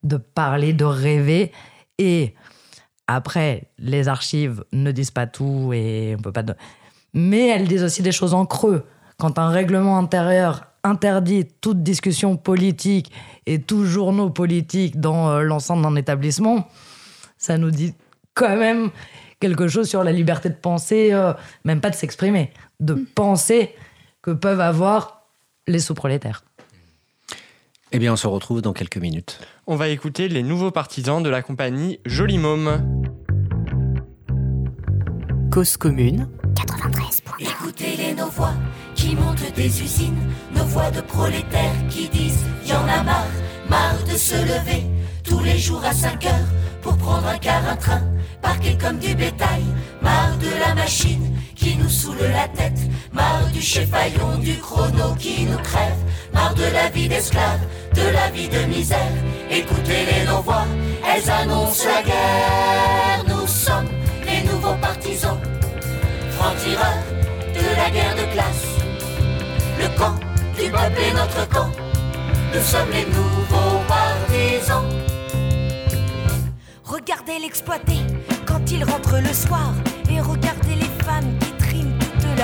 de 0.03 0.17
parler, 0.17 0.73
de 0.73 0.85
rêver. 0.85 1.51
Et 1.97 2.35
après, 3.15 3.69
les 3.77 4.07
archives 4.07 4.63
ne 4.71 4.91
disent 4.91 5.11
pas 5.11 5.27
tout 5.27 5.71
et 5.73 6.15
on 6.17 6.21
peut 6.21 6.31
pas. 6.31 6.43
Mais 7.13 7.47
elles 7.47 7.67
disent 7.67 7.83
aussi 7.83 8.01
des 8.01 8.11
choses 8.11 8.33
en 8.33 8.45
creux. 8.45 8.85
Quand 9.17 9.37
un 9.39 9.49
règlement 9.49 9.97
intérieur 9.97 10.67
interdit 10.83 11.45
toute 11.61 11.83
discussion 11.83 12.37
politique 12.37 13.11
et 13.45 13.61
tous 13.61 13.85
journaux 13.85 14.29
politiques 14.29 14.99
dans 14.99 15.29
euh, 15.29 15.41
l'ensemble 15.41 15.83
d'un 15.83 15.95
établissement, 15.95 16.67
ça 17.37 17.57
nous 17.57 17.71
dit 17.71 17.93
quand 18.33 18.55
même 18.55 18.89
quelque 19.39 19.67
chose 19.67 19.87
sur 19.89 20.03
la 20.03 20.11
liberté 20.11 20.49
de 20.49 20.55
penser, 20.55 21.09
euh, 21.11 21.33
même 21.65 21.81
pas 21.81 21.89
de 21.89 21.95
s'exprimer, 21.95 22.51
de 22.79 22.93
penser 22.93 23.75
que 24.21 24.31
peuvent 24.31 24.61
avoir 24.61 25.27
les 25.67 25.79
sous-prolétaires. 25.79 26.43
Eh 27.93 27.99
bien, 27.99 28.13
on 28.13 28.15
se 28.15 28.27
retrouve 28.27 28.61
dans 28.61 28.71
quelques 28.71 28.97
minutes. 28.97 29.39
On 29.67 29.75
va 29.75 29.89
écouter 29.89 30.29
les 30.29 30.43
nouveaux 30.43 30.71
partisans 30.71 31.21
de 31.21 31.29
la 31.29 31.41
compagnie 31.41 31.99
Joli 32.05 32.37
Môme. 32.37 33.03
Cause 35.51 35.75
commune, 35.75 36.29
Écoutez-les 37.39 38.13
nos 38.13 38.29
voix 38.29 38.53
qui 38.95 39.15
montent 39.15 39.53
des 39.55 39.81
usines, 39.81 40.17
nos 40.55 40.63
voix 40.63 40.89
de 40.91 41.01
prolétaires 41.01 41.87
qui 41.89 42.07
disent 42.07 42.45
y 42.65 42.71
en 42.71 42.87
a 42.87 43.03
marre, 43.03 43.27
marre 43.69 44.01
de 44.05 44.15
se 44.15 44.35
lever 44.35 44.83
tous 45.25 45.41
les 45.41 45.57
jours 45.57 45.83
à 45.83 45.91
5 45.91 46.25
heures 46.27 46.47
pour 46.81 46.95
prendre 46.95 47.27
un 47.27 47.37
car, 47.37 47.67
un 47.67 47.75
train, 47.75 48.01
parqué 48.41 48.77
comme 48.77 48.99
du 48.99 49.13
bétail, 49.15 49.63
marre 50.01 50.37
de 50.37 50.59
la 50.59 50.75
machine 50.75 51.35
qui 51.61 51.77
nous 51.77 51.89
saoule 51.89 52.17
la 52.33 52.47
tête, 52.47 52.81
marre 53.13 53.47
du 53.53 53.61
chef-faillon, 53.61 54.39
du 54.39 54.57
chrono 54.57 55.13
qui 55.19 55.45
nous 55.45 55.59
crève, 55.59 56.01
marre 56.33 56.55
de 56.55 56.63
la 56.73 56.89
vie 56.89 57.07
d'esclave, 57.07 57.59
de 57.93 58.01
la 58.01 58.29
vie 58.31 58.49
de 58.49 58.61
misère. 58.65 59.13
Écoutez-les 59.49 60.25
nos 60.25 60.41
voix, 60.41 60.65
elles 61.07 61.29
annoncent 61.29 61.87
la 61.87 62.01
guerre, 62.01 63.23
nous 63.27 63.47
sommes 63.47 63.89
les 64.25 64.41
nouveaux 64.49 64.75
partisans 64.81 65.37
francs-tireurs 66.31 67.03
de 67.53 67.75
la 67.77 67.89
guerre 67.91 68.15
de 68.15 68.33
classe. 68.33 68.65
Le 69.79 69.87
camp 69.99 70.15
du 70.57 70.69
peuple 70.71 71.01
est 71.07 71.13
notre 71.13 71.47
camp. 71.49 71.69
Nous 72.53 72.61
sommes 72.61 72.91
les 72.91 73.05
nouveaux 73.05 73.79
partisans. 73.87 74.85
Regardez 76.83 77.39
l'exploité 77.39 77.97
quand 78.45 78.71
il 78.71 78.83
rentre 78.83 79.17
le 79.19 79.33
soir. 79.33 79.73
Et 80.13 80.19
regardez 80.19 80.75
les 80.75 80.91
femmes 81.05 81.37
qui 81.39 81.50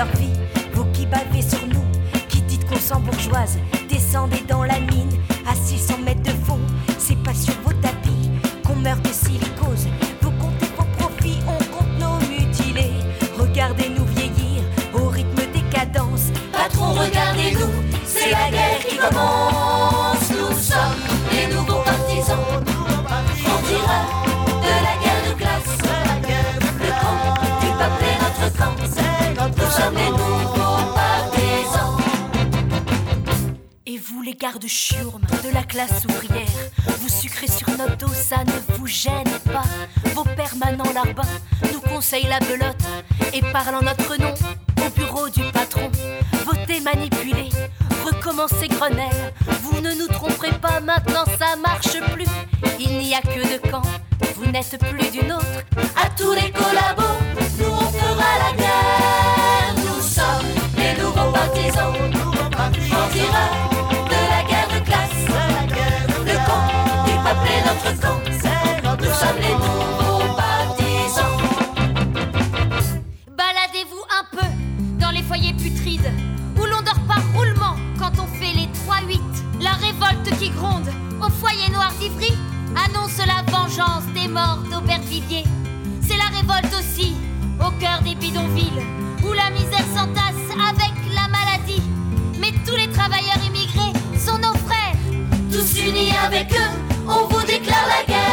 vie. 0.06 0.32
Vous 0.74 0.84
qui 0.92 1.06
bavez 1.06 1.42
sur 1.42 1.66
nous, 1.66 1.84
qui 2.28 2.40
dites 2.42 2.64
qu'on 2.68 2.78
s'en 2.78 3.00
bourgeoise. 3.00 3.58
Descendez 3.88 4.42
dans 4.48 4.64
la 4.64 4.78
mine 4.80 5.10
à 5.46 5.54
600 5.54 5.98
mètres 6.04 6.22
de 6.22 6.36
fond. 6.46 6.60
C'est 6.98 7.20
pas 7.22 7.34
sur 7.34 7.54
vos 7.64 7.72
tapis 7.72 8.30
qu'on 8.64 8.76
meurt 8.76 9.02
de 9.02 9.12
silicose. 9.12 9.88
Vous 10.20 10.30
comptez 10.32 10.66
vos 10.76 10.84
profits, 10.98 11.38
on 11.46 11.58
compte 11.76 11.98
nos 11.98 12.18
mutilés. 12.28 12.92
Regardez-nous 13.38 14.04
vieillir 14.04 14.62
au 14.94 15.08
rythme 15.08 15.42
des 15.52 15.62
cadences. 15.70 16.30
Patron, 16.52 16.92
regardez-nous, 16.92 17.72
c'est 18.04 18.30
la 18.30 18.50
guerre 18.50 18.84
qui 18.86 18.96
commence. 18.96 19.97
Chiourmes 34.66 35.26
de 35.44 35.52
la 35.52 35.62
classe 35.62 36.04
ouvrière, 36.08 36.46
vous 37.00 37.08
sucrez 37.08 37.48
sur 37.48 37.68
notre 37.70 37.96
dos, 37.98 38.12
ça 38.14 38.44
ne 38.44 38.76
vous 38.76 38.86
gêne 38.86 39.30
pas. 39.44 39.64
Vos 40.14 40.24
permanents 40.24 40.92
larbins 40.92 41.22
nous 41.72 41.80
conseillent 41.80 42.28
la 42.28 42.40
belote 42.40 42.82
et 43.34 43.42
parlent 43.52 43.76
en 43.76 43.82
notre 43.82 44.16
nom 44.16 44.32
au 44.86 44.90
bureau 44.90 45.28
du 45.28 45.42
patron. 45.52 45.90
Votez 46.46 46.80
manipulé, 46.80 47.50
recommencez 48.06 48.68
Grenelle. 48.68 49.34
Vous 49.62 49.80
ne 49.80 49.92
nous 49.94 50.08
tromperez 50.08 50.58
pas, 50.58 50.80
maintenant 50.80 51.24
ça 51.38 51.56
marche 51.56 52.00
plus. 52.14 52.26
Il 52.80 52.98
n'y 52.98 53.14
a 53.14 53.20
que 53.20 53.46
deux 53.48 53.70
camps, 53.70 53.82
vous 54.36 54.50
n'êtes 54.50 54.78
plus 54.78 55.10
d'une 55.10 55.32
autre. 55.32 55.64
À 56.02 56.08
tous 56.16 56.32
les 56.32 56.50
collabos, 56.52 57.17
qui 80.38 80.50
gronde 80.50 80.88
au 81.20 81.28
foyer 81.30 81.68
noir 81.70 81.92
d'Ivry 81.98 82.32
annonce 82.76 83.18
la 83.18 83.42
vengeance 83.50 84.04
des 84.14 84.28
morts 84.28 84.62
d'Aubervilliers. 84.70 85.44
C'est 86.00 86.16
la 86.16 86.26
révolte 86.26 86.72
aussi 86.78 87.14
au 87.60 87.70
cœur 87.80 88.00
des 88.02 88.14
bidonvilles 88.14 88.82
où 89.24 89.32
la 89.32 89.50
misère 89.50 89.84
s'entasse 89.94 90.48
avec 90.52 90.94
la 91.12 91.28
maladie. 91.28 91.82
Mais 92.40 92.52
tous 92.64 92.76
les 92.76 92.88
travailleurs 92.88 93.42
immigrés 93.44 93.98
sont 94.16 94.38
nos 94.38 94.54
frères. 94.66 94.96
Tous 95.50 95.80
unis 95.80 96.12
avec 96.24 96.52
eux, 96.52 97.06
on 97.08 97.26
vous 97.26 97.44
déclare 97.44 97.88
la 97.88 98.04
guerre. 98.06 98.27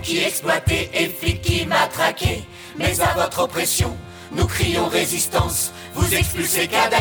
Qui 0.00 0.18
exploitait 0.18 0.90
et 0.94 1.06
flic 1.06 1.42
qui 1.42 1.66
matraquait. 1.66 2.42
Mais 2.76 3.00
à 3.00 3.14
votre 3.14 3.42
oppression, 3.42 3.96
nous 4.32 4.46
crions 4.46 4.88
résistance. 4.88 5.72
Vous 5.94 6.14
expulsez 6.14 6.66
Kader, 6.66 6.96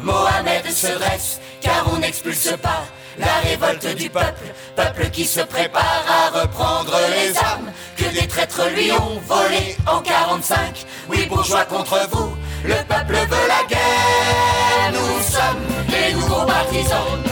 Mohamed 0.00 0.70
se 0.70 0.86
dresse, 0.86 1.40
car 1.60 1.84
on 1.92 1.98
n'expulse 1.98 2.54
pas 2.62 2.84
la 3.18 3.48
révolte 3.48 3.94
du 3.96 4.10
peuple, 4.10 4.52
peuple 4.76 5.10
qui 5.10 5.24
se 5.24 5.40
prépare 5.40 6.04
à 6.08 6.40
reprendre 6.40 6.96
les 7.10 7.36
armes 7.36 7.72
que 7.96 8.04
des 8.04 8.26
traîtres 8.26 8.68
lui 8.74 8.90
ont 8.92 9.20
volé 9.26 9.76
en 9.86 10.00
45. 10.00 10.84
Oui, 11.08 11.26
bourgeois 11.26 11.64
contre 11.64 12.08
vous, 12.10 12.34
le 12.64 12.74
peuple 12.88 13.14
veut 13.14 13.48
la 13.48 13.66
guerre. 13.68 14.92
Nous 14.92 15.22
sommes 15.22 15.64
les 15.88 16.14
nouveaux 16.14 16.44
partisans, 16.44 17.22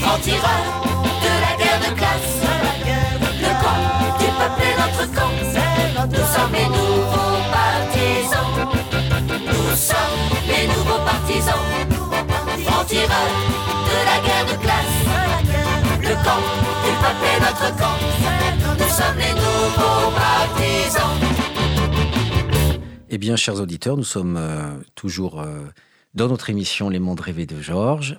francs-tireurs 0.00 1.03
de 1.03 1.03
Francs-tireurs 12.64 13.34
de 13.88 13.96
la 14.06 14.18
guerre 14.26 14.46
de 14.46 14.56
classe. 14.62 14.96
Le 16.00 16.14
camp 16.24 16.42
du 16.84 16.92
peuple 17.02 17.24
est 17.32 17.40
notre 17.40 17.68
camp. 17.76 17.96
Nous 18.78 18.90
sommes 18.90 19.18
les 19.18 19.34
nouveaux 19.34 20.10
partisans. 20.14 21.18
Eh 23.10 23.18
bien, 23.18 23.36
chers 23.36 23.60
auditeurs, 23.60 23.96
nous 23.96 24.04
sommes 24.04 24.36
euh, 24.36 24.76
toujours 24.94 25.40
euh, 25.40 25.66
dans 26.14 26.28
notre 26.28 26.50
émission 26.50 26.88
Les 26.88 26.98
mondes 26.98 27.20
rêvés 27.20 27.46
de 27.46 27.60
Georges 27.60 28.18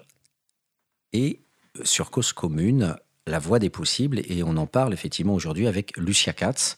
et 1.13 1.41
sur 1.83 2.11
Cause 2.11 2.33
Commune, 2.33 2.95
La 3.27 3.39
voie 3.39 3.59
des 3.59 3.69
possibles. 3.69 4.21
Et 4.29 4.43
on 4.43 4.55
en 4.57 4.67
parle 4.67 4.93
effectivement 4.93 5.33
aujourd'hui 5.33 5.67
avec 5.67 5.97
Lucia 5.97 6.33
Katz 6.33 6.77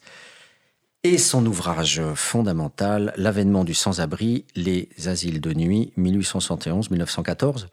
et 1.08 1.16
son 1.16 1.46
ouvrage 1.46 2.02
fondamental, 2.14 3.14
L'avènement 3.16 3.64
du 3.64 3.72
sans-abri, 3.72 4.44
les 4.54 4.90
asiles 5.06 5.40
de 5.40 5.54
nuit, 5.54 5.92
1871-1914. 5.96 7.66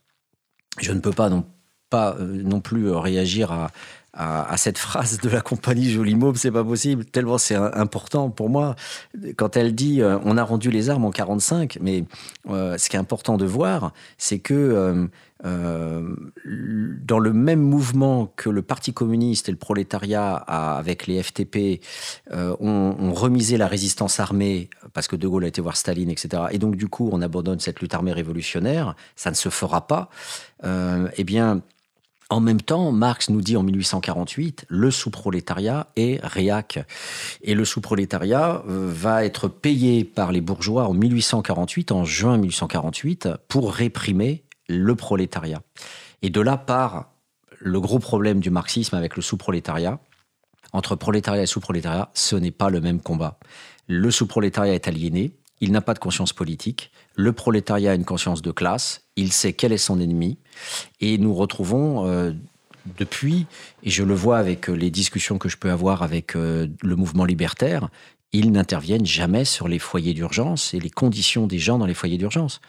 Je 0.79 0.91
ne 0.93 0.99
peux 1.01 1.11
pas 1.11 1.29
non, 1.29 1.43
pas, 1.89 2.15
euh, 2.17 2.41
non 2.43 2.61
plus 2.61 2.87
euh, 2.87 2.97
réagir 2.97 3.51
à, 3.51 3.71
à, 4.15 4.55
cette 4.57 4.77
phrase 4.77 5.19
de 5.19 5.29
la 5.29 5.41
compagnie 5.41 5.91
Joli 5.91 6.15
Môme, 6.15 6.35
c'est 6.35 6.51
pas 6.51 6.63
possible, 6.63 7.05
tellement 7.05 7.37
c'est 7.37 7.55
important 7.55 8.29
pour 8.29 8.49
moi. 8.49 8.75
Quand 9.35 9.57
elle 9.57 9.75
dit 9.75 10.01
euh, 10.01 10.17
on 10.23 10.37
a 10.37 10.43
rendu 10.43 10.71
les 10.71 10.89
armes 10.89 11.05
en 11.05 11.11
45, 11.11 11.79
mais 11.81 12.05
euh, 12.49 12.77
ce 12.77 12.89
qui 12.89 12.95
est 12.95 12.99
important 12.99 13.37
de 13.37 13.45
voir, 13.45 13.91
c'est 14.17 14.39
que 14.39 15.09
euh, 15.43 16.15
dans 17.03 17.19
le 17.19 17.33
même 17.33 17.59
mouvement 17.59 18.31
que 18.35 18.49
le 18.49 18.61
Parti 18.61 18.93
communiste 18.93 19.49
et 19.49 19.51
le 19.51 19.57
prolétariat, 19.57 20.33
avec 20.33 21.07
les 21.07 21.21
FTP, 21.21 21.81
ont, 22.31 22.95
ont, 22.97 23.13
remisé 23.13 23.57
la 23.57 23.67
résistance 23.67 24.19
armée, 24.19 24.69
parce 24.93 25.07
que 25.07 25.15
De 25.15 25.27
Gaulle 25.27 25.43
a 25.43 25.47
été 25.47 25.61
voir 25.61 25.77
Staline, 25.77 26.09
etc. 26.09 26.43
Et 26.51 26.57
donc, 26.57 26.77
du 26.77 26.87
coup, 26.87 27.09
on 27.11 27.21
abandonne 27.21 27.59
cette 27.59 27.79
lutte 27.81 27.93
armée 27.93 28.13
révolutionnaire, 28.13 28.95
ça 29.15 29.29
ne 29.29 29.35
se 29.35 29.49
fera 29.49 29.85
pas. 29.85 30.09
eh 30.63 31.23
bien, 31.23 31.61
en 32.29 32.39
même 32.39 32.61
temps, 32.61 32.91
Marx 32.91 33.29
nous 33.29 33.41
dit 33.41 33.55
en 33.55 33.61
1848, 33.61 34.65
le 34.67 34.89
sous-prolétariat 34.89 35.87
est 35.95 36.19
réac. 36.25 36.79
Et 37.43 37.53
le 37.53 37.65
sous-prolétariat 37.65 38.63
euh, 38.67 38.91
va 38.91 39.25
être 39.25 39.47
payé 39.47 40.03
par 40.03 40.31
les 40.31 40.41
bourgeois 40.41 40.87
en 40.87 40.93
1848, 40.93 41.91
en 41.91 42.03
juin 42.03 42.37
1848, 42.37 43.29
pour 43.47 43.71
réprimer 43.71 44.43
le 44.67 44.95
prolétariat. 44.95 45.61
Et 46.23 46.31
de 46.31 46.41
là 46.41 46.57
part 46.57 47.11
le 47.59 47.79
gros 47.79 47.99
problème 47.99 48.39
du 48.39 48.49
marxisme 48.49 48.95
avec 48.95 49.15
le 49.15 49.21
sous-prolétariat. 49.21 49.99
Entre 50.73 50.95
prolétariat 50.95 51.43
et 51.43 51.47
sous-prolétariat, 51.47 52.09
ce 52.15 52.35
n'est 52.35 52.51
pas 52.51 52.69
le 52.69 52.81
même 52.81 53.01
combat. 53.01 53.37
Le 53.87 54.09
sous-prolétariat 54.09 54.73
est 54.73 54.87
aliéné, 54.87 55.31
il 55.61 55.71
n'a 55.71 55.81
pas 55.81 55.93
de 55.93 55.99
conscience 55.99 56.33
politique, 56.33 56.91
le 57.15 57.33
prolétariat 57.33 57.91
a 57.91 57.95
une 57.95 58.05
conscience 58.05 58.41
de 58.41 58.51
classe, 58.51 59.01
il 59.15 59.31
sait 59.31 59.53
quel 59.53 59.71
est 59.71 59.77
son 59.77 59.99
ennemi, 59.99 60.37
et 60.99 61.17
nous 61.17 61.33
retrouvons 61.33 62.07
euh, 62.07 62.31
depuis, 62.97 63.45
et 63.83 63.89
je 63.89 64.03
le 64.03 64.13
vois 64.13 64.37
avec 64.37 64.69
euh, 64.69 64.73
les 64.73 64.91
discussions 64.91 65.37
que 65.37 65.49
je 65.49 65.57
peux 65.57 65.71
avoir 65.71 66.03
avec 66.03 66.35
euh, 66.35 66.67
le 66.81 66.95
mouvement 66.95 67.25
libertaire, 67.25 67.89
ils 68.33 68.51
n'interviennent 68.51 69.05
jamais 69.05 69.45
sur 69.45 69.67
les 69.67 69.79
foyers 69.79 70.13
d'urgence 70.13 70.73
et 70.73 70.79
les 70.79 70.89
conditions 70.89 71.47
des 71.47 71.59
gens 71.59 71.77
dans 71.77 71.85
les 71.85 71.93
foyers 71.93 72.17
d'urgence. 72.17 72.59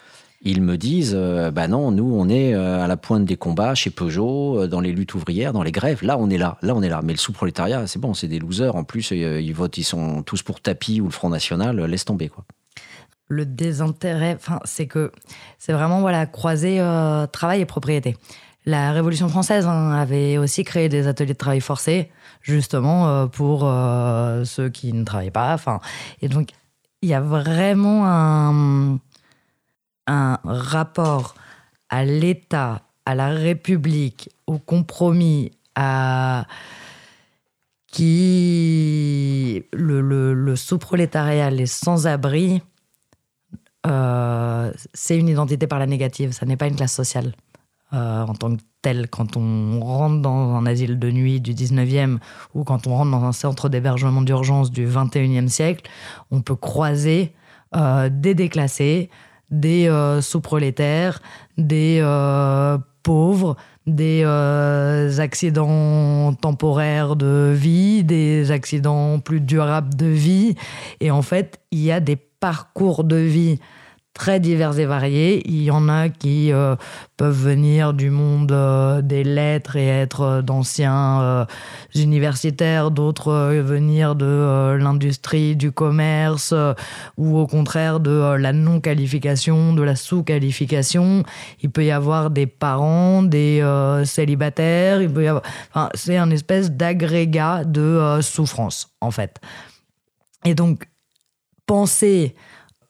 Ils 0.42 0.62
me 0.62 0.76
disent, 0.76 1.16
bah 1.52 1.66
non, 1.66 1.90
nous 1.90 2.14
on 2.14 2.28
est 2.28 2.54
à 2.54 2.86
la 2.86 2.96
pointe 2.96 3.24
des 3.24 3.36
combats 3.36 3.74
chez 3.74 3.90
Peugeot, 3.90 4.68
dans 4.68 4.80
les 4.80 4.92
luttes 4.92 5.14
ouvrières, 5.14 5.52
dans 5.52 5.64
les 5.64 5.72
grèves. 5.72 6.04
Là 6.04 6.18
on 6.20 6.30
est 6.30 6.38
là, 6.38 6.58
là 6.62 6.74
on 6.76 6.82
est 6.82 6.88
là. 6.88 7.00
Mais 7.02 7.14
le 7.14 7.18
sous-prolétariat, 7.18 7.88
c'est 7.88 7.98
bon, 7.98 8.14
c'est 8.14 8.28
des 8.28 8.38
losers. 8.38 8.76
En 8.76 8.84
plus, 8.84 9.10
ils 9.10 9.52
votent, 9.54 9.78
ils 9.78 9.82
sont 9.82 10.22
tous 10.22 10.42
pour 10.42 10.60
tapis 10.60 11.00
ou 11.00 11.06
le 11.06 11.10
Front 11.10 11.30
National. 11.30 11.80
Laisse 11.86 12.04
tomber 12.04 12.28
quoi 12.28 12.44
le 13.28 13.44
désintérêt, 13.44 14.34
enfin, 14.36 14.60
c'est 14.64 14.86
que 14.86 15.12
c'est 15.58 15.72
vraiment 15.72 16.00
voilà 16.00 16.26
croiser 16.26 16.80
euh, 16.80 17.26
travail 17.26 17.60
et 17.60 17.66
propriété. 17.66 18.16
La 18.64 18.92
Révolution 18.92 19.28
française 19.28 19.66
hein, 19.66 19.92
avait 19.92 20.38
aussi 20.38 20.64
créé 20.64 20.88
des 20.88 21.06
ateliers 21.06 21.34
de 21.34 21.38
travail 21.38 21.60
forcé, 21.60 22.10
justement 22.42 23.08
euh, 23.08 23.26
pour 23.26 23.62
euh, 23.64 24.44
ceux 24.44 24.68
qui 24.68 24.92
ne 24.92 25.04
travaillent 25.04 25.30
pas. 25.30 25.54
Enfin, 25.54 25.80
et 26.20 26.28
donc 26.28 26.50
il 27.02 27.08
y 27.08 27.14
a 27.14 27.20
vraiment 27.20 28.06
un, 28.06 28.98
un 30.06 30.38
rapport 30.44 31.34
à 31.88 32.04
l'État, 32.04 32.82
à 33.04 33.14
la 33.14 33.28
République, 33.28 34.30
au 34.46 34.58
compromis, 34.58 35.52
à 35.76 36.46
qui 37.86 39.64
le, 39.72 40.00
le, 40.00 40.34
le 40.34 40.56
sous-prolétariat, 40.56 41.50
les 41.50 41.66
sans-abri, 41.66 42.62
euh, 43.86 44.72
c'est 44.94 45.16
une 45.16 45.28
identité 45.28 45.66
par 45.66 45.78
la 45.78 45.86
négative, 45.86 46.32
ça 46.32 46.46
n'est 46.46 46.56
pas 46.56 46.66
une 46.66 46.76
classe 46.76 46.94
sociale 46.94 47.34
euh, 47.92 48.22
en 48.22 48.34
tant 48.34 48.56
que 48.56 48.62
telle. 48.82 49.08
Quand 49.08 49.36
on 49.36 49.80
rentre 49.80 50.20
dans 50.22 50.54
un 50.54 50.66
asile 50.66 50.98
de 50.98 51.10
nuit 51.10 51.40
du 51.40 51.54
19e 51.54 52.18
ou 52.54 52.64
quand 52.64 52.86
on 52.86 52.96
rentre 52.96 53.10
dans 53.12 53.24
un 53.24 53.32
centre 53.32 53.68
d'hébergement 53.68 54.22
d'urgence 54.22 54.70
du 54.70 54.86
21e 54.86 55.48
siècle, 55.48 55.88
on 56.30 56.40
peut 56.40 56.56
croiser 56.56 57.32
euh, 57.76 58.08
des 58.10 58.34
déclassés, 58.34 59.10
des 59.50 59.88
sous-prolétaires, 60.22 61.22
des 61.56 62.02
pauvres, 63.04 63.56
des 63.86 64.24
accidents 65.20 66.34
temporaires 66.34 67.14
de 67.14 67.54
vie, 67.54 68.02
des 68.02 68.50
accidents 68.50 69.20
plus 69.20 69.40
durables 69.40 69.94
de 69.94 70.06
vie. 70.06 70.56
Et 70.98 71.12
en 71.12 71.22
fait, 71.22 71.60
il 71.70 71.78
y 71.78 71.92
a 71.92 72.00
des 72.00 72.16
parcours 72.16 73.04
de 73.04 73.16
vie 73.16 73.60
très 74.16 74.40
divers 74.40 74.78
et 74.78 74.86
variés. 74.86 75.42
Il 75.46 75.62
y 75.62 75.70
en 75.70 75.88
a 75.88 76.08
qui 76.08 76.50
euh, 76.50 76.74
peuvent 77.18 77.38
venir 77.38 77.92
du 77.92 78.08
monde 78.08 78.50
euh, 78.50 79.02
des 79.02 79.24
lettres 79.24 79.76
et 79.76 79.86
être 79.86 80.20
euh, 80.22 80.42
d'anciens 80.42 81.46
universitaires, 81.94 82.90
d'autres 82.90 83.32
venir 83.60 84.14
de 84.14 84.76
l'industrie, 84.78 85.54
du 85.54 85.70
commerce, 85.70 86.54
ou 87.16 87.38
au 87.38 87.46
contraire 87.46 88.00
de 88.00 88.36
la 88.36 88.52
non-qualification, 88.52 89.74
de 89.74 89.82
la 89.82 89.96
sous-qualification. 89.96 91.22
Il 91.62 91.70
peut 91.70 91.84
y 91.84 91.90
avoir 91.90 92.30
des 92.30 92.46
parents, 92.46 93.22
des 93.22 93.62
célibataires, 94.04 95.02
il 95.02 95.10
peut 95.10 95.24
y 95.24 95.28
avoir... 95.28 95.42
Enfin, 95.70 95.88
c'est 95.94 96.16
un 96.16 96.30
espèce 96.30 96.70
d'agrégat 96.70 97.64
de 97.64 98.18
souffrance, 98.22 98.88
en 99.00 99.10
fait. 99.10 99.40
Et 100.44 100.54
donc, 100.54 100.88
penser 101.66 102.34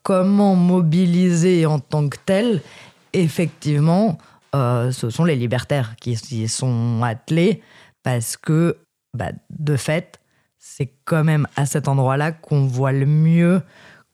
comment 0.07 0.55
mobiliser 0.55 1.67
en 1.67 1.81
tant 1.81 2.09
que 2.09 2.17
tel, 2.25 2.63
effectivement, 3.13 4.19
euh, 4.55 4.93
ce 4.93 5.11
sont 5.11 5.25
les 5.25 5.35
libertaires 5.35 5.97
qui 5.97 6.15
s'y 6.15 6.47
sont 6.47 7.01
attelés 7.03 7.61
parce 8.05 8.37
que, 8.37 8.79
bah, 9.15 9.33
de 9.51 9.75
fait, 9.75 10.21
c'est 10.61 10.93
quand 11.07 11.25
même 11.25 11.49
à 11.57 11.67
cet 11.67 11.89
endroit-là 11.89 12.31
qu'on 12.31 12.67
voit 12.67 12.93
le 12.93 13.05
mieux 13.05 13.63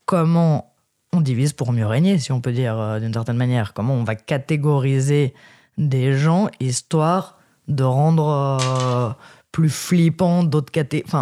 comment 0.07 0.73
on 1.13 1.21
divise 1.21 1.53
pour 1.53 1.75
mieux 1.75 1.87
régner, 1.87 2.17
si 2.17 2.33
on 2.33 2.41
peut 2.41 2.53
dire 2.53 2.81
euh, 2.81 2.99
d'une 2.99 3.13
certaine 3.13 3.37
manière. 3.37 3.75
Comment 3.75 3.93
on 3.93 4.05
va 4.05 4.15
catégoriser 4.15 5.35
des 5.77 6.17
gens 6.17 6.49
histoire 6.59 7.39
de 7.69 7.85
rendre 7.85 8.59
euh, 8.63 9.11
plus 9.53 9.69
flippant 9.69 10.43
d'autres 10.43 10.73
catégories. 10.73 11.13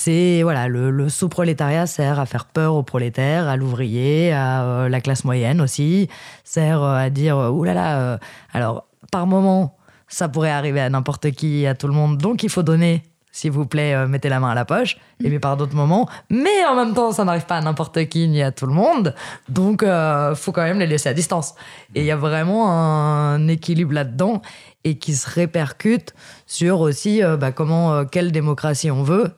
C'est 0.00 0.42
voilà, 0.42 0.66
le, 0.66 1.10
sous-prolétariat 1.10 1.86
sert 1.86 2.18
à 2.18 2.24
faire 2.24 2.46
peur 2.46 2.74
aux 2.74 2.82
prolétaires, 2.82 3.48
à 3.48 3.56
l'ouvrier, 3.56 4.32
à 4.32 4.64
euh, 4.64 4.88
la 4.88 5.02
classe 5.02 5.24
moyenne 5.24 5.60
aussi, 5.60 6.08
sert 6.42 6.82
euh, 6.82 6.96
à 6.96 7.10
dire 7.10 7.36
euh, 7.36 7.50
oulala, 7.50 7.82
là 7.82 8.12
là, 8.12 8.20
alors 8.54 8.86
par 9.12 9.26
moment 9.26 9.76
ça 10.08 10.30
pourrait 10.30 10.52
arriver 10.52 10.80
à 10.80 10.88
n'importe 10.88 11.32
qui, 11.32 11.66
à 11.66 11.74
tout 11.74 11.86
le 11.86 11.92
monde, 11.92 12.16
donc 12.16 12.42
il 12.42 12.48
faut 12.48 12.62
donner. 12.62 13.02
S'il 13.32 13.52
vous 13.52 13.66
plaît, 13.66 14.08
mettez 14.08 14.28
la 14.28 14.40
main 14.40 14.50
à 14.50 14.54
la 14.56 14.64
poche. 14.64 14.96
Et 15.22 15.28
puis 15.28 15.38
par 15.38 15.56
d'autres 15.56 15.76
moments, 15.76 16.08
mais 16.30 16.64
en 16.68 16.74
même 16.74 16.94
temps, 16.94 17.12
ça 17.12 17.24
n'arrive 17.24 17.46
pas 17.46 17.58
à 17.58 17.60
n'importe 17.60 18.08
qui 18.08 18.26
ni 18.26 18.42
à 18.42 18.50
tout 18.50 18.66
le 18.66 18.72
monde. 18.72 19.14
Donc, 19.48 19.82
il 19.82 20.32
faut 20.34 20.50
quand 20.50 20.64
même 20.64 20.80
les 20.80 20.86
laisser 20.88 21.10
à 21.10 21.14
distance. 21.14 21.54
Et 21.94 22.00
il 22.00 22.06
y 22.06 22.10
a 22.10 22.16
vraiment 22.16 22.72
un 22.72 23.46
équilibre 23.46 23.92
là-dedans 23.92 24.42
et 24.82 24.98
qui 24.98 25.14
se 25.14 25.30
répercute 25.30 26.12
sur 26.46 26.80
aussi 26.80 27.20
bah, 27.38 27.52
comment, 27.52 28.04
quelle 28.04 28.32
démocratie 28.32 28.90
on 28.90 29.04
veut 29.04 29.30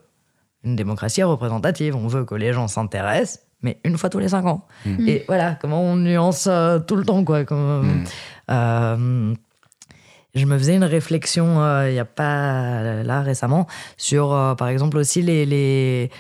une 0.64 0.76
démocratie 0.76 1.22
représentative. 1.22 1.96
On 1.96 2.06
veut 2.06 2.24
que 2.24 2.34
les 2.34 2.52
gens 2.52 2.68
s'intéressent, 2.68 3.40
mais 3.62 3.78
une 3.84 3.96
fois 3.96 4.10
tous 4.10 4.18
les 4.18 4.28
cinq 4.28 4.46
ans. 4.46 4.66
Mm. 4.84 5.08
Et 5.08 5.24
voilà, 5.26 5.56
comment 5.60 5.82
on 5.82 5.96
nuance 5.96 6.46
euh, 6.48 6.78
tout 6.78 6.96
le 6.96 7.04
temps, 7.04 7.24
quoi. 7.24 7.44
Comme, 7.44 7.82
mm. 7.82 8.04
euh, 8.50 9.34
je 10.34 10.46
me 10.46 10.58
faisais 10.58 10.76
une 10.76 10.84
réflexion 10.84 11.62
euh, 11.62 11.90
il 11.90 11.92
n'y 11.92 11.98
a 11.98 12.04
pas 12.04 13.02
là 13.02 13.22
récemment 13.22 13.66
sur, 13.96 14.54
par 14.56 14.68
exemple, 14.68 14.96
aussi 14.96 15.20
les, 15.20 15.44
les, 15.44 16.10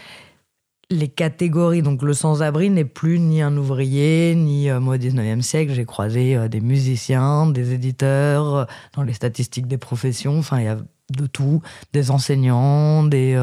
les, 0.90 1.08
catégories. 1.08 1.82
Donc, 1.82 2.02
le 2.02 2.12
sans-abri 2.12 2.68
n'est 2.68 2.84
plus 2.84 3.18
ni 3.18 3.42
un 3.42 3.56
ouvrier, 3.56 4.34
ni 4.34 4.70
moi 4.70 4.96
au 4.96 4.98
19e 4.98 5.40
siècle. 5.40 5.72
J'ai 5.72 5.86
croisé 5.86 6.48
des 6.48 6.60
musiciens, 6.60 7.46
des 7.46 7.72
éditeurs, 7.72 8.66
dans 8.94 9.02
les 9.02 9.14
statistiques 9.14 9.66
des 9.66 9.78
professions. 9.78 10.38
Enfin, 10.38 10.58
il 10.58 10.64
y 10.64 10.68
a 10.68 10.76
de 11.10 11.26
tout, 11.26 11.62
des 11.92 12.10
enseignants, 12.10 13.04
des 13.04 13.34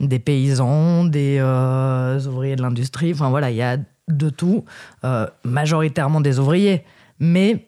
des 0.00 0.18
paysans, 0.18 1.04
des 1.04 1.36
euh, 1.38 2.18
ouvriers 2.26 2.56
de 2.56 2.62
l'industrie. 2.62 3.12
Enfin 3.12 3.30
voilà, 3.30 3.50
il 3.50 3.56
y 3.56 3.62
a 3.62 3.76
de 4.08 4.30
tout, 4.30 4.64
euh, 5.04 5.26
majoritairement 5.44 6.20
des 6.20 6.38
ouvriers, 6.38 6.84
mais 7.20 7.66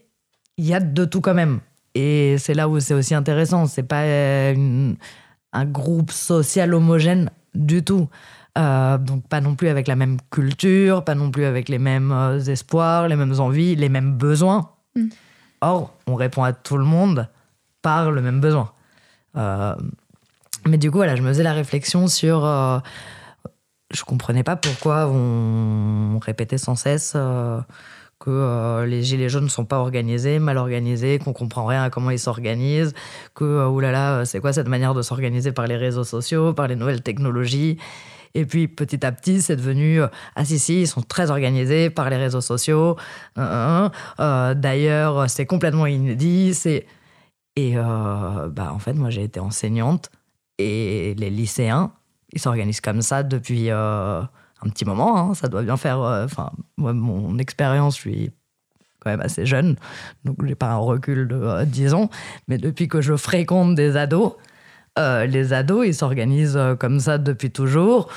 il 0.56 0.66
y 0.66 0.74
a 0.74 0.80
de 0.80 1.04
tout 1.04 1.20
quand 1.20 1.34
même. 1.34 1.60
Et 1.94 2.36
c'est 2.38 2.54
là 2.54 2.68
où 2.68 2.80
c'est 2.80 2.94
aussi 2.94 3.14
intéressant. 3.14 3.66
C'est 3.66 3.82
pas 3.82 4.02
un 4.04 5.64
groupe 5.66 6.10
social 6.10 6.74
homogène 6.74 7.30
du 7.54 7.84
tout. 7.84 8.08
Euh, 8.58 8.98
donc 8.98 9.26
pas 9.28 9.40
non 9.40 9.54
plus 9.54 9.68
avec 9.68 9.88
la 9.88 9.96
même 9.96 10.18
culture, 10.30 11.04
pas 11.04 11.14
non 11.14 11.30
plus 11.30 11.44
avec 11.44 11.68
les 11.68 11.78
mêmes 11.78 12.40
espoirs, 12.46 13.08
les 13.08 13.16
mêmes 13.16 13.38
envies, 13.40 13.76
les 13.76 13.88
mêmes 13.88 14.14
besoins. 14.14 14.70
Mm. 14.96 15.08
Or, 15.60 15.94
on 16.06 16.14
répond 16.16 16.42
à 16.42 16.52
tout 16.52 16.76
le 16.76 16.84
monde 16.84 17.28
par 17.82 18.10
le 18.10 18.20
même 18.20 18.40
besoin. 18.40 18.72
Mais 20.66 20.78
du 20.78 20.90
coup, 20.90 20.98
voilà, 20.98 21.16
je 21.16 21.22
me 21.22 21.28
faisais 21.28 21.42
la 21.42 21.52
réflexion 21.54 22.06
sur. 22.06 22.44
Euh, 22.44 22.78
je 23.92 24.04
comprenais 24.04 24.42
pas 24.42 24.56
pourquoi 24.56 25.06
on 25.06 26.18
répétait 26.18 26.58
sans 26.58 26.74
cesse 26.74 27.12
euh, 27.14 27.60
que 28.18 28.30
euh, 28.30 28.86
les 28.86 29.02
gilets 29.02 29.28
jaunes 29.28 29.44
ne 29.44 29.48
sont 29.48 29.64
pas 29.64 29.78
organisés, 29.78 30.38
mal 30.38 30.56
organisés, 30.56 31.18
qu'on 31.18 31.32
comprend 31.32 31.66
rien 31.66 31.82
à 31.82 31.90
comment 31.90 32.10
ils 32.10 32.18
s'organisent, 32.18 32.94
que 33.34 33.44
euh, 33.44 33.68
oulala, 33.68 34.24
c'est 34.24 34.40
quoi 34.40 34.52
cette 34.52 34.68
manière 34.68 34.94
de 34.94 35.02
s'organiser 35.02 35.52
par 35.52 35.66
les 35.66 35.76
réseaux 35.76 36.04
sociaux, 36.04 36.52
par 36.54 36.68
les 36.68 36.76
nouvelles 36.76 37.02
technologies? 37.02 37.78
Et 38.34 38.46
puis 38.46 38.66
petit 38.66 39.04
à 39.04 39.12
petit, 39.12 39.42
c'est 39.42 39.56
devenu 39.56 40.00
ah 40.36 40.44
si 40.44 40.58
si, 40.58 40.82
ils 40.82 40.86
sont 40.86 41.02
très 41.02 41.30
organisés 41.30 41.90
par 41.90 42.08
les 42.08 42.16
réseaux 42.16 42.40
sociaux. 42.40 42.96
Euh, 43.36 43.90
euh, 44.20 44.54
D'ailleurs, 44.54 45.28
c'est 45.28 45.44
complètement 45.44 45.84
inédit. 45.86 46.54
C'est 46.54 46.86
et 47.56 47.74
bah 47.74 48.72
en 48.72 48.78
fait, 48.78 48.94
moi 48.94 49.10
j'ai 49.10 49.24
été 49.24 49.38
enseignante 49.38 50.10
et 50.58 51.14
les 51.16 51.30
lycéens, 51.30 51.92
ils 52.32 52.40
s'organisent 52.40 52.80
comme 52.80 53.02
ça 53.02 53.22
depuis 53.22 53.70
un 53.70 54.28
petit 54.64 54.84
moment. 54.84 55.18
Hein, 55.18 55.34
ça 55.34 55.48
doit 55.48 55.62
bien 55.62 55.76
faire. 55.76 55.98
Enfin, 56.00 56.50
moi, 56.76 56.92
mon 56.92 57.38
expérience, 57.38 57.96
je 57.96 58.00
suis 58.00 58.32
quand 59.02 59.10
même 59.10 59.20
assez 59.20 59.46
jeune, 59.46 59.76
donc 60.24 60.44
j'ai 60.46 60.54
pas 60.54 60.70
un 60.70 60.76
recul 60.76 61.26
de 61.26 61.34
euh, 61.34 61.64
10 61.64 61.94
ans. 61.94 62.10
Mais 62.48 62.58
depuis 62.58 62.88
que 62.88 63.00
je 63.00 63.16
fréquente 63.16 63.74
des 63.74 63.96
ados, 63.96 64.34
euh, 64.98 65.26
les 65.26 65.52
ados, 65.52 65.86
ils 65.86 65.94
s'organisent 65.94 66.56
euh, 66.56 66.74
comme 66.74 67.00
ça 67.00 67.18
depuis 67.18 67.50
toujours 67.50 68.10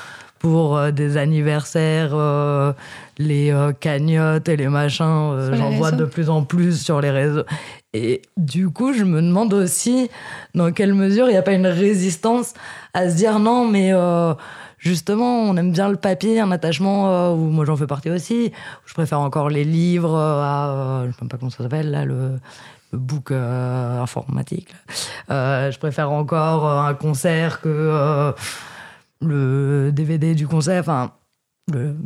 pour 0.46 0.76
euh, 0.76 0.92
des 0.92 1.16
anniversaires, 1.16 2.10
euh, 2.12 2.72
les 3.18 3.50
euh, 3.50 3.72
cagnottes 3.72 4.48
et 4.48 4.56
les 4.56 4.68
machins. 4.68 5.32
euh, 5.32 5.56
J'en 5.56 5.70
vois 5.70 5.90
de 5.90 6.04
plus 6.04 6.30
en 6.30 6.44
plus 6.44 6.80
sur 6.80 7.00
les 7.00 7.10
réseaux. 7.10 7.42
Et 7.94 8.22
du 8.36 8.70
coup, 8.70 8.92
je 8.92 9.02
me 9.02 9.20
demande 9.20 9.52
aussi 9.54 10.08
dans 10.54 10.70
quelle 10.70 10.94
mesure 10.94 11.26
il 11.26 11.32
n'y 11.32 11.36
a 11.36 11.42
pas 11.42 11.54
une 11.54 11.66
résistance 11.66 12.54
à 12.94 13.10
se 13.10 13.16
dire 13.16 13.40
non, 13.40 13.66
mais 13.66 13.90
justement, 14.78 15.40
on 15.40 15.56
aime 15.56 15.72
bien 15.72 15.88
le 15.88 15.96
papier, 15.96 16.38
un 16.40 16.52
attachement 16.52 17.32
où 17.32 17.46
moi 17.50 17.64
j'en 17.64 17.76
fais 17.76 17.86
partie 17.86 18.10
aussi. 18.10 18.52
Je 18.84 18.94
préfère 18.94 19.20
encore 19.20 19.48
les 19.48 19.64
livres 19.64 20.16
à. 20.16 21.00
je 21.02 21.06
ne 21.08 21.12
sais 21.12 21.18
même 21.22 21.28
pas 21.30 21.38
comment 21.38 21.50
ça 21.50 21.64
s'appelle 21.64 21.90
là, 21.90 22.04
le, 22.04 22.38
book 22.92 23.30
euh, 23.30 24.00
informatique. 24.00 24.68
Euh, 25.30 25.70
je 25.70 25.78
préfère 25.78 26.10
encore 26.10 26.68
un 26.68 26.94
concert 26.94 27.60
que 27.60 27.68
euh, 27.68 28.32
le 29.20 29.90
DVD 29.92 30.34
du 30.34 30.46
concert. 30.46 30.80
Enfin, 30.80 31.12
le. 31.72 31.96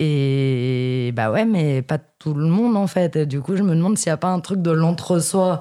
Et 0.00 1.12
bah 1.14 1.30
ouais, 1.30 1.44
mais 1.44 1.82
pas 1.82 1.98
tout 1.98 2.34
le 2.34 2.46
monde 2.46 2.76
en 2.76 2.86
fait. 2.86 3.16
Et 3.16 3.26
du 3.26 3.40
coup, 3.40 3.56
je 3.56 3.62
me 3.62 3.74
demande 3.74 3.96
s'il 3.96 4.10
n'y 4.10 4.14
a 4.14 4.18
pas 4.18 4.28
un 4.28 4.40
truc 4.40 4.60
de 4.60 4.72
l'entre-soi 4.72 5.60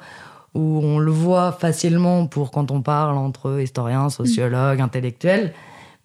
où 0.55 0.79
on 0.83 0.99
le 0.99 1.11
voit 1.11 1.51
facilement 1.51 2.27
pour 2.27 2.51
quand 2.51 2.71
on 2.71 2.81
parle 2.81 3.17
entre 3.17 3.59
historiens, 3.61 4.09
sociologues, 4.09 4.81
intellectuels, 4.81 5.53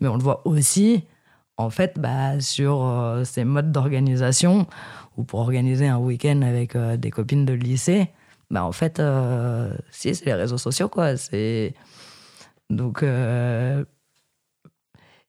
mais 0.01 0.09
on 0.09 0.17
le 0.17 0.23
voit 0.23 0.47
aussi 0.47 1.05
en 1.57 1.71
fait 1.71 1.99
bah, 1.99 2.41
sur 2.41 2.85
euh, 2.85 3.25
ces 3.25 3.45
modes 3.45 3.73
d'organisation 3.73 4.67
ou 5.17 5.25
pour 5.25 5.41
organiser 5.41 5.87
un 5.89 5.99
week-end 5.99 6.43
avec 6.43 6.77
euh, 6.77 6.97
des 6.97 7.11
copines 7.11 7.45
de 7.45 7.53
lycée. 7.53 8.11
Bah 8.51 8.65
en 8.65 8.73
fait, 8.73 9.01
euh, 9.01 9.75
si, 9.91 10.15
c'est 10.15 10.25
les 10.25 10.35
réseaux 10.35 10.59
sociaux, 10.59 10.89
quoi. 10.89 11.17
C'est. 11.17 11.75
Donc. 12.71 13.05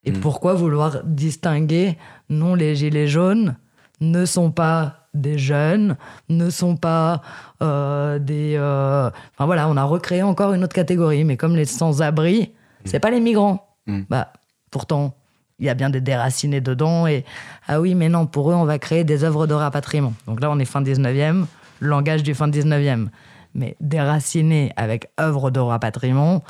Et 0.05 0.11
Mm. 0.11 0.19
pourquoi 0.21 0.53
vouloir 0.53 1.03
distinguer 1.03 1.97
Non, 2.29 2.55
les 2.55 2.75
gilets 2.75 3.07
jaunes 3.07 3.55
ne 4.01 4.25
sont 4.25 4.51
pas 4.51 4.95
des 5.13 5.37
jeunes, 5.37 5.97
ne 6.29 6.49
sont 6.49 6.77
pas 6.77 7.21
euh, 7.61 8.19
des. 8.19 8.55
euh, 8.57 9.09
Enfin 9.33 9.45
voilà, 9.45 9.67
on 9.67 9.75
a 9.77 9.83
recréé 9.83 10.23
encore 10.23 10.53
une 10.53 10.63
autre 10.63 10.75
catégorie, 10.75 11.23
mais 11.23 11.35
comme 11.35 11.55
les 11.55 11.65
sans-abri, 11.65 12.53
c'est 12.85 12.99
pas 12.99 13.09
les 13.11 13.19
migrants. 13.19 13.75
Mm. 13.87 14.01
Bah, 14.09 14.31
pourtant, 14.71 15.15
il 15.59 15.65
y 15.65 15.69
a 15.69 15.73
bien 15.73 15.89
des 15.89 15.99
déracinés 15.99 16.61
dedans. 16.61 17.07
Et 17.07 17.25
ah 17.67 17.81
oui, 17.81 17.93
mais 17.95 18.07
non, 18.07 18.25
pour 18.25 18.51
eux, 18.51 18.53
on 18.53 18.65
va 18.65 18.79
créer 18.79 19.03
des 19.03 19.23
œuvres 19.25 19.47
de 19.47 19.53
rapatriement. 19.53 20.13
Donc 20.27 20.39
là, 20.41 20.49
on 20.51 20.59
est 20.59 20.65
fin 20.65 20.81
19e, 20.81 21.45
langage 21.81 22.23
du 22.23 22.33
fin 22.33 22.47
19e. 22.47 23.07
Mais 23.55 23.75
déracinés 23.81 24.71
avec 24.77 25.09
œuvres 25.19 25.49
de 25.51 25.59
rapatriement, 25.59 26.43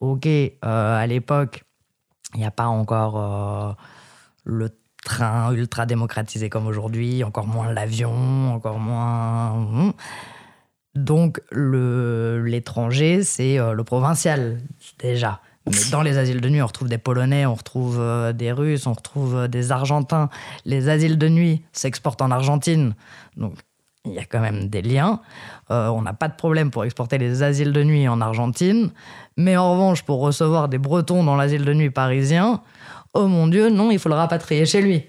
ok, 0.00 0.26
euh, 0.26 0.50
à 0.62 1.06
l'époque, 1.06 1.63
il 2.34 2.40
n'y 2.40 2.46
a 2.46 2.50
pas 2.50 2.66
encore 2.66 3.18
euh, 3.18 3.72
le 4.44 4.70
train 5.04 5.52
ultra 5.52 5.86
démocratisé 5.86 6.48
comme 6.48 6.66
aujourd'hui, 6.66 7.24
encore 7.24 7.46
moins 7.46 7.72
l'avion, 7.72 8.54
encore 8.54 8.78
moins. 8.78 9.54
hmm. 9.54 9.92
Donc 10.94 11.40
l'étranger, 11.52 13.24
c'est 13.24 13.58
euh, 13.58 13.72
le 13.72 13.84
provincial, 13.84 14.60
déjà. 14.98 15.40
Mais 15.66 15.90
dans 15.90 16.02
les 16.02 16.18
asiles 16.18 16.40
de 16.40 16.48
nuit, 16.48 16.60
on 16.62 16.66
retrouve 16.66 16.88
des 16.88 16.98
Polonais, 16.98 17.46
on 17.46 17.54
retrouve 17.54 17.98
euh, 17.98 18.32
des 18.32 18.52
Russes, 18.52 18.86
on 18.86 18.92
retrouve 18.92 19.48
des 19.48 19.72
Argentins. 19.72 20.28
Les 20.64 20.88
asiles 20.88 21.18
de 21.18 21.28
nuit 21.28 21.62
s'exportent 21.72 22.22
en 22.22 22.30
Argentine. 22.30 22.94
Donc 23.36 23.54
il 24.04 24.12
y 24.12 24.18
a 24.18 24.24
quand 24.24 24.40
même 24.40 24.68
des 24.68 24.82
liens. 24.82 25.20
Euh, 25.70 25.88
on 25.88 26.02
n'a 26.02 26.12
pas 26.12 26.28
de 26.28 26.34
problème 26.34 26.70
pour 26.70 26.84
exporter 26.84 27.18
les 27.18 27.42
asiles 27.42 27.72
de 27.72 27.82
nuit 27.82 28.06
en 28.08 28.20
Argentine. 28.20 28.90
Mais 29.36 29.56
en 29.56 29.72
revanche, 29.72 30.02
pour 30.02 30.20
recevoir 30.20 30.68
des 30.68 30.78
Bretons 30.78 31.24
dans 31.24 31.36
l'asile 31.36 31.64
de 31.64 31.72
nuit 31.72 31.90
parisien, 31.90 32.60
oh 33.14 33.26
mon 33.26 33.46
Dieu, 33.46 33.70
non, 33.70 33.90
il 33.90 33.98
faut 33.98 34.08
le 34.08 34.14
rapatrier 34.14 34.66
chez 34.66 34.82
lui. 34.82 35.04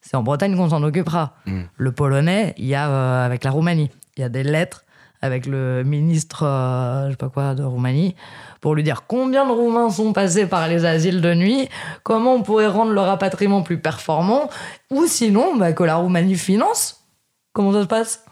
C'est 0.00 0.16
en 0.16 0.22
Bretagne 0.22 0.56
qu'on 0.56 0.70
s'en 0.70 0.82
occupera. 0.82 1.34
Le 1.76 1.92
polonais, 1.92 2.54
il 2.56 2.66
y 2.66 2.74
a 2.74 2.88
euh, 2.88 3.26
avec 3.26 3.44
la 3.44 3.50
Roumanie. 3.50 3.90
Il 4.16 4.20
y 4.20 4.24
a 4.24 4.28
des 4.28 4.42
lettres 4.42 4.84
avec 5.20 5.46
le 5.46 5.82
ministre, 5.82 6.44
euh, 6.44 7.06
je 7.06 7.10
sais 7.10 7.16
pas 7.16 7.28
quoi, 7.28 7.54
de 7.54 7.64
Roumanie, 7.64 8.14
pour 8.60 8.74
lui 8.74 8.82
dire 8.82 9.04
combien 9.06 9.46
de 9.46 9.50
Roumains 9.52 9.90
sont 9.90 10.12
passés 10.12 10.46
par 10.46 10.68
les 10.68 10.84
asiles 10.84 11.20
de 11.20 11.34
nuit, 11.34 11.68
comment 12.04 12.34
on 12.34 12.42
pourrait 12.42 12.68
rendre 12.68 12.92
le 12.92 13.00
rapatriement 13.00 13.62
plus 13.62 13.80
performant, 13.80 14.48
ou 14.90 15.06
sinon 15.06 15.56
bah, 15.56 15.72
que 15.72 15.82
la 15.82 15.96
Roumanie 15.96 16.36
finance. 16.36 17.04
Comment 17.52 17.72
ça 17.72 17.82
se 17.82 17.88
passe? 17.88 18.24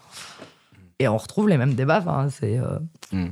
Et 0.99 1.07
on 1.07 1.17
retrouve 1.17 1.47
les 1.47 1.57
mêmes 1.57 1.75
débats. 1.75 1.99
Enfin, 1.99 2.29
c'est 2.29 2.57
euh, 2.57 3.27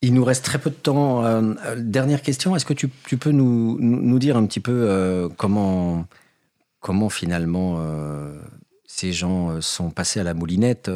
Il 0.00 0.14
nous 0.14 0.24
reste 0.24 0.44
très 0.44 0.58
peu 0.58 0.70
de 0.70 0.74
temps. 0.74 1.24
Euh, 1.24 1.54
euh, 1.66 1.76
dernière 1.78 2.22
question, 2.22 2.56
est-ce 2.56 2.64
que 2.64 2.72
tu, 2.72 2.90
tu 3.06 3.16
peux 3.18 3.30
nous, 3.30 3.76
nous, 3.80 4.18
dire 4.18 4.36
un 4.36 4.46
petit 4.46 4.60
peu 4.60 4.72
euh, 4.72 5.28
comment, 5.36 6.06
comment 6.80 7.08
finalement 7.10 7.76
euh, 7.78 8.38
ces 8.86 9.12
gens 9.12 9.60
sont 9.60 9.90
passés 9.90 10.20
à 10.20 10.24
la 10.24 10.32
moulinette 10.32 10.90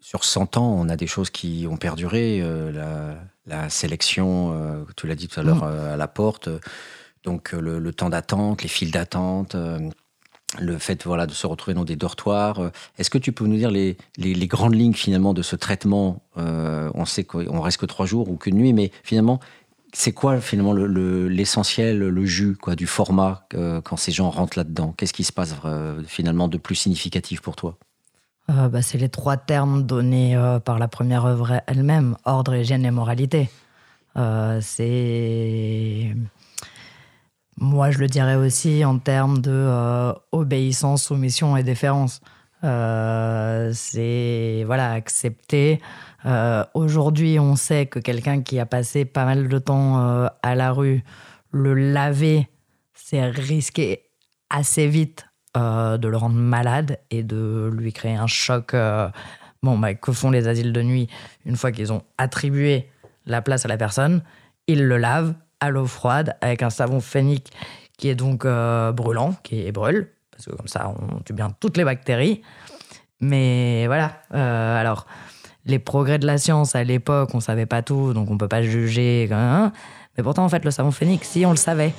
Sur 0.00 0.24
100 0.24 0.58
ans, 0.58 0.76
on 0.78 0.88
a 0.90 0.96
des 0.96 1.06
choses 1.06 1.30
qui 1.30 1.66
ont 1.70 1.78
perduré. 1.78 2.42
la, 2.72 3.16
la 3.46 3.70
sélection, 3.70 4.84
tu 4.96 5.06
l'as 5.06 5.14
dit 5.14 5.28
tout 5.28 5.40
à 5.40 5.42
l'heure, 5.42 5.64
euh, 5.64 5.94
à 5.94 5.96
la 5.96 6.08
porte. 6.08 6.50
donc 7.24 7.52
le, 7.52 7.78
le 7.78 7.92
temps 7.94 8.10
d'attente, 8.10 8.62
les 8.62 8.68
files 8.68 8.90
d'attente. 8.90 9.56
Le 10.58 10.78
fait 10.78 11.04
voilà, 11.04 11.26
de 11.26 11.32
se 11.32 11.46
retrouver 11.46 11.74
dans 11.74 11.84
des 11.84 11.96
dortoirs. 11.96 12.60
euh, 12.60 12.70
Est-ce 12.98 13.10
que 13.10 13.18
tu 13.18 13.32
peux 13.32 13.46
nous 13.46 13.56
dire 13.56 13.70
les, 13.70 13.98
les, 14.16 14.46
grandes 14.46 14.74
lignes 14.74 14.94
finalement 14.94 15.34
de 15.34 15.42
ce 15.42 15.56
traitement 15.56 16.22
euh, 16.38 16.90
On 16.94 17.04
sait 17.04 17.24
qu'on 17.24 17.60
reste 17.60 17.78
que 17.78 17.86
trois 17.86 18.06
jours 18.06 18.30
ou 18.30 18.36
qu'une 18.36 18.56
nuit, 18.56 18.72
mais 18.72 18.90
finalement, 19.04 19.40
c'est 19.92 20.12
quoi 20.12 20.40
finalement 20.40 20.72
le- 20.72 20.86
le- 20.86 21.28
l'essentiel, 21.28 21.98
le, 21.98 22.24
jus 22.26 22.56
quoi, 22.56 22.76
du 22.76 22.86
format 22.86 23.46
euh, 23.54 23.82
quand 23.82 23.96
ces 23.96 24.12
gens 24.12 24.30
rentrent 24.30 24.56
là-dedans? 24.56 24.94
Qu'est-ce 24.96 25.12
qui 25.12 25.24
se 25.24 25.32
passe 25.32 25.54
finalement 26.06 26.48
de 26.48 26.56
plus 26.56 26.76
significatif 26.76 27.40
pour 27.42 27.56
toi? 27.56 27.76
Bah, 28.48 28.80
c'est 28.80 28.96
les 28.96 29.10
trois 29.10 29.36
termes 29.36 29.82
donnés 29.82 30.34
par 30.64 30.78
la 30.78 30.88
première 30.88 31.26
œuvre 31.26 31.60
elle-même, 31.66 32.16
ordre, 32.24 32.54
hygiène 32.54 32.86
et 32.86 32.90
moralité. 32.90 33.50
C'est... 34.60 36.14
Moi, 37.60 37.90
je 37.90 37.98
le 37.98 38.06
dirais 38.06 38.36
aussi 38.36 38.84
en 38.84 38.98
termes 39.00 39.40
de 39.40 39.50
euh, 39.50 40.12
obéissance, 40.30 41.02
soumission 41.04 41.56
et 41.56 41.64
déférence. 41.64 42.20
Euh, 42.62 43.72
c'est 43.74 44.62
voilà 44.64 44.92
accepter. 44.92 45.80
Euh, 46.24 46.64
Aujourd'hui, 46.74 47.40
on 47.40 47.56
sait 47.56 47.86
que 47.86 47.98
quelqu'un 47.98 48.42
qui 48.42 48.60
a 48.60 48.66
passé 48.66 49.04
pas 49.04 49.24
mal 49.24 49.48
de 49.48 49.58
temps 49.58 50.28
à 50.40 50.54
la 50.54 50.70
rue, 50.70 51.02
le 51.50 51.74
laver, 51.74 52.48
c'est 52.94 53.24
risqué 53.24 54.04
assez 54.50 54.86
vite 54.86 55.26
de 55.56 56.06
le 56.06 56.16
rendre 56.16 56.36
malade 56.36 57.00
et 57.10 57.24
de 57.24 57.72
lui 57.76 57.92
créer 57.92 58.14
un 58.14 58.28
choc. 58.28 58.76
Bon, 59.64 59.76
bah, 59.76 59.94
que 59.94 60.12
font 60.12 60.30
les 60.30 60.46
asiles 60.46 60.72
de 60.72 60.82
nuit 60.82 61.08
une 61.44 61.56
fois 61.56 61.72
qu'ils 61.72 61.92
ont 61.92 62.04
attribué 62.18 62.88
la 63.26 63.42
place 63.42 63.64
à 63.64 63.68
la 63.68 63.76
personne? 63.76 64.22
Ils 64.68 64.84
le 64.84 64.96
lavent 64.96 65.34
à 65.60 65.70
l'eau 65.70 65.86
froide 65.86 66.36
avec 66.40 66.62
un 66.62 66.70
savon 66.70 67.00
phénique 67.00 67.52
qui 67.96 68.08
est 68.08 68.14
donc 68.14 68.44
euh, 68.44 68.92
brûlant, 68.92 69.34
qui 69.42 69.70
brûle, 69.72 70.08
parce 70.30 70.46
que 70.46 70.52
comme 70.52 70.68
ça, 70.68 70.92
on 71.12 71.18
tue 71.20 71.32
bien 71.32 71.50
toutes 71.58 71.76
les 71.76 71.84
bactéries. 71.84 72.42
Mais 73.20 73.86
voilà. 73.86 74.12
euh, 74.34 74.80
alors, 74.80 75.06
les 75.66 75.80
progrès 75.80 76.18
de 76.18 76.26
la 76.26 76.38
science 76.38 76.76
à 76.76 76.84
l'époque, 76.84 77.30
on 77.34 77.40
savait 77.40 77.66
pas 77.66 77.82
tout, 77.82 78.12
donc 78.14 78.30
on 78.30 78.38
peut 78.38 78.46
pas 78.48 78.62
juger. 78.62 79.28
hein. 79.32 79.72
Mais 80.16 80.22
pourtant, 80.22 80.44
en 80.44 80.48
fait, 80.48 80.64
le 80.64 80.70
savon 80.70 80.92
phénique, 80.92 81.24
si, 81.24 81.44
on 81.44 81.50
le 81.50 81.56
savait. 81.56 81.92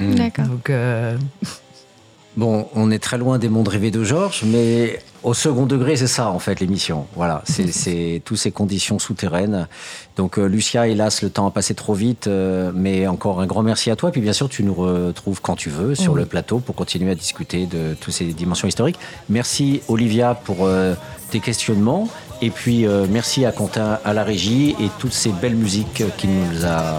D'accord. 0.00 0.46
Donc, 0.46 0.68
euh, 0.70 1.16
Bon, 2.36 2.66
on 2.74 2.90
est 2.90 2.98
très 2.98 3.18
loin 3.18 3.38
des 3.38 3.50
mondes 3.50 3.68
rêvés 3.68 3.90
de 3.90 4.02
Georges, 4.02 4.42
mais 4.44 4.98
Au 5.24 5.34
second 5.34 5.66
degré, 5.66 5.94
c'est 5.94 6.08
ça 6.08 6.30
en 6.30 6.40
fait 6.40 6.58
l'émission. 6.58 7.06
Voilà, 7.14 7.42
c'est 7.44 8.22
toutes 8.24 8.38
ces 8.38 8.50
conditions 8.50 8.98
souterraines. 8.98 9.68
Donc 10.16 10.38
euh, 10.38 10.46
Lucia, 10.46 10.88
hélas, 10.88 11.22
le 11.22 11.30
temps 11.30 11.46
a 11.46 11.52
passé 11.52 11.74
trop 11.74 11.94
vite, 11.94 12.26
euh, 12.26 12.72
mais 12.74 13.06
encore 13.06 13.40
un 13.40 13.46
grand 13.46 13.62
merci 13.62 13.90
à 13.90 13.96
toi. 13.96 14.10
Puis 14.10 14.20
bien 14.20 14.32
sûr, 14.32 14.48
tu 14.48 14.64
nous 14.64 14.74
retrouves 14.74 15.40
quand 15.40 15.54
tu 15.54 15.70
veux 15.70 15.94
sur 15.94 16.14
le 16.14 16.26
plateau 16.26 16.58
pour 16.58 16.74
continuer 16.74 17.12
à 17.12 17.14
discuter 17.14 17.66
de 17.66 17.94
toutes 18.00 18.14
ces 18.14 18.24
dimensions 18.32 18.66
historiques. 18.66 18.98
Merci 19.28 19.80
Olivia 19.88 20.34
pour 20.34 20.66
euh, 20.66 20.94
tes 21.30 21.38
questionnements. 21.38 22.08
Et 22.40 22.50
puis 22.50 22.86
merci 23.08 23.44
à 23.44 23.52
Quentin 23.52 24.00
à 24.04 24.12
la 24.12 24.24
régie 24.24 24.74
et 24.80 24.88
toutes 24.98 25.12
ces 25.12 25.30
belles 25.30 25.54
musiques 25.54 26.02
qui 26.16 26.26
nous 26.26 26.66
a 26.66 26.98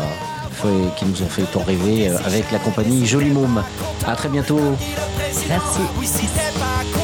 qui 0.95 1.03
nous 1.03 1.21
ont 1.21 1.27
fait 1.27 1.41
tant 1.51 1.63
rêver 1.63 2.07
avec 2.25 2.49
la 2.53 2.59
compagnie 2.59 3.05
Jolie 3.05 3.31
Môme. 3.31 3.61
À 4.07 4.15
très 4.15 4.29
bientôt. 4.29 4.61
Merci. 5.49 7.02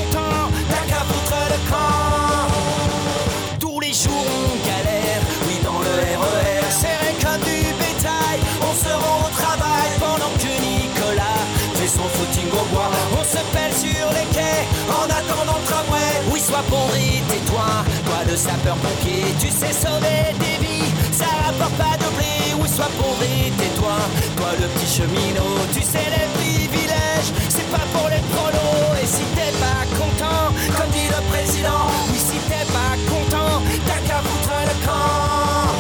Pourri, 16.63 17.21
tais-toi, 17.29 17.85
toi. 18.05 18.19
Le 18.29 18.35
sapeur-pompier, 18.37 19.25
tu 19.39 19.47
sais 19.47 19.73
sauver 19.73 20.35
des 20.37 20.63
vies, 20.63 20.91
ça 21.11 21.25
rapporte 21.45 21.73
pas 21.77 21.97
de 21.97 22.07
blé, 22.15 22.53
oui 22.61 22.69
sois 22.69 22.91
pourri, 22.99 23.51
tais-toi, 23.57 23.97
toi 24.37 24.49
le 24.59 24.67
petit 24.67 24.85
cheminot, 24.85 25.57
tu 25.73 25.81
sais 25.81 26.05
les 26.13 26.27
privilèges, 26.37 27.31
c'est 27.49 27.67
pas 27.71 27.87
pour 27.91 28.07
les 28.09 28.21
prolos, 28.29 28.93
et 29.01 29.07
si 29.07 29.23
t'es 29.33 29.51
pas 29.57 29.81
content, 29.97 30.53
comme 30.77 30.91
dit 30.91 31.09
le 31.09 31.21
président, 31.31 31.89
oui 32.11 32.19
si 32.19 32.37
t'es 32.49 32.65
pas 32.69 32.93
content, 33.09 33.63
t'as 33.87 34.01
qu'à 34.05 34.21
foutre 34.21 34.53
le 34.69 34.75
camp. 34.85 35.73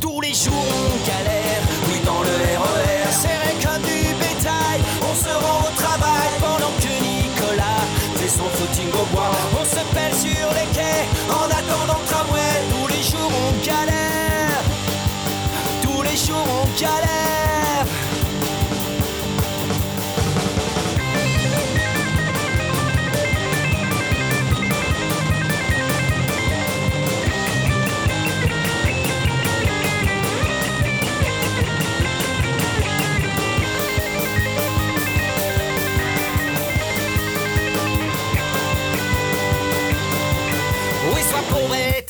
Tous 0.00 0.20
les 0.20 0.34
jours 0.34 0.66
on 0.90 0.96
galère, 1.06 1.62
oui 1.86 2.00
dans 2.04 2.22
le 2.22 2.34
RER, 2.58 3.12
serré 3.12 3.54
comme 3.62 3.82
du 3.82 4.10
bétail, 4.18 4.80
on 5.08 5.14
se 5.14 5.30
rend 5.30 5.60
au 5.68 5.72
travail 5.76 6.30
pendant 6.40 6.72
que 6.82 6.90
Nicolas 7.04 7.84
fait 8.16 8.28
son 8.28 8.48
footing 8.56 8.90
au 8.90 9.06
bois. 9.14 9.33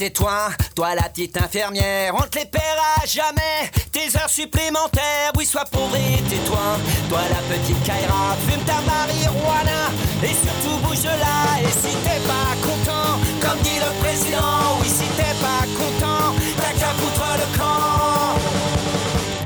Tais-toi, 0.05 0.51
toi 0.74 0.94
la 0.94 1.09
petite 1.09 1.36
infirmière, 1.40 2.14
on 2.14 2.22
te 2.28 2.38
les 2.38 2.44
paiera 2.44 3.06
jamais, 3.06 3.70
tes 3.95 4.19
heures 4.19 4.29
supplémentaires, 4.29 5.31
oui 5.37 5.47
sois 5.47 5.65
pauvre 5.71 5.95
et 5.95 6.21
tais-toi, 6.29 6.66
toi 7.09 7.21
la 7.31 7.41
petite 7.55 7.81
Kaira, 7.85 8.35
fume 8.49 8.65
ta 8.65 8.81
marijuana, 8.83 9.95
et 10.21 10.35
surtout 10.35 10.77
bouge 10.83 11.05
là, 11.05 11.62
et 11.62 11.71
si 11.71 11.95
t'es 12.03 12.21
pas 12.27 12.51
content, 12.61 13.15
comme 13.41 13.61
dit 13.62 13.79
le 13.79 13.93
président, 14.03 14.83
oui 14.83 14.89
si 14.89 15.07
t'es 15.15 15.35
pas 15.39 15.62
content, 15.79 16.35
t'as 16.57 16.75
qu'à 16.79 16.93
foutre 16.99 17.25
le 17.39 17.47
camp. 17.57 18.35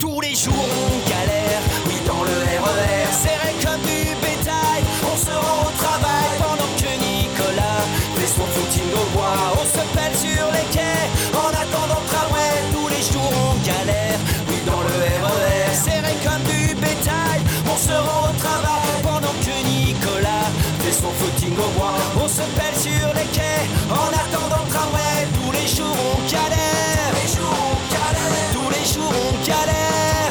Tous 0.00 0.20
les 0.22 0.34
jours 0.34 0.54
on 0.56 1.10
galère, 1.10 1.60
oui 1.86 1.96
dans 2.06 2.24
le 2.24 2.36
RER, 2.64 3.12
serré 3.12 3.52
comme 3.62 3.82
du 3.82 4.16
bétail, 4.24 4.82
on 5.12 5.16
se 5.16 5.30
rend 5.30 5.68
au 5.68 5.72
travail 5.76 6.28
pendant 6.40 6.72
que 6.80 6.90
Nicolas 7.04 7.84
fait 8.16 8.26
son 8.26 8.46
footing 8.46 8.92
au 8.94 9.06
bois, 9.14 9.60
on 9.60 9.66
se 9.66 9.97
se 22.38 22.44
pèle 22.56 22.76
sur 22.76 23.08
les 23.14 23.28
quais, 23.34 23.66
en 23.90 24.08
attendant 24.22 24.62
le 24.64 24.70
tramway, 24.70 25.26
tous 25.34 25.50
les 25.50 25.66
jours 25.66 25.98
on 26.14 26.18
galère, 26.30 27.10
tous 27.10 27.18
les 27.18 27.28
jours 27.34 27.58
on 27.66 27.76
galère, 27.98 28.30
tous 28.54 28.70
les 28.70 28.84
jours 28.94 29.12
on 29.26 29.32
galère, 29.44 30.30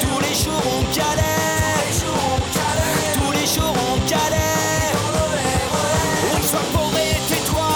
tous 0.00 0.20
les 0.24 0.34
jours 0.42 0.64
on 0.76 0.82
galère, 0.96 1.84
tous 3.18 3.32
les 3.38 3.46
jours 3.54 3.76
on 3.90 3.96
galère, 4.08 4.96
oui 6.32 6.42
sois 6.50 6.66
pauvre 6.72 6.96
et 6.96 7.20
tais-toi, 7.28 7.72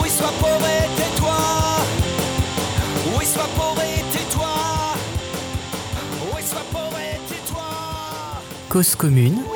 oui 0.00 0.08
sois 0.08 0.34
pauvre 0.40 0.68
et 0.78 0.88
tais-toi, 0.96 1.40
oui 3.18 3.24
sois 3.26 3.50
pauvre 3.56 3.82
et 3.82 4.02
tais-toi, 4.12 4.54
oui 6.32 6.42
sois 6.48 6.66
pauvre 6.70 6.98
et 7.00 7.18
tais-toi. 7.28 7.68
Cause 8.68 8.94
commune. 8.94 9.55